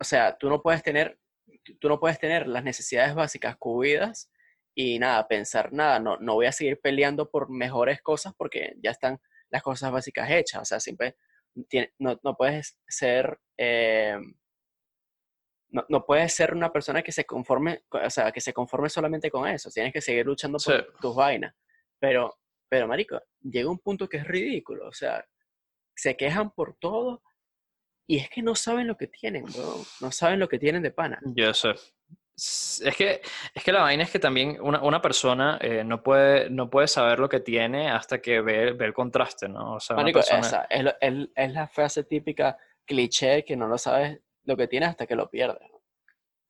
o 0.00 0.04
sea, 0.04 0.36
tú 0.36 0.48
no 0.48 0.60
puedes 0.60 0.82
tener, 0.82 1.18
tú 1.80 1.88
no 1.88 2.00
puedes 2.00 2.18
tener 2.18 2.46
las 2.48 2.64
necesidades 2.64 3.14
básicas 3.14 3.56
cubridas 3.56 4.30
y 4.74 4.98
nada, 4.98 5.26
pensar 5.28 5.72
nada, 5.72 6.00
no, 6.00 6.16
no 6.18 6.34
voy 6.34 6.46
a 6.46 6.52
seguir 6.52 6.80
peleando 6.80 7.30
por 7.30 7.48
mejores 7.48 8.02
cosas 8.02 8.34
porque 8.36 8.74
ya 8.82 8.90
están 8.90 9.20
las 9.50 9.62
cosas 9.62 9.92
básicas 9.92 10.28
hechas, 10.30 10.62
o 10.62 10.64
sea, 10.64 10.80
siempre 10.80 11.16
tiene- 11.68 11.92
no, 11.98 12.18
no 12.22 12.36
puedes 12.36 12.78
ser, 12.88 13.38
eh, 13.56 14.16
no, 15.70 15.84
no 15.88 16.04
puedes 16.06 16.32
ser 16.32 16.54
una 16.54 16.72
persona 16.72 17.02
que 17.02 17.12
se 17.12 17.24
conforme, 17.24 17.84
o 17.90 18.10
sea, 18.10 18.30
que 18.32 18.40
se 18.40 18.52
conforme 18.52 18.88
solamente 18.88 19.30
con 19.30 19.48
eso, 19.48 19.70
tienes 19.70 19.92
que 19.92 20.00
seguir 20.00 20.26
luchando 20.26 20.58
por 20.64 20.74
Sí. 20.76 20.86
tus 21.00 21.14
vainas, 21.16 21.54
pero, 21.98 22.38
pero 22.68 22.86
marico, 22.86 23.20
llega 23.42 23.70
un 23.70 23.78
punto 23.80 24.08
que 24.08 24.18
es 24.18 24.26
ridículo, 24.26 24.86
o 24.88 24.92
sea, 24.92 25.24
se 25.96 26.16
quejan 26.16 26.50
por 26.52 26.76
todo 26.76 27.22
y 28.06 28.18
es 28.18 28.28
que 28.28 28.42
no 28.42 28.54
saben 28.54 28.86
lo 28.86 28.96
que 28.96 29.06
tienen, 29.08 29.44
bro, 29.46 29.76
no 30.00 30.12
saben 30.12 30.38
lo 30.38 30.48
que 30.48 30.58
tienen 30.58 30.82
de 30.82 30.90
pana. 30.90 31.20
Yo 31.34 31.52
sé. 31.54 31.70
Es 32.36 32.94
que, 32.96 33.20
es 33.54 33.62
que 33.62 33.72
la 33.72 33.82
vaina 33.82 34.02
es 34.02 34.10
que 34.10 34.18
también 34.18 34.58
una, 34.60 34.82
una 34.82 35.00
persona 35.00 35.56
eh, 35.60 35.84
no, 35.84 36.02
puede, 36.02 36.50
no 36.50 36.68
puede 36.68 36.88
saber 36.88 37.18
lo 37.20 37.28
que 37.28 37.40
tiene 37.40 37.90
hasta 37.90 38.20
que 38.20 38.40
ve, 38.40 38.72
ve 38.72 38.86
el 38.86 38.92
contraste, 38.92 39.48
¿no? 39.48 39.74
O 39.74 39.80
sea, 39.80 39.94
Marico, 39.96 40.18
persona... 40.18 40.40
esa 40.40 40.64
es, 40.68 40.84
es- 41.00 41.28
es 41.34 41.52
la 41.52 41.68
frase 41.68 42.02
típica 42.04 42.56
cliché 42.84 43.44
que 43.44 43.56
no 43.56 43.68
lo 43.68 43.78
sabes 43.78 44.20
lo 44.44 44.56
que 44.56 44.66
tienes 44.66 44.88
hasta 44.88 45.06
que 45.06 45.14
lo 45.14 45.30
pierdes. 45.30 45.62
¿no? 45.70 45.80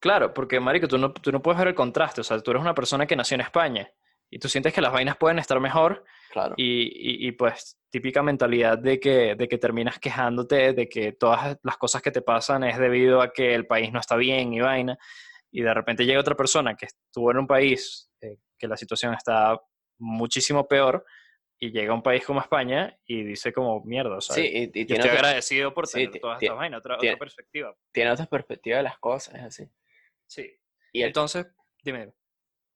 Claro, 0.00 0.32
porque, 0.34 0.58
marico, 0.58 0.88
tú 0.88 0.96
no, 0.98 1.12
tú 1.12 1.30
no 1.30 1.40
puedes 1.42 1.58
ver 1.58 1.68
el 1.68 1.74
contraste. 1.74 2.22
O 2.22 2.24
sea, 2.24 2.40
tú 2.40 2.50
eres 2.50 2.62
una 2.62 2.74
persona 2.74 3.06
que 3.06 3.14
nació 3.16 3.34
en 3.36 3.40
España 3.42 3.90
y 4.30 4.38
tú 4.38 4.48
sientes 4.48 4.72
que 4.72 4.80
las 4.80 4.92
vainas 4.92 5.16
pueden 5.18 5.38
estar 5.38 5.60
mejor 5.60 6.04
Claro. 6.30 6.54
y, 6.56 6.82
y- 6.84 7.28
y, 7.28 7.32
pues 7.32 7.78
típica 7.90 8.22
mentalidad 8.22 8.76
de 8.78 8.98
que, 8.98 9.36
de 9.36 9.46
que 9.48 9.58
terminas 9.58 9.98
quejándote 10.00 10.72
de 10.72 10.88
que 10.88 11.12
todas 11.12 11.58
las 11.62 11.76
cosas 11.76 12.02
que 12.02 12.10
te 12.10 12.22
pasan 12.22 12.64
es 12.64 12.76
debido 12.78 13.20
a 13.22 13.32
que 13.32 13.54
el 13.54 13.66
país 13.66 13.92
no 13.92 14.00
está 14.00 14.16
bien 14.16 14.52
y 14.52 14.60
vaina. 14.60 14.98
Y 15.56 15.62
de 15.62 15.72
repente 15.72 16.04
llega 16.04 16.18
otra 16.20 16.34
persona 16.34 16.74
que 16.76 16.86
estuvo 16.86 17.30
en 17.30 17.38
un 17.38 17.46
país 17.46 18.10
eh, 18.20 18.38
que 18.58 18.66
la 18.66 18.76
situación 18.76 19.14
está 19.14 19.56
muchísimo 19.98 20.66
peor 20.66 21.04
y 21.60 21.70
llega 21.70 21.92
a 21.92 21.94
un 21.94 22.02
país 22.02 22.26
como 22.26 22.40
España 22.40 22.98
y 23.06 23.22
dice 23.22 23.52
como 23.52 23.80
mierda, 23.84 24.20
sea, 24.20 24.34
Sí, 24.34 24.42
y, 24.52 24.62
y 24.62 24.66
yo 24.66 24.72
tiene, 24.72 24.94
estoy 24.94 25.10
otra, 25.10 25.12
agradecido 25.28 25.72
por 25.72 25.86
sí, 25.86 25.92
tener 25.98 26.10
ti- 26.10 26.18
todas 26.18 26.42
estas 26.42 26.56
vainas, 26.56 26.78
otra, 26.80 26.96
otra 26.96 27.16
perspectiva. 27.16 27.76
tiene 27.92 28.10
otra 28.10 28.26
perspectiva 28.26 28.78
de 28.78 28.82
las 28.82 28.98
cosas, 28.98 29.36
es 29.36 29.42
así. 29.42 29.68
Sí. 30.26 30.50
Y 30.92 31.02
el- 31.02 31.06
Entonces, 31.08 31.46
dime. 31.84 32.12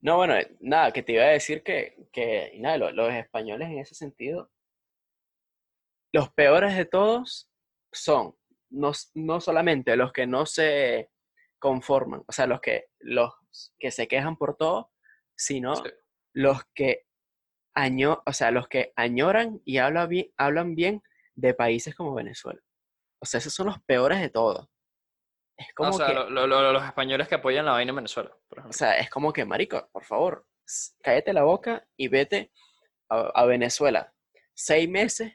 No, 0.00 0.16
bueno, 0.16 0.34
nada, 0.60 0.92
que 0.92 1.02
te 1.02 1.14
iba 1.14 1.24
a 1.24 1.30
decir 1.30 1.64
que, 1.64 2.08
que 2.12 2.52
nada, 2.60 2.78
lo- 2.78 2.92
los, 2.92 3.12
españoles 3.12 3.68
en 3.70 3.78
ese 3.80 3.96
sentido, 3.96 4.52
los 6.12 6.30
peores 6.32 6.76
de 6.76 6.84
todos 6.84 7.50
son 7.92 8.36
no, 8.70 8.92
no 9.14 9.40
solamente 9.40 9.96
los 9.96 10.12
que 10.12 10.28
no 10.28 10.46
se 10.46 11.10
conforman, 11.58 12.22
o 12.26 12.32
sea, 12.32 12.46
los 12.46 12.60
que, 12.60 12.86
los 12.98 13.32
que 13.78 13.90
se 13.90 14.08
quejan 14.08 14.36
por 14.36 14.56
todo, 14.56 14.92
sino 15.36 15.76
Sí. 15.76 15.90
los 16.34 16.62
que 16.74 17.04
año, 17.74 18.22
o 18.26 18.32
sea, 18.32 18.50
los 18.50 18.68
que 18.68 18.92
añoran 18.96 19.60
y 19.64 19.78
hablan 19.78 20.08
bien, 20.08 20.32
hablan 20.36 20.74
bien 20.74 21.02
de 21.34 21.54
países 21.54 21.94
como 21.94 22.14
Venezuela. 22.14 22.60
O 23.20 23.26
sea, 23.26 23.38
esos 23.38 23.54
son 23.54 23.66
los 23.66 23.80
peores 23.82 24.20
de 24.20 24.30
todos. 24.30 24.68
Es 25.56 25.72
como 25.74 25.90
o 25.90 25.92
sea, 25.92 26.06
que, 26.08 26.14
lo- 26.14 26.30
lo- 26.30 26.46
lo- 26.46 26.72
los 26.72 26.84
españoles 26.84 27.28
que 27.28 27.34
apoyan 27.36 27.64
la 27.66 27.72
vaina 27.72 27.90
en 27.90 27.96
Venezuela, 27.96 28.32
por 28.48 28.66
o 28.66 28.72
sea, 28.72 28.98
es 28.98 29.10
como 29.10 29.32
que, 29.32 29.44
marico, 29.44 29.88
por 29.92 30.04
favor, 30.04 30.46
cállate 31.02 31.32
la 31.32 31.42
boca 31.44 31.84
y 31.96 32.08
vete 32.08 32.52
a, 33.08 33.30
a 33.34 33.44
Venezuela 33.46 34.12
seis 34.54 34.88
meses, 34.88 35.32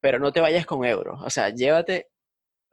pero 0.00 0.18
no 0.18 0.32
te 0.32 0.40
vayas 0.40 0.64
con 0.66 0.84
euros. 0.84 1.20
O 1.22 1.30
sea, 1.30 1.48
llévate, 1.50 2.10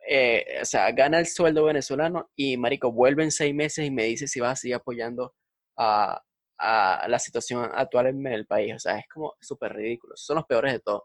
eh, 0.07 0.59
o 0.61 0.65
sea, 0.65 0.91
gana 0.91 1.19
el 1.19 1.27
sueldo 1.27 1.65
venezolano 1.65 2.29
y, 2.35 2.57
marico, 2.57 2.91
vuelve 2.91 3.23
en 3.23 3.31
seis 3.31 3.53
meses 3.53 3.85
y 3.85 3.91
me 3.91 4.03
dices 4.03 4.31
si 4.31 4.39
vas 4.39 4.51
a 4.53 4.55
seguir 4.61 4.75
apoyando 4.75 5.33
a, 5.77 6.21
a 6.59 7.07
la 7.07 7.19
situación 7.19 7.69
actual 7.73 8.07
en 8.07 8.25
el 8.27 8.45
país. 8.45 8.75
O 8.75 8.79
sea, 8.79 8.97
es 8.99 9.05
como 9.07 9.35
súper 9.41 9.73
ridículo. 9.73 10.15
Son 10.15 10.35
los 10.37 10.45
peores 10.45 10.73
de 10.73 10.79
todos. 10.79 11.03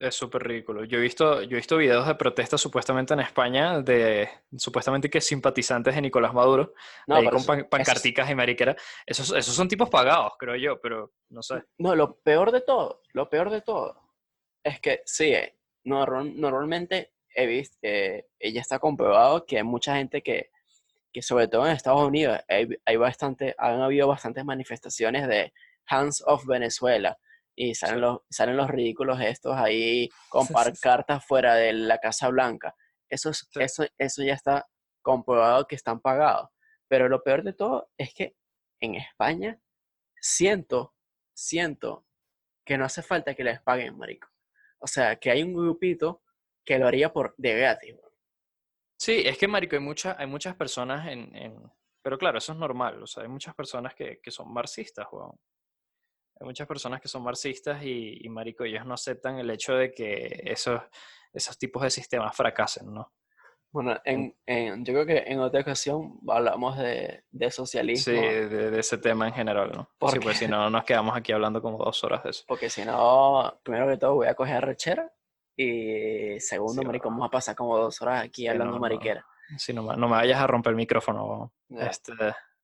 Es 0.00 0.14
súper 0.14 0.44
ridículo. 0.44 0.84
Yo 0.84 0.98
he 0.98 1.00
visto, 1.00 1.42
yo 1.42 1.56
he 1.56 1.60
visto 1.60 1.76
videos 1.76 2.06
de 2.06 2.14
protestas 2.14 2.60
supuestamente 2.60 3.14
en 3.14 3.20
España 3.20 3.80
de 3.80 4.28
supuestamente 4.56 5.10
que 5.10 5.20
simpatizantes 5.20 5.92
de 5.92 6.00
Nicolás 6.02 6.32
Maduro, 6.32 6.72
No, 7.08 7.16
ahí 7.16 7.28
con 7.28 7.44
pan- 7.44 7.58
eso 7.60 7.68
pancarticas 7.68 8.30
y 8.30 8.34
mariquera. 8.36 8.76
Esos, 9.04 9.32
esos 9.32 9.56
son 9.56 9.66
tipos 9.66 9.90
pagados, 9.90 10.34
creo 10.38 10.54
yo, 10.54 10.80
pero 10.80 11.14
no 11.30 11.42
sé. 11.42 11.64
No, 11.78 11.96
lo 11.96 12.16
peor 12.20 12.52
de 12.52 12.60
todo, 12.60 13.02
lo 13.12 13.28
peor 13.28 13.50
de 13.50 13.60
todo, 13.62 14.00
es 14.62 14.80
que 14.80 15.02
sí, 15.04 15.32
eh, 15.34 15.58
norm- 15.84 16.34
normalmente 16.36 17.14
he 17.42 17.46
visto, 17.46 17.78
eh, 17.82 18.26
ya 18.52 18.60
está 18.60 18.78
comprobado 18.78 19.46
que 19.46 19.56
hay 19.58 19.62
mucha 19.62 19.96
gente 19.96 20.22
que, 20.22 20.50
que 21.12 21.22
sobre 21.22 21.48
todo 21.48 21.66
en 21.66 21.72
Estados 21.72 22.02
Unidos, 22.02 22.40
hay, 22.48 22.68
hay 22.84 22.96
bastante, 22.96 23.54
han 23.58 23.80
habido 23.80 24.08
bastantes 24.08 24.44
manifestaciones 24.44 25.28
de 25.28 25.52
Hands 25.86 26.22
of 26.26 26.44
Venezuela 26.46 27.18
y 27.54 27.74
salen, 27.74 28.00
los, 28.00 28.18
salen 28.28 28.56
los 28.56 28.68
ridículos 28.70 29.20
estos 29.20 29.56
ahí 29.56 30.08
con 30.28 30.42
Sí, 30.42 30.48
sí. 30.48 30.54
pancartas 30.54 31.24
fuera 31.24 31.54
de 31.54 31.72
la 31.72 31.98
Casa 31.98 32.28
Blanca. 32.28 32.74
Eso, 33.08 33.30
es- 33.30 33.48
Sí. 33.52 33.60
eso, 33.62 33.84
eso 33.96 34.22
ya 34.22 34.34
está 34.34 34.66
comprobado 35.02 35.66
que 35.66 35.74
están 35.76 36.00
pagados. 36.00 36.50
Pero 36.88 37.08
lo 37.08 37.22
peor 37.22 37.42
de 37.42 37.52
todo 37.52 37.90
es 37.96 38.12
que 38.14 38.36
en 38.80 38.94
España 38.96 39.60
siento, 40.20 40.94
siento 41.34 42.04
que 42.64 42.76
no 42.78 42.84
hace 42.84 43.02
falta 43.02 43.34
que 43.34 43.44
les 43.44 43.60
paguen, 43.62 43.96
marico. 43.96 44.28
O 44.78 44.86
sea, 44.86 45.16
que 45.16 45.30
hay 45.30 45.42
un 45.42 45.54
grupito 45.54 46.22
que 46.68 46.78
lo 46.78 46.86
haría 46.86 47.10
por 47.10 47.34
de 47.38 47.54
gratis. 47.54 47.96
Sí, 49.00 49.22
es 49.24 49.38
que, 49.38 49.48
marico, 49.48 49.74
hay, 49.76 49.80
muchas 49.80 50.18
hay 50.18 50.26
muchas 50.26 50.54
personas 50.54 51.06
en, 51.08 51.34
en- 51.34 51.72
Pero 52.02 52.18
claro, 52.18 52.36
eso 52.38 52.52
es 52.52 52.58
normal. 52.58 53.02
O 53.02 53.06
sea, 53.06 53.22
hay 53.22 53.28
muchas 53.28 53.54
personas 53.54 53.94
que, 53.94 54.20
que 54.22 54.30
son 54.30 54.52
marxistas, 54.52 55.06
weón. 55.10 55.32
Hay 56.40 56.46
muchas 56.46 56.68
personas 56.68 57.00
que 57.00 57.08
son 57.08 57.22
marxistas 57.22 57.82
y, 57.82 58.18
y, 58.24 58.28
marico, 58.28 58.64
ellos 58.64 58.84
no 58.84 58.94
aceptan 58.94 59.38
el 59.38 59.50
hecho 59.50 59.74
de 59.74 59.92
que 59.92 60.40
esos, 60.44 60.80
esos 61.32 61.58
tipos 61.58 61.82
de 61.82 61.90
sistemas 61.90 62.36
fracasen, 62.36 62.92
¿no? 62.92 63.12
Bueno, 63.70 63.98
en, 64.04 64.36
en- 64.46 64.84
yo 64.84 64.92
creo 64.94 65.06
que 65.06 65.18
en 65.26 65.40
otra 65.40 65.60
ocasión 65.60 66.18
hablamos 66.28 66.76
de, 66.78 67.24
de 67.30 67.50
socialismo, 67.50 68.14
Sí, 68.14 68.20
de, 68.22 68.70
de 68.70 68.78
ese 68.80 68.98
tema 68.98 69.26
en 69.28 69.34
general, 69.34 69.72
¿no? 69.74 69.90
¿Por 69.98 70.10
Sí, 70.12 70.18
pues 70.20 70.38
qué? 70.38 70.44
si 70.46 70.50
no, 70.50 70.70
nos 70.70 70.84
quedamos 70.84 71.16
aquí 71.16 71.32
hablando 71.32 71.60
como 71.62 71.78
dos 71.78 72.02
horas 72.04 72.22
de 72.24 72.30
eso. 72.30 72.44
porque 72.46 72.68
si 72.70 72.84
no, 72.84 73.58
primero 73.62 73.88
que 73.88 73.96
todo 73.96 74.14
voy 74.14 74.26
a 74.28 74.34
coger 74.34 74.64
rechera 74.64 75.10
y 75.60 76.38
segundo, 76.40 76.80
Sí, 76.82 76.86
marico, 76.86 77.08
va. 77.08 77.14
vamos 77.14 77.26
a 77.26 77.30
pasar 77.30 77.56
como 77.56 77.76
dos 77.76 78.00
horas 78.00 78.22
aquí 78.24 78.42
Sí, 78.42 78.48
hablando 78.48 78.72
no, 78.72 78.76
no. 78.76 78.80
mariquera. 78.80 79.26
Si 79.56 79.72
no, 79.72 79.82
me- 79.82 79.96
no 79.96 80.08
me 80.08 80.14
vayas 80.16 80.40
a 80.40 80.46
romper 80.46 80.70
el 80.70 80.76
micrófono. 80.76 81.52
Este, 81.70 82.12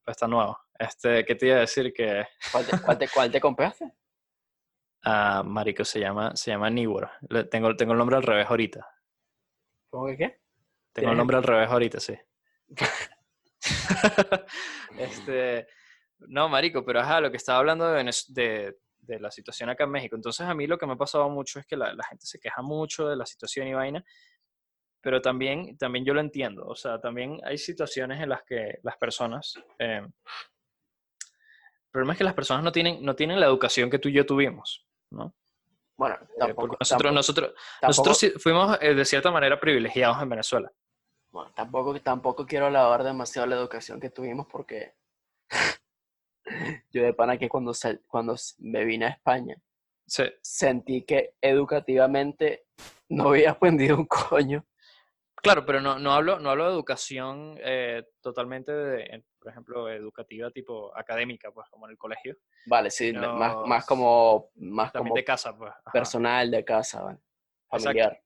está 0.06 0.28
nuevo. 0.28 0.56
Este, 0.78 1.24
¿qué 1.24 1.34
te 1.34 1.46
iba 1.46 1.56
a 1.56 1.60
decir? 1.60 1.92
Que, 1.92 2.24
¿Cuál 2.52 2.66
te, 2.66 2.78
cuál 2.80 2.98
te- 2.98 3.08
cuál 3.08 3.30
te 3.32 3.40
compraste? 3.40 3.92
ah, 5.04 5.42
marico, 5.44 5.84
se 5.84 5.98
llama, 5.98 6.36
se 6.36 6.52
llama 6.52 6.70
Nibor. 6.70 7.10
Le- 7.28 7.44
Tengo, 7.44 7.74
tengo 7.74 7.92
el 7.92 7.98
nombre 7.98 8.16
al 8.16 8.22
revés 8.22 8.46
ahorita. 8.48 8.86
¿Cómo 9.90 10.06
que 10.06 10.16
qué? 10.16 10.40
Tengo 10.92 11.08
el 11.10 11.14
¿Tienes- 11.14 11.16
nombre 11.16 11.36
al 11.36 11.42
revés 11.42 11.68
ahorita, 11.68 11.98
sí. 12.00 12.16
este, 14.98 15.66
no, 16.20 16.48
marico, 16.48 16.84
pero 16.84 17.00
ajá, 17.00 17.20
lo 17.20 17.30
que 17.30 17.36
estaba 17.38 17.58
hablando 17.58 17.90
de, 17.90 18.04
de, 18.28 18.76
de 19.06 19.20
la 19.20 19.30
situación 19.30 19.70
acá 19.70 19.84
en 19.84 19.90
México. 19.90 20.16
Entonces, 20.16 20.46
a 20.46 20.54
mí 20.54 20.66
lo 20.66 20.76
que 20.78 20.86
me 20.86 20.92
ha 20.94 20.96
pasado 20.96 21.28
mucho 21.30 21.58
es 21.60 21.66
que 21.66 21.76
la, 21.76 21.92
la 21.94 22.04
gente 22.04 22.26
se 22.26 22.38
queja 22.38 22.62
mucho 22.62 23.08
de 23.08 23.16
la 23.16 23.26
situación 23.26 23.66
y 23.68 23.74
vaina, 23.74 24.04
pero 25.00 25.20
también, 25.20 25.76
también 25.76 26.04
yo 26.04 26.14
lo 26.14 26.20
entiendo. 26.20 26.66
O 26.66 26.74
sea, 26.74 26.98
también 27.00 27.40
hay 27.44 27.58
situaciones 27.58 28.20
en 28.22 28.28
las 28.30 28.42
que 28.42 28.78
las 28.82 28.96
personas... 28.96 29.54
eh, 29.78 30.02
el 31.86 31.90
problema 31.90 32.14
es 32.14 32.18
que 32.18 32.24
las 32.24 32.34
personas 32.34 32.64
no 32.64 32.72
tienen, 32.72 33.04
no 33.04 33.14
tienen 33.14 33.38
la 33.38 33.46
educación 33.46 33.88
que 33.88 34.00
tú 34.00 34.08
y 34.08 34.14
yo 34.14 34.26
tuvimos, 34.26 34.84
¿no? 35.10 35.32
Bueno, 35.96 36.16
Eh, 36.22 36.26
tampoco, 36.38 36.60
porque 36.62 36.76
nosotros, 36.80 36.88
tampoco, 36.88 37.14
nosotros, 37.14 37.54
tampoco- 37.80 38.10
nosotros 38.10 38.42
fuimos 38.42 38.78
eh, 38.80 38.94
de 38.94 39.04
cierta 39.04 39.30
manera 39.30 39.60
privilegiados 39.60 40.20
en 40.20 40.28
Venezuela. 40.28 40.72
bueno, 41.30 41.52
tampoco, 41.54 42.00
tampoco 42.00 42.46
quiero 42.46 42.66
alabar 42.66 43.04
demasiado 43.04 43.46
la 43.46 43.54
educación 43.56 44.00
que 44.00 44.10
tuvimos 44.10 44.46
porque 44.50 44.94
yo 46.92 47.02
de 47.02 47.14
pana 47.14 47.38
que 47.38 47.48
cuando, 47.48 47.72
sal- 47.74 48.02
cuando 48.06 48.36
me 48.58 48.84
vine 48.84 49.06
a 49.06 49.10
España 49.10 49.56
Sí, 50.06 50.24
sentí 50.42 51.02
que 51.02 51.34
educativamente 51.40 52.66
no 53.08 53.28
había 53.30 53.52
aprendido 53.52 53.96
un 53.96 54.06
coño. 54.06 54.64
Claro, 55.36 55.64
pero 55.66 55.80
no, 55.80 55.98
no, 55.98 56.12
hablo, 56.12 56.38
no 56.38 56.50
hablo 56.50 56.66
de 56.66 56.72
educación 56.72 57.58
eh, 57.62 58.02
totalmente, 58.22 58.72
de, 58.72 59.24
por 59.38 59.50
ejemplo, 59.50 59.90
educativa 59.90 60.50
tipo 60.50 60.96
académica, 60.96 61.50
pues 61.52 61.68
como 61.70 61.86
en 61.86 61.92
el 61.92 61.98
colegio, 61.98 62.36
Vale, 62.66 62.90
sí, 62.90 63.12
más, 63.12 63.56
más 63.66 63.84
como, 63.86 64.50
más 64.56 64.90
también 64.92 65.04
como 65.10 65.14
de 65.16 65.24
casa, 65.24 65.56
pues. 65.56 65.70
ajá. 65.70 65.90
personal 65.92 66.50
de 66.50 66.64
casa, 66.64 67.02
¿vale? 67.02 67.18
familiar. 67.68 68.12
Exacto, 68.12 68.23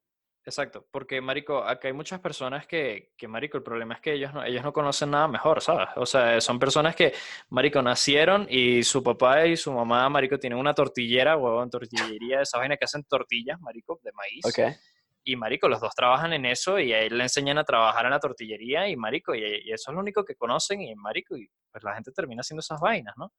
porque, 0.90 1.20
Marico, 1.20 1.62
acá 1.62 1.88
hay 1.88 1.94
muchas 1.94 2.20
personas 2.20 2.66
que, 2.66 3.12
que, 3.16 3.28
Marico, 3.28 3.56
el 3.56 3.62
problema 3.62 3.94
es 3.94 4.00
que 4.00 4.12
ellos 4.12 4.32
no, 4.32 4.44
ellos 4.44 4.62
no 4.62 4.72
conocen 4.72 5.10
nada 5.10 5.28
mejor, 5.28 5.60
¿sabes? 5.60 5.88
O 5.96 6.06
sea, 6.06 6.40
son 6.40 6.58
personas 6.58 6.94
que, 6.94 7.12
Marico, 7.50 7.82
nacieron 7.82 8.46
y 8.48 8.82
su 8.82 9.02
papá 9.02 9.46
y 9.46 9.56
su 9.56 9.72
mamá, 9.72 10.08
Marico, 10.08 10.38
tienen 10.38 10.58
una 10.58 10.74
tortillera, 10.74 11.36
huevón, 11.36 11.70
tortillería, 11.70 12.42
esa 12.42 12.58
vaina 12.58 12.76
que 12.76 12.84
hacen 12.84 13.04
tortillas, 13.04 13.60
Marico, 13.60 14.00
de 14.02 14.12
maíz. 14.12 14.44
Ok. 14.44 14.76
Y 15.24 15.36
marico, 15.36 15.68
los 15.68 15.80
dos 15.80 15.94
trabajan 15.94 16.32
en 16.32 16.46
eso 16.46 16.78
y 16.78 16.94
a 16.94 17.00
él 17.02 17.18
le 17.18 17.24
enseñan 17.24 17.58
a 17.58 17.64
trabajar 17.64 18.06
en 18.06 18.12
la 18.12 18.18
tortillería 18.18 18.88
y 18.88 18.96
marico, 18.96 19.34
y, 19.34 19.40
y 19.40 19.72
eso 19.72 19.90
es 19.90 19.94
lo 19.94 20.00
único 20.00 20.24
que 20.24 20.34
conocen 20.34 20.80
y 20.80 20.94
marico, 20.94 21.36
y 21.36 21.46
pues 21.70 21.84
la 21.84 21.94
gente 21.94 22.12
termina 22.12 22.40
haciendo 22.40 22.60
esas 22.60 22.80
vainas, 22.80 23.14
¿no? 23.18 23.34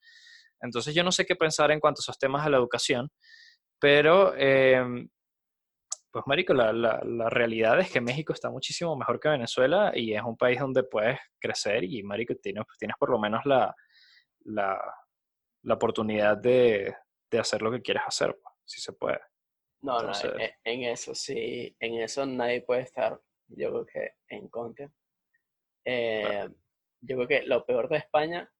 Entonces 0.62 0.94
yo 0.94 1.04
no 1.04 1.12
sé 1.12 1.26
qué 1.26 1.36
pensar 1.36 1.72
en 1.72 1.80
cuanto 1.80 2.00
a 2.00 2.04
esos 2.04 2.20
temas 2.20 2.44
de 2.46 2.52
la 2.52 2.58
educación, 2.58 3.10
pero 3.80 4.34
eh, 4.38 5.08
pues 6.12 6.24
marico, 6.28 6.54
la, 6.54 6.74
la, 6.74 7.02
la 7.04 7.30
realidad 7.30 7.80
es 7.80 7.92
que 7.92 8.02
México 8.02 8.34
está 8.34 8.50
muchísimo 8.50 8.96
mejor 8.96 9.20
que 9.20 9.30
Venezuela 9.30 9.92
y 9.94 10.14
es 10.14 10.22
un 10.24 10.36
país 10.38 10.60
donde 10.60 10.84
puedes 10.84 11.20
crecer 11.40 11.84
y 11.84 12.02
marico, 12.04 12.34
tienes, 12.36 12.64
tienes 12.80 12.98
por 12.98 13.10
lo 13.12 13.20
menos 13.20 13.46
la, 13.46 13.76
la, 14.46 14.80
la 15.64 15.74
oportunidad 15.74 16.38
de, 16.38 16.96
de 17.30 17.40
hacer 17.40 17.62
lo 17.62 17.72
que 17.72 17.82
quieres 17.82 18.04
hacer, 18.06 18.38
pues, 18.42 18.56
si 18.66 18.82
se 18.82 18.94
puede. 18.94 19.20
No, 19.82 19.94
no, 19.94 20.00
Entonces- 20.14 20.34
en, 20.64 20.82
en 20.84 20.90
eso 20.92 21.14
sí, 21.16 21.76
en 21.80 21.94
eso 22.02 22.26
nadie 22.26 22.62
puede 22.62 22.82
estar, 22.82 23.20
yo 23.48 23.70
creo 23.70 23.86
que 23.86 24.12
en 24.30 24.48
contra. 24.50 24.92
Eh, 25.86 26.50
Yo 27.02 27.16
creo 27.16 27.28
que 27.28 27.42
lo 27.44 27.66
peor 27.66 27.88
de 27.88 27.98
España, 27.98 28.52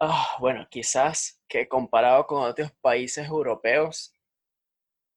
ah, 0.00 0.36
bueno, 0.40 0.66
quizás 0.70 1.42
que 1.48 1.68
comparado 1.68 2.26
con 2.26 2.42
otros 2.44 2.70
países 2.80 3.26
europeos, 3.28 4.14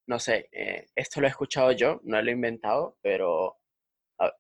no 0.08 0.20
sé, 0.20 0.50
eh, 0.52 0.88
esto 0.96 1.20
lo 1.22 1.28
he 1.28 1.30
escuchado 1.30 1.72
yo, 1.72 2.00
no 2.04 2.22
lo 2.22 2.30
he 2.30 2.34
inventado, 2.34 2.98
pero 3.02 3.58
a, 4.20 4.32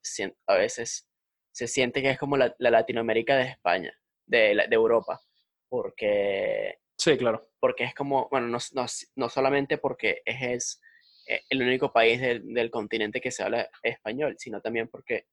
veces 0.55 1.07
se 1.51 1.68
siente 1.68 2.01
que 2.01 2.11
es 2.11 2.18
como 2.18 2.38
la, 2.38 2.55
la 2.59 2.72
Latinoamérica 2.72 3.36
de 3.38 3.43
España, 3.45 3.93
de, 4.26 4.55
de 4.70 4.76
Europa, 4.76 5.22
porque, 5.70 6.80
Sí, 6.97 7.18
claro. 7.18 7.49
porque 7.59 7.84
es 7.84 7.93
como, 7.93 8.28
bueno, 8.30 8.47
no, 8.47 8.57
no, 8.74 8.86
no 9.16 9.30
solamente 9.30 9.78
porque 9.78 10.22
es, 10.26 10.41
es, 10.41 10.82
eh, 11.28 11.41
el 11.49 11.61
único 11.61 11.91
país 11.91 12.22
del, 12.22 12.53
del 12.53 12.70
continente 12.70 13.20
que 13.22 13.32
se 13.32 13.43
habla 13.43 13.70
español, 13.84 14.36
sino 14.38 14.61
también 14.61 14.88
porque 14.88 15.28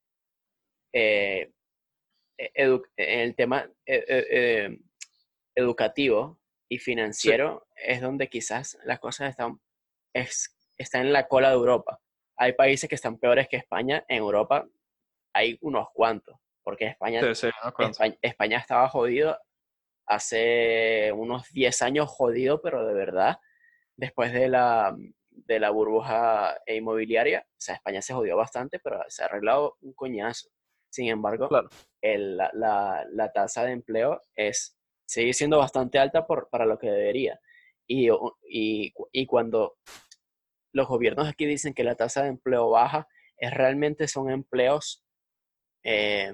eh, 0.93 1.53
e- 2.39 2.53
edu- 2.55 2.89
en 2.97 3.20
el 3.20 3.35
tema 3.35 3.70
eh, 3.87 4.05
eh, 4.09 4.26
eh, 4.30 4.78
educativo 5.55 6.41
y 6.68 6.78
financiero 6.78 7.66
es 7.76 8.01
donde 8.01 8.28
quizás 8.28 8.78
las 8.85 8.99
cosas 9.01 9.30
están, 9.30 9.61
es, 10.13 10.57
están 10.79 11.03
en 11.03 11.13
la 11.13 11.27
cola 11.29 11.49
de 11.49 11.55
Europa. 11.55 11.99
Hay 12.37 12.53
países 12.55 12.89
que 12.89 12.95
están 12.97 13.19
peores 13.19 13.49
que 13.49 13.57
España. 13.57 14.05
En 14.09 14.19
Europa 14.19 14.67
hay 15.35 15.59
unos 15.61 15.89
cuantos, 15.95 16.37
porque 16.63 16.87
España, 16.87 17.21
Sí, 17.21 17.35
sí, 17.35 17.47
unos 17.63 17.75
cuantos. 17.75 17.91
España, 18.01 18.17
España 18.23 18.59
estaba 18.59 18.89
jodido 18.89 19.39
hace 20.07 21.13
unos 21.15 21.51
10 21.53 21.81
años 21.83 22.09
jodido, 22.11 22.61
pero 22.61 22.85
de 22.87 22.95
verdad, 22.95 23.39
después 23.97 24.33
de 24.33 24.49
la, 24.49 24.95
de 25.31 25.61
la 25.61 25.71
burbuja 25.71 26.59
inmobiliaria, 26.67 27.47
o 27.49 27.55
sea, 27.61 27.77
España 27.77 28.03
se 28.03 28.13
jodió 28.15 28.37
bastante, 28.37 28.79
pero 28.81 29.03
se 29.09 29.23
ha 29.23 29.27
arreglado 29.27 29.77
un 29.81 29.93
coñazo. 29.95 30.49
Sin 30.91 31.09
embargo, 31.09 31.49
Claro. 31.49 31.69
el- 32.03 32.37
la, 32.37 32.51
la- 32.53 33.07
la 33.11 33.33
tasa 33.33 33.65
de 33.65 33.73
empleo 33.73 34.23
es, 34.35 34.77
sigue 35.07 35.33
siendo 35.33 35.59
bastante 35.59 35.99
alta 35.99 36.27
por, 36.27 36.49
para 36.51 36.67
lo 36.67 36.79
que 36.79 36.91
debería. 36.91 37.41
Y, 37.95 38.09
y, 38.49 38.95
y 39.12 39.26
cuando 39.26 39.76
los 40.74 40.88
gobiernos 40.88 41.28
aquí 41.28 41.45
dicen 41.45 41.74
que 41.74 41.84
la 41.84 41.95
tasa 41.95 42.22
de 42.22 42.30
empleo 42.30 42.70
baja, 42.70 43.07
es 43.36 43.53
realmente 43.53 44.09
son 44.09 44.30
empleos 44.30 45.05
eh, 45.84 46.32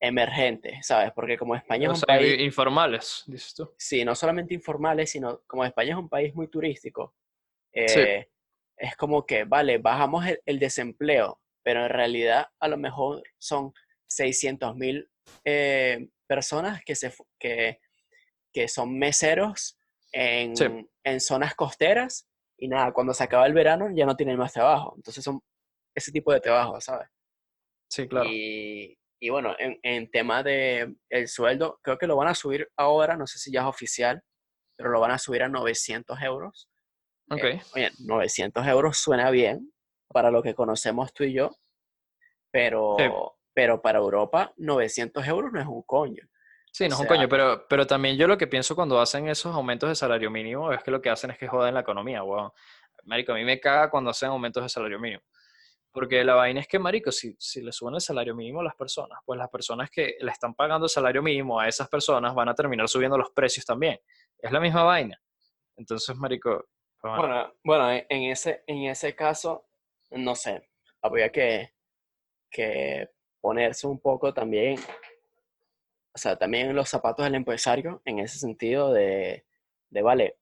emergentes, 0.00 0.86
¿sabes? 0.86 1.12
Porque 1.14 1.38
como 1.38 1.54
España 1.54 1.88
O 1.88 1.92
es 1.92 1.98
un 2.02 2.06
sea, 2.06 2.18
país, 2.18 2.38
informales, 2.40 3.24
dices 3.26 3.54
tú. 3.54 3.72
sí, 3.78 4.04
no 4.04 4.14
solamente 4.14 4.52
informales, 4.52 5.10
sino 5.10 5.40
como 5.46 5.64
España 5.64 5.92
es 5.92 5.98
un 5.98 6.08
país 6.08 6.34
muy 6.34 6.48
turístico, 6.48 7.14
Sí. 7.86 8.00
eh, 8.00 8.28
es 8.76 8.94
como 8.96 9.24
que, 9.24 9.44
vale, 9.44 9.78
bajamos 9.78 10.26
el, 10.26 10.40
el 10.44 10.58
desempleo, 10.58 11.40
pero 11.64 11.84
en 11.84 11.88
realidad 11.90 12.46
a 12.60 12.68
lo 12.68 12.76
mejor 12.76 13.22
son 13.38 13.72
600 14.06 14.76
mil 14.76 15.08
personas 16.26 16.82
que, 16.84 16.94
se, 16.94 17.12
que, 17.38 17.80
que 18.52 18.68
son 18.68 18.98
meseros 18.98 19.77
en, 20.12 20.56
Sí. 20.56 20.64
en 21.04 21.20
zonas 21.20 21.54
costeras 21.54 22.28
y 22.58 22.68
nada, 22.68 22.92
cuando 22.92 23.14
se 23.14 23.24
acaba 23.24 23.46
el 23.46 23.52
verano 23.54 23.88
ya 23.94 24.06
no 24.06 24.16
tienen 24.16 24.36
más 24.38 24.52
trabajo. 24.52 24.94
Entonces 24.96 25.22
son 25.22 25.40
ese 25.96 26.12
tipo 26.12 26.32
de 26.32 26.40
trabajo, 26.40 26.80
¿sabes? 26.80 27.08
Sí, 27.90 28.06
claro. 28.08 28.28
Y, 28.28 28.98
y 29.20 29.30
bueno, 29.30 29.54
en, 29.58 29.78
en 29.82 30.10
tema 30.10 30.42
de 30.42 30.94
el 31.10 31.28
sueldo, 31.28 31.78
creo 31.82 31.98
que 31.98 32.06
lo 32.06 32.16
van 32.16 32.28
a 32.28 32.34
subir 32.34 32.68
ahora, 32.76 33.16
no 33.16 33.26
sé 33.26 33.38
si 33.38 33.50
ya 33.52 33.60
es 33.60 33.66
oficial, 33.66 34.22
pero 34.76 34.90
lo 34.90 35.00
van 35.00 35.10
a 35.12 35.18
subir 35.18 35.42
a 35.42 35.48
900 35.48 36.20
euros. 36.22 36.68
Ok. 37.30 37.44
Eh, 37.44 37.60
oye, 37.74 37.90
900 37.98 38.66
euros 38.66 38.98
suena 38.98 39.30
bien 39.30 39.72
para 40.08 40.30
lo 40.30 40.42
que 40.42 40.54
conocemos 40.54 41.12
tú 41.12 41.24
y 41.24 41.32
yo, 41.34 41.50
pero, 42.50 42.96
Sí. 42.98 43.04
pero 43.54 43.82
para 43.82 43.98
Europa 43.98 44.52
900 44.56 45.26
euros 45.26 45.52
no 45.52 45.60
es 45.60 45.66
un 45.66 45.82
coño. 45.82 46.22
Sí, 46.72 46.88
no 46.88 46.96
o 46.96 46.98
es 46.98 47.00
un 47.00 47.06
coño, 47.06 47.28
pero, 47.28 47.66
pero 47.68 47.86
también 47.86 48.16
yo 48.16 48.26
lo 48.26 48.38
que 48.38 48.46
pienso 48.46 48.74
cuando 48.74 49.00
hacen 49.00 49.28
esos 49.28 49.54
aumentos 49.54 49.88
de 49.88 49.94
salario 49.94 50.30
mínimo 50.30 50.72
es 50.72 50.82
que 50.82 50.90
lo 50.90 51.00
que 51.00 51.10
hacen 51.10 51.30
es 51.30 51.38
que 51.38 51.48
joden 51.48 51.74
la 51.74 51.80
economía, 51.80 52.22
weón. 52.22 52.50
Marico, 53.04 53.32
a 53.32 53.36
mí 53.36 53.44
me 53.44 53.58
caga 53.58 53.90
cuando 53.90 54.10
hacen 54.10 54.28
aumentos 54.28 54.62
de 54.62 54.68
salario 54.68 54.98
mínimo. 54.98 55.22
Porque 55.90 56.22
la 56.22 56.34
vaina 56.34 56.60
es 56.60 56.68
que, 56.68 56.78
marico, 56.78 57.10
si, 57.10 57.34
si 57.38 57.62
le 57.62 57.72
suben 57.72 57.94
el 57.94 58.00
salario 58.00 58.34
mínimo 58.34 58.60
a 58.60 58.64
las 58.64 58.76
personas, 58.76 59.18
pues 59.24 59.38
las 59.38 59.48
personas 59.48 59.90
que 59.90 60.16
le 60.20 60.30
están 60.30 60.54
pagando 60.54 60.86
el 60.86 60.90
salario 60.90 61.22
mínimo 61.22 61.58
a 61.58 61.66
esas 61.66 61.88
personas 61.88 62.34
van 62.34 62.48
a 62.48 62.54
terminar 62.54 62.88
subiendo 62.88 63.16
los 63.16 63.30
precios 63.30 63.64
también. 63.64 63.98
Es 64.38 64.52
la 64.52 64.60
misma 64.60 64.84
vaina. 64.84 65.20
Entonces, 65.76 66.14
marico, 66.16 66.66
pues 67.00 67.16
bueno, 67.16 67.54
Bueno, 67.64 67.90
en 67.90 68.04
en 68.08 68.22
ese, 68.30 68.62
en 68.66 68.84
ese 68.84 69.14
caso, 69.14 69.66
no 70.10 70.34
sé, 70.34 70.68
habría 71.00 71.30
que, 71.30 71.74
que 72.50 73.08
ponerse 73.40 73.86
un 73.86 74.00
poco 74.00 74.34
también, 74.34 74.76
o 76.18 76.20
sea, 76.20 76.36
también 76.36 76.74
los 76.74 76.88
zapatos 76.88 77.24
del 77.24 77.36
empresario, 77.36 78.02
en 78.04 78.18
ese 78.18 78.38
sentido 78.40 78.92
de, 78.92 79.44
de 79.90 80.02
vale, 80.02 80.36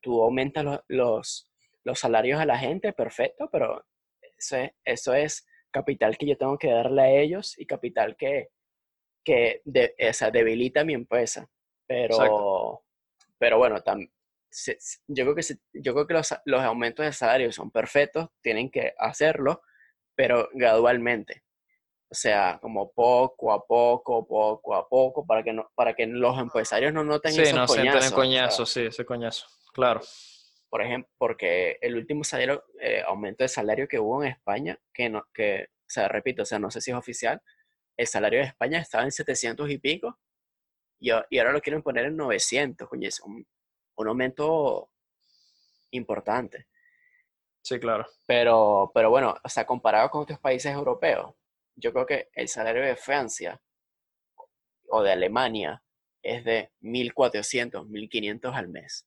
tú 0.00 0.22
aumentas 0.22 0.64
los, 0.64 0.80
los, 0.86 1.50
los 1.82 1.98
salarios 1.98 2.38
a 2.40 2.46
la 2.46 2.56
gente, 2.58 2.92
perfecto, 2.92 3.48
pero 3.50 3.84
eso 4.38 4.56
es, 4.56 4.70
eso 4.84 5.14
es 5.14 5.44
capital 5.72 6.16
que 6.16 6.26
yo 6.28 6.38
tengo 6.38 6.56
que 6.58 6.70
darle 6.70 7.02
a 7.02 7.10
ellos 7.10 7.58
y 7.58 7.66
capital 7.66 8.16
que, 8.16 8.50
que 9.24 9.62
de- 9.64 9.96
o 10.08 10.12
sea, 10.12 10.30
debilita 10.30 10.84
mi 10.84 10.94
empresa. 10.94 11.50
Pero, 11.88 12.14
Exacto. 12.14 12.84
pero 13.36 13.58
bueno, 13.58 13.82
tam- 13.82 14.08
se- 14.48 14.78
se- 14.78 15.00
yo 15.08 15.24
creo 15.24 15.34
que, 15.34 15.42
se- 15.42 15.58
yo 15.72 15.92
creo 15.92 16.06
que 16.06 16.14
los, 16.14 16.32
los 16.44 16.60
aumentos 16.62 17.04
de 17.04 17.12
salario 17.12 17.50
son 17.50 17.72
perfectos, 17.72 18.28
tienen 18.42 18.70
que 18.70 18.94
hacerlo, 18.96 19.62
pero 20.14 20.48
gradualmente. 20.54 21.42
O 22.08 22.14
sea, 22.14 22.58
como 22.60 22.92
poco 22.92 23.52
a 23.52 23.66
poco, 23.66 24.26
poco 24.26 24.74
a 24.74 24.88
poco, 24.88 25.26
para 25.26 25.42
que, 25.42 25.52
no, 25.52 25.70
para 25.74 25.94
que 25.94 26.06
los 26.06 26.38
empresarios 26.38 26.92
no 26.92 27.02
noten 27.02 27.32
sí, 27.32 27.42
esos 27.42 27.54
no 27.54 27.66
sienten 27.66 27.92
coñazos. 27.92 28.02
el 28.02 28.06
o 28.06 28.08
sea, 28.08 28.16
coñazo, 28.16 28.66
sí, 28.66 28.80
ese 28.82 29.04
coñazo. 29.04 29.46
Claro. 29.72 30.00
por 30.70 30.82
ejemplo, 30.82 31.10
porque 31.18 31.78
el 31.80 31.96
último 31.96 32.24
salario, 32.24 32.64
eh, 32.80 33.02
aumento 33.06 33.44
de 33.44 33.48
salario 33.48 33.88
que 33.88 33.98
hubo 33.98 34.22
en 34.22 34.30
España, 34.30 34.78
que 34.92 35.08
no, 35.08 35.26
que, 35.34 35.68
o 35.70 35.88
sea, 35.88 36.08
repito, 36.08 36.42
o 36.42 36.46
sea, 36.46 36.58
no 36.58 36.70
sé 36.70 36.80
si 36.80 36.92
es 36.92 36.96
oficial, 36.96 37.42
el 37.96 38.06
salario 38.06 38.40
de 38.40 38.46
España 38.46 38.78
estaba 38.78 39.04
en 39.04 39.12
700 39.12 39.68
y 39.70 39.78
pico, 39.78 40.18
y, 41.00 41.10
y 41.30 41.38
ahora 41.38 41.52
lo 41.52 41.60
quieren 41.60 41.82
poner 41.82 42.06
en 42.06 42.16
900, 42.16 42.88
coño, 42.88 43.08
es 43.08 43.20
un, 43.20 43.46
un 43.96 44.08
aumento 44.08 44.90
importante. 45.90 46.68
Sí, 47.62 47.80
claro. 47.80 48.06
Pero, 48.26 48.92
pero 48.94 49.10
bueno, 49.10 49.34
o 49.42 49.48
sea, 49.48 49.66
comparado 49.66 50.08
con 50.10 50.22
otros 50.22 50.38
países 50.38 50.72
europeos, 50.72 51.34
yo 51.76 51.92
creo 51.92 52.06
que 52.06 52.28
el 52.32 52.48
salario 52.48 52.82
de 52.82 52.96
Francia 52.96 53.60
o 54.88 55.02
de 55.02 55.12
Alemania 55.12 55.82
es 56.22 56.44
de 56.44 56.72
1.400, 56.82 57.86
1.500 57.86 58.54
al 58.54 58.68
mes. 58.68 59.06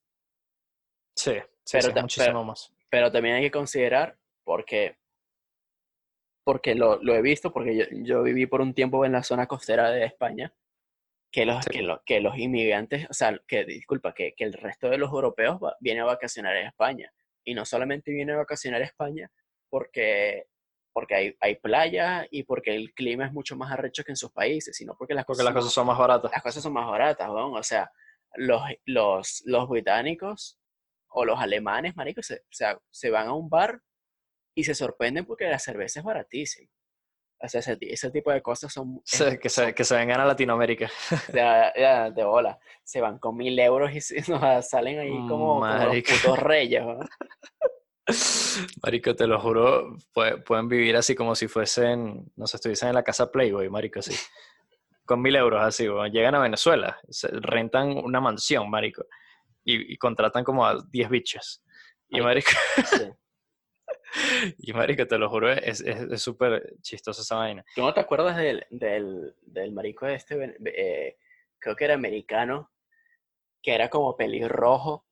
Sí, 1.16 1.32
sí, 1.34 1.42
Pero 1.72 1.82
sí, 1.84 1.88
es 1.90 1.94
ta- 1.94 2.02
muchísimo 2.02 2.28
pero- 2.28 2.44
más. 2.46 2.74
pero 2.90 3.12
también 3.12 3.36
hay 3.36 3.42
que 3.44 3.52
considerar, 3.52 4.18
porque, 4.44 4.98
porque 6.44 6.76
lo, 6.76 7.02
lo 7.04 7.14
he 7.16 7.22
visto, 7.22 7.52
porque 7.52 7.76
yo, 7.76 7.86
yo 7.92 8.24
viví 8.24 8.46
por 8.46 8.62
un 8.62 8.74
tiempo 8.74 9.06
en 9.06 9.12
la 9.12 9.24
zona 9.24 9.48
costera 9.48 9.92
de 9.92 10.06
España, 10.06 10.54
que 11.32 11.46
los, 11.46 11.64
Sí. 11.66 11.72
que, 11.72 11.82
lo- 11.82 12.02
que 12.06 12.20
los 12.22 12.38
inmigrantes, 12.38 13.08
o 13.10 13.14
sea, 13.14 13.38
que 13.48 13.66
disculpa, 13.66 14.14
que, 14.14 14.34
que 14.34 14.46
el 14.46 14.54
resto 14.54 14.90
de 14.90 14.98
los 14.98 15.12
europeos 15.12 15.60
va- 15.62 15.76
viene 15.80 16.02
a 16.02 16.06
vacacionar 16.06 16.56
a 16.56 16.68
España. 16.68 17.12
Y 17.44 17.54
no 17.54 17.66
solamente 17.66 18.12
viene 18.12 18.34
a 18.34 18.38
vacacionar 18.38 18.82
a 18.82 18.86
España 18.86 19.32
porque, 19.70 20.48
porque 21.00 21.16
hay, 21.16 21.38
hay 21.40 21.56
playa 21.56 22.28
y 22.30 22.44
porque 22.44 22.76
el 22.76 22.94
clima 22.94 23.26
es 23.26 23.32
mucho 23.32 23.56
más 23.56 23.72
arrecho 23.72 24.04
que 24.04 24.12
en 24.12 24.18
sus 24.18 24.32
países, 24.34 24.76
sino 24.76 24.96
porque 24.98 25.14
las 25.14 25.24
Porque 25.24 25.38
cosas 25.40 25.46
las 25.46 25.54
cosas 25.54 25.72
son 25.74 25.88
más 25.88 25.98
baratas. 25.98 26.30
las 26.32 26.44
cosas 26.44 26.62
son 26.62 26.74
más 26.74 26.86
baratas, 26.88 27.30
weón. 27.30 27.56
O 27.56 27.64
sea, 27.64 27.90
los, 28.36 28.62
los, 28.86 29.42
los 29.46 29.70
británicos 29.70 30.60
o 31.08 31.24
los 31.24 31.40
alemanes, 31.40 31.96
marico, 31.96 32.22
se, 32.22 32.36
o 32.36 32.52
sea, 32.52 32.78
se 32.92 33.10
van 33.10 33.28
a 33.28 33.34
un 33.34 33.50
bar 33.50 33.80
y 34.54 34.66
se 34.66 34.76
sorprenden 34.76 35.26
porque 35.26 35.46
la 35.48 35.58
cerveza 35.58 36.02
es 36.02 36.06
baratísima. 36.06 36.70
O 37.42 37.48
sea, 37.48 37.62
ese, 37.62 37.78
ese 37.80 38.12
tipo 38.12 38.34
de 38.34 38.42
cosas 38.42 38.74
son, 38.74 39.02
es- 39.06 39.18
Sí, 39.18 39.38
que, 39.40 39.48
se, 39.48 39.74
que 39.74 39.86
se 39.86 39.96
vengan 39.96 40.20
a 40.20 40.26
Latinoamérica. 40.26 40.90
de, 41.32 41.42
de- 41.42 42.12
de 42.14 42.24
bola. 42.26 42.60
Se 42.84 43.00
van 43.00 43.18
con 43.20 43.38
mil 43.38 43.58
euros 43.58 43.94
y 43.96 44.02
se- 44.02 44.22
no, 44.30 44.62
salen 44.62 45.00
ahí 45.00 45.10
como, 45.30 45.62
como 45.62 45.66
los 45.66 45.96
putos 46.04 46.40
reyes, 46.40 46.84
weón. 46.84 47.08
Marico, 48.84 49.16
te 49.16 49.28
lo 49.28 49.40
juro, 49.40 49.96
pue- 50.14 50.44
pueden 50.44 50.68
vivir 50.68 50.96
así 50.96 51.16
como 51.16 51.36
si 51.36 51.48
fuesen, 51.48 52.32
no 52.36 52.48
sé, 52.48 52.58
estuviesen 52.58 52.90
en 52.90 52.96
la 52.96 53.04
casa 53.04 53.32
Playboy, 53.32 53.70
marico, 53.70 54.00
así. 54.00 54.16
Con 55.06 55.22
mil 55.22 55.36
euros 55.36 55.62
así, 55.64 55.88
llegan 56.12 56.36
a 56.36 56.40
Venezuela, 56.40 57.00
se 57.10 57.28
rentan 57.32 57.90
una 57.98 58.20
mansión, 58.22 58.70
marico, 58.70 59.06
y, 59.64 59.94
y 59.94 59.98
contratan 59.98 60.44
como 60.44 60.66
a 60.66 60.78
10 60.92 61.10
bichos. 61.10 61.64
Y 62.10 62.22
Marico. 62.22 62.50
Sí. 62.86 63.10
y 64.58 64.74
marico, 64.74 65.06
te 65.08 65.18
lo 65.18 65.30
juro, 65.30 65.52
es 65.52 65.82
es- 65.82 66.02
es 66.12 66.22
súper 66.22 66.74
chistosa 66.82 67.22
esa 67.22 67.36
vaina. 67.36 67.64
¿Tú 67.76 67.82
no 67.82 67.94
te 67.94 68.00
acuerdas 68.00 68.38
del, 68.38 68.66
del, 68.70 69.36
del 69.42 69.72
marico 69.72 70.08
este, 70.08 70.56
eh, 70.66 71.18
creo 71.60 71.76
que 71.76 71.86
era 71.86 71.94
americano, 71.96 72.72
que 73.62 73.74
era 73.76 73.90
como 73.90 74.16
pelirrojo, 74.16 75.06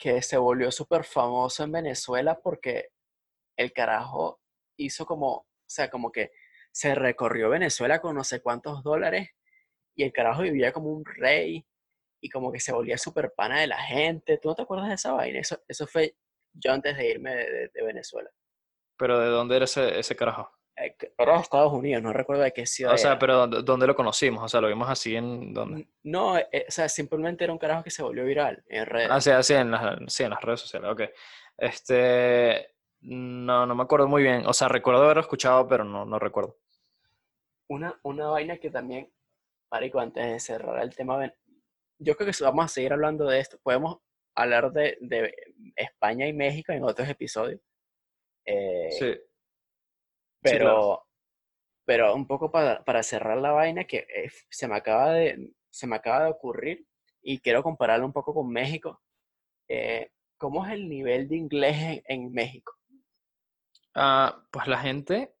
que 0.00 0.22
se 0.22 0.38
volvió 0.38 0.72
súper 0.72 1.04
famoso 1.04 1.62
en 1.62 1.72
Venezuela 1.72 2.40
porque 2.42 2.88
el 3.56 3.70
carajo 3.72 4.40
hizo 4.78 5.04
como, 5.04 5.30
o 5.32 5.46
sea, 5.68 5.90
como 5.90 6.10
que 6.10 6.30
se 6.72 6.94
recorrió 6.94 7.50
Venezuela 7.50 8.00
con 8.00 8.16
no 8.16 8.24
sé 8.24 8.40
cuántos 8.40 8.82
dólares 8.82 9.28
y 9.94 10.04
el 10.04 10.12
carajo 10.12 10.40
vivía 10.42 10.72
como 10.72 10.88
un 10.88 11.04
rey 11.04 11.66
y 12.22 12.30
como 12.30 12.50
que 12.50 12.60
se 12.60 12.72
volvía 12.72 12.96
súper 12.96 13.34
pana 13.36 13.60
de 13.60 13.66
la 13.66 13.82
gente. 13.82 14.38
¿Tú 14.38 14.48
no 14.48 14.54
te 14.54 14.62
acuerdas 14.62 14.88
de 14.88 14.94
esa 14.94 15.12
vaina? 15.12 15.38
Eso, 15.38 15.62
eso 15.68 15.86
fue 15.86 16.16
yo 16.54 16.72
antes 16.72 16.96
de 16.96 17.10
irme 17.10 17.36
de, 17.36 17.68
de 17.68 17.82
Venezuela. 17.84 18.30
¿Pero 18.96 19.18
de 19.18 19.28
dónde 19.28 19.56
era 19.56 19.66
ese, 19.66 19.98
ese 19.98 20.16
carajo? 20.16 20.50
Eh, 20.82 20.96
de 21.00 21.34
Estados 21.42 21.72
Unidos, 21.72 22.02
no 22.02 22.12
recuerdo 22.12 22.42
de 22.42 22.52
qué 22.52 22.64
ciudad 22.66 22.94
O 22.94 22.98
sea, 22.98 23.10
era. 23.12 23.18
pero 23.18 23.46
¿dónde, 23.46 23.86
lo 23.86 23.94
conocimos? 23.94 24.42
O 24.44 24.48
sea, 24.48 24.60
lo 24.60 24.68
vimos 24.68 24.88
así 24.88 25.14
en... 25.16 25.52
¿dónde? 25.52 25.86
No, 26.04 26.38
eh, 26.38 26.64
o 26.66 26.70
sea, 26.70 26.88
simplemente 26.88 27.44
era 27.44 27.52
un 27.52 27.58
carajo 27.58 27.82
que 27.84 27.90
se 27.90 28.02
volvió 28.02 28.24
viral 28.24 28.62
en 28.66 28.86
redes. 28.86 29.08
Ah, 29.10 29.20
sí, 29.20 29.30
sí, 29.42 29.54
en 29.54 29.70
las, 29.70 29.98
sí, 30.12 30.22
en 30.24 30.30
las 30.30 30.40
redes 30.42 30.60
sociales, 30.60 30.90
ok. 30.90 31.02
Este... 31.58 32.74
No, 33.02 33.64
no 33.64 33.74
me 33.74 33.82
acuerdo 33.82 34.06
muy 34.08 34.22
bien. 34.22 34.44
O 34.46 34.52
sea, 34.52 34.68
recuerdo 34.68 35.02
haberlo 35.04 35.22
escuchado, 35.22 35.66
pero 35.66 35.84
no, 35.84 36.04
no 36.04 36.18
recuerdo. 36.18 36.58
Una, 37.68 37.98
una 38.02 38.26
vaina 38.28 38.58
que 38.58 38.70
también, 38.70 39.10
Marico, 39.70 40.00
antes 40.00 40.22
de 40.26 40.40
cerrar 40.40 40.82
el 40.82 40.94
tema, 40.94 41.16
ven- 41.16 41.34
yo 41.98 42.14
creo 42.16 42.30
que 42.30 42.44
vamos 42.44 42.64
a 42.66 42.68
seguir 42.68 42.92
hablando 42.92 43.24
de 43.26 43.38
esto. 43.40 43.58
Podemos 43.62 43.98
hablar 44.34 44.70
de, 44.72 44.98
de 45.00 45.34
España 45.76 46.26
y 46.26 46.32
México 46.34 46.72
en 46.72 46.84
otros 46.84 47.08
episodios. 47.08 47.60
Eh, 48.44 48.88
Sí. 48.98 49.18
Pero, 50.42 50.64
claro. 50.64 51.06
pero 51.84 52.14
un 52.14 52.26
poco 52.26 52.50
para, 52.50 52.84
para 52.84 53.02
cerrar 53.02 53.38
la 53.38 53.52
vaina 53.52 53.84
que 53.84 54.06
eh, 54.14 54.30
se 54.48 54.68
me 54.68 54.76
acaba 54.76 55.12
de, 55.12 55.52
se 55.70 55.86
me 55.86 55.96
acaba 55.96 56.24
de 56.24 56.30
ocurrir 56.30 56.86
y 57.22 57.38
quiero 57.40 57.62
compararlo 57.62 58.06
un 58.06 58.12
poco 58.12 58.34
con 58.34 58.48
México. 58.50 59.00
Eh, 59.68 60.10
¿cómo 60.36 60.64
es 60.66 60.72
el 60.72 60.88
nivel 60.88 61.28
de 61.28 61.36
inglés 61.36 61.76
en, 61.78 62.02
en 62.06 62.32
México? 62.32 62.74
Ah, 63.94 64.42
pues 64.50 64.66
la 64.66 64.78
gente 64.78 65.34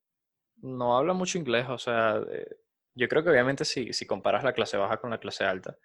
no 0.56 0.96
habla 0.96 1.14
mucho 1.14 1.38
inglés, 1.38 1.66
o 1.68 1.78
sea, 1.78 2.20
eh, 2.30 2.56
yo 2.94 3.08
creo 3.08 3.24
que 3.24 3.30
obviamente 3.30 3.64
si, 3.64 3.92
si 3.92 4.06
comparas 4.06 4.44
la 4.44 4.52
clase 4.52 4.76
baja 4.76 4.98
con 4.98 5.10
la 5.10 5.18
clase 5.18 5.44
alta, 5.44 5.78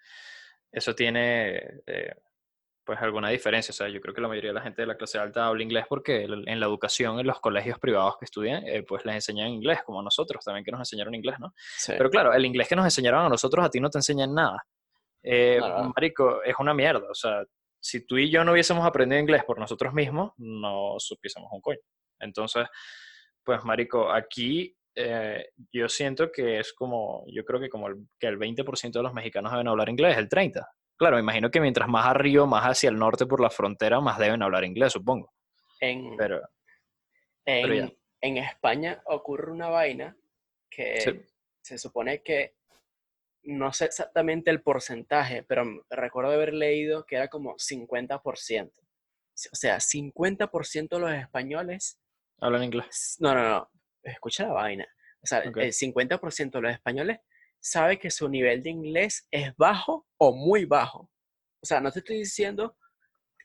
eso 0.70 0.94
tiene 0.94 1.80
eh, 1.86 2.14
pues 2.86 3.02
alguna 3.02 3.30
diferencia, 3.30 3.72
o 3.72 3.74
sea, 3.74 3.88
yo 3.88 4.00
creo 4.00 4.14
que 4.14 4.20
la 4.20 4.28
mayoría 4.28 4.50
de 4.50 4.54
la 4.54 4.62
gente 4.62 4.82
de 4.82 4.86
la 4.86 4.96
clase 4.96 5.18
alta 5.18 5.46
habla 5.46 5.64
inglés 5.64 5.86
porque 5.88 6.22
en 6.22 6.60
la 6.60 6.66
educación, 6.66 7.18
en 7.18 7.26
los 7.26 7.40
colegios 7.40 7.80
privados 7.80 8.16
que 8.16 8.26
estudian, 8.26 8.64
eh, 8.64 8.84
pues 8.84 9.04
les 9.04 9.16
enseñan 9.16 9.48
inglés, 9.48 9.80
como 9.84 10.00
a 10.00 10.04
nosotros 10.04 10.44
también 10.44 10.64
que 10.64 10.70
nos 10.70 10.80
enseñaron 10.80 11.12
inglés, 11.12 11.34
¿no? 11.40 11.52
Sí. 11.56 11.94
Pero 11.98 12.08
claro, 12.08 12.32
el 12.32 12.44
inglés 12.44 12.68
que 12.68 12.76
nos 12.76 12.84
enseñaron 12.84 13.26
a 13.26 13.28
nosotros 13.28 13.66
a 13.66 13.70
ti 13.70 13.80
no 13.80 13.90
te 13.90 13.98
enseñan 13.98 14.32
nada. 14.32 14.64
Eh, 15.20 15.58
no. 15.58 15.92
marico, 15.96 16.44
es 16.44 16.54
una 16.60 16.72
mierda, 16.72 17.10
o 17.10 17.14
sea, 17.14 17.42
si 17.80 18.06
tú 18.06 18.16
y 18.16 18.30
yo 18.30 18.44
no 18.44 18.52
hubiésemos 18.52 18.86
aprendido 18.86 19.20
inglés 19.20 19.42
por 19.44 19.58
nosotros 19.58 19.92
mismos, 19.92 20.32
no 20.36 20.94
supiésemos 20.98 21.50
un 21.52 21.60
coño. 21.60 21.80
Entonces, 22.20 22.68
pues, 23.42 23.64
marico, 23.64 24.12
aquí 24.12 24.76
eh, 24.94 25.48
yo 25.72 25.88
siento 25.88 26.30
que 26.30 26.60
es 26.60 26.72
como, 26.72 27.24
yo 27.26 27.44
creo 27.44 27.60
que 27.60 27.68
como 27.68 27.88
el, 27.88 27.96
que 28.18 28.28
el 28.28 28.38
20% 28.38 28.92
de 28.92 29.02
los 29.02 29.12
mexicanos 29.12 29.50
deben 29.50 29.68
hablar 29.68 29.88
inglés, 29.88 30.16
el 30.16 30.28
30%. 30.28 30.64
Claro, 30.98 31.16
me 31.16 31.22
imagino 31.22 31.50
que 31.50 31.60
mientras 31.60 31.88
más 31.88 32.06
arriba, 32.06 32.46
más 32.46 32.64
hacia 32.64 32.88
el 32.90 32.96
norte 32.98 33.26
por 33.26 33.40
la 33.40 33.50
frontera, 33.50 34.00
más 34.00 34.18
deben 34.18 34.42
hablar 34.42 34.64
inglés, 34.64 34.92
supongo. 34.92 35.32
en, 35.80 36.16
Pero, 36.16 36.36
en, 37.44 37.62
pero 37.62 37.74
ya. 37.74 37.92
en 38.22 38.36
España 38.38 39.02
ocurre 39.06 39.52
una 39.52 39.68
vaina 39.68 40.16
que 40.70 41.00
Sí. 41.00 41.20
se 41.60 41.76
supone 41.78 42.22
que 42.22 42.56
no 43.42 43.72
sé 43.72 43.84
exactamente 43.84 44.50
el 44.50 44.62
porcentaje, 44.62 45.42
pero 45.42 45.64
recuerdo 45.90 46.32
haber 46.32 46.52
leído 46.54 47.04
que 47.04 47.16
era 47.16 47.28
como 47.28 47.56
50%. 47.58 48.72
O 49.52 49.54
sea, 49.54 49.78
50% 49.80 50.88
de 50.96 50.98
los 50.98 51.12
españoles 51.12 52.00
hablan 52.40 52.64
inglés. 52.64 53.16
No, 53.20 53.34
no, 53.34 53.42
no. 53.48 53.70
Escucha 54.02 54.46
la 54.46 54.52
vaina. 54.54 54.86
O 55.22 55.26
sea, 55.26 55.40
el 55.40 55.52
50% 55.72 56.50
de 56.52 56.60
los 56.62 56.72
españoles 56.72 57.18
sabe 57.60 57.98
que 57.98 58.10
su 58.10 58.28
nivel 58.28 58.62
de 58.62 58.70
inglés 58.70 59.26
es 59.30 59.54
bajo 59.56 60.06
o 60.18 60.32
muy 60.34 60.64
bajo. 60.64 61.10
O 61.62 61.66
sea, 61.66 61.80
no 61.80 61.90
te 61.90 62.00
estoy 62.00 62.18
diciendo 62.18 62.76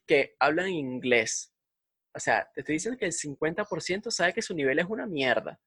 que 0.06 0.36
hablan 0.40 0.70
inglés. 0.70 1.54
O 2.14 2.20
sea, 2.20 2.50
te 2.54 2.62
estoy 2.62 2.74
diciendo 2.74 2.98
que 3.00 3.06
el 3.06 3.14
50% 3.14 4.12
sabe 4.12 4.34
que 4.34 4.42
su 4.42 4.54
nivel 4.54 4.80
es 4.80 4.86
una 4.86 5.08
mierda. 5.08 5.60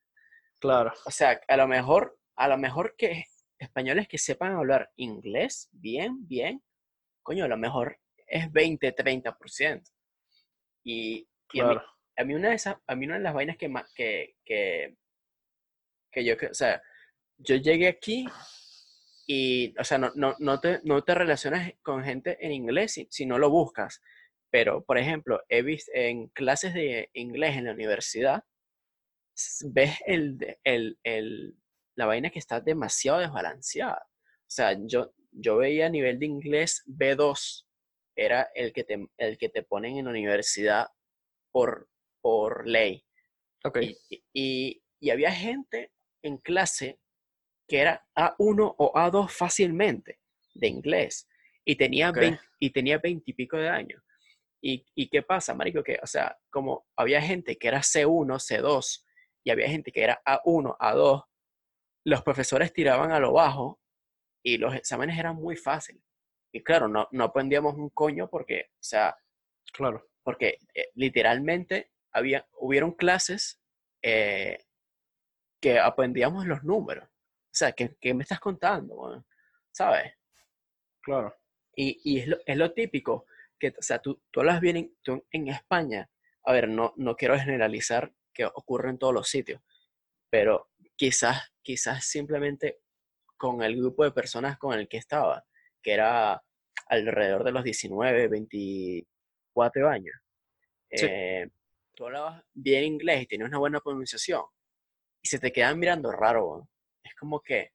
Claro, 0.61 0.93
O 1.07 1.11
sea, 1.11 1.41
a 1.49 1.57
lo 1.57 1.67
mejor, 1.67 2.19
a 2.37 2.49
lo 2.49 2.57
mejor 2.59 2.95
que 2.97 3.25
españoles 3.59 4.09
que 4.09 4.19
sepan 4.19 4.53
hablar 4.55 4.91
inglés 4.97 5.69
bien, 5.73 6.27
bien, 6.29 6.63
coño, 7.23 7.45
a 7.45 7.49
lo 7.49 7.57
mejor 7.57 7.99
es 8.27 8.51
20, 8.53 8.93
30%. 8.95 9.83
Y, 10.85 11.29
y 11.53 11.61
a 11.61 11.65
mí- 11.65 11.75
claro. 11.75 11.89
a 12.17 12.25
mí 12.25 12.35
una 12.35 12.51
de 12.51 12.55
esas, 12.57 12.77
a 12.87 12.95
mí 12.95 13.07
una 13.07 13.17
de 13.17 13.23
las 13.23 13.35
vainas 13.35 13.57
que 13.57 13.69
más, 13.69 13.91
que, 13.95 14.37
que, 14.45 14.97
que 16.13 16.25
yo, 16.25 16.35
o 16.51 16.55
sea, 16.55 16.83
yo 17.39 17.57
llegué 17.57 17.89
aquí 17.89 18.27
y, 19.27 19.75
o 19.79 19.85
sea, 19.85 19.99
no, 19.99 20.13
no, 20.15 20.35
no 20.39 20.61
te, 20.61 20.81
no 20.85 21.03
te 21.03 21.15
relacionas 21.15 21.73
con 21.83 22.05
gente 22.05 22.37
en 22.45 22.53
inglés 22.53 22.93
si, 22.93 23.07
si 23.11 23.27
no 23.27 23.39
lo 23.39 23.51
buscas. 23.51 24.01
Pero, 24.51 24.85
por 24.85 24.99
ejemplo, 24.99 25.41
he 25.49 25.63
visto 25.63 25.91
en 25.95 26.29
clases 26.29 26.75
de 26.75 27.11
inglés 27.15 27.57
en 27.57 27.65
la 27.65 27.73
universidad, 27.73 28.45
ves 29.73 29.97
el, 30.07 30.39
el, 30.65 30.99
el, 31.03 31.57
la 31.97 32.07
vaina 32.07 32.31
que 32.31 32.39
está 32.39 32.61
demasiado 32.61 33.19
desbalanceada. 33.19 34.07
O 34.07 34.51
sea, 34.55 34.77
yo, 34.87 35.13
yo 35.33 35.57
veía 35.57 35.87
a 35.87 35.91
nivel 35.91 36.19
de 36.19 36.27
inglés 36.27 36.83
B2, 36.87 37.67
era 38.17 38.49
el 38.55 38.73
que 38.73 38.85
te, 38.85 39.09
el 39.19 39.39
que 39.39 39.49
te 39.49 39.63
ponen 39.65 39.97
en 39.97 40.05
la 40.05 40.11
universidad 40.13 40.87
por, 41.53 41.89
por 42.21 42.69
ley. 42.69 43.05
Ok, 43.65 43.79
Y, 43.83 43.97
y- 44.11 44.25
y- 44.33 44.83
y 45.01 45.11
había 45.11 45.33
gente 45.33 45.91
en 46.23 46.39
clase 46.39 46.99
que 47.67 47.81
era 47.81 48.07
A1 48.15 48.75
o 48.79 48.93
A2 48.95 49.29
fácilmente 49.29 50.21
de 50.55 50.69
inglés 50.69 51.29
y 51.65 51.77
tenía 51.77 52.11
Ok. 52.11 52.17
20, 52.17 52.41
y 52.61 52.71
tenía 52.71 52.99
20 52.99 53.31
y 53.31 53.35
pico 53.35 53.57
de 53.57 53.69
años. 53.69 54.03
¿Y, 54.63 54.87
¿Y 54.95 55.09
qué 55.09 55.23
pasa, 55.23 55.55
marico? 55.55 55.83
Que, 55.83 55.99
o 56.03 56.07
sea, 56.07 56.39
como 56.51 56.87
había 56.97 57.21
gente 57.21 57.57
que 57.57 57.69
era 57.69 57.81
C1, 57.81 58.39
C2 58.39 59.05
y 59.45 59.51
había 59.51 59.69
gente 59.69 59.93
que 59.93 60.03
era 60.03 60.23
A1, 60.25 60.77
A2, 60.79 61.25
los 62.07 62.23
profesores 62.23 62.73
tiraban 62.73 63.13
a 63.13 63.19
lo 63.19 63.33
bajo 63.33 63.81
y 64.43 64.59
los 64.59 64.75
exámenes 64.75 65.19
eran 65.19 65.37
muy 65.37 65.57
fáciles. 65.57 66.03
Y 66.53 66.63
claro, 66.63 66.89
no, 66.89 67.09
no 67.13 67.25
aprendíamos 67.25 67.75
un 67.75 67.91
coño 67.91 68.29
porque, 68.31 68.71
o 68.73 68.83
sea, 68.83 69.17
claro. 69.73 70.09
porque 70.23 70.59
eh, 70.75 70.89
literalmente 70.95 71.91
había, 72.13 72.47
hubieron 72.59 72.93
clases 72.93 73.61
eh, 74.03 74.65
que 75.61 75.79
aprendíamos 75.79 76.47
los 76.47 76.63
números. 76.63 77.09
O 77.55 77.57
sea, 77.57 77.71
¿qué, 77.71 77.97
qué 78.01 78.13
me 78.15 78.25
estás 78.25 78.41
contando? 78.41 78.95
weón? 78.97 79.25
¿Sabes? 79.71 80.13
Claro. 81.01 81.33
Y, 81.77 82.01
y 82.05 82.19
es, 82.19 82.27
lo, 82.27 82.37
es 82.45 82.57
lo 82.57 82.73
típico, 82.73 83.27
que, 83.61 83.69
o 83.69 83.83
sea, 83.83 84.01
tú, 84.01 84.21
tú 84.33 84.41
hablas 84.41 84.61
bien 84.61 84.77
en, 84.77 84.97
tú 85.03 85.25
en 85.31 85.47
España, 85.49 86.11
a 86.45 86.53
ver, 86.53 86.69
no, 86.69 86.93
no 86.97 87.15
quiero 87.15 87.39
generalizar 87.39 88.13
que 88.33 88.45
ocurre 88.45 88.91
en 88.91 88.99
todos 88.99 89.15
los 89.15 89.29
sitios, 89.29 89.63
pero 90.31 90.69
quizás, 90.97 91.53
quizás 91.63 92.05
simplemente 92.05 92.81
con 93.37 93.63
el 93.63 93.77
grupo 93.77 94.03
de 94.03 94.11
personas 94.11 94.59
con 94.59 94.77
el 94.77 94.89
que 94.89 94.97
estaba, 94.97 95.45
que 95.81 95.93
era 95.93 96.43
alrededor 96.89 97.45
de 97.45 97.53
los 97.53 97.63
19, 97.63 98.27
24 98.29 99.89
años, 99.89 100.17
Sí. 100.91 101.07
eh, 101.09 101.51
tú 101.95 102.07
hablabas 102.07 102.45
bien 102.53 102.83
inglés 102.85 103.23
y 103.23 103.27
tenías 103.27 103.49
una 103.49 103.59
buena 103.59 103.81
pronunciación, 103.81 104.43
y 105.23 105.29
se 105.29 105.39
te 105.39 105.53
quedan 105.53 105.79
mirando 105.79 106.11
raro, 106.11 106.47
weón. 106.49 106.69
Es 107.15 107.21
como 107.21 107.41
que, 107.41 107.73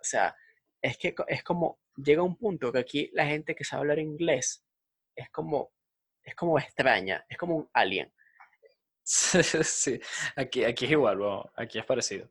o 0.00 0.04
sea, 0.04 0.34
es 0.82 0.96
que 0.96 1.14
es 1.28 1.42
como, 1.42 1.78
llega 1.96 2.22
un 2.22 2.36
punto 2.36 2.72
que 2.72 2.78
aquí 2.78 3.10
la 3.12 3.26
gente 3.26 3.54
que 3.54 3.64
sabe 3.64 3.80
hablar 3.82 3.98
inglés 3.98 4.64
es 5.14 5.28
como, 5.30 5.72
es 6.24 6.34
como 6.34 6.58
extraña, 6.58 7.24
es 7.28 7.36
como 7.36 7.56
un 7.56 7.70
alien. 7.72 8.12
Sí, 9.08 10.00
aquí, 10.34 10.64
aquí 10.64 10.84
es 10.86 10.90
igual, 10.90 11.20
aquí 11.54 11.78
es 11.78 11.84
parecido. 11.84 12.28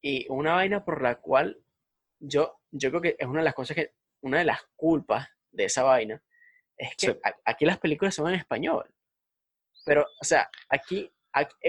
Y 0.00 0.26
una 0.30 0.54
vaina 0.54 0.82
por 0.84 1.02
la 1.02 1.16
cual 1.16 1.60
yo, 2.18 2.58
yo 2.70 2.88
creo 2.90 3.02
que 3.02 3.16
es 3.18 3.26
una 3.26 3.40
de 3.40 3.44
las 3.44 3.54
cosas 3.54 3.74
que, 3.74 3.92
una 4.22 4.38
de 4.38 4.44
las 4.44 4.60
culpas 4.74 5.28
de 5.50 5.64
esa 5.64 5.82
vaina, 5.82 6.22
es 6.78 6.96
que 6.96 7.08
Sí. 7.12 7.18
a- 7.22 7.36
aquí 7.44 7.66
las 7.66 7.78
películas 7.78 8.14
son 8.14 8.28
en 8.28 8.36
español. 8.36 8.88
Pero, 9.84 10.06
o 10.20 10.24
sea, 10.24 10.50
aquí, 10.70 11.12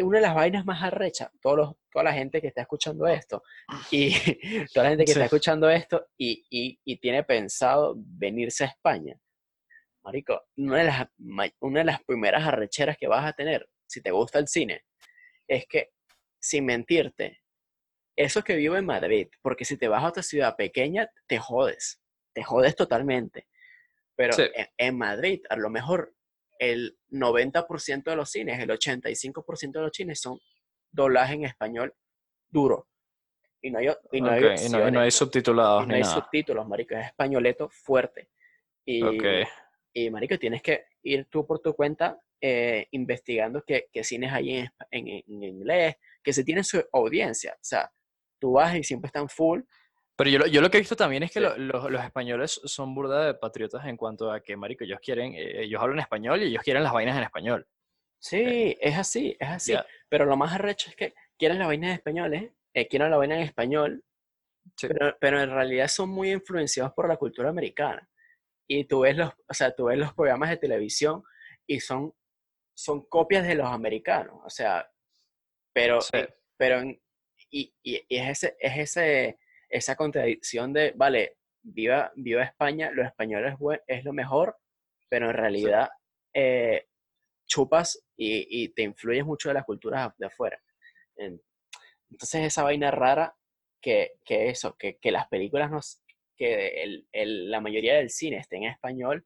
una 0.02 0.18
de 0.18 0.22
las 0.22 0.36
vainas 0.36 0.66
más 0.66 0.82
arrechas, 0.84 1.30
todos 1.42 1.58
los, 1.58 1.76
toda 1.92 2.04
la 2.06 2.14
gente 2.14 2.42
que 2.42 2.48
está 2.48 2.62
escuchando 2.62 3.08
esto, 3.08 3.44
y 3.92 4.12
toda 4.74 4.84
la 4.86 4.90
gente 4.92 5.06
que 5.06 5.12
está 5.12 5.26
escuchando 5.26 5.70
esto 5.70 6.08
y, 6.18 6.46
y, 6.50 6.80
y 6.86 6.98
tiene 6.98 7.24
pensado 7.24 7.96
venirse 7.98 8.64
a 8.64 8.68
España. 8.68 9.20
Marico, 10.04 10.42
una 10.56 10.78
de, 10.78 10.84
las, 10.86 11.08
una 11.60 11.80
de 11.80 11.86
las 11.86 12.04
primeras 12.04 12.46
arrecheras 12.48 12.98
que 12.98 13.08
vas 13.08 13.26
a 13.26 13.34
tener, 13.34 13.68
si 13.86 14.02
te 14.02 14.12
gusta 14.12 14.40
el 14.40 14.48
cine, 14.48 14.86
es 15.48 15.66
que, 15.68 15.92
sin 16.40 16.66
mentirte, 16.66 17.42
eso 18.16 18.44
que 18.44 18.56
vivo 18.56 18.78
en 18.78 18.86
Madrid, 18.86 19.28
porque 19.42 19.66
si 19.66 19.78
te 19.78 19.88
vas 19.88 20.04
a 20.04 20.08
otra 20.08 20.24
ciudad 20.24 20.56
pequeña, 20.56 21.10
te 21.28 21.40
jodes, 21.40 22.02
te 22.34 22.44
jodes 22.44 22.76
totalmente. 22.76 23.48
Pero 24.16 24.34
Sí. 24.34 24.44
en, 24.56 24.68
en 24.78 24.98
Madrid, 24.98 25.42
a 25.50 25.58
lo 25.58 25.70
mejor 25.70 26.16
el 26.60 26.98
90% 27.12 28.04
de 28.04 28.16
los 28.16 28.30
cines, 28.32 28.60
el 28.60 28.70
85% 28.70 29.72
de 29.72 29.82
los 29.82 29.92
cines 29.94 30.20
son 30.20 30.40
doblaje 30.92 31.36
en 31.36 31.46
español 31.46 31.94
duro. 32.50 32.88
Y 33.62 33.72
no 33.72 33.80
hay, 33.80 33.88
y 34.12 34.22
no 34.22 34.30
hay 34.32 34.44
y 34.66 34.70
no, 34.70 34.88
y 34.88 34.92
no 34.92 35.00
hay 35.00 35.12
subtitulados 35.12 35.84
Y 35.84 35.88
no 35.88 35.92
ni 35.94 35.96
hay 35.96 36.02
nada. 36.04 36.14
subtítulos, 36.16 36.68
marico, 36.68 36.96
es 36.96 37.08
españoleto 37.08 37.70
fuerte. 37.70 38.30
Y, 38.86 39.02
y 39.94 40.10
marico, 40.12 40.38
tienes 40.38 40.62
que 40.62 40.86
ir 41.04 41.26
tú 41.26 41.46
por 41.46 41.60
tu 41.60 41.74
cuenta 41.76 42.20
eh, 42.40 42.88
investigando 42.92 43.64
qué, 43.66 43.90
qué 43.92 44.04
cines 44.04 44.32
hay 44.32 44.58
en, 44.58 44.70
en- 44.92 45.08
en 45.08 45.44
inglés, 45.44 45.96
que 46.24 46.32
se 46.34 46.44
tiene 46.44 46.64
su 46.64 46.84
audiencia. 46.94 47.54
O 47.56 47.64
sea, 47.64 47.92
tú 48.40 48.54
vas 48.54 48.76
y 48.76 48.84
siempre 48.84 49.08
están 49.08 49.28
full. 49.28 49.62
Pero 50.18 50.30
yo, 50.32 50.40
lo- 50.40 50.48
yo 50.48 50.62
lo 50.62 50.70
que 50.72 50.78
he 50.78 50.82
visto 50.82 50.96
también 50.96 51.24
es 51.24 51.32
que 51.32 51.40
Sí. 51.40 51.46
lo- 51.46 51.58
los, 51.58 51.92
los 51.92 52.04
españoles 52.04 52.60
son 52.66 52.94
burda 52.96 53.26
de 53.28 53.34
patriotas 53.36 53.86
en 53.86 53.96
cuanto 53.96 54.32
a 54.32 54.42
que, 54.42 54.58
marico, 54.58 54.84
ellos 54.84 55.00
quieren, 55.00 55.34
eh, 55.36 55.62
ellos 55.64 55.82
hablan 55.82 56.00
español 56.00 56.42
y 56.42 56.48
ellos 56.48 56.64
quieren 56.64 56.84
las 56.84 56.92
vainas 56.92 57.16
en 57.18 57.24
español. 57.24 57.68
Sí, 58.20 58.76
es 58.82 58.98
así, 58.98 59.38
es 59.40 59.48
así. 59.48 59.76
Pero 60.10 60.26
lo 60.26 60.36
más 60.36 60.54
arrecho 60.54 60.90
es 60.90 60.96
que 60.96 61.14
quieren 61.38 61.60
la 61.60 61.68
vaina 61.68 61.88
en 61.90 61.94
español, 61.94 62.34
¿eh? 62.34 62.52
Eh, 62.74 62.88
quieren 62.88 63.12
la 63.12 63.18
vaina 63.18 63.36
en 63.36 63.44
español, 63.44 64.04
Sí. 64.76 64.88
pero, 64.88 65.16
pero 65.22 65.40
en 65.42 65.52
realidad 65.52 65.88
son 65.88 66.10
muy 66.10 66.32
influenciados 66.32 66.94
por 66.94 67.08
la 67.08 67.18
cultura 67.18 67.50
americana. 67.50 68.10
Y 68.68 68.86
tú 68.86 69.02
ves 69.02 69.16
los, 69.16 69.30
o 69.48 69.54
sea, 69.54 69.72
tú 69.72 69.86
ves 69.86 70.00
los 70.00 70.14
programas 70.16 70.50
de 70.50 70.58
televisión 70.58 71.24
y 71.68 71.80
son, 71.80 72.12
son 72.76 73.06
copias 73.08 73.46
de 73.48 73.54
los 73.56 73.68
americanos. 73.68 74.42
O 74.44 74.50
sea, 74.50 74.90
pero, 75.74 76.02
Sí. 76.02 76.10
eh, 76.18 76.36
pero 76.58 76.80
en- 76.80 77.00
y, 77.52 77.72
y- 77.84 78.04
y 78.10 78.18
es 78.18 78.30
ese, 78.44 78.58
es 78.60 78.78
ese, 78.78 79.40
esa 79.70 79.96
contradicción 79.96 80.74
de, 80.74 80.94
vale, 80.96 81.38
viva, 81.62 82.12
viva 82.16 82.44
España, 82.44 82.92
lo 82.92 83.04
español 83.04 83.58
es, 83.88 84.04
lo 84.04 84.14
mejor, 84.14 84.58
pero 85.10 85.30
en 85.30 85.36
realidad 85.36 85.90
eh, 86.34 86.88
chupas 87.46 88.04
y, 88.16 88.46
y 88.64 88.70
te 88.70 88.84
influyes 88.84 89.26
mucho 89.26 89.50
de 89.50 89.56
las 89.56 89.66
culturas 89.66 90.12
de 90.18 90.26
afuera. 90.26 90.60
En- 91.16 91.42
Entonces 92.10 92.46
esa 92.46 92.64
vaina 92.64 92.92
rara 92.92 93.36
que, 93.82 94.14
que 94.24 94.50
eso, 94.50 94.76
que, 94.78 94.98
que 94.98 95.12
las 95.12 95.28
películas 95.28 95.70
nos, 95.72 96.02
que 96.38 96.84
el- 96.84 97.08
el- 97.12 97.52
la 97.52 97.60
mayoría 97.62 97.96
del 97.96 98.10
cine 98.10 98.38
esté 98.38 98.58
en 98.58 98.64
español, 98.66 99.26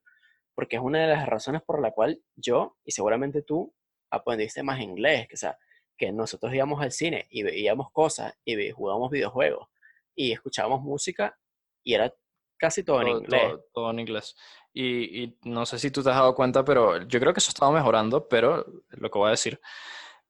porque 0.55 0.75
es 0.77 0.81
una 0.81 1.01
de 1.01 1.07
las 1.07 1.25
razones 1.27 1.61
por 1.61 1.81
la 1.81 1.91
cual 1.91 2.21
yo, 2.35 2.77
y 2.83 2.91
seguramente 2.91 3.41
tú, 3.43 3.73
aprendiste 4.09 4.63
más 4.63 4.81
inglés, 4.81 5.27
que, 5.27 5.35
o 5.35 5.37
sea, 5.37 5.57
que 5.97 6.11
nosotros 6.11 6.53
íbamos 6.53 6.81
al 6.81 6.91
cine 6.91 7.27
y 7.29 7.43
veíamos 7.43 7.91
cosas 7.91 8.33
y 8.43 8.71
jugábamos 8.71 9.11
videojuegos 9.11 9.67
y 10.15 10.31
escuchábamos 10.31 10.81
música 10.81 11.37
y 11.83 11.93
era 11.93 12.13
casi 12.57 12.83
todo 12.83 13.01
en 13.01 13.07
todo, 13.07 13.17
inglés. 13.19 13.41
todo- 13.41 13.65
todo 13.73 13.91
en 13.91 13.99
inglés. 13.99 14.35
Y, 14.73 15.23
y 15.23 15.37
no 15.43 15.65
sé 15.65 15.79
si 15.79 15.91
tú 15.91 16.01
te 16.03 16.09
has 16.09 16.15
dado 16.15 16.35
cuenta, 16.35 16.63
pero 16.63 17.01
yo 17.07 17.19
creo 17.19 17.33
que 17.33 17.39
eso 17.39 17.49
estaba 17.49 17.71
mejorando, 17.71 18.27
pero 18.27 18.65
lo 18.89 19.09
que 19.11 19.17
voy 19.19 19.27
a 19.27 19.31
decir. 19.31 19.59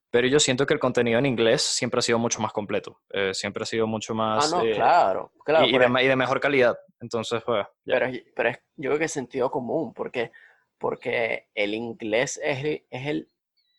Pero 0.10 0.28
yo 0.28 0.40
siento 0.42 0.66
que 0.66 0.74
el 0.74 0.80
contenido 0.80 1.20
en 1.20 1.26
inglés 1.26 1.62
siempre 1.62 2.00
ha 2.00 2.02
sido 2.02 2.20
mucho 2.20 2.42
más 2.42 2.52
completo, 2.52 3.00
eh, 3.12 3.34
siempre 3.34 3.64
ha 3.64 3.66
sido 3.66 3.88
mucho 3.88 4.12
Ah, 4.14 4.16
más... 4.16 4.52
no, 4.52 4.62
eh, 4.64 4.74
claro, 4.74 5.32
claro. 5.46 5.66
y, 5.66 5.76
y 5.76 5.78
de, 5.78 6.04
y 6.04 6.08
de 6.08 6.16
mejor 6.18 6.40
calidad. 6.42 6.78
Entonces, 7.00 7.42
pues, 7.46 7.66
ya. 7.86 7.94
Pero, 8.00 8.12
pero 8.36 8.50
es, 8.50 8.58
yo 8.76 8.90
creo 8.90 9.00
que 9.00 9.06
es 9.06 9.12
sentido 9.14 9.50
común, 9.50 9.94
porque, 9.94 10.32
porque 10.78 11.48
el 11.54 11.74
inglés 11.74 12.40
es, 12.44 12.64
el- 12.66 12.86
es 12.90 13.08
el, 13.08 13.28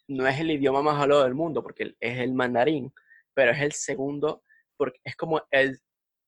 no 0.08 0.26
es 0.26 0.40
el 0.40 0.50
idioma 0.50 0.80
más 0.82 1.00
hablado 1.00 1.24
del 1.24 1.34
mundo, 1.34 1.62
porque 1.62 1.94
es 2.00 2.18
el 2.18 2.32
mandarín, 2.32 2.92
pero 3.34 3.52
es 3.52 3.60
el 3.60 3.72
segundo, 3.72 4.42
porque 4.78 5.00
es 5.04 5.16
como 5.16 5.42
el 5.50 5.80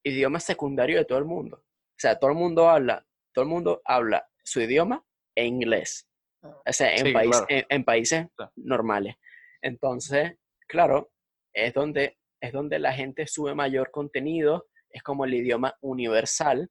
idioma 0.05 0.39
secundario 0.41 0.99
de 0.99 1.05
todo 1.05 1.19
el 1.19 1.25
mundo. 1.25 1.57
O 1.59 1.99
sea, 1.99 2.19
todo 2.19 2.31
el 2.31 2.37
mundo 2.37 2.69
habla, 2.69 3.07
todo 3.33 3.45
el 3.45 3.49
mundo 3.49 3.83
habla 3.85 4.29
su 4.45 4.61
idioma 4.61 5.05
e 5.35 5.45
inglés. 5.47 6.09
O 6.43 6.73
sea, 6.73 6.95
en, 6.95 7.07
Sí, 7.07 7.13
país, 7.13 7.31
claro. 7.31 7.47
en, 7.49 7.67
en 7.69 7.85
países 7.85 8.27
Claro. 8.37 8.53
normales. 8.57 9.17
Entonces, 9.63 10.35
claro, 10.69 11.11
es 11.55 11.73
donde, 11.73 12.19
es 12.41 12.53
donde 12.53 12.79
la 12.79 12.93
gente 12.93 13.27
sube 13.27 13.55
mayor 13.55 13.91
contenido, 13.91 14.67
es 14.91 15.03
como 15.03 15.25
el 15.25 15.35
idioma 15.35 15.75
universal. 15.81 16.71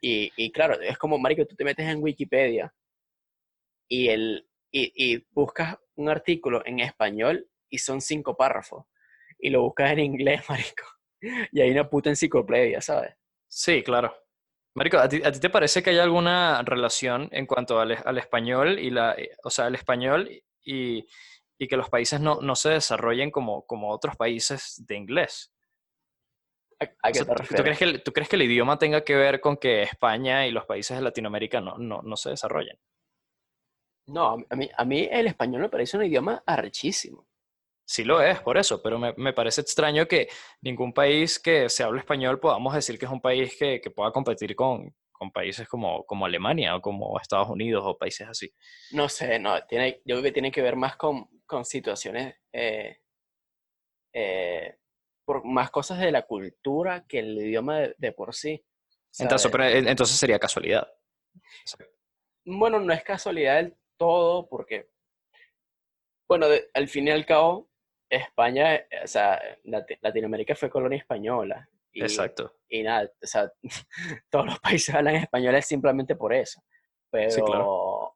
Y, 0.00 0.32
y 0.36 0.50
claro, 0.52 0.80
es 0.80 0.98
como, 0.98 1.16
marico, 1.18 1.46
tú 1.46 1.54
te 1.54 1.64
metes 1.64 1.86
en 1.88 2.02
Wikipedia 2.02 2.74
y, 3.88 4.08
el, 4.08 4.48
y, 4.72 4.92
y 5.14 5.24
buscas 5.30 5.78
un 5.94 6.08
artículo 6.08 6.62
en 6.66 6.80
español 6.80 7.48
y 7.70 7.78
son 7.78 8.00
cinco 8.00 8.36
párrafos. 8.36 8.84
Y 9.38 9.50
lo 9.50 9.62
buscas 9.62 9.92
en 9.92 10.00
inglés, 10.00 10.42
marico. 10.48 10.84
Y 11.52 11.60
hay 11.60 11.70
una 11.70 11.88
puta 11.88 12.10
enciclopedia, 12.10 12.80
¿sabes? 12.80 13.14
Sí, 13.48 13.82
claro. 13.82 14.14
Marico, 14.74 14.98
¿a 14.98 15.08
ti, 15.08 15.22
a 15.24 15.30
ti 15.32 15.38
te 15.40 15.50
parece 15.50 15.82
que 15.82 15.90
hay 15.90 15.98
alguna 15.98 16.62
relación 16.62 17.28
en 17.32 17.46
cuanto 17.46 17.80
al, 17.80 17.96
al 18.04 18.18
español 18.18 18.78
y 18.78 18.90
la, 18.90 19.14
eh, 19.14 19.30
o 19.44 19.50
sea, 19.50 19.68
el 19.68 19.76
español 19.76 20.28
y, 20.64 21.06
y 21.58 21.68
que 21.68 21.76
los 21.76 21.88
países 21.90 22.20
no, 22.20 22.40
no 22.40 22.56
se 22.56 22.70
desarrollen 22.70 23.30
como, 23.30 23.64
como 23.66 23.90
otros 23.90 24.16
países 24.16 24.82
de 24.86 24.96
inglés? 24.96 25.52
¿A, 26.80 26.84
a 27.08 27.10
O 27.10 27.14
qué 27.14 27.18
sea, 27.18 27.26
te 27.26 27.34
¿tú, 27.56 27.62
crees 27.62 27.78
que 27.78 27.98
tú 27.98 28.12
crees 28.12 28.28
que 28.28 28.36
el 28.36 28.42
idioma 28.42 28.78
tenga 28.78 29.02
que 29.04 29.14
ver 29.16 29.40
con 29.40 29.56
que 29.56 29.82
España 29.82 30.46
y 30.46 30.50
los 30.52 30.66
países 30.66 30.96
de 30.96 31.02
Latinoamérica 31.02 31.60
no, 31.60 31.76
no, 31.78 32.02
no 32.02 32.16
se 32.16 32.30
desarrollen? 32.30 32.78
No, 34.06 34.22
a 34.30 34.36
mí- 34.38 34.46
a 34.48 34.56
mí, 34.56 34.70
a 34.78 34.84
mí 34.86 35.08
el 35.10 35.26
español 35.26 35.60
me 35.60 35.68
parece 35.68 35.98
un 35.98 36.04
idioma 36.04 36.42
arrechísimo. 36.46 37.26
Sí 37.86 38.02
lo 38.04 38.20
es, 38.22 38.40
por 38.40 38.56
eso, 38.56 38.82
pero 38.82 38.98
me, 38.98 39.12
me 39.16 39.32
parece 39.34 39.60
extraño 39.60 40.06
que 40.08 40.28
ningún 40.62 40.92
país 40.94 41.38
que 41.38 41.68
se 41.68 41.82
hable 41.82 42.00
español 42.00 42.40
podamos 42.40 42.74
decir 42.74 42.98
que 42.98 43.04
es 43.04 43.12
un 43.12 43.20
país 43.20 43.56
que, 43.58 43.80
que 43.80 43.90
pueda 43.90 44.10
competir 44.10 44.56
con, 44.56 44.94
con 45.12 45.30
países 45.30 45.68
como, 45.68 46.04
como 46.06 46.24
Alemania 46.24 46.76
o 46.76 46.80
como 46.80 47.18
Estados 47.20 47.50
Unidos 47.50 47.82
o 47.86 47.98
países 47.98 48.26
así. 48.26 48.50
No 48.92 49.08
sé, 49.08 49.38
no, 49.38 49.62
tiene, 49.66 50.00
yo 50.06 50.14
creo 50.16 50.22
que 50.22 50.32
tiene 50.32 50.50
que 50.50 50.62
ver 50.62 50.76
más 50.76 50.96
con, 50.96 51.28
con 51.46 51.64
situaciones, 51.66 52.34
eh, 52.52 53.00
eh, 54.12 54.76
por 55.24 55.44
más 55.44 55.70
cosas 55.70 55.98
de 56.00 56.12
la 56.12 56.22
cultura 56.22 57.04
que 57.06 57.18
el 57.20 57.38
idioma 57.38 57.80
de, 57.80 57.94
de 57.98 58.12
por 58.12 58.34
sí. 58.34 58.64
Entonces, 59.18 59.50
entonces 59.86 60.16
sería 60.16 60.38
casualidad. 60.38 60.88
Bueno, 62.46 62.80
no 62.80 62.92
es 62.92 63.02
casualidad 63.02 63.56
del 63.56 63.76
todo, 63.98 64.48
porque, 64.48 64.88
bueno, 66.28 66.48
de- 66.48 66.68
al 66.74 66.88
fin 66.88 67.08
y 67.08 67.10
al 67.10 67.26
cabo, 67.26 67.68
España, 68.16 68.74
eh, 68.76 68.86
o 69.04 69.06
sea, 69.06 69.40
Lati- 69.64 69.98
Latinoamérica 70.00 70.54
fue 70.54 70.70
colonia 70.70 70.98
española. 70.98 71.68
Y, 71.92 72.02
Exacto. 72.02 72.56
y 72.68 72.82
nada, 72.82 73.08
o 73.22 73.26
sea, 73.26 73.52
todos 74.30 74.46
los 74.46 74.58
países 74.60 74.94
hablan 74.94 75.16
español 75.16 75.54
es 75.54 75.66
simplemente 75.66 76.16
por 76.16 76.32
eso. 76.32 76.62
Pero, 77.10 77.30
Sí, 77.30 77.40
claro. 77.42 78.14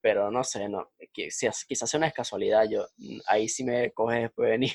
pero 0.00 0.30
no 0.30 0.44
sé, 0.44 0.68
no, 0.68 0.92
quizás, 1.12 1.64
quizás 1.64 1.90
sea 1.90 1.98
una 1.98 2.12
casualidad, 2.12 2.64
yo, 2.70 2.86
ahí 3.26 3.48
sí 3.48 3.64
me 3.64 3.90
coges 3.92 4.22
desprevenido. 4.22 4.74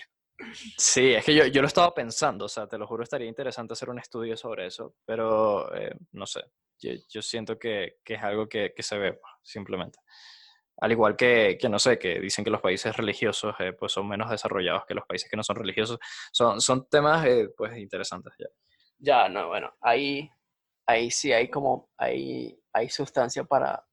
Sí, 0.78 1.14
es 1.14 1.24
que 1.24 1.36
yo, 1.36 1.46
yo 1.46 1.62
lo 1.62 1.68
estaba 1.68 1.94
pensando, 1.94 2.46
o 2.46 2.50
sea, 2.50 2.68
te 2.68 2.78
lo 2.78 2.88
juro, 2.88 3.04
estaría 3.04 3.28
interesante 3.28 3.74
hacer 3.74 3.90
un 3.90 4.00
estudio 4.00 4.36
sobre 4.36 4.66
eso, 4.66 4.96
pero 5.06 5.74
eh, 5.76 5.96
no 6.14 6.26
sé, 6.26 6.42
yo, 6.80 6.92
yo 7.10 7.22
siento 7.22 7.58
que, 7.60 8.00
que 8.04 8.16
es 8.16 8.24
algo 8.24 8.50
que, 8.50 8.74
que 8.76 8.82
se 8.84 8.98
ve 8.98 9.20
simplemente. 9.44 10.00
Al 10.82 10.92
igual 10.92 11.16
que, 11.16 11.58
que, 11.62 11.70
no 11.70 11.80
sé, 11.80 11.98
que 12.00 12.20
dicen 12.20 12.44
que 12.44 12.50
los 12.52 12.60
países 12.62 12.96
religiosos 12.98 13.56
eh, 13.60 13.72
pues 13.74 13.92
son 13.94 14.08
menos 14.08 14.30
desarrollados 14.30 14.86
que 14.86 14.94
los 14.96 15.06
países 15.06 15.30
que 15.30 15.38
no 15.38 15.44
son 15.44 15.56
religiosos. 15.56 16.00
Son, 16.32 16.60
son 16.60 16.88
temas 16.90 17.26
eh, 17.26 17.50
pues 17.56 17.78
interesantes 17.78 18.34
ya. 18.40 18.48
Ya, 18.98 19.30
no, 19.30 19.48
bueno, 19.48 19.74
ahí, 19.82 20.30
ahí 20.88 21.10
sí 21.12 21.32
hay 21.32 21.50
como, 21.50 21.90
hay, 21.98 22.60
hay 22.74 22.90
sustancia 22.90 23.44
para, 23.44 23.84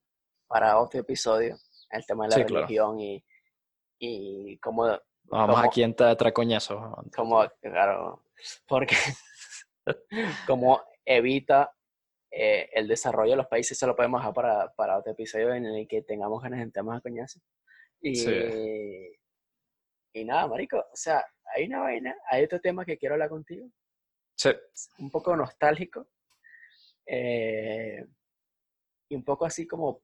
para 0.47 0.79
otro 0.79 1.01
episodio, 1.01 1.57
el 1.91 2.05
tema 2.07 2.25
de 2.25 2.31
la 2.31 2.37
Sí, 2.37 2.45
claro. 2.45 2.67
religión 2.67 3.01
y, 3.01 3.25
y 3.99 4.59
cómo, 4.59 4.85
Vamos 5.31 5.57
cómo- 5.57 5.59
aquí 5.69 5.83
en 5.83 5.95
tra- 5.95 6.17
tracoñazos. 6.17 6.81
como, 7.15 7.47
claro, 7.61 8.25
porque 8.67 8.97
como 10.47 10.83
evita 11.05 11.73
eh, 12.31 12.69
el 12.73 12.87
desarrollo 12.89 13.31
de 13.33 13.37
los 13.39 13.47
países, 13.47 13.73
eso 13.73 13.87
lo 13.87 13.97
podemos 13.97 14.21
dejar 14.21 14.35
para, 14.35 14.73
para 14.75 14.99
otro 14.99 15.13
episodio 15.13 15.55
en 15.55 15.65
el 15.67 15.89
que 15.89 16.03
tengamos 16.03 16.43
ganas 16.43 16.61
de 16.61 16.71
temas 16.71 16.99
a 16.99 17.01
coñazo. 17.01 17.41
Y, 18.01 18.15
Sí. 18.17 18.33
y 20.13 20.25
nada, 20.25 20.47
marico, 20.47 20.79
o 20.79 20.97
sea, 20.97 21.25
hay 21.55 21.65
una 21.67 21.81
vaina, 21.81 22.15
hay 22.31 22.45
otro 22.45 22.61
tema 22.61 22.85
que 22.85 22.99
quiero 22.99 23.15
hablar 23.15 23.29
contigo, 23.31 23.69
Sí, 24.37 24.51
un 24.99 25.11
poco 25.11 25.35
nostálgico, 25.35 26.07
eh, 27.07 28.07
y 29.09 29.17
un 29.17 29.25
poco 29.25 29.47
así 29.47 29.67
como 29.67 30.03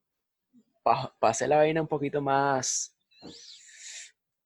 para 0.83 1.15
hacer 1.21 1.49
la 1.51 1.59
vaina 1.59 1.81
un 1.83 1.87
poquito 1.89 2.21
más, 2.21 2.97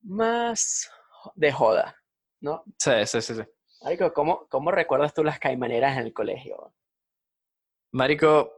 más 0.03 0.91
de 1.35 1.53
joda, 1.53 1.97
¿no? 2.41 2.65
sí, 2.79 2.91
sí, 3.07 3.23
sí. 3.23 3.35
sí. 3.35 3.43
Marico, 3.83 4.13
¿cómo, 4.13 4.47
¿cómo 4.49 4.71
recuerdas 4.73 5.15
tú 5.15 5.23
las 5.23 5.39
caimaneras 5.39 5.97
en 5.99 6.07
el 6.07 6.13
colegio? 6.13 6.75
Marico, 7.93 8.52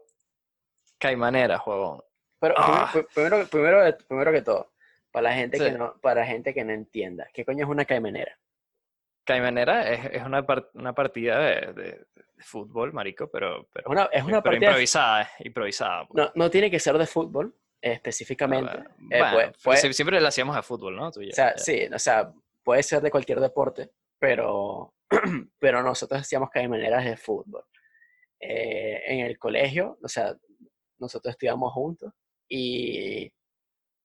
Caimanera, 0.99 1.63
huevón. 1.65 2.03
Pero 2.41 2.55
Ah. 2.57 2.91
primero, 3.15 3.47
primero, 3.49 3.99
primero, 4.09 4.33
que 4.33 4.43
todo, 4.43 4.73
para 5.11 5.25
la 5.31 5.35
gente 5.35 5.59
que 5.59 5.73
no, 5.73 5.95
para 6.01 6.21
la 6.23 6.27
gente 6.27 6.55
que 6.55 6.65
no 6.65 6.73
entienda, 6.73 7.29
¿qué 7.33 7.45
coño 7.45 7.65
es 7.65 7.71
una 7.71 7.85
caimanera? 7.85 8.39
Caimanera 9.25 9.91
es, 9.91 10.05
es 10.17 10.23
una, 10.25 10.45
par- 10.47 10.71
una 10.75 10.95
partida 10.95 11.39
de, 11.39 11.73
de- 11.75 12.07
de 12.35 12.43
fútbol, 12.45 12.93
marico, 12.93 13.31
pero, 13.31 13.69
pero, 13.73 13.91
una, 13.91 14.05
es 14.13 14.23
una 14.25 14.43
pero 14.43 14.53
partida 14.55 14.69
improvisada, 14.71 15.31
improvisada. 15.41 16.07
pues. 16.07 16.25
no, 16.25 16.33
no 16.35 16.51
tiene 16.51 16.71
que 16.71 16.81
ser 16.81 16.97
de 16.97 17.07
fútbol 17.07 17.55
específicamente. 17.83 18.73
Ah, 18.79 18.87
eh, 19.11 19.19
bueno, 19.19 19.33
puede- 19.33 19.53
puede- 19.63 19.79
sie- 19.81 19.93
siempre 19.93 20.21
la 20.21 20.29
hacíamos 20.29 20.57
de 20.57 20.63
fútbol, 20.63 20.97
¿no? 20.97 21.11
Tú 21.13 21.21
o 21.21 21.33
sea, 21.33 21.55
ya. 21.55 21.59
sí, 21.59 21.89
o 21.93 21.99
sea, 21.99 22.33
puede 22.65 22.83
ser 22.83 23.01
de 23.03 23.11
cualquier 23.11 23.41
deporte, 23.41 23.91
pero, 24.19 24.95
pero 25.59 25.83
nosotros 25.83 26.23
hacíamos 26.23 26.49
caimaneras 26.51 27.05
de 27.05 27.17
fútbol. 27.19 27.65
Eh, 28.41 29.03
en 29.07 29.27
el 29.27 29.39
colegio, 29.39 29.99
o 30.03 30.09
sea, 30.09 30.35
nosotros 30.99 31.33
estudiamos 31.33 31.73
juntos 31.73 32.13
y, 32.49 33.31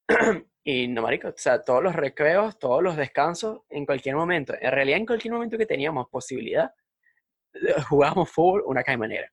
Y 0.68 0.88
no, 0.88 1.02
marico, 1.02 1.28
o 1.28 1.34
sea, 1.36 1.62
todos 1.62 1.80
los 1.80 1.94
recreos, 1.94 2.58
todos 2.58 2.82
los 2.82 2.96
descansos, 2.96 3.60
en 3.68 3.86
cualquier 3.86 4.16
momento, 4.16 4.52
en 4.60 4.72
realidad 4.72 4.98
en 4.98 5.06
cualquier 5.06 5.32
momento 5.32 5.56
que 5.56 5.64
teníamos 5.64 6.08
posibilidad, 6.08 6.72
eh, 7.54 7.80
jugábamos 7.88 8.28
fútbol 8.28 8.64
una 8.66 8.82
manera. 8.98 9.30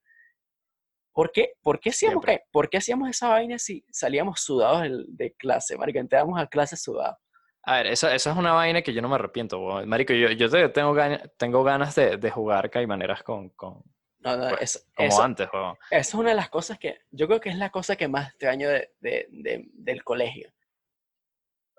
¿Por 1.12 1.32
qué? 1.32 1.54
¿Por 1.64 1.80
qué 1.80 1.90
hacíamos? 1.90 2.24
¿Por 2.52 2.70
qué 2.70 2.78
hacíamos 2.78 3.10
esa 3.10 3.30
vaina 3.30 3.58
si 3.58 3.84
salíamos 3.92 4.42
sudados 4.42 4.88
de, 5.08 5.34
clase, 5.34 5.76
marico? 5.76 5.98
Entrábamos 5.98 6.40
a 6.40 6.46
clase 6.46 6.78
sudados. 6.78 7.18
A 7.64 7.78
ver, 7.78 7.88
esa, 7.88 8.14
esa, 8.14 8.32
es 8.32 8.38
una 8.38 8.54
vaina 8.54 8.84
que 8.84 8.94
yo 8.94 9.02
no 9.02 9.10
me 9.10 9.16
arrepiento, 9.16 9.60
Marico. 9.88 10.14
Yo, 10.14 10.30
yo 10.30 10.72
tengo, 10.72 10.94
ganas, 10.94 11.32
tengo 11.38 11.64
ganas 11.64 11.96
de, 11.96 12.18
de 12.18 12.30
jugar 12.30 12.70
caimaneras 12.70 13.24
con, 13.24 13.50
con, 13.50 13.82
no, 14.24 14.38
no, 14.38 14.56
pues, 14.56 14.88
como 14.96 15.22
antes, 15.22 15.50
weón. 15.52 15.78
Esa 15.90 16.00
es 16.00 16.14
una 16.14 16.30
de 16.30 16.36
las 16.36 16.50
cosas 16.50 16.80
que, 16.80 17.02
yo 17.12 17.28
creo 17.28 17.40
que 17.40 17.50
es 17.50 17.58
la 17.58 17.70
cosa 17.70 17.96
que 17.96 18.08
más 18.08 18.30
extraño 18.30 18.70
de, 18.70 18.92
de, 19.00 19.28
de, 19.30 19.66
del 19.74 20.04
colegio. 20.04 20.52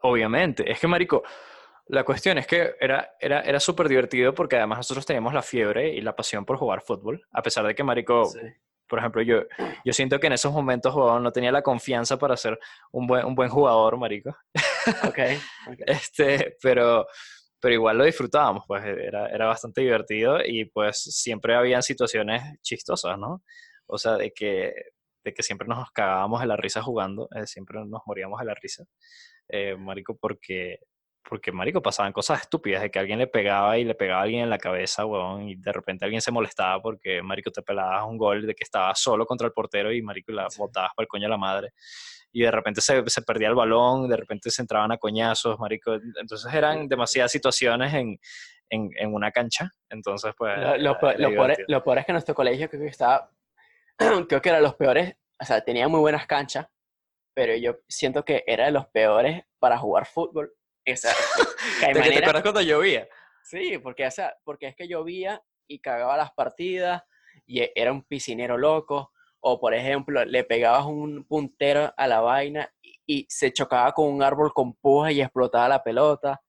Obviamente, 0.03 0.71
es 0.71 0.79
que, 0.79 0.87
Marico, 0.87 1.23
la 1.87 2.05
cuestión 2.05 2.39
es 2.39 2.47
que 2.47 2.75
era, 2.81 3.15
era, 3.21 3.41
era 3.41 3.61
súper 3.61 3.89
divertido 3.89 4.35
porque 4.35 4.57
además 4.57 4.79
nosotros 4.79 5.07
teníamos 5.07 5.35
la 5.35 5.43
fiebre 5.43 5.89
y 5.89 6.01
la 6.01 6.17
pasión 6.17 6.45
por 6.45 6.57
jugar 6.57 6.83
fútbol, 6.83 7.27
a 7.33 7.43
pesar 7.43 7.67
de 7.67 7.75
que, 7.75 7.83
Marico, 7.83 8.31
por 8.89 8.99
ejemplo, 8.99 9.23
yo, 9.23 9.43
yo 9.85 9.93
siento 9.93 10.21
que 10.21 10.27
en 10.27 10.35
esos 10.35 10.53
momentos 10.53 10.95
no 10.95 11.33
tenía 11.33 11.51
la 11.51 11.63
confianza 11.63 12.19
para 12.19 12.37
ser 12.37 12.59
un 12.93 13.07
buen, 13.07 13.25
un 13.25 13.35
buen 13.35 13.49
jugador, 13.49 13.97
marico. 13.97 14.37
Ok. 15.09 15.19
este, 15.87 16.57
pero, 16.63 17.07
pero 17.65 17.77
igual 17.77 17.97
lo 17.97 18.05
disfrutábamos, 18.05 18.65
pues 18.69 18.85
era, 18.85 19.27
era 19.29 19.47
bastante 19.47 19.81
divertido 19.81 20.37
y 20.45 20.67
pues 20.67 20.99
siempre 20.99 21.55
habían 21.55 21.83
situaciones 21.83 22.43
chistosas, 22.61 23.19
¿no? 23.19 23.43
O 23.87 23.97
sea, 23.97 24.19
de 24.19 24.33
que, 24.33 24.75
de 25.25 25.33
que 25.33 25.43
siempre 25.43 25.67
nos 25.67 25.91
cagábamos 25.91 26.43
de 26.43 26.47
la 26.47 26.59
risa 26.59 26.83
jugando, 26.83 27.27
eh, 27.35 27.47
siempre 27.47 27.79
nos 27.87 28.03
moríamos 28.05 28.39
de 28.39 28.45
la 28.45 28.55
risa, 28.55 28.85
eh, 29.49 29.77
marico, 29.77 30.15
porque 30.15 30.81
porque, 31.27 31.53
marico, 31.53 31.81
pasaban 31.81 32.13
cosas 32.13 32.43
estúpidas, 32.43 32.83
de 32.83 32.91
que 32.91 32.99
alguien 32.99 33.19
le 33.19 33.29
pegaba 33.29 33.79
y 33.79 33.85
le 33.85 33.95
pegaba 33.95 34.21
a 34.21 34.25
alguien 34.25 34.43
en 34.43 34.51
la 34.51 34.59
cabeza, 34.59 35.07
weón, 35.07 35.49
y 35.49 35.55
de 35.57 35.73
repente 35.73 36.05
alguien 36.05 36.21
se 36.21 36.31
molestaba 36.31 36.83
porque, 36.83 37.23
marico, 37.23 37.51
te 37.51 37.63
pelabas 37.63 38.05
un 38.07 38.19
gol 38.19 38.47
de 38.47 38.55
que 38.55 38.65
estaba 38.65 38.95
solo 38.95 39.25
contra 39.25 39.47
el 39.47 39.55
portero 39.55 39.91
y, 39.91 40.03
marico, 40.03 40.33
la 40.33 40.49
botabas 40.59 40.91
para 40.95 41.05
el 41.05 41.09
coño 41.09 41.29
a 41.29 41.31
la 41.31 41.39
madre. 41.39 41.71
Y 42.37 42.43
de 42.43 42.51
repente 42.51 42.81
se, 42.81 43.03
se, 43.07 43.23
perdía 43.23 43.49
el 43.49 43.55
balón, 43.55 44.09
de 44.09 44.17
repente 44.17 44.51
se 44.51 44.61
entraban 44.61 44.91
a 44.91 44.99
coñazos, 44.99 45.59
marico. 45.61 45.95
Entonces 45.95 46.53
eran 46.53 46.89
demasiadas 46.89 47.31
situaciones 47.31 47.95
en, 47.95 48.19
en, 48.71 48.91
en 48.97 49.15
una 49.15 49.31
cancha. 49.31 49.71
Entonces, 49.89 50.35
pues... 50.37 50.53
Lo, 50.59 50.99
lo, 50.99 51.33
lo, 51.69 51.85
peor, 51.85 51.99
es 51.99 52.07
que 52.07 52.13
nuestro 52.13 52.35
colegio 52.35 52.69
creo 52.69 52.83
que 52.83 52.89
estaba... 52.89 53.31
creo 54.29 54.43
que 54.43 54.49
era 54.49 54.61
los 54.61 54.75
peores, 54.75 55.15
o 55.41 55.45
sea, 55.45 55.61
tenía 55.61 55.87
muy 55.87 56.01
buenas 56.01 56.27
canchas, 56.27 56.67
pero 57.35 57.55
yo 57.55 57.77
siento 57.89 58.25
que 58.25 58.43
era 58.47 58.65
de 58.65 58.73
los 58.73 58.89
peores 58.89 59.45
para 59.61 59.79
jugar 59.79 60.05
fútbol 60.07 60.53
esa, 60.85 61.09
¿De 61.81 62.01
que 62.03 62.11
te 62.11 62.19
acuerdas 62.19 62.43
cuando 62.43 62.61
llovía? 62.61 63.09
Sí, 63.43 63.79
porque, 63.79 64.07
o 64.07 64.11
sea, 64.11 64.37
porque 64.45 64.69
es 64.69 64.77
que 64.77 64.87
llovía 64.87 65.43
y 65.67 65.81
cagaba 65.81 66.17
las 66.17 66.33
partidas 66.33 67.03
y 67.47 67.61
e, 67.61 67.73
era 67.75 67.91
un 67.93 68.03
piscinero 68.05 68.59
loco. 68.59 69.13
O, 69.47 69.61
por 69.61 69.75
ejemplo, 69.75 70.25
le 70.25 70.43
pegabas 70.43 70.87
un 70.87 71.25
puntero 71.25 71.93
a 71.99 72.07
la 72.07 72.21
vaina 72.21 72.73
y, 73.07 73.27
se 73.29 73.53
chocaba 73.53 73.93
con 73.93 74.11
un 74.11 74.23
árbol 74.23 74.55
con 74.55 74.73
puja 74.73 75.13
y 75.13 75.21
explotaba 75.21 75.69
la 75.69 75.83
pelota. 75.83 76.41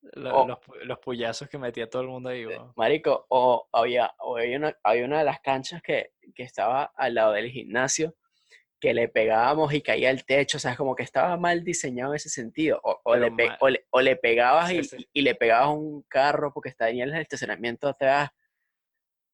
los, 0.00 0.58
los, 0.82 0.98
puyazos 0.98 1.48
que 1.48 1.58
metía 1.58 1.88
todo 1.88 2.02
el 2.02 2.08
mundo 2.08 2.30
ahí. 2.30 2.46
Marico, 2.74 3.24
o 3.28 3.68
había, 3.72 4.12
o 4.18 4.36
había, 4.36 4.58
una, 4.58 4.76
había 4.82 5.04
una 5.04 5.18
de 5.20 5.24
las 5.24 5.38
canchas 5.40 5.80
que, 5.80 6.10
que 6.34 6.42
estaba 6.42 6.92
al 6.96 7.14
lado 7.14 7.34
del 7.34 7.50
gimnasio 7.50 8.16
que 8.80 8.94
le 8.94 9.08
pegábamos 9.08 9.72
y 9.72 9.82
caía 9.82 10.10
el 10.10 10.24
techo, 10.24 10.56
o 10.56 10.60
sea, 10.60 10.74
como 10.74 10.96
que 10.96 11.02
estaba 11.04 11.36
mal 11.36 11.62
diseñado 11.62 12.12
en 12.12 12.16
ese 12.16 12.30
sentido. 12.30 12.80
O, 12.82 13.14
le, 13.14 13.30
o, 13.90 14.00
le, 14.00 14.16
pegabas 14.16 14.72
y, 14.72 14.80
y, 15.12 15.22
le 15.22 15.34
pegabas 15.34 15.68
un 15.68 16.02
carro 16.08 16.52
porque 16.52 16.70
estaba 16.70 16.90
en 16.90 17.00
el 17.00 17.14
estacionamiento 17.14 17.86
atrás. 17.86 18.30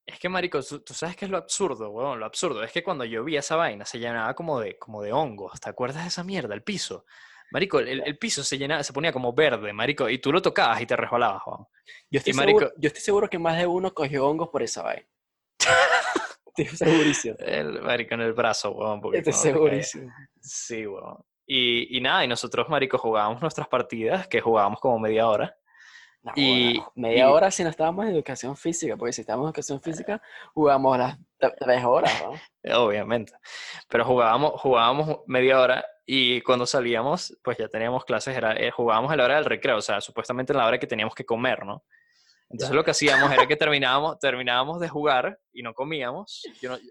Es 0.06 0.20
que, 0.20 0.28
marico, 0.28 0.62
tú, 0.62 0.94
sabes 0.94 1.16
qué 1.16 1.24
es 1.24 1.30
lo 1.30 1.36
absurdo, 1.36 1.90
weón, 1.90 2.20
lo 2.20 2.26
absurdo. 2.26 2.62
Es 2.62 2.70
que 2.70 2.84
cuando 2.84 3.04
yo 3.04 3.24
vi 3.24 3.36
esa 3.36 3.56
vaina 3.56 3.84
se 3.84 3.98
llenaba 3.98 4.34
como 4.34 4.60
de, 4.60 4.78
como 4.78 5.02
de 5.02 5.12
hongos. 5.12 5.60
¿Te 5.60 5.68
acuerdas 5.68 6.04
de 6.04 6.08
esa 6.08 6.22
mierda? 6.22 6.54
El 6.54 6.62
piso. 6.62 7.04
Marico, 7.50 7.80
el, 7.80 8.02
el, 8.04 8.16
piso 8.16 8.44
se 8.44 8.56
llenaba, 8.56 8.84
se 8.84 8.92
ponía 8.92 9.12
como 9.12 9.32
verde, 9.32 9.72
marico, 9.72 10.08
y 10.08 10.18
tú 10.18 10.32
lo 10.32 10.42
tocabas 10.42 10.80
y 10.80 10.86
te 10.86 10.96
resbalabas, 10.96 11.42
weón. 11.46 11.66
Yo 12.10 12.18
estoy, 12.18 12.32
seguro, 12.32 12.72
yo 12.76 12.86
estoy 12.86 13.02
seguro 13.02 13.28
que 13.28 13.38
más 13.38 13.56
de 13.58 13.66
uno 13.66 13.92
cogió 13.92 14.26
hongos 14.26 14.48
por 14.48 14.62
esa 14.62 14.82
vaina. 14.82 15.06
Estoy 16.56 16.76
segurísimo. 16.76 17.36
El 17.38 17.82
marico 17.82 18.14
en 18.14 18.22
el 18.22 18.32
brazo, 18.32 18.70
weón. 18.70 19.00
Estoy 19.12 19.32
segurísimo. 19.32 20.10
Sí, 20.40 20.86
weón. 20.86 21.18
Y, 21.46 21.96
y, 21.96 22.00
nada, 22.00 22.24
y 22.24 22.28
nosotros, 22.28 22.68
marico, 22.68 22.98
jugábamos 22.98 23.42
nuestras 23.42 23.68
partidas, 23.68 24.26
que 24.26 24.40
jugábamos 24.40 24.80
como 24.80 24.98
media 24.98 25.28
hora. 25.28 25.56
Y 26.34 26.82
media 26.94 27.30
hora 27.30 27.50
si 27.50 27.62
no 27.62 27.70
estábamos 27.70 28.06
en 28.06 28.12
educación 28.12 28.56
física, 28.56 28.96
porque 28.96 29.12
si 29.12 29.20
estábamos 29.20 29.46
en 29.46 29.48
educación 29.48 29.80
física, 29.80 30.20
jugábamos 30.54 30.98
las 30.98 31.18
tres 31.38 31.84
horas, 31.84 32.24
¿no? 32.24 32.32
Obviamente. 32.84 33.32
Pero 33.88 34.04
jugábamos, 34.04 34.60
jugábamos 34.60 35.20
media 35.26 35.60
hora 35.60 35.84
y 36.04 36.40
cuando 36.42 36.66
salíamos, 36.66 37.36
pues 37.42 37.58
ya 37.58 37.68
teníamos 37.68 38.04
clases, 38.04 38.36
era, 38.36 38.54
eh, 38.54 38.70
jugábamos 38.70 39.12
a 39.12 39.16
la 39.16 39.24
hora 39.24 39.34
del 39.36 39.44
recreo, 39.44 39.76
o 39.76 39.82
sea, 39.82 40.00
supuestamente 40.00 40.52
en 40.52 40.58
la 40.58 40.66
hora 40.66 40.78
que 40.78 40.86
teníamos 40.86 41.14
que 41.14 41.26
comer, 41.26 41.64
¿no? 41.64 41.84
Entonces 42.48 42.74
lo 42.74 42.84
que 42.84 42.92
hacíamos 42.92 43.32
era 43.32 43.46
que 43.46 43.56
terminábamos, 43.56 44.18
terminábamos 44.18 44.80
de 44.80 44.88
jugar 44.88 45.38
y 45.52 45.62
no 45.62 45.74
comíamos. 45.74 46.42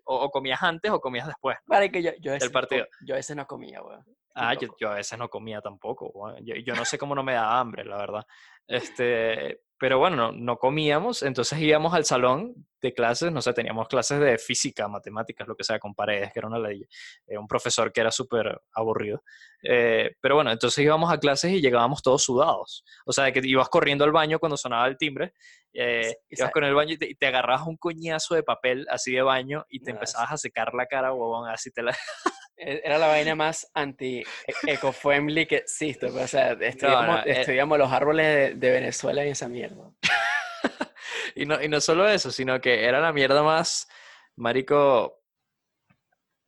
o, 0.03 0.29
comías 0.29 0.61
antes 0.61 0.91
o 0.91 0.99
comías 0.99 1.27
después. 1.27 1.57
Vale, 1.65 1.91
que 1.91 2.03
yo, 2.03 2.11
yo 2.19 2.33
del 2.33 2.51
partido. 2.51 2.85
Yo 3.05 3.15
a 3.15 3.17
veces 3.17 3.35
no 3.35 3.47
comía, 3.47 3.81
weón. 3.81 4.03
Ah, 4.35 4.53
yo, 4.53 4.67
yo, 4.77 4.89
a 4.89 4.95
veces 4.95 5.17
no 5.17 5.29
comía 5.29 5.61
tampoco. 5.61 6.11
Yo, 6.41 6.55
yo, 6.55 6.75
no 6.75 6.83
sé 6.83 6.97
cómo 6.97 7.15
no 7.15 7.23
me 7.23 7.33
da 7.33 7.57
hambre, 7.57 7.85
la 7.85 7.97
verdad. 7.97 8.25
Este, 8.67 9.61
pero 9.77 9.99
bueno, 9.99 10.31
no, 10.31 10.57
comíamos, 10.57 11.21
entonces 11.21 11.59
íbamos 11.59 11.93
al 11.93 12.05
salón 12.05 12.53
de 12.81 12.93
clases, 12.93 13.31
no 13.31 13.41
sé, 13.41 13.51
teníamos 13.51 13.87
clases 13.87 14.19
de 14.19 14.37
física, 14.37 14.87
matemáticas, 14.87 15.47
lo 15.47 15.55
que 15.55 15.63
sea, 15.63 15.79
con 15.79 15.93
paredes, 15.93 16.31
que 16.31 16.39
era 16.39 16.47
una 16.47 16.59
ley, 16.59 16.85
eh, 17.27 17.37
un 17.37 17.47
profesor 17.47 17.91
que 17.91 17.99
era 18.01 18.11
súper 18.11 18.61
aburrido. 18.73 19.21
Eh, 19.63 20.15
pero 20.21 20.35
bueno, 20.35 20.51
entonces 20.51 20.83
íbamos 20.83 21.11
a 21.11 21.17
clases 21.17 21.51
y 21.51 21.61
llegábamos 21.61 22.01
todos 22.01 22.23
sudados. 22.23 22.85
O 23.05 23.11
sea, 23.11 23.31
que 23.31 23.41
ibas 23.43 23.67
corriendo 23.67 24.05
al 24.05 24.11
baño 24.11 24.39
cuando 24.39 24.55
sonaba 24.55 24.87
el 24.87 24.97
timbre, 24.97 25.33
eh, 25.73 26.15
ibas 26.29 26.51
con 26.51 26.63
el 26.63 26.73
baño 26.73 26.95
y 26.97 27.15
te, 27.15 27.27
agarrabas 27.27 27.67
un 27.67 27.75
coñazo 27.75 28.35
de 28.35 28.43
papel 28.43 28.87
así 28.89 29.11
de 29.11 29.23
baño 29.23 29.65
y 29.67 29.81
te 29.81 29.91
empezabas 29.91 30.31
a 30.31 30.37
secar 30.37 30.73
la 30.73 30.85
cara, 30.85 31.11
huevón, 31.13 31.49
así 31.49 31.71
te 31.71 31.83
la... 31.83 31.95
E, 32.57 32.81
era 32.83 32.97
la 32.97 33.07
vaina 33.07 33.35
más 33.35 33.69
anti-eco-friendly 33.73 35.45
que 35.45 35.57
existe. 35.57 36.07
Pues, 36.07 36.25
o 36.25 36.27
sea, 36.27 36.51
estudiamos, 36.53 37.77
los 37.77 37.91
árboles 37.91 38.59
de, 38.59 38.71
Venezuela 38.71 39.25
y 39.25 39.29
esa 39.29 39.47
mierda. 39.47 39.91
y, 41.35 41.45
no, 41.45 41.61
y 41.61 41.67
no 41.67 41.81
solo 41.81 42.07
eso, 42.07 42.31
sino 42.31 42.59
que 42.61 42.85
era 42.85 42.99
la 42.99 43.13
mierda 43.13 43.43
más, 43.43 43.87
marico, 44.35 45.21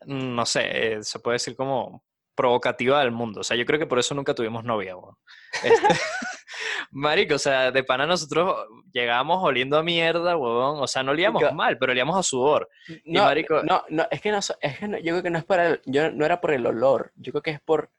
no 0.06 0.46
sé, 0.46 0.94
eh, 0.94 1.04
se 1.04 1.20
puede 1.20 1.36
decir 1.36 1.56
como 1.56 2.04
provocativa 2.36 3.02
del 3.02 3.12
mundo. 3.12 3.42
O 3.42 3.44
sea, 3.44 3.58
yo 3.58 3.66
creo 3.66 3.80
que 3.80 3.88
por 3.88 4.00
eso 4.00 4.14
nunca 4.14 4.36
tuvimos 4.36 4.64
novia, 4.64 4.96
este, 5.64 5.88
Marico, 6.98 7.36
o 7.36 7.40
sea, 7.40 7.72
de 7.72 7.84
pana 7.84 8.08
nosotros 8.08 8.66
llegábamos 8.92 9.44
oliendo 9.44 9.78
a 9.78 9.84
mierda, 9.84 10.36
huevón. 10.36 10.82
O 10.82 10.88
sea, 10.88 11.04
no 11.04 11.12
olíamos 11.12 11.44
mal, 11.54 11.78
pero 11.78 11.92
olíamos 11.92 12.18
a 12.18 12.24
sudor. 12.24 12.68
No, 13.06 13.26
marico... 13.26 13.62
no, 13.62 13.84
no, 13.90 14.08
es 14.10 14.20
que 14.20 14.32
no, 14.32 14.40
es 14.40 14.80
que 14.80 14.88
yo 15.04 15.14
creo 15.14 15.22
que 15.22 15.30
no 15.30 15.38
es 15.38 15.46
para 15.46 15.68
el, 15.68 15.82
yo 15.86 16.10
no 16.10 16.26
era 16.26 16.42
por 16.42 16.54
el 16.54 16.66
olor, 16.66 17.12
yo 17.16 17.32
creo 17.32 17.44
que 17.44 17.52
es 17.52 17.62
por 17.62 17.92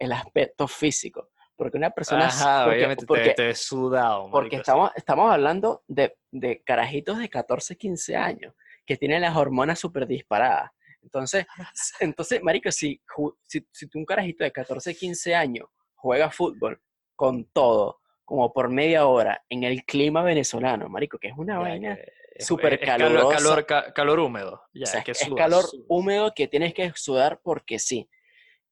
el 0.00 0.10
aspecto 0.10 0.66
físico. 0.66 1.30
Porque 1.54 1.76
una 1.76 1.90
persona... 1.90 2.26
Ajá, 2.26 2.66
obviamente 2.66 3.06
te, 3.06 3.34
te 3.34 3.54
sudado. 3.54 4.22
Marico, 4.22 4.32
porque 4.32 4.56
estamos, 4.56 4.90
estamos 4.96 5.32
hablando 5.32 5.84
de, 5.86 6.16
de 6.32 6.60
carajitos 6.64 7.18
de 7.18 7.28
14, 7.28 7.76
15 7.76 8.16
años 8.16 8.54
que 8.84 8.96
tienen 8.96 9.22
las 9.22 9.36
hormonas 9.36 9.78
súper 9.78 10.08
disparadas. 10.08 10.72
Entonces, 11.02 11.46
entonces, 12.00 12.42
marico, 12.42 12.72
si, 12.72 13.00
si, 13.46 13.64
si 13.70 13.88
un 13.94 14.04
carajito 14.04 14.42
de 14.42 14.50
14, 14.50 14.92
15 14.92 15.36
años 15.36 15.68
juega 15.94 16.32
fútbol 16.32 16.82
con 17.14 17.44
todo, 17.52 18.00
como 18.24 18.52
por 18.52 18.70
media 18.70 19.06
hora 19.06 19.44
en 19.48 19.64
el 19.64 19.84
clima 19.84 20.22
venezolano, 20.22 20.88
marico, 20.88 21.18
que 21.18 21.28
es 21.28 21.34
una 21.36 21.58
vaina 21.58 21.98
súper 22.38 22.80
calurosa. 22.80 23.36
Calor, 23.36 23.66
calor, 23.94 24.20
húmedo. 24.20 24.62
es, 24.72 25.30
calor 25.36 25.64
húmedo 25.88 26.32
que 26.34 26.48
tienes 26.48 26.74
que 26.74 26.92
sudar 26.94 27.40
porque 27.42 27.78
sí. 27.78 28.08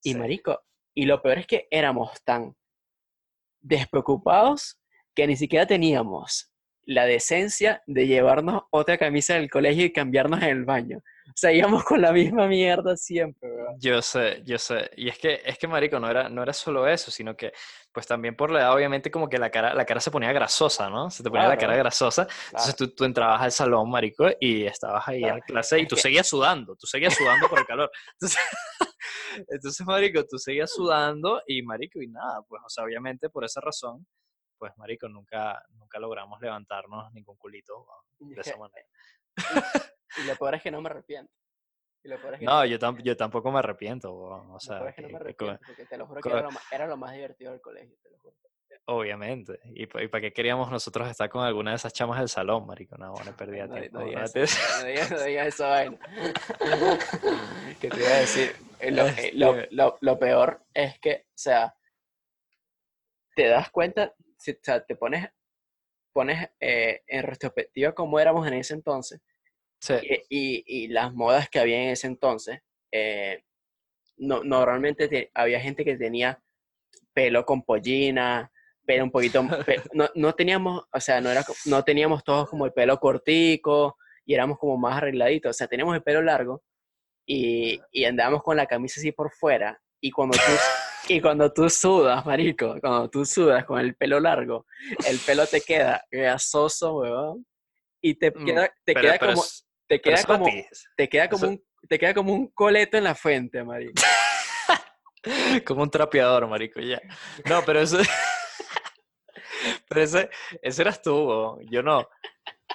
Y 0.03 0.15
marico, 0.15 0.63
y 0.95 1.05
lo 1.05 1.23
peor 1.23 1.39
es 1.39 1.47
que 1.47 1.69
éramos 1.71 2.23
tan 2.25 2.57
despreocupados 3.61 4.81
que 5.15 5.27
ni 5.27 5.37
siquiera 5.37 5.67
teníamos 5.67 6.51
la 6.85 7.07
decencia 7.07 7.83
de 7.87 8.07
llevarnos 8.07 8.63
otra 8.71 8.99
camisa 8.99 9.35
del 9.35 9.51
colegio 9.51 9.85
y 9.85 9.93
cambiarnos 9.93 10.43
en 10.43 10.49
el 10.49 10.65
baño. 10.65 11.03
Seguíamos 11.37 11.85
con 11.85 12.01
la 12.03 12.13
misma 12.13 12.47
mierda 12.47 12.97
siempre, 12.97 13.51
weón. 13.51 13.77
Yo 13.81 14.01
sé, 14.03 14.43
yo 14.45 14.59
sé. 14.59 14.91
Y 14.97 15.09
es 15.09 15.19
que, 15.19 15.41
es 15.45 15.59
que, 15.59 15.67
marico, 15.69 15.99
no 15.99 16.11
era, 16.11 16.29
no 16.29 16.43
era 16.43 16.53
solo 16.53 16.87
eso, 16.87 17.11
sino 17.11 17.37
que, 17.37 17.53
pues 17.93 18.07
también 18.07 18.37
por 18.37 18.51
la 18.51 18.61
edad, 18.61 18.75
obviamente, 18.75 19.11
como 19.11 19.29
que 19.29 19.39
la 19.39 19.51
cara, 19.51 19.75
la 19.75 19.85
cara 19.85 20.01
se 20.01 20.11
ponía 20.11 20.33
grasosa, 20.33 20.89
¿no? 20.91 21.11
Se 21.11 21.23
te 21.23 21.31
ponía 21.31 21.45
la 21.49 21.57
cara 21.57 21.73
Claro. 21.73 21.79
grasosa. 21.85 22.27
Entonces 22.47 22.77
tú, 22.77 22.95
tú 22.95 23.05
entrabas 23.05 23.41
al 23.43 23.53
salón, 23.53 23.91
marico, 23.91 24.27
y 24.41 24.65
estabas 24.67 25.07
ahí 25.09 25.23
en 25.23 25.29
Claro. 25.29 25.43
clase 25.47 25.79
y 25.81 25.87
tú 25.87 25.97
seguías 25.97 26.27
sudando, 26.29 26.75
tú 26.77 26.87
seguías 26.87 27.15
sudando 27.15 27.49
por 27.49 27.59
el 27.59 27.67
calor. 27.67 27.91
Entonces, 28.21 28.39
entonces, 29.49 29.87
marico, 29.87 30.25
tú 30.25 30.39
seguías 30.39 30.71
sudando 30.71 31.43
y, 31.47 31.63
marico, 31.63 32.01
y 32.03 32.09
nada, 32.09 32.43
pues, 32.49 32.63
o 32.65 32.69
sea, 32.69 32.85
obviamente 32.85 33.31
por 33.31 33.45
esa 33.45 33.61
razón, 33.61 34.07
pues, 34.59 34.73
marico, 34.77 35.09
nunca, 35.09 35.61
nunca 35.71 35.99
logramos 35.99 36.41
levantarnos 36.41 37.13
ningún 37.13 37.37
culito 37.37 37.87
de 38.21 38.41
es 38.41 38.47
esa 38.47 38.57
manera. 38.59 38.87
Y 40.19 40.25
lo 40.27 40.37
peor 40.37 40.55
es 40.57 40.63
que 40.63 40.71
no 40.71 40.81
me 40.83 40.91
arrepiento. 40.91 41.33
Y 42.05 42.09
lo 42.09 42.21
peor 42.21 42.35
es 42.35 42.41
que 42.41 42.45
No, 42.47 42.65
yo, 42.67 42.79
tam- 42.79 43.01
yo 43.03 43.17
tampoco 43.17 43.51
me 43.51 43.61
arrepiento, 43.61 44.13
o 44.13 44.53
lo 44.53 44.61
sea, 44.61 44.77
peor 44.79 44.89
es 44.91 44.95
que 44.97 45.03
no 45.03 45.09
me 45.09 45.13
que- 45.13 45.19
que- 45.35 45.45
arrepiento, 45.45 45.65
porque 45.67 45.87
te 45.87 45.97
lo 45.97 46.07
juro 46.07 46.21
que 46.21 46.29
co- 46.31 46.37
era 46.37 46.43
lo, 46.47 46.51
más, 46.53 46.73
era 46.73 46.87
lo 46.87 46.97
más 46.99 47.13
divertido 47.15 47.53
del 47.53 47.61
colegio, 47.61 47.97
te 48.03 48.11
lo 48.11 48.19
juro. 48.19 48.37
Obviamente. 48.87 49.61
¿Y, 49.75 49.87
pa- 49.87 50.03
y 50.03 50.09
para 50.09 50.21
qué 50.23 50.33
queríamos 50.33 50.69
nosotros 50.71 51.09
estar 51.09 51.31
con 51.31 51.45
alguna 51.45 51.71
de 51.71 51.77
esas 51.77 51.93
chamas 51.93 52.19
del 52.19 52.29
salón, 52.29 52.67
marico? 52.67 52.97
No, 52.99 53.13
bueno, 53.13 53.33
perdía 53.37 53.67
No, 53.69 53.75
di- 53.75 53.81
tiempo. 53.83 54.01
no 54.01 54.05
digas 54.07 54.35
eso, 55.47 55.65
no 55.65 55.71
vaina. 55.71 55.99
¿Qué 57.81 57.89
te 57.89 58.01
iba 58.01 58.09
a 58.11 58.19
decir? 58.19 58.57
Eh, 58.81 58.91
Lo, 58.91 59.07
eh, 59.07 59.31
lo- 59.35 59.57
lo- 59.71 59.99
lo 60.01 60.19
peor 60.19 60.65
es 60.75 60.99
que, 60.99 61.27
o 61.29 61.33
sea, 61.39 61.75
te 63.37 63.47
das 63.47 63.71
cuenta, 63.71 64.13
si, 64.37 64.51
o 64.51 64.59
sea, 64.61 64.85
te 64.85 64.97
pones, 64.97 65.29
pones 66.13 66.49
eh, 66.61 67.01
en 67.07 67.23
retrospectiva 67.25 67.93
cómo 67.95 68.19
éramos 68.21 68.47
en 68.47 68.55
ese 68.55 68.75
entonces 68.75 69.21
Sí, 69.81 69.95
y, 70.03 70.15
y- 70.29 70.65
y 70.85 70.89
las 70.89 71.13
modas 71.13 71.49
que 71.51 71.59
había 71.59 71.83
en 71.83 71.89
ese 71.91 72.07
entonces. 72.07 72.61
eh, 72.93 73.43
no, 74.19 74.45
normalmente 74.45 75.09
te- 75.09 75.31
había 75.35 75.59
gente 75.61 75.85
que 75.85 75.97
tenía 75.97 76.41
pelo 77.13 77.45
con 77.45 77.63
pollina, 77.65 78.51
pelo 78.87 79.05
un 79.05 79.11
poquito, 79.11 79.43
no, 79.93 80.09
no 80.15 80.35
teníamos, 80.35 80.85
o 80.93 81.01
sea, 81.01 81.21
no, 81.21 81.31
era, 81.31 81.45
no 81.67 81.83
teníamos 81.83 82.23
todos 82.23 82.49
como 82.49 82.65
el 82.67 82.73
pelo 82.73 82.99
cortico 83.01 83.97
y 84.25 84.35
éramos 84.35 84.59
como 84.59 84.77
más 84.77 84.99
arregladitos, 84.99 85.51
o 85.51 85.53
sea, 85.55 85.67
teníamos 85.67 85.97
el 85.97 86.03
pelo 86.03 86.23
largo 86.23 86.63
y, 87.27 87.81
y 87.91 88.05
andábamos 88.05 88.43
con 88.43 88.57
la 88.57 88.67
camisa 88.67 89.01
así 89.01 89.11
por 89.13 89.33
fuera 89.33 89.81
y 90.01 90.11
cuando 90.11 90.37
tú, 90.37 90.53
y 91.09 91.21
cuando 91.21 91.53
tú 91.53 91.69
sudas, 91.69 92.25
marico, 92.27 92.77
cuando 92.81 93.09
tú 93.11 93.25
sudas 93.25 93.65
con 93.65 93.79
el 93.81 93.95
pelo 93.97 94.21
largo, 94.21 94.67
el 95.07 95.19
pelo 95.21 95.47
te 95.47 95.61
queda 95.61 96.03
grasoso, 96.11 96.95
weón, 96.97 97.47
y 98.01 98.15
te 98.15 98.31
Mm, 98.31 98.45
queda, 98.45 98.69
te 98.85 98.95
pero, 98.95 99.01
queda 99.01 99.19
pero 99.19 99.33
como, 99.33 99.43
es- 99.45 99.67
te 99.89 100.01
queda 100.01 100.25
como, 100.25 100.47
te 100.97 101.09
queda 101.09 101.29
como 101.29 101.45
eso- 101.45 101.53
un, 101.53 101.65
te 101.89 101.99
queda 101.99 102.15
como 102.15 102.33
un 102.33 102.47
coleto 102.49 102.97
en 102.97 103.05
la 103.05 103.15
frente, 103.15 103.63
marico. 103.65 103.95
como 105.67 105.83
un 105.83 105.91
trapeador, 105.91 106.47
marico, 106.49 106.81
ya. 106.81 107.01
No, 107.49 107.63
pero 107.65 107.81
eso... 107.81 107.99
pero 109.89 110.01
ese, 110.03 110.31
ese 110.63 110.83
eras 110.83 111.01
tú, 111.03 111.15
weón, 111.29 111.61
yo 111.71 111.83
no. 111.83 112.09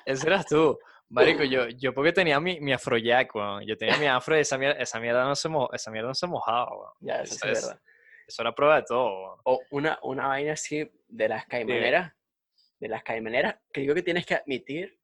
Ese 0.05 0.27
eras 0.27 0.45
tú. 0.47 0.77
Marico, 1.09 1.43
yo, 1.43 1.69
yo 1.69 1.93
porque 1.93 2.11
tenía 2.11 2.37
mi, 2.39 2.59
mi 2.59 2.73
afrojack, 2.73 3.33
weón. 3.35 3.63
Yo 3.65 3.77
tenía 3.77 3.97
mi 3.97 4.07
afro 4.07 4.37
y 4.37 4.41
esa 4.41 4.57
mierda, 4.57 4.77
esa 4.81 4.99
mierda, 4.99 5.23
no, 5.25 5.35
se 5.35 5.47
mo- 5.47 5.69
esa 5.71 5.89
mierda 5.89 6.09
no 6.09 6.15
se 6.15 6.27
mojaba. 6.27 6.93
Ya, 6.99 7.21
eso 7.21 7.33
sí 7.33 7.35
Eso 7.35 7.47
es 7.47 7.57
es- 7.57 7.63
verdad. 7.65 7.81
Eso 8.27 8.41
era 8.41 8.53
prueba 8.53 8.75
de 8.77 8.83
todo. 8.83 9.39
O 9.45 9.61
una, 9.71 9.97
una 10.03 10.27
vaina 10.27 10.53
así 10.53 10.91
de 11.07 11.29
las 11.29 11.45
caimaneras, 11.45 12.13
de 12.79 12.87
las 12.89 13.01
caimaneras, 13.03 13.55
que 13.71 13.81
yo 13.81 13.85
creo 13.87 13.95
que 13.95 14.03
tienes 14.03 14.25
que 14.25 14.35
admitir 14.35 14.99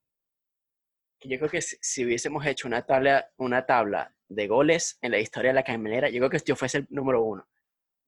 que 1.20 1.30
yo 1.30 1.38
creo 1.38 1.50
que 1.50 1.62
si, 1.62 1.78
si 1.80 2.06
hubiésemos 2.06 2.46
hecho 2.46 2.68
una 2.68 2.86
tabla, 2.86 3.30
una 3.38 3.66
tabla 3.66 4.14
de 4.28 4.48
goles 4.48 4.98
en 5.02 5.12
la 5.12 5.20
historia 5.20 5.52
de 5.52 5.56
la 5.56 5.64
caimanera, 5.64 6.10
yo 6.10 6.20
creo 6.20 6.30
que 6.30 6.40
yo 6.46 6.56
fuese 6.58 6.80
el 6.80 6.88
número 6.90 7.24
uno. 7.24 7.48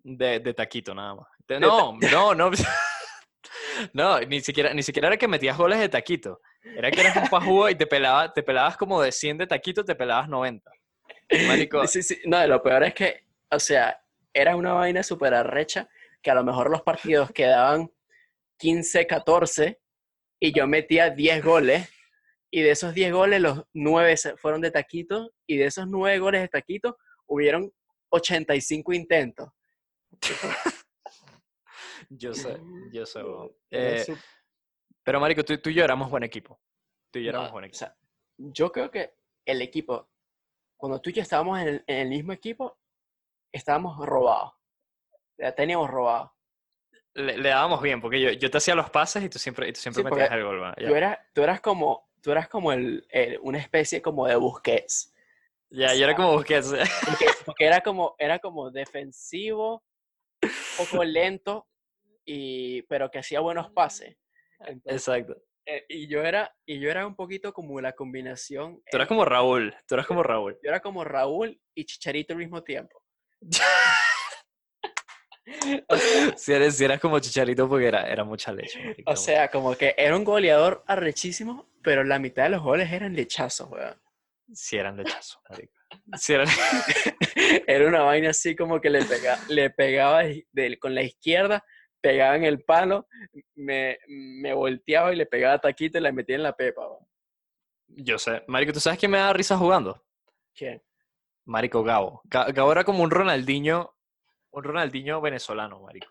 De, 0.04 0.40
de 0.40 0.54
taquito 0.54 0.94
nada 0.94 1.16
más. 1.16 1.28
De- 1.48 1.60
no, 1.60 1.98
no, 2.12 2.36
no. 2.36 2.52
No, 3.94 4.20
ni 4.22 4.40
siquiera, 4.42 4.74
ni 4.74 4.82
siquiera 4.84 5.10
era 5.10 5.18
que 5.18 5.28
metías 5.28 5.58
goles 5.58 5.80
de 5.80 5.90
taquito. 5.90 6.42
Era 6.64 6.90
que 6.92 7.02
eras 7.02 7.16
un 7.18 7.28
pajugo 7.30 7.70
y 7.70 7.76
te, 7.76 7.86
pelaba, 7.86 8.32
te 8.32 8.42
pelabas 8.42 8.78
como 8.78 9.02
de 9.02 9.12
100 9.12 9.38
de 9.40 9.48
taquito, 9.48 9.84
te 9.84 9.96
pelabas 9.96 10.30
90. 10.30 10.72
Marico, 11.48 11.86
Sí, 11.88 12.02
sí, 12.02 12.22
No, 12.26 12.46
lo 12.48 12.64
peor 12.64 12.84
es 12.86 12.94
que, 12.94 13.26
o 13.52 13.60
sea, 13.60 14.02
era 14.36 14.56
una 14.58 14.74
vaina 14.74 15.02
súper 15.02 15.34
arrecha 15.34 15.90
que 16.22 16.30
a 16.30 16.36
lo 16.36 16.44
mejor 16.44 16.70
los 16.70 16.82
partidos 16.82 17.32
quedaban 17.32 17.90
15, 18.60 19.08
14 19.08 19.80
y 20.42 20.52
yo 20.54 20.68
metía 20.68 21.10
10 21.10 21.42
goles 21.44 21.90
y 22.52 22.62
de 22.62 22.72
esos 22.72 22.94
10 22.94 23.14
goles 23.14 23.42
los 23.42 23.64
9 23.74 24.18
se- 24.18 24.36
fueron 24.36 24.60
de 24.62 24.72
taquito 24.72 25.32
y 25.48 25.56
de 25.58 25.66
esos 25.66 25.88
9 25.88 26.20
goles 26.20 26.42
de 26.42 26.50
taquito 26.50 26.98
hubieron 27.28 27.72
85 28.10 28.92
intentos. 28.94 29.50
yo 32.10 32.34
sé, 32.34 32.58
yo 32.92 33.06
sé. 33.06 33.22
Eh, 33.72 34.06
pero 35.04 35.20
Marico, 35.22 35.44
tú, 35.44 35.58
tú 35.60 35.70
y 35.70 35.76
yo 35.76 35.84
éramos 35.84 36.10
buen 36.10 36.24
equipo. 36.24 36.60
Tú 37.12 37.20
y 37.20 37.24
yo 37.24 37.32
no, 37.32 37.38
éramos 37.40 37.52
buen 37.54 37.64
o 37.64 37.68
equipo. 37.68 37.78
sea, 37.80 37.96
yo 38.38 38.72
creo 38.72 38.92
que 38.92 39.16
el 39.46 39.62
equipo, 39.62 40.10
cuando 40.78 41.00
tú 41.00 41.10
y 41.10 41.14
yo 41.14 41.22
estábamos 41.22 41.60
en 41.62 41.68
el, 41.68 41.84
en 41.88 41.98
el 42.00 42.10
mismo 42.10 42.34
equipo, 42.34 42.78
estábamos 43.56 43.98
robados. 44.06 44.54
Ya 45.38 45.54
teníamos 45.54 45.90
robados. 45.90 46.32
Le, 47.14 47.38
le 47.38 47.50
dábamos 47.50 47.82
bien, 47.82 48.02
porque 48.02 48.20
yo, 48.20 48.32
yo 48.32 48.52
te 48.52 48.58
hacía 48.58 48.76
los 48.76 48.90
pases 48.90 49.24
y 49.24 49.30
tú 49.30 49.40
siempre, 49.40 49.70
y 49.70 49.74
tú 49.74 49.80
siempre 49.80 50.04
Sí, 50.04 50.10
metías 50.10 50.32
el 50.32 50.44
gol. 50.44 50.62
¿va? 50.62 50.76
Ya, 50.78 50.88
Tú 50.90 50.96
eras, 50.96 51.20
tú 51.34 51.44
eras 51.44 51.62
como, 51.62 52.10
tú 52.22 52.32
eras 52.32 52.50
como 52.50 52.74
el, 52.74 53.06
el- 53.10 53.40
una 53.42 53.58
especie 53.58 54.02
como 54.02 54.28
de 54.28 54.36
Busquets. 54.36 55.14
ya, 55.70 55.94
yo 55.96 56.04
era 56.04 56.16
como 56.16 56.34
Busquets. 56.34 56.74
Porque, 57.06 57.26
porque 57.46 57.66
era 57.66 57.82
como, 57.82 58.16
era 58.20 58.40
como 58.40 58.70
defensivo, 58.70 59.84
un 60.44 60.50
poco 60.78 61.04
lento, 61.06 61.68
y, 62.26 62.82
pero 62.84 63.10
que 63.10 63.20
hacía 63.20 63.40
buenos 63.40 63.70
pases. 63.72 64.18
Entonces, 64.60 65.08
Exacto. 65.08 65.42
eh, 65.66 65.86
y 65.88 66.08
yo 66.08 66.22
era, 66.22 66.54
y 66.66 66.80
yo 66.80 66.90
era 66.90 67.08
un 67.08 67.16
poquito 67.16 67.54
como 67.54 67.80
la 67.80 67.94
combinación. 67.94 68.82
Tú 68.92 68.98
eras 68.98 69.06
eh, 69.06 69.10
como 69.10 69.24
Raúl. 69.24 69.74
Tú 69.88 69.96
eras 69.96 70.06
como 70.08 70.22
Raúl. 70.24 70.60
Yo 70.62 70.70
era 70.70 70.82
como 70.82 71.04
Raúl 71.06 71.62
y 71.74 71.86
Chicharito 71.86 72.34
al 72.34 72.40
mismo 72.40 72.62
tiempo. 72.64 73.02
O 75.90 75.96
sea, 75.98 76.38
Si 76.38 76.54
eres, 76.54 76.78
si 76.78 76.86
eras 76.86 77.00
como 77.00 77.20
Chicharito 77.20 77.68
porque 77.70 77.88
era, 77.88 78.08
era 78.10 78.24
mucha 78.24 78.52
leche. 78.52 78.96
o 79.06 79.16
sea, 79.16 79.50
como 79.50 79.76
que 79.76 79.94
era 79.98 80.16
un 80.16 80.24
goleador 80.24 80.84
arrechísimo, 80.88 81.70
pero 81.84 82.04
la 82.04 82.20
mitad 82.20 82.44
de 82.44 82.50
los 82.50 82.62
goles 82.64 82.92
eran 82.92 83.16
lechazos, 83.16 83.70
weón. 83.70 84.00
Si 84.54 84.78
eran 84.78 84.98
lechazos, 84.98 85.40
eran... 86.28 86.48
Era 87.68 87.88
una 87.88 88.02
vaina 88.02 88.30
así 88.32 88.56
como 88.56 88.80
que 88.82 88.90
le, 88.90 89.04
pega, 89.06 89.40
le 89.50 89.70
pegaba 89.72 90.24
de- 90.24 90.78
con 90.80 90.94
la 90.94 91.02
izquierda, 91.04 91.64
pegaba 92.02 92.36
en 92.36 92.44
el 92.44 92.64
palo, 92.64 93.08
me, 93.56 93.98
me 94.08 94.54
volteaba 94.54 95.14
y 95.14 95.16
le 95.16 95.26
pegaba 95.26 95.60
taquito 95.60 95.98
y 95.98 96.02
la 96.02 96.12
metía 96.12 96.36
en 96.36 96.44
la 96.44 96.56
pepa. 96.56 96.88
weón. 96.88 97.08
Yo 97.88 98.18
sé. 98.20 98.44
Marico, 98.48 98.74
¿tú 98.74 98.80
sabes 98.80 99.00
quién 99.00 99.12
me 99.12 99.18
da 99.20 99.32
risa 99.34 99.58
jugando? 99.58 100.04
¿Quién? 100.54 100.82
Marico 101.46 101.84
Gabo. 101.84 102.22
Ga- 102.26 102.52
Gabo 102.54 102.72
era 102.72 102.84
como 102.84 103.04
un 103.04 103.12
Ronaldinho, 103.12 103.96
un 104.52 104.64
Ronaldinho 104.64 105.22
venezolano, 105.22 105.80
marico. 105.82 106.08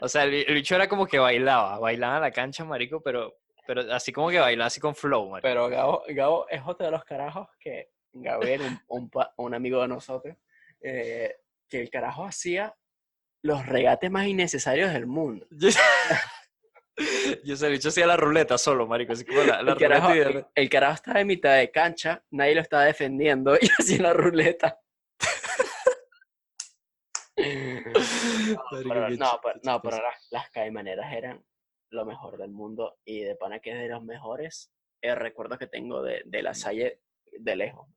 O 0.00 0.08
sea, 0.08 0.24
el, 0.24 0.34
el 0.34 0.54
bicho 0.54 0.74
era 0.74 0.88
como 0.88 1.06
que 1.06 1.18
bailaba, 1.18 1.78
bailaba 1.78 2.16
en 2.16 2.22
la 2.22 2.30
cancha, 2.30 2.64
marico, 2.64 3.02
pero, 3.02 3.34
pero 3.66 3.82
así 3.92 4.12
como 4.12 4.30
que 4.30 4.38
bailaba 4.38 4.66
así 4.66 4.80
con 4.80 4.94
flow, 4.94 5.28
marico. 5.30 5.46
Pero 5.48 5.68
Gabo, 5.68 6.02
Gabo 6.08 6.48
es 6.48 6.62
otro 6.66 6.86
de 6.86 6.92
los 6.92 7.04
carajos 7.04 7.48
que 7.58 7.90
Gabriel, 8.12 8.62
un, 8.88 9.10
un 9.36 9.54
amigo 9.54 9.82
de 9.82 9.88
nosotros, 9.88 10.36
eh, 10.80 11.36
que 11.68 11.80
el 11.82 11.90
carajo 11.90 12.24
hacía 12.24 12.74
los 13.42 13.64
regates 13.66 14.10
más 14.10 14.26
innecesarios 14.26 14.92
del 14.92 15.06
mundo. 15.06 15.46
Yo, 17.44 17.56
sé, 17.56 17.66
el 17.66 17.72
bicho 17.72 17.88
hacía 17.88 18.06
la 18.06 18.16
ruleta 18.16 18.58
solo, 18.58 18.86
marico, 18.86 19.12
así 19.14 19.24
como 19.24 19.40
la, 19.42 19.62
la 19.62 19.72
El 19.72 19.78
carajo, 19.78 20.12
de 20.12 20.20
el, 20.22 20.46
el 20.54 20.68
carajo 20.68 20.94
estaba 20.94 21.20
en 21.20 21.26
mitad 21.26 21.56
de 21.56 21.70
cancha, 21.70 22.22
nadie 22.30 22.54
lo 22.54 22.60
estaba 22.60 22.84
defendiendo 22.84 23.54
y 23.60 23.68
hacía 23.78 24.02
la 24.02 24.12
ruleta. 24.12 24.78
Pero 28.70 29.08
no, 29.10 29.40
pero, 29.42 29.60
no, 29.62 29.80
pero 29.82 29.96
las, 29.96 30.28
las 30.30 30.50
caimaneras 30.50 31.12
eran 31.12 31.42
lo 31.90 32.04
mejor 32.04 32.36
del 32.36 32.50
mundo 32.50 32.98
y 33.04 33.20
de 33.20 33.34
pana 33.36 33.60
que 33.60 33.70
es 33.72 33.78
de 33.78 33.88
los 33.88 34.02
mejores 34.04 34.70
el 35.00 35.16
recuerdo 35.16 35.56
que 35.56 35.66
tengo 35.66 36.02
de, 36.02 36.22
de 36.26 36.42
la 36.42 36.52
Salle 36.54 37.00
de 37.32 37.56
lejos. 37.56 37.88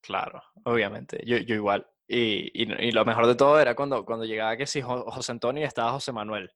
Claro, 0.00 0.42
obviamente. 0.64 1.20
Yo, 1.24 1.36
yo 1.38 1.54
igual. 1.54 1.88
Y, 2.08 2.50
y, 2.52 2.72
y 2.88 2.90
lo 2.90 3.04
mejor 3.04 3.26
de 3.28 3.36
todo 3.36 3.60
era 3.60 3.76
cuando, 3.76 4.04
cuando 4.04 4.24
llegaba 4.24 4.56
que 4.56 4.66
Jo- 4.82 5.08
José 5.10 5.32
Antonio 5.32 5.62
y 5.62 5.66
estaba 5.66 5.92
José 5.92 6.10
Manuel. 6.12 6.52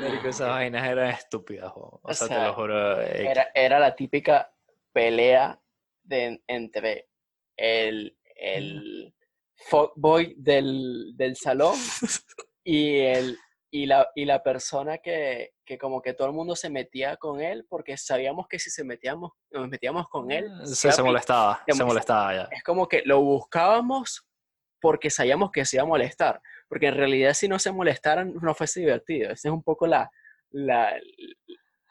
Marico, 0.00 0.28
esas 0.28 0.48
vainas 0.48 0.86
eran 0.88 1.10
estúpidas, 1.10 1.72
o 1.74 2.00
O 2.02 2.14
sea, 2.14 2.28
te 2.28 2.34
lo 2.46 2.54
juro. 2.54 3.02
eh, 3.02 3.28
Era, 3.30 3.48
era 3.54 3.78
la 3.78 3.94
típica 3.94 4.52
pelea 4.92 5.60
de, 6.02 6.42
entre 6.46 7.08
el, 7.56 8.16
el 8.36 9.14
fuckboy 9.68 10.34
del, 10.38 11.12
del 11.16 11.36
salón 11.36 11.74
y, 12.64 12.98
el, 13.00 13.36
y, 13.70 13.86
la, 13.86 14.08
y 14.14 14.24
la 14.24 14.42
persona 14.42 14.98
que, 14.98 15.52
que 15.66 15.76
como 15.76 16.00
que 16.00 16.14
todo 16.14 16.28
el 16.28 16.34
mundo 16.34 16.56
se 16.56 16.70
metía 16.70 17.16
con 17.18 17.40
él 17.40 17.66
porque 17.68 17.96
sabíamos 17.98 18.46
que 18.48 18.58
si 18.58 18.70
se 18.70 18.84
metíamos, 18.84 19.32
nos 19.50 19.68
metíamos 19.68 20.08
con 20.08 20.30
él, 20.30 20.48
Ah, 20.62 20.66
Se, 20.66 20.92
se 20.92 21.02
molestaba, 21.02 21.62
se 21.66 21.84
molestaba 21.84 22.34
ya. 22.34 22.48
es 22.50 22.62
como 22.62 22.88
que 22.88 23.02
lo 23.04 23.20
buscábamos 23.20 24.26
porque 24.80 25.10
sabíamos 25.10 25.50
que 25.50 25.64
se 25.64 25.76
iba 25.76 25.82
a 25.82 25.86
molestar. 25.86 26.40
Porque 26.68 26.86
en 26.88 26.94
realidad 26.96 27.34
si 27.34 27.48
no 27.48 27.58
se 27.58 27.70
molestaran 27.72 28.34
no 28.42 28.54
fuese 28.54 28.80
divertido. 28.80 29.30
Esa 29.30 29.48
es 29.48 29.52
un 29.52 29.62
poco 29.62 29.86
la, 29.86 30.10
la, 30.50 30.98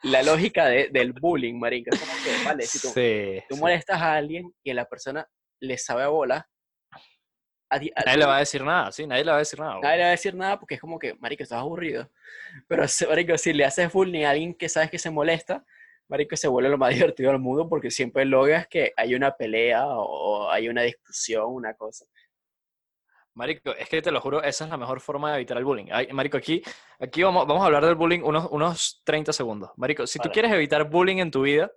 la 0.03 0.23
lógica 0.23 0.65
de- 0.65 0.89
del 0.91 1.14
bullying, 1.14 1.56
marica. 1.60 1.91
Es 1.93 1.99
como 1.99 2.11
que, 2.23 2.43
vale, 2.43 2.65
si 2.68 2.80
tú, 2.80 2.89
Sí, 2.93 3.39
tú 3.47 3.56
sí. 3.56 3.61
molestas 3.61 4.02
a 4.02 4.14
alguien 4.15 4.53
y 4.64 4.72
a 4.72 4.73
la 4.73 4.85
persona 4.85 5.27
le 5.61 5.77
sabe 5.77 6.03
a 6.03 6.07
bola, 6.10 6.47
a 7.69 7.80
ti- 7.80 7.91
a 7.95 8.02
Nadie 8.06 8.18
le 8.19 8.26
va 8.26 8.35
a 8.35 8.39
decir 8.39 8.64
nada, 8.64 8.91
sí, 8.91 9.07
nadie 9.07 9.23
le 9.26 9.31
va 9.31 9.38
a 9.38 9.39
decir 9.39 9.60
nada. 9.60 9.80
nadie 9.81 9.97
le 9.97 10.03
va 10.03 10.07
a 10.10 10.11
decir 10.11 10.35
nada 10.35 10.60
porque 10.60 10.76
es 10.76 10.81
como 10.81 10.99
que, 10.99 11.15
marico, 11.15 11.43
estás 11.43 11.60
aburrido. 11.60 12.11
Pero, 12.68 12.84
marico, 13.10 13.38
si 13.38 13.53
le 13.53 13.65
haces 13.65 13.91
bullying 13.91 14.23
a 14.26 14.31
alguien 14.31 14.53
que 14.53 14.69
sabes 14.69 14.91
que 14.91 14.99
se 14.99 15.10
molesta, 15.10 15.65
marico, 16.07 16.35
se 16.38 16.47
vuelve 16.47 16.69
lo 16.69 16.77
más 16.77 16.89
divertido 17.14 17.31
del 17.31 17.39
mundo 17.39 17.68
porque 17.68 17.89
siempre 17.89 18.26
logras 18.26 18.68
que 18.68 18.93
hay 18.95 19.15
una 19.15 19.31
pelea 19.35 19.85
o 19.88 20.49
hay 20.52 20.69
una 20.69 20.84
discusión, 20.84 21.45
una 21.47 21.73
cosa. 21.73 22.06
Marico, 23.36 23.72
es 23.72 23.90
que 23.90 24.02
te 24.02 24.12
lo 24.12 24.22
juro, 24.22 24.41
esa 24.41 24.64
es 24.64 24.70
la 24.70 24.78
mejor 24.78 25.02
forma 25.02 25.30
de 25.32 25.36
evitar 25.38 25.57
el 25.57 25.66
bullying. 25.66 25.88
Ay, 25.91 26.07
Marico, 26.14 26.38
aquí, 26.38 26.64
aquí 26.99 27.22
vamos, 27.22 27.45
vamos 27.45 27.62
a 27.64 27.66
hablar 27.66 27.86
del 27.86 27.95
bullying 27.95 28.22
unos, 28.22 28.48
unos 28.49 29.02
30 29.03 29.34
segundos. 29.34 29.72
Marico, 29.76 30.07
si 30.07 30.20
tú 30.20 30.24
Vale. 30.30 30.34
quieres 30.34 30.52
evitar 30.53 30.90
bullying 30.90 31.18
en 31.18 31.32
tu 31.32 31.41
vida, 31.41 31.70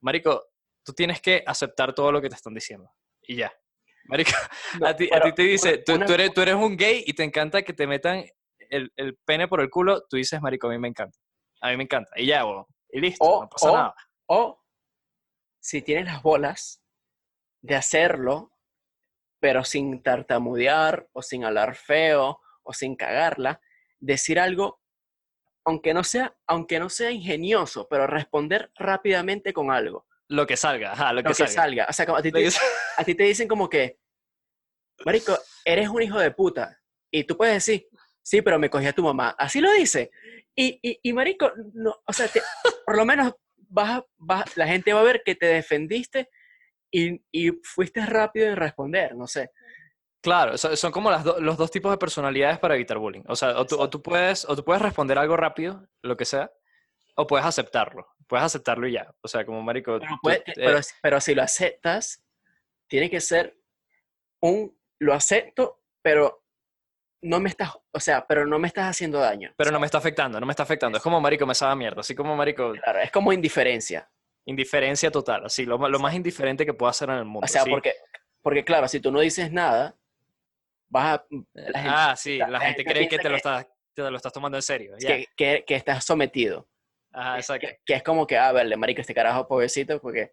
Marico, 0.00 0.44
tú 0.84 0.92
tienes 0.92 1.20
que 1.20 1.44
aceptar 1.46 1.94
todo 1.94 2.10
lo 2.10 2.20
que 2.20 2.28
te 2.28 2.34
están 2.34 2.52
diciendo. 2.52 2.90
Y 3.22 3.36
ya. 3.36 3.52
Marico, 4.06 4.32
No, 4.80 4.86
a, 4.88 4.96
ti, 4.96 5.08
a 5.12 5.20
ti 5.20 5.32
te 5.32 5.42
dice, 5.42 5.74
una- 5.74 5.84
tú, 5.84 5.94
una- 5.94 6.06
tú 6.06 6.12
eres, 6.14 6.34
tú 6.34 6.40
eres 6.42 6.54
un 6.56 6.76
gay 6.76 7.04
y 7.06 7.12
te 7.12 7.22
encanta 7.22 7.62
que 7.62 7.72
te 7.72 7.86
metan 7.86 8.24
el, 8.58 8.92
el 8.96 9.16
pene 9.24 9.46
por 9.46 9.60
el 9.60 9.70
culo, 9.70 10.02
tú 10.08 10.16
dices, 10.16 10.40
Marico, 10.42 10.66
a 10.66 10.70
mí 10.70 10.78
me 10.78 10.88
encanta. 10.88 11.16
A 11.60 11.70
mí 11.70 11.76
me 11.76 11.84
encanta. 11.84 12.10
Y 12.16 12.26
ya, 12.26 12.44
weón. 12.44 12.66
Y 12.90 13.00
listo, 13.00 13.24
O- 13.24 13.42
no 13.42 13.48
pasa 13.48 13.70
o- 13.70 13.76
nada. 13.76 13.94
O 14.26 14.64
si 15.60 15.80
tienes 15.82 16.06
las 16.06 16.22
bolas 16.22 16.82
de 17.62 17.76
hacerlo, 17.76 18.50
pero 19.40 19.64
sin 19.64 20.02
tartamudear 20.02 21.08
o 21.12 21.22
sin 21.22 21.44
hablar 21.44 21.74
feo 21.76 22.40
o 22.62 22.72
sin 22.72 22.96
cagarla, 22.96 23.60
decir 24.00 24.38
algo, 24.38 24.80
aunque 25.64 25.94
no 25.94 26.04
sea, 26.04 26.36
aunque 26.46 26.78
no 26.78 26.88
sea 26.88 27.10
ingenioso, 27.10 27.86
pero 27.88 28.06
responder 28.06 28.70
rápidamente 28.74 29.52
con 29.52 29.70
algo. 29.70 30.06
Lo 30.28 30.46
que 30.46 30.56
salga, 30.56 30.92
ajá, 30.92 31.12
lo, 31.12 31.22
Lo 31.22 31.22
que, 31.22 31.28
que, 31.28 31.34
salga. 31.34 31.52
salga. 31.52 31.86
O 31.88 31.92
sea, 31.92 32.06
como 32.06 32.18
a 32.18 32.22
ti, 32.22 32.30
te, 32.32 32.48
a 32.96 33.04
ti 33.04 33.14
te 33.14 33.24
dicen 33.24 33.48
como 33.48 33.68
que, 33.68 33.98
Marico, 35.04 35.38
eres 35.64 35.88
un 35.88 36.02
hijo 36.02 36.18
de 36.18 36.30
puta. 36.30 36.80
Y 37.10 37.24
tú 37.24 37.36
puedes 37.36 37.54
decir, 37.54 37.86
sí, 38.22 38.42
pero 38.42 38.58
me 38.58 38.68
cogí 38.68 38.86
a 38.86 38.92
tu 38.92 39.02
mamá. 39.02 39.34
Así 39.38 39.60
lo 39.60 39.72
dice. 39.72 40.10
Y, 40.54 40.78
y, 40.82 40.98
y 41.02 41.12
Marico, 41.12 41.52
no, 41.74 42.02
o 42.04 42.12
sea, 42.12 42.28
te- 42.28 42.42
por 42.84 42.96
lo 42.96 43.04
menos 43.04 43.32
vas, 43.68 44.02
vas- 44.16 44.56
la 44.56 44.66
gente 44.66 44.92
va 44.92 45.00
a 45.00 45.04
ver 45.04 45.22
que 45.24 45.34
te 45.34 45.46
defendiste 45.46 46.28
y, 46.90 47.20
y 47.30 47.50
fuiste 47.62 48.04
rápido 48.06 48.48
en 48.48 48.56
responder, 48.56 49.14
no 49.14 49.26
sé. 49.26 49.50
Claro, 50.20 50.58
so- 50.58 50.74
son 50.76 50.90
como 50.92 51.10
las 51.10 51.22
do- 51.24 51.40
los 51.40 51.56
dos 51.56 51.70
tipos 51.70 51.90
de 51.90 51.98
personalidades 51.98 52.58
para 52.58 52.74
evitar 52.74 52.98
bullying. 52.98 53.22
O 53.28 53.36
sea, 53.36 53.58
o 53.58 53.66
tú, 53.66 53.78
o 53.80 53.88
tú 53.88 54.02
puedes, 54.02 54.44
o 54.48 54.56
tú 54.56 54.64
puedes 54.64 54.82
responder 54.82 55.16
algo 55.18 55.36
rápido, 55.36 55.86
lo 56.02 56.16
que 56.16 56.24
sea, 56.24 56.50
o 57.14 57.26
puedes 57.26 57.46
aceptarlo. 57.46 58.06
Puedes 58.26 58.44
aceptarlo 58.44 58.86
y 58.88 58.92
ya. 58.92 59.10
O 59.22 59.28
sea, 59.28 59.44
como 59.46 59.62
marico. 59.62 59.98
Pero, 59.98 60.10
tú- 60.10 60.18
puede- 60.22 60.38
eh, 60.46 60.52
pero, 60.56 60.80
pero 61.02 61.20
si 61.20 61.34
lo 61.34 61.42
aceptas, 61.42 62.22
tiene 62.88 63.08
que 63.10 63.20
ser 63.20 63.56
un, 64.40 64.76
lo 64.98 65.14
acepto, 65.14 65.82
pero 66.02 66.42
no 67.22 67.40
me 67.40 67.48
estás, 67.48 67.72
o 67.92 68.00
sea, 68.00 68.26
pero 68.26 68.46
no 68.46 68.58
me 68.58 68.68
estás 68.68 68.86
haciendo 68.86 69.18
daño. 69.18 69.52
pero 69.56 69.70
no 69.72 69.80
me 69.80 69.86
está 69.86 69.98
afectando, 69.98 70.38
no 70.40 70.46
me 70.46 70.52
está 70.52 70.62
afectando. 70.62 70.98
Es 70.98 71.02
como 71.04 71.20
marico, 71.20 71.46
me 71.46 71.54
sabe 71.54 71.72
a 71.72 71.76
mierda. 71.76 72.00
Así 72.00 72.14
como 72.14 72.36
marico, 72.36 72.72
Claro, 72.72 73.00
es 73.00 73.10
como 73.10 73.32
indiferencia. 73.32 74.08
Indiferencia 74.48 75.10
total. 75.10 75.44
Así, 75.46 75.64
lo, 75.66 75.76
lo 75.88 75.98
más 75.98 76.14
indiferente 76.14 76.64
que 76.64 76.72
puedo 76.74 76.88
hacer 76.90 77.10
en 77.10 77.16
el 77.16 77.24
mundo. 77.24 77.44
O 77.44 77.48
sea, 77.48 77.64
porque, 77.64 77.92
porque 78.42 78.64
claro, 78.64 78.88
si 78.88 78.98
tú 79.00 79.10
no 79.12 79.20
dices 79.20 79.52
nada, 79.52 79.96
vas 80.88 81.18
a... 81.20 81.26
la 81.52 81.78
gente- 81.80 81.94
ah, 81.94 82.14
sí, 82.16 82.38
la- 82.38 82.58
gente 82.60 82.82
gente 82.82 82.84
cree 82.84 83.08
que 83.08 83.18
te 83.18 83.28
lo 83.28 83.36
estás, 83.36 83.66
te 83.94 84.10
lo 84.10 84.16
estás 84.16 84.32
tomando 84.32 84.56
en 84.56 84.62
serio. 84.62 84.94
que, 84.98 85.26
que, 85.36 85.64
que 85.66 85.74
estás 85.74 86.04
sometido. 86.04 86.66
Ajá, 87.12 87.36
exacto. 87.36 87.66
Que, 87.84 87.94
es 87.94 88.02
como 88.02 88.26
que, 88.26 88.36
a 88.38 88.52
verle, 88.52 88.76
marico, 88.76 89.00
este 89.00 89.14
carajo 89.14 89.46
pobrecito, 89.46 90.00
porque 90.00 90.30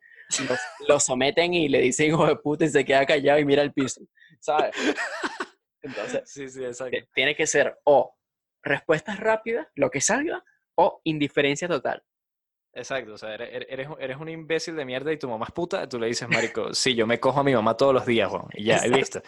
lo 0.88 1.00
someten 1.00 1.54
y 1.54 1.68
le 1.70 1.82
dicen 1.82 2.08
hijo 2.08 2.26
de 2.26 2.36
puta 2.38 2.66
y 2.66 2.70
se 2.70 2.84
queda 2.86 3.06
callado 3.06 3.40
y 3.40 3.46
mira 3.46 3.62
el 3.62 3.74
piso, 3.74 4.02
¿sabes? 4.40 4.76
Entonces, 5.82 6.22
Sí, 6.26 6.50
sí, 6.50 6.64
exacto. 6.64 6.92
te- 6.98 7.08
tiene 7.14 7.36
que 7.36 7.46
ser 7.48 7.78
o 7.84 8.16
respuestas 8.64 9.20
rápidas, 9.20 9.68
lo 9.76 9.90
que 9.92 10.02
salga, 10.02 10.44
o 10.76 11.00
indiferencia 11.04 11.68
total. 11.68 12.04
Exacto, 12.77 13.14
o 13.14 13.18
sea, 13.18 13.34
eres, 13.35 13.65
eres- 13.69 13.88
eres, 13.99 14.18
un- 14.18 14.27
imbécil 14.27 14.76
de 14.76 14.84
mierda 14.84 15.10
y 15.14 15.18
tu 15.18 15.30
mamá 15.30 15.45
es 15.47 15.53
puta, 15.53 15.88
tú 15.88 15.97
le 15.97 16.07
dices, 16.07 16.27
marico, 16.27 16.73
sí, 16.73 16.93
yo 16.93 17.07
me 17.07 17.22
cojo 17.22 17.39
a 17.39 17.43
mi 17.43 17.53
mamá 17.53 17.77
todos 17.77 17.93
los 17.93 18.06
días, 18.06 18.30
weón, 18.30 18.49
y 18.53 18.65
ya, 18.65 18.85
y 18.85 18.89
listo. 18.89 19.22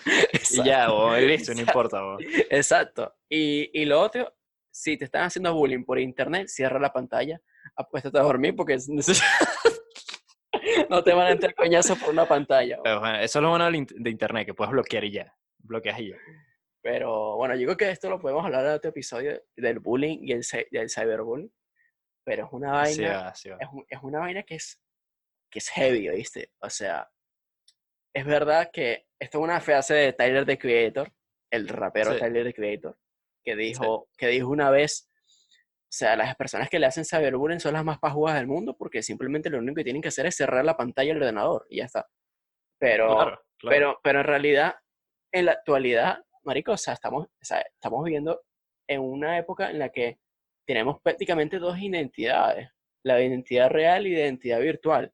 Y 0.51 0.63
ya, 0.65 0.89
y 1.17 1.25
listo, 1.25 1.53
no 1.53 1.61
Exacto. 1.61 1.61
importa, 1.61 2.03
weón. 2.05 2.17
Exacto. 2.49 3.15
Y, 3.29 3.69
y 3.81 3.85
lo 3.85 4.01
otro, 4.01 4.35
si 4.69 4.97
te 4.97 5.05
están 5.05 5.23
haciendo 5.23 5.53
bullying 5.53 5.85
por 5.85 5.97
internet, 5.97 6.49
cierra 6.49 6.77
la 6.77 6.91
pantalla, 6.91 7.39
apuéstate 7.77 8.17
a 8.19 8.23
dormir 8.23 8.53
porque 8.53 8.73
es- 8.73 8.89
no 10.89 11.03
te 11.03 11.13
van 11.13 11.27
a 11.27 11.31
entrar 11.31 11.53
coñazos 11.55 11.97
por 11.99 12.09
una 12.09 12.27
pantalla. 12.27 12.79
Pero, 12.83 12.99
bueno, 12.99 13.19
eso 13.19 13.39
es 13.39 13.43
lo 13.43 13.49
bueno 13.49 13.69
de 13.71 14.09
internet, 14.09 14.45
que 14.45 14.53
puedes 14.53 14.71
bloquear 14.71 15.03
y 15.05 15.11
ya, 15.11 15.33
bloqueas 15.59 15.99
y 15.99 16.09
ya. 16.11 16.17
Pero 16.81 17.35
bueno, 17.37 17.55
yo 17.55 17.65
creo 17.65 17.77
que 17.77 17.89
esto 17.91 18.09
lo 18.09 18.19
podemos 18.19 18.45
hablar 18.45 18.65
en 18.65 18.71
otro 18.73 18.89
episodio 18.89 19.41
del 19.55 19.79
bullying 19.79 20.19
y 20.21 20.31
el, 20.33 20.43
cy- 20.43 20.67
del 20.71 20.89
cyberbullying. 20.89 21.51
Pero 22.27 22.45
es 22.47 22.51
una 22.51 22.71
vaina, 22.73 22.93
Sí 22.93 23.03
va, 23.05 23.35
sí 23.35 23.49
va. 23.49 23.57
es, 23.61 23.67
un- 23.71 23.85
es 23.87 23.99
una 24.03 24.19
vaina 24.19 24.43
que 24.43 24.55
es, 24.55 24.81
que 25.49 25.59
es 25.59 25.69
heavy, 25.69 26.09
¿viste? 26.09 26.51
O 26.59 26.69
sea, 26.69 27.09
es 28.13 28.25
verdad 28.25 28.69
que 28.73 29.07
esto 29.17 29.37
es 29.37 29.43
una 29.45 29.61
frase 29.61 29.93
de 29.93 30.11
Tyler 30.13 30.45
the 30.45 30.57
Creator, 30.57 31.09
el 31.49 31.69
rapero 31.69 32.11
Sí. 32.13 32.19
Tyler 32.19 32.43
the 32.45 32.53
Creator, 32.53 32.97
que 33.45 33.55
dijo, 33.55 34.09
que 34.17 34.27
dijo 34.27 34.49
una 34.49 34.69
vez, 34.71 35.09
o 35.15 35.89
sea, 35.89 36.17
las 36.17 36.35
personas 36.35 36.69
que 36.69 36.79
le 36.79 36.85
hacen 36.87 37.05
cyberbullying 37.05 37.61
son 37.61 37.73
las 37.73 37.85
más 37.85 37.97
pajugas 37.97 38.35
del 38.35 38.47
mundo 38.47 38.75
porque 38.75 39.01
simplemente 39.01 39.49
lo 39.49 39.59
único 39.59 39.75
que 39.75 39.85
tienen 39.85 40.01
que 40.01 40.09
hacer 40.09 40.25
es 40.25 40.35
cerrar 40.35 40.65
la 40.65 40.75
pantalla 40.75 41.13
del 41.13 41.23
ordenador 41.23 41.65
y 41.69 41.77
ya 41.77 41.85
está. 41.85 42.09
Pero, 42.77 43.07
Claro, 43.15 43.41
claro. 43.57 43.75
pero, 43.75 43.99
pero 44.03 44.19
en 44.19 44.25
realidad, 44.25 44.75
en 45.31 45.45
la 45.45 45.53
actualidad, 45.53 46.25
marico, 46.43 46.73
o 46.73 46.77
sea, 46.77 46.93
estamos, 46.93 47.25
o 47.27 47.45
sea, 47.45 47.61
estamos 47.61 48.03
viviendo 48.03 48.41
en 48.89 48.99
una 48.99 49.37
época 49.37 49.69
en 49.69 49.79
la 49.79 49.89
que 49.89 50.19
tenemos 50.67 51.01
prácticamente 51.01 51.57
dos 51.59 51.79
identidades, 51.79 52.69
la 53.03 53.21
identidad 53.23 53.69
real 53.69 54.05
y 54.05 54.11
la 54.13 54.19
identidad 54.19 54.59
virtual. 54.59 55.11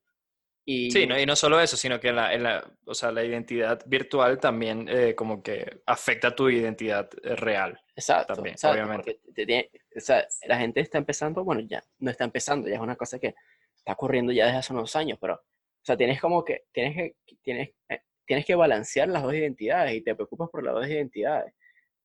Y, 0.66 0.90
Sí, 0.92 1.06
no, 1.06 1.20
y 1.20 1.26
no 1.26 1.36
solo 1.36 1.62
eso, 1.62 1.78
sino 1.78 2.00
que 2.00 2.08
en 2.10 2.16
la, 2.16 2.34
en 2.34 2.44
la, 2.44 2.66
o 2.86 2.94
sea, 2.96 3.12
la 3.12 3.24
identidad 3.24 3.82
virtual 3.86 4.40
también 4.40 4.88
eh, 4.90 5.14
como 5.14 5.44
que 5.44 5.82
afecta 5.86 6.30
a 6.30 6.36
tu 6.36 6.50
identidad 6.50 7.08
eh, 7.22 7.36
real. 7.36 7.80
exacto, 7.96 8.34
también, 8.34 8.54
exacto, 8.54 8.82
obviamente. 8.82 9.20
te 9.36 9.46
tiene- 9.46 9.70
o 9.96 10.00
sea, 10.00 10.26
la 10.48 10.58
gente 10.58 10.80
está 10.80 10.98
empezando, 10.98 11.44
bueno, 11.44 11.62
ya 11.62 11.84
no 12.00 12.10
está 12.10 12.24
empezando, 12.24 12.68
ya 12.68 12.76
es 12.76 12.82
una 12.82 12.96
cosa 12.96 13.20
que 13.20 13.36
está 13.76 13.92
ocurriendo 13.94 14.32
ya 14.32 14.46
desde 14.46 14.58
hace 14.60 14.74
unos 14.74 14.96
años, 14.96 15.20
pero, 15.22 15.36
o 15.36 15.86
sea, 15.86 15.96
tienes 15.98 16.20
como 16.20 16.44
que, 16.44 16.64
tienes 16.72 16.96
que, 16.96 17.36
tienes, 17.44 17.70
eh, 17.90 18.00
tienes 18.26 18.46
que 18.46 18.56
balancear 18.56 19.10
las 19.10 19.22
dos 19.22 19.34
identidades 19.34 19.94
y 19.94 20.02
te 20.02 20.16
preocupas 20.16 20.50
por 20.50 20.64
las 20.64 20.74
dos 20.74 20.88
identidades. 20.88 21.54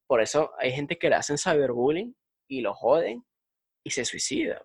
Por 0.07 0.20
eso 0.20 0.53
hay 0.59 0.73
gente 0.73 0.99
que 0.99 1.09
le 1.09 1.15
hacen 1.15 1.39
cyberbullying 1.39 2.15
y 2.49 2.61
lo 2.61 2.75
joden 2.75 3.25
y 3.84 3.90
se 3.90 4.05
suicida, 4.05 4.64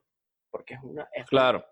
porque 0.52 0.76
es 0.76 0.80
una, 0.84 1.04
es 1.14 1.22
una- 1.22 1.26
Claro, 1.28 1.66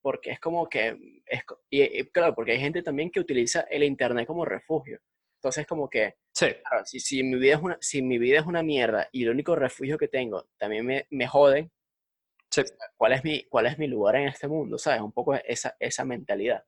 porque 0.00 0.30
es 0.30 0.40
como 0.40 0.68
que, 0.68 1.22
es, 1.26 1.44
co- 1.44 1.62
y, 1.70 1.82
y 2.00 2.04
claro, 2.10 2.34
porque 2.34 2.52
hay 2.52 2.60
gente 2.60 2.82
también 2.82 3.10
que 3.10 3.20
utiliza 3.20 3.62
el 3.62 3.82
internet 3.84 4.26
como 4.26 4.44
refugio. 4.44 5.00
Entonces, 5.38 5.66
como 5.66 5.88
que, 5.88 6.16
sí, 6.34 6.46
claro, 6.68 6.84
si, 6.84 7.00
si, 7.00 7.22
mi 7.22 7.38
vida 7.38 7.56
es 7.56 7.62
una, 7.62 7.78
si 7.80 8.02
mi 8.02 8.18
vida 8.18 8.40
es 8.40 8.46
una 8.46 8.62
mierda 8.62 9.08
y 9.12 9.22
el 9.24 9.30
único 9.30 9.54
refugio 9.56 9.98
que 9.98 10.08
tengo 10.08 10.48
también 10.56 10.84
me, 10.86 11.06
me 11.10 11.26
joden, 11.28 11.70
sí. 12.50 12.62
¿cuál 12.96 13.12
es, 13.12 13.24
mi, 13.24 13.44
¿cuál 13.44 13.66
es 13.66 13.78
mi 13.78 13.86
lugar 13.86 14.16
en 14.16 14.28
este 14.28 14.48
mundo? 14.48 14.78
¿Sabes? 14.78 15.00
Un 15.00 15.12
poco 15.12 15.34
esa, 15.34 15.76
esa 15.78 16.04
mentalidad. 16.04 16.64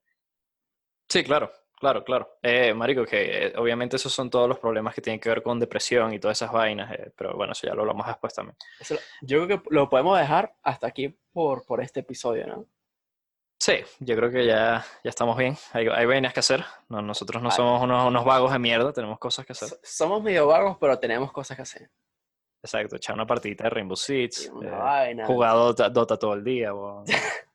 Sí, 1.08 1.24
claro, 1.24 1.50
claro, 1.80 2.04
claro. 2.04 2.38
Eh, 2.42 2.72
marico, 2.74 3.04
que 3.04 3.46
eh, 3.48 3.52
obviamente 3.56 3.96
esos 3.96 4.12
son 4.12 4.30
todos 4.30 4.48
los 4.48 4.58
problemas 4.60 4.94
que 4.94 5.00
tienen 5.00 5.18
que 5.18 5.28
ver 5.30 5.42
con 5.42 5.58
depresión 5.58 6.12
y 6.14 6.20
todas 6.20 6.38
esas 6.38 6.52
vainas, 6.52 6.92
eh, 6.92 7.10
pero 7.16 7.34
bueno, 7.34 7.52
eso 7.52 7.66
ya 7.66 7.74
lo 7.74 7.80
hablamos 7.80 8.06
después 8.06 8.32
también. 8.32 8.56
Eso 8.78 8.94
yo 9.22 9.44
creo 9.46 9.60
que 9.62 9.68
lo 9.70 9.88
podemos 9.88 10.16
dejar 10.18 10.54
hasta 10.62 10.86
aquí 10.86 11.08
por, 11.32 11.64
por 11.64 11.80
este 11.82 12.00
episodio, 12.00 12.46
¿no? 12.46 12.66
Sí, 13.58 13.74
yo 13.98 14.16
creo 14.16 14.30
que 14.30 14.46
ya, 14.46 14.84
ya 15.04 15.10
estamos 15.10 15.36
bien. 15.36 15.54
Hay, 15.72 15.86
hay 15.88 16.06
vainas 16.06 16.32
que 16.32 16.40
hacer. 16.40 16.64
No, 16.88 17.02
nosotros 17.02 17.42
no 17.42 17.48
Vale. 17.48 17.56
somos 17.56 17.82
unos, 17.82 18.06
unos 18.06 18.24
vagos 18.24 18.52
de 18.52 18.58
mierda, 18.58 18.92
tenemos 18.92 19.18
cosas 19.18 19.44
que 19.44 19.52
hacer. 19.52 19.68
So- 19.68 19.78
Somos 19.82 20.22
medio 20.22 20.46
vagos, 20.46 20.78
pero 20.80 20.98
tenemos 20.98 21.30
cosas 21.32 21.56
que 21.56 21.62
hacer. 21.62 21.90
Exacto, 22.62 22.96
echar 22.96 23.14
una 23.14 23.26
partidita 23.26 23.64
de 23.64 23.70
Rainbow 23.70 23.96
Six, 23.96 24.46
eh, 24.62 25.16
jugar 25.26 25.52
Dota, 25.54 25.88
Dota 25.88 26.18
todo 26.18 26.34
el 26.34 26.44
día. 26.44 26.72